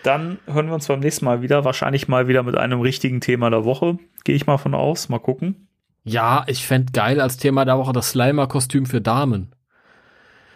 Dann 0.05 0.39
hören 0.47 0.67
wir 0.67 0.75
uns 0.75 0.87
beim 0.87 1.01
nächsten 1.01 1.25
Mal 1.25 1.41
wieder. 1.43 1.65
Wahrscheinlich 1.65 2.09
mal 2.09 2.29
wieder 2.29 2.43
mit 2.43 2.57
einem 2.57 2.81
richtigen 2.81 3.21
Thema 3.21 3.49
der 3.51 3.65
Woche. 3.65 3.99
Gehe 4.23 4.37
ich 4.37 4.47
mal 4.47 4.59
von 4.59 4.75
aus. 4.75 5.09
Mal 5.09 5.19
gucken. 5.19 5.67
Ja, 6.05 6.45
ich 6.47 6.67
fänd 6.67 6.93
geil 6.93 7.21
als 7.23 7.39
Thema 7.39 7.65
der 7.65 7.79
Woche 7.79 7.95
das 7.95 8.11
Slimer-Kostüm 8.11 8.85
für 8.85 9.01
Damen. 9.01 9.55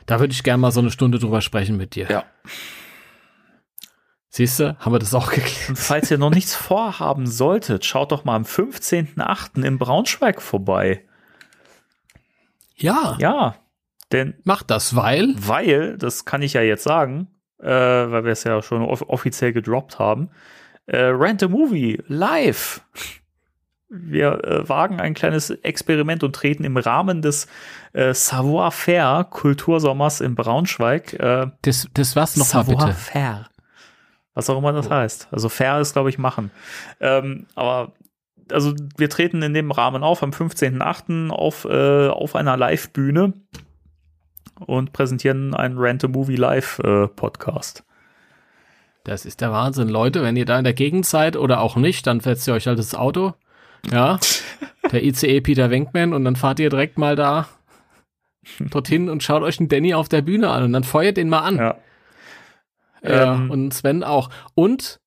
Da 0.04 0.20
würde 0.20 0.32
ich 0.32 0.42
gerne 0.42 0.60
mal 0.60 0.70
so 0.70 0.80
eine 0.80 0.90
Stunde 0.90 1.18
drüber 1.18 1.40
sprechen 1.40 1.78
mit 1.78 1.94
dir. 1.94 2.08
Ja. 2.10 2.24
Siehst 4.28 4.60
du, 4.60 4.78
haben 4.78 4.92
wir 4.92 4.98
das 4.98 5.14
auch 5.14 5.28
Und 5.28 5.34
geklärt. 5.36 5.78
falls 5.78 6.10
ihr 6.10 6.18
noch 6.18 6.30
nichts 6.30 6.54
vorhaben 6.54 7.26
solltet, 7.26 7.86
schaut 7.86 8.12
doch 8.12 8.24
mal 8.24 8.36
am 8.36 8.42
15.8. 8.42 9.64
in 9.64 9.78
Braunschweig 9.78 10.42
vorbei. 10.42 11.04
Ja, 12.76 13.16
Ja, 13.18 13.56
denn 14.12 14.34
mach 14.44 14.62
das, 14.62 14.94
weil 14.94 15.34
weil, 15.38 15.96
das 15.98 16.24
kann 16.26 16.42
ich 16.42 16.52
ja 16.52 16.60
jetzt 16.62 16.84
sagen, 16.84 17.28
äh, 17.60 17.66
weil 17.66 18.24
wir 18.24 18.32
es 18.32 18.44
ja 18.44 18.60
schon 18.62 18.82
off 18.82 19.02
offiziell 19.09 19.52
gedroppt 19.52 19.98
haben, 19.98 20.30
äh, 20.86 20.98
Rent 20.98 21.43
a 21.43 21.48
Movie 21.48 22.02
live. 22.06 22.82
Wir 23.90 24.44
äh, 24.44 24.68
wagen 24.68 25.01
ein 25.01 25.14
kleines 25.14 25.51
Experiment 25.51 26.22
und 26.22 26.35
treten 26.35 26.64
im 26.64 26.76
Rahmen 26.76 27.22
des 27.22 27.47
äh, 27.94 28.12
Savoir-Faire 28.12 29.24
Kultursommers 29.30 30.20
in 30.20 30.35
Braunschweig. 30.35 31.14
Äh, 31.14 31.47
das, 31.62 31.89
das 31.94 32.14
was 32.14 32.36
noch 32.36 32.52
mal 32.52 32.64
bitte. 32.64 32.93
Faire. 32.93 33.47
Was 34.35 34.48
auch 34.51 34.59
immer 34.59 34.72
das 34.72 34.89
heißt. 34.89 35.28
Also 35.32 35.48
fair 35.48 35.80
ist, 35.80 35.94
glaube 35.94 36.10
ich, 36.10 36.18
machen. 36.18 36.52
Ähm, 37.01 37.47
aber 37.56 37.93
also 38.52 38.72
wir 38.97 39.10
treten 39.10 39.43
in 39.43 39.52
dem 39.52 39.70
Rahmen 39.70 40.02
auf 40.02 40.22
am 40.22 40.30
15.8. 40.30 41.30
auf, 41.30 41.64
äh, 41.64 42.09
auf 42.09 42.36
einer 42.36 42.56
Live-Bühne 42.56 43.32
und 44.66 44.93
präsentieren 44.93 45.55
einen 45.55 45.76
Rant 45.78 46.05
a 46.05 46.09
Movie 46.09 46.36
Live 46.36 46.78
äh, 46.80 47.09
Podcast. 47.09 47.85
Das 49.05 49.24
ist 49.24 49.40
der 49.40 49.52
Wahnsinn, 49.52 49.89
Leute. 49.89 50.22
Wenn 50.22 50.36
ihr 50.36 50.44
da 50.44 50.59
in 50.59 50.64
der 50.64 50.74
Gegend 50.74 51.06
seid 51.06 51.36
oder 51.36 51.60
auch 51.60 51.76
nicht, 51.76 52.06
dann 52.06 52.20
fetzt 52.20 52.47
ihr 52.47 52.55
euch 52.55 52.66
halt 52.66 52.78
das 52.78 52.94
Auto. 52.94 53.35
Ja, 53.90 54.18
der 54.93 55.05
ICE 55.05 55.40
Peter 55.40 55.70
Wenkman 55.70 56.12
und 56.12 56.24
dann 56.24 56.36
fahrt 56.36 56.60
ihr 56.60 56.68
direkt 56.70 56.98
mal 56.98 57.16
da 57.16 57.48
dorthin 58.60 59.09
und 59.10 59.22
schaut 59.22 59.43
euch 59.43 59.59
den 59.59 59.68
Danny 59.68 59.94
auf 59.94 60.09
der 60.09 60.22
Bühne 60.22 60.51
an 60.51 60.62
und 60.64 60.72
dann 60.72 60.85
feuert 60.85 61.16
den 61.16 61.28
mal 61.28 61.40
an. 61.40 61.56
Ja. 61.56 61.76
Ja, 63.02 63.35
Ähm. 63.35 63.51
und 63.51 63.72
Sven 63.74 64.02
auch. 64.02 64.30
Und, 64.55 64.98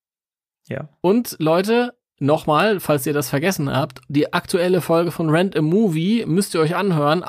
Ja. 0.68 0.88
und 1.02 1.36
Leute, 1.40 1.94
nochmal, 2.22 2.80
falls 2.80 3.06
ihr 3.06 3.14
das 3.14 3.30
vergessen 3.30 3.70
habt, 3.76 4.02
die 4.08 4.32
aktuelle 4.34 4.82
Folge 4.82 5.12
von 5.12 5.30
Rent 5.30 5.56
a 5.58 5.62
Movie 5.62 6.24
müsst 6.26 6.54
ihr 6.54 6.62
euch 6.62 6.76
anhören, 6.76 7.24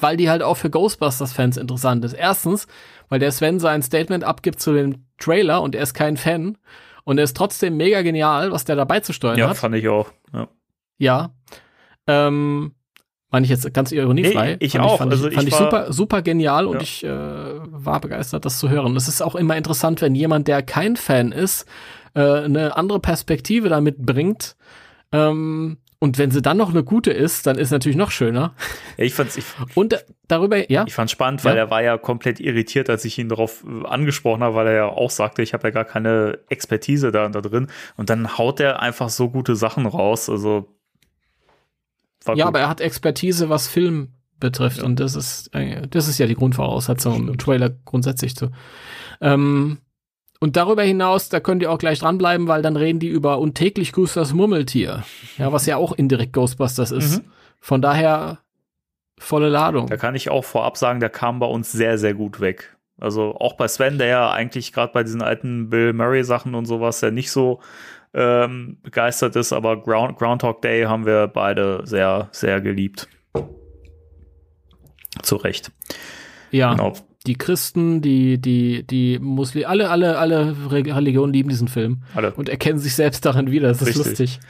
weil 0.00 0.16
die 0.16 0.30
halt 0.30 0.42
auch 0.42 0.56
für 0.56 0.70
Ghostbusters-Fans 0.70 1.56
interessant 1.56 2.04
ist. 2.04 2.12
Erstens, 2.14 2.66
weil 3.08 3.18
der 3.18 3.32
Sven 3.32 3.58
sein 3.60 3.82
Statement 3.82 4.24
abgibt 4.24 4.60
zu 4.60 4.72
dem 4.72 5.04
Trailer 5.18 5.60
und 5.62 5.74
er 5.74 5.82
ist 5.82 5.94
kein 5.94 6.16
Fan. 6.16 6.56
Und 7.04 7.18
er 7.18 7.24
ist 7.24 7.36
trotzdem 7.36 7.76
mega 7.76 8.02
genial, 8.02 8.52
was 8.52 8.64
der 8.64 8.76
dabei 8.76 9.00
zu 9.00 9.12
steuern 9.12 9.38
Ja, 9.38 9.48
hat. 9.50 9.56
fand 9.56 9.74
ich 9.74 9.88
auch. 9.88 10.10
Ja. 10.32 10.48
Ja. 10.98 11.30
Ähm, 12.06 12.72
meine 13.30 13.44
ich 13.44 13.50
jetzt 13.50 13.72
ganz 13.74 13.90
ironiefrei. 13.92 14.52
Nee, 14.52 14.56
ich 14.60 14.72
fand 14.72 14.84
auch. 14.84 14.92
Ich, 14.94 14.98
fand 14.98 15.12
Also 15.12 15.28
ich, 15.28 15.34
fand 15.34 15.48
ich 15.48 15.52
war- 15.54 15.58
super, 15.60 15.92
super 15.92 16.22
genial 16.22 16.66
und 16.66 16.74
Ja. 16.76 16.80
ich 16.82 17.04
äh, 17.04 17.08
war 17.08 18.00
begeistert, 18.00 18.44
das 18.44 18.58
zu 18.58 18.68
hören. 18.68 18.94
Es 18.96 19.08
ist 19.08 19.22
auch 19.22 19.34
immer 19.34 19.56
interessant, 19.56 20.02
wenn 20.02 20.14
jemand, 20.14 20.46
der 20.48 20.62
kein 20.62 20.96
Fan 20.96 21.32
ist, 21.32 21.66
äh, 22.14 22.20
eine 22.20 22.76
andere 22.76 23.00
Perspektive 23.00 23.68
damit 23.68 23.98
bringt. 23.98 24.56
Ähm, 25.12 25.78
und 26.02 26.16
wenn 26.16 26.30
sie 26.30 26.40
dann 26.40 26.56
noch 26.56 26.70
eine 26.70 26.82
gute 26.82 27.10
ist, 27.10 27.46
dann 27.46 27.58
ist 27.58 27.70
natürlich 27.72 27.96
noch 27.98 28.10
schöner. 28.10 28.54
ja 28.96 29.04
ich 29.04 29.12
fand's, 29.12 29.36
ich, 29.36 29.44
Und 29.74 29.92
äh, 29.92 29.98
darüber, 30.28 30.70
ja, 30.70 30.84
ich 30.86 30.94
fand's 30.94 31.12
spannend, 31.12 31.44
weil 31.44 31.56
Ja. 31.56 31.64
er 31.64 31.70
war 31.70 31.82
ja 31.82 31.98
komplett 31.98 32.40
irritiert, 32.40 32.88
als 32.88 33.04
ich 33.04 33.18
ihn 33.18 33.28
darauf 33.28 33.64
äh, 33.64 33.86
angesprochen 33.86 34.42
habe, 34.42 34.54
weil 34.54 34.68
er 34.68 34.74
ja 34.74 34.86
auch 34.86 35.10
sagte, 35.10 35.42
ich 35.42 35.52
habe 35.52 35.68
ja 35.68 35.72
gar 35.72 35.84
keine 35.84 36.38
Expertise 36.48 37.12
da, 37.12 37.28
da 37.28 37.40
drin. 37.42 37.66
Und 37.98 38.08
dann 38.08 38.38
haut 38.38 38.60
er 38.60 38.80
einfach 38.80 39.10
so 39.10 39.28
gute 39.28 39.56
Sachen 39.56 39.84
raus. 39.84 40.30
Also 40.30 40.74
war 42.24 42.36
ja, 42.36 42.44
gut. 42.44 42.48
aber 42.54 42.60
er 42.60 42.68
hat 42.70 42.80
Expertise, 42.80 43.48
was 43.50 43.68
Film 43.68 44.08
betrifft. 44.38 44.82
Und 44.82 45.00
das 45.00 45.14
ist, 45.14 45.54
äh, 45.54 45.86
das 45.88 46.08
ist 46.08 46.18
ja 46.18 46.26
die 46.26 46.34
Grundvoraussetzung, 46.34 47.28
um 47.28 47.36
Trailer 47.38 47.70
grundsätzlich 47.84 48.34
zu. 48.36 48.50
Ähm, 49.20 49.78
und 50.40 50.56
darüber 50.56 50.82
hinaus, 50.82 51.28
da 51.28 51.38
könnt 51.38 51.62
ihr 51.62 51.70
auch 51.70 51.78
gleich 51.78 51.98
dranbleiben, 51.98 52.48
weil 52.48 52.62
dann 52.62 52.76
reden 52.76 52.98
die 52.98 53.08
über 53.08 53.38
und 53.38 53.54
täglich 53.54 53.92
grüßt 53.92 54.16
das 54.16 54.32
Murmeltier. 54.32 55.04
Ja, 55.36 55.52
was 55.52 55.66
ja 55.66 55.76
auch 55.76 55.92
indirekt 55.92 56.32
Ghostbusters 56.32 56.90
ist. 56.90 57.18
Mhm. 57.18 57.30
Von 57.60 57.82
daher 57.82 58.38
volle 59.18 59.50
Ladung. 59.50 59.86
Da 59.86 59.98
kann 59.98 60.14
ich 60.14 60.30
auch 60.30 60.44
vorab 60.44 60.78
sagen, 60.78 60.98
der 60.98 61.10
kam 61.10 61.40
bei 61.40 61.46
uns 61.46 61.70
sehr, 61.70 61.98
sehr 61.98 62.14
gut 62.14 62.40
weg. 62.40 62.76
Also 62.98 63.36
auch 63.36 63.54
bei 63.54 63.68
Sven, 63.68 63.98
der 63.98 64.06
ja 64.06 64.30
eigentlich 64.30 64.72
gerade 64.72 64.92
bei 64.92 65.02
diesen 65.02 65.22
alten 65.22 65.68
Bill 65.68 65.92
Murray 65.92 66.24
Sachen 66.24 66.54
und 66.54 66.64
sowas 66.64 67.02
ja 67.02 67.10
nicht 67.10 67.30
so 67.30 67.60
ähm, 68.14 68.78
begeistert 68.82 69.36
ist, 69.36 69.52
aber 69.52 69.82
Ground, 69.82 70.18
Groundhog 70.18 70.62
Day 70.62 70.84
haben 70.84 71.06
wir 71.06 71.28
beide 71.28 71.82
sehr, 71.84 72.28
sehr 72.32 72.60
geliebt. 72.60 73.08
Zu 75.22 75.36
Recht. 75.36 75.70
Ja, 76.50 76.72
Genau. 76.72 76.94
Die 77.26 77.36
Christen, 77.36 78.00
die, 78.00 78.40
die, 78.40 78.86
die 78.86 79.18
Muslim, 79.18 79.64
alle, 79.66 79.90
alle, 79.90 80.16
alle 80.18 80.56
Re- 80.70 80.96
Religionen 80.96 81.32
lieben 81.34 81.50
diesen 81.50 81.68
Film 81.68 82.02
Alle. 82.14 82.32
und 82.32 82.48
erkennen 82.48 82.78
sich 82.78 82.94
selbst 82.94 83.26
darin 83.26 83.50
wieder. 83.50 83.68
Das 83.68 83.82
ist 83.82 83.88
Richtig. 83.88 84.06
lustig. 84.06 84.40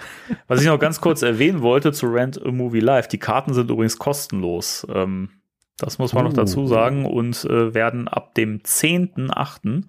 Was 0.47 0.61
ich 0.61 0.67
noch 0.69 0.79
ganz 0.79 1.01
kurz 1.01 1.23
erwähnen 1.23 1.63
wollte 1.63 1.91
zu 1.93 2.07
Rent 2.07 2.41
a 2.45 2.53
Movie 2.53 2.79
Live, 2.81 3.09
die 3.09 3.19
Karten 3.19 3.55
sind 3.55 3.71
übrigens 3.71 3.99
kostenlos. 3.99 4.87
Ähm, 4.93 5.31
das 5.79 5.99
muss 5.99 6.13
man 6.13 6.25
noch 6.25 6.33
Oh. 6.33 6.37
dazu 6.37 6.67
sagen 6.69 7.07
und 7.07 7.45
äh, 7.47 7.73
werden 7.75 8.07
ab 8.07 8.35
dem 8.35 8.61
10.8., 8.61 9.85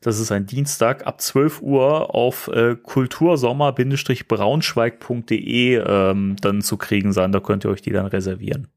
das 0.00 0.20
ist 0.20 0.30
ein 0.30 0.46
Dienstag, 0.46 1.08
ab 1.08 1.20
12 1.20 1.60
Uhr 1.60 2.14
auf 2.14 2.46
äh, 2.54 2.76
kultursommer-braunschweig.de 2.76 5.74
ähm, 5.84 6.36
dann 6.40 6.62
zu 6.62 6.76
kriegen 6.76 7.12
sein. 7.12 7.32
Da 7.32 7.40
könnt 7.40 7.64
ihr 7.64 7.70
euch 7.70 7.82
die 7.82 7.90
dann 7.90 8.06
reservieren. 8.06 8.68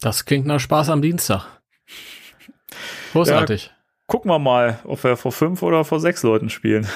Das 0.00 0.24
klingt 0.24 0.46
nach 0.46 0.60
Spaß 0.60 0.88
am 0.90 1.02
Dienstag. 1.02 1.46
Großartig. 3.12 3.70
Gucken 4.06 4.30
wir 4.30 4.38
mal, 4.38 4.80
ob 4.84 5.04
wir 5.04 5.16
vor 5.16 5.32
fünf 5.32 5.62
oder 5.62 5.84
vor 5.84 6.00
sechs 6.00 6.22
Leuten 6.22 6.50
spielen. 6.50 6.86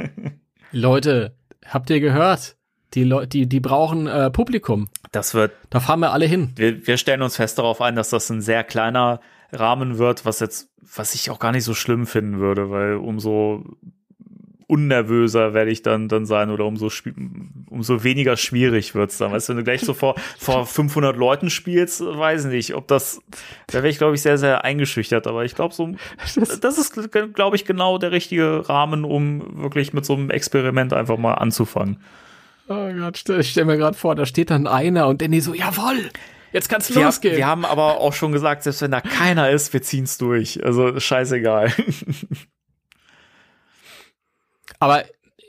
Leute, 0.72 1.34
habt 1.66 1.90
ihr 1.90 2.00
gehört? 2.00 2.56
Die 2.94 3.04
Leute, 3.04 3.28
die, 3.28 3.48
die 3.48 3.60
brauchen 3.60 4.06
äh, 4.06 4.30
Publikum. 4.30 4.88
Das 5.12 5.34
wird 5.34 5.52
Da 5.70 5.80
fahren 5.80 6.00
wir 6.00 6.12
alle 6.12 6.24
hin. 6.24 6.52
wir, 6.56 6.86
wir 6.86 6.96
stellen 6.96 7.20
uns 7.22 7.36
fest 7.36 7.58
darauf 7.58 7.82
ein, 7.82 7.94
dass 7.94 8.10
das 8.10 8.30
ein 8.30 8.40
sehr 8.40 8.64
kleiner 8.64 9.20
Rahmen 9.52 9.98
wird, 9.98 10.24
was 10.24 10.40
jetzt, 10.40 10.70
was 10.80 11.14
ich 11.14 11.30
auch 11.30 11.38
gar 11.38 11.52
nicht 11.52 11.64
so 11.64 11.74
schlimm 11.74 12.06
finden 12.06 12.38
würde, 12.38 12.70
weil 12.70 12.94
umso 12.94 13.64
unnervöser 14.68 15.54
werde 15.54 15.70
ich 15.70 15.82
dann, 15.82 16.08
dann 16.08 16.26
sein 16.26 16.50
oder 16.50 16.64
umso, 16.64 16.90
umso 17.70 18.02
weniger 18.02 18.36
schwierig 18.36 18.94
wird's 18.94 19.16
dann. 19.18 19.30
Weißt 19.32 19.48
du, 19.48 19.52
wenn 19.52 19.58
du 19.58 19.64
gleich 19.64 19.82
so 19.82 19.94
vor, 19.94 20.16
vor 20.38 20.66
500 20.66 21.16
Leuten 21.16 21.50
spielst, 21.50 22.00
weiß 22.04 22.46
ich 22.46 22.50
nicht, 22.50 22.74
ob 22.74 22.88
das, 22.88 23.20
da 23.68 23.74
wäre 23.74 23.88
ich, 23.88 23.98
glaube 23.98 24.14
ich, 24.16 24.22
sehr, 24.22 24.38
sehr 24.38 24.64
eingeschüchtert, 24.64 25.26
aber 25.28 25.44
ich 25.44 25.54
glaube, 25.54 25.72
so, 25.74 25.92
das 26.60 26.78
ist, 26.78 26.94
glaube 27.34 27.56
ich, 27.56 27.64
genau 27.64 27.98
der 27.98 28.10
richtige 28.10 28.68
Rahmen, 28.68 29.04
um 29.04 29.62
wirklich 29.62 29.92
mit 29.92 30.04
so 30.04 30.14
einem 30.14 30.30
Experiment 30.30 30.92
einfach 30.92 31.16
mal 31.18 31.34
anzufangen. 31.34 31.98
Oh 32.68 32.90
Gott, 32.98 33.18
stell- 33.18 33.38
ich 33.40 33.50
stelle 33.50 33.66
mir 33.66 33.76
gerade 33.76 33.96
vor, 33.96 34.16
da 34.16 34.26
steht 34.26 34.50
dann 34.50 34.66
einer 34.66 35.06
und 35.06 35.22
Danny 35.22 35.40
so, 35.40 35.54
jawohl, 35.54 36.10
jetzt 36.52 36.68
kann's 36.68 36.92
Wir, 36.92 37.04
losgehen. 37.04 37.36
wir 37.36 37.46
haben 37.46 37.64
aber 37.64 38.00
auch 38.00 38.12
schon 38.12 38.32
gesagt, 38.32 38.64
selbst 38.64 38.82
wenn 38.82 38.90
da 38.90 39.00
keiner 39.00 39.50
ist, 39.50 39.72
wir 39.72 39.82
ziehen's 39.82 40.18
durch. 40.18 40.64
Also 40.64 40.98
scheißegal. 40.98 41.72
Aber 44.78 45.04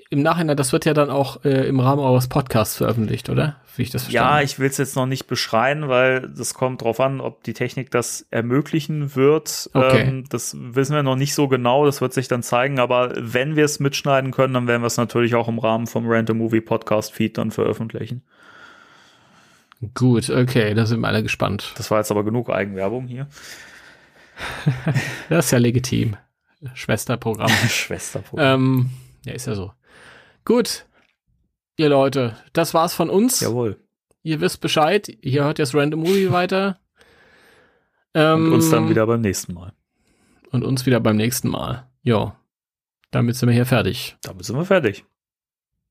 im 0.09 0.21
Nachhinein, 0.21 0.55
das 0.55 0.71
wird 0.71 0.85
ja 0.85 0.93
dann 0.93 1.09
auch 1.09 1.43
äh, 1.43 1.67
im 1.67 1.79
Rahmen 1.79 2.01
eures 2.01 2.29
Podcasts 2.29 2.77
veröffentlicht, 2.77 3.29
oder? 3.29 3.57
Wie 3.75 3.83
ich 3.83 3.89
das 3.89 4.03
verstanden 4.03 4.35
ja, 4.35 4.41
ich 4.41 4.57
will's 4.57 4.77
jetzt 4.77 4.95
noch 4.95 5.05
nicht 5.05 5.27
beschreien, 5.27 5.89
weil 5.89 6.29
das 6.29 6.53
kommt 6.53 6.81
drauf 6.81 6.99
an, 6.99 7.19
ob 7.19 7.43
die 7.43 7.53
Technik 7.53 7.91
das 7.91 8.25
ermöglichen 8.31 9.15
wird. 9.15 9.69
Okay. 9.73 10.01
Ähm, 10.01 10.23
das 10.29 10.55
wissen 10.57 10.95
wir 10.95 11.03
noch 11.03 11.17
nicht 11.17 11.35
so 11.35 11.47
genau, 11.47 11.85
das 11.85 11.99
wird 11.99 12.13
sich 12.13 12.27
dann 12.27 12.41
zeigen. 12.41 12.79
Aber 12.79 13.11
wenn 13.17 13.55
wir 13.55 13.65
es 13.65 13.79
mitschneiden 13.79 14.31
können, 14.31 14.53
dann 14.53 14.67
werden 14.67 14.81
wir 14.81 14.87
es 14.87 14.97
natürlich 14.97 15.35
auch 15.35 15.49
im 15.49 15.59
Rahmen 15.59 15.87
vom 15.87 16.05
Random 16.07 16.37
Movie 16.37 16.61
Podcast 16.61 17.11
Feed 17.11 17.37
dann 17.37 17.51
veröffentlichen. 17.51 18.23
Gut, 19.93 20.29
okay, 20.29 20.73
da 20.73 20.85
sind 20.85 21.01
wir 21.01 21.07
alle 21.07 21.21
gespannt. 21.21 21.73
Das 21.77 21.91
war 21.91 21.99
jetzt 21.99 22.09
aber 22.11 22.23
genug 22.23 22.49
Eigenwerbung 22.49 23.07
hier. 23.07 23.27
Das 25.29 25.45
ist 25.45 25.51
ja 25.51 25.57
legitim. 25.57 26.15
Schwesterprogramm. 26.73 27.49
Schwesterprogramm. 27.69 28.61
ähm, 28.61 28.89
ja, 29.27 29.33
ist 29.33 29.45
ja 29.45 29.55
so. 29.55 29.73
Gut, 30.45 30.85
ihr 31.75 31.89
Leute, 31.89 32.37
das 32.53 32.73
war's 32.73 32.93
von 32.93 33.09
uns. 33.09 33.41
Jawohl. 33.41 33.77
Ihr 34.23 34.41
wisst 34.41 34.61
Bescheid. 34.61 35.09
Ihr 35.21 35.43
hört 35.43 35.59
jetzt 35.59 35.75
Random 35.75 35.99
Movie 35.99 36.31
weiter. 36.31 36.79
Ähm, 38.13 38.47
Und 38.47 38.53
uns 38.53 38.69
dann 38.69 38.89
wieder 38.89 39.05
beim 39.05 39.21
nächsten 39.21 39.53
Mal. 39.53 39.73
Und 40.51 40.63
uns 40.63 40.85
wieder 40.85 40.99
beim 41.01 41.17
nächsten 41.17 41.49
Mal. 41.49 41.89
Jo. 42.03 42.31
Damit 43.11 43.35
sind 43.35 43.49
wir 43.49 43.53
hier 43.53 43.65
fertig. 43.65 44.15
Damit 44.21 44.45
sind 44.45 44.55
wir 44.55 44.65
fertig. 44.65 45.05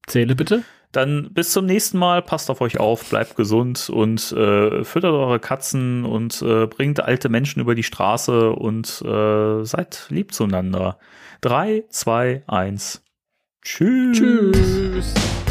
Zähle 0.07 0.35
bitte. 0.35 0.63
Dann 0.93 1.35
bis 1.35 1.53
zum 1.53 1.67
nächsten 1.67 1.99
Mal. 1.99 2.23
Passt 2.23 2.49
auf 2.51 2.63
euch 2.63 2.81
auf, 2.81 3.09
bleibt 3.11 3.37
gesund 3.37 3.91
und 3.91 4.33
äh, 4.33 4.83
füttert 4.85 5.13
eure 5.13 5.41
Katzen 5.41 6.07
und 6.07 6.41
äh, 6.41 6.67
bringt 6.67 7.01
alte 7.01 7.29
Menschen 7.29 7.61
über 7.61 7.75
die 7.75 7.83
Straße 7.83 8.51
und 8.51 9.03
äh, 9.03 9.65
seid 9.65 10.07
lieb 10.09 10.33
zueinander. 10.33 10.99
Drei, 11.43 11.85
zwei, 11.91 12.43
eins. 12.47 13.03
Tschüss. 13.67 14.17
Tschüss. 14.17 15.46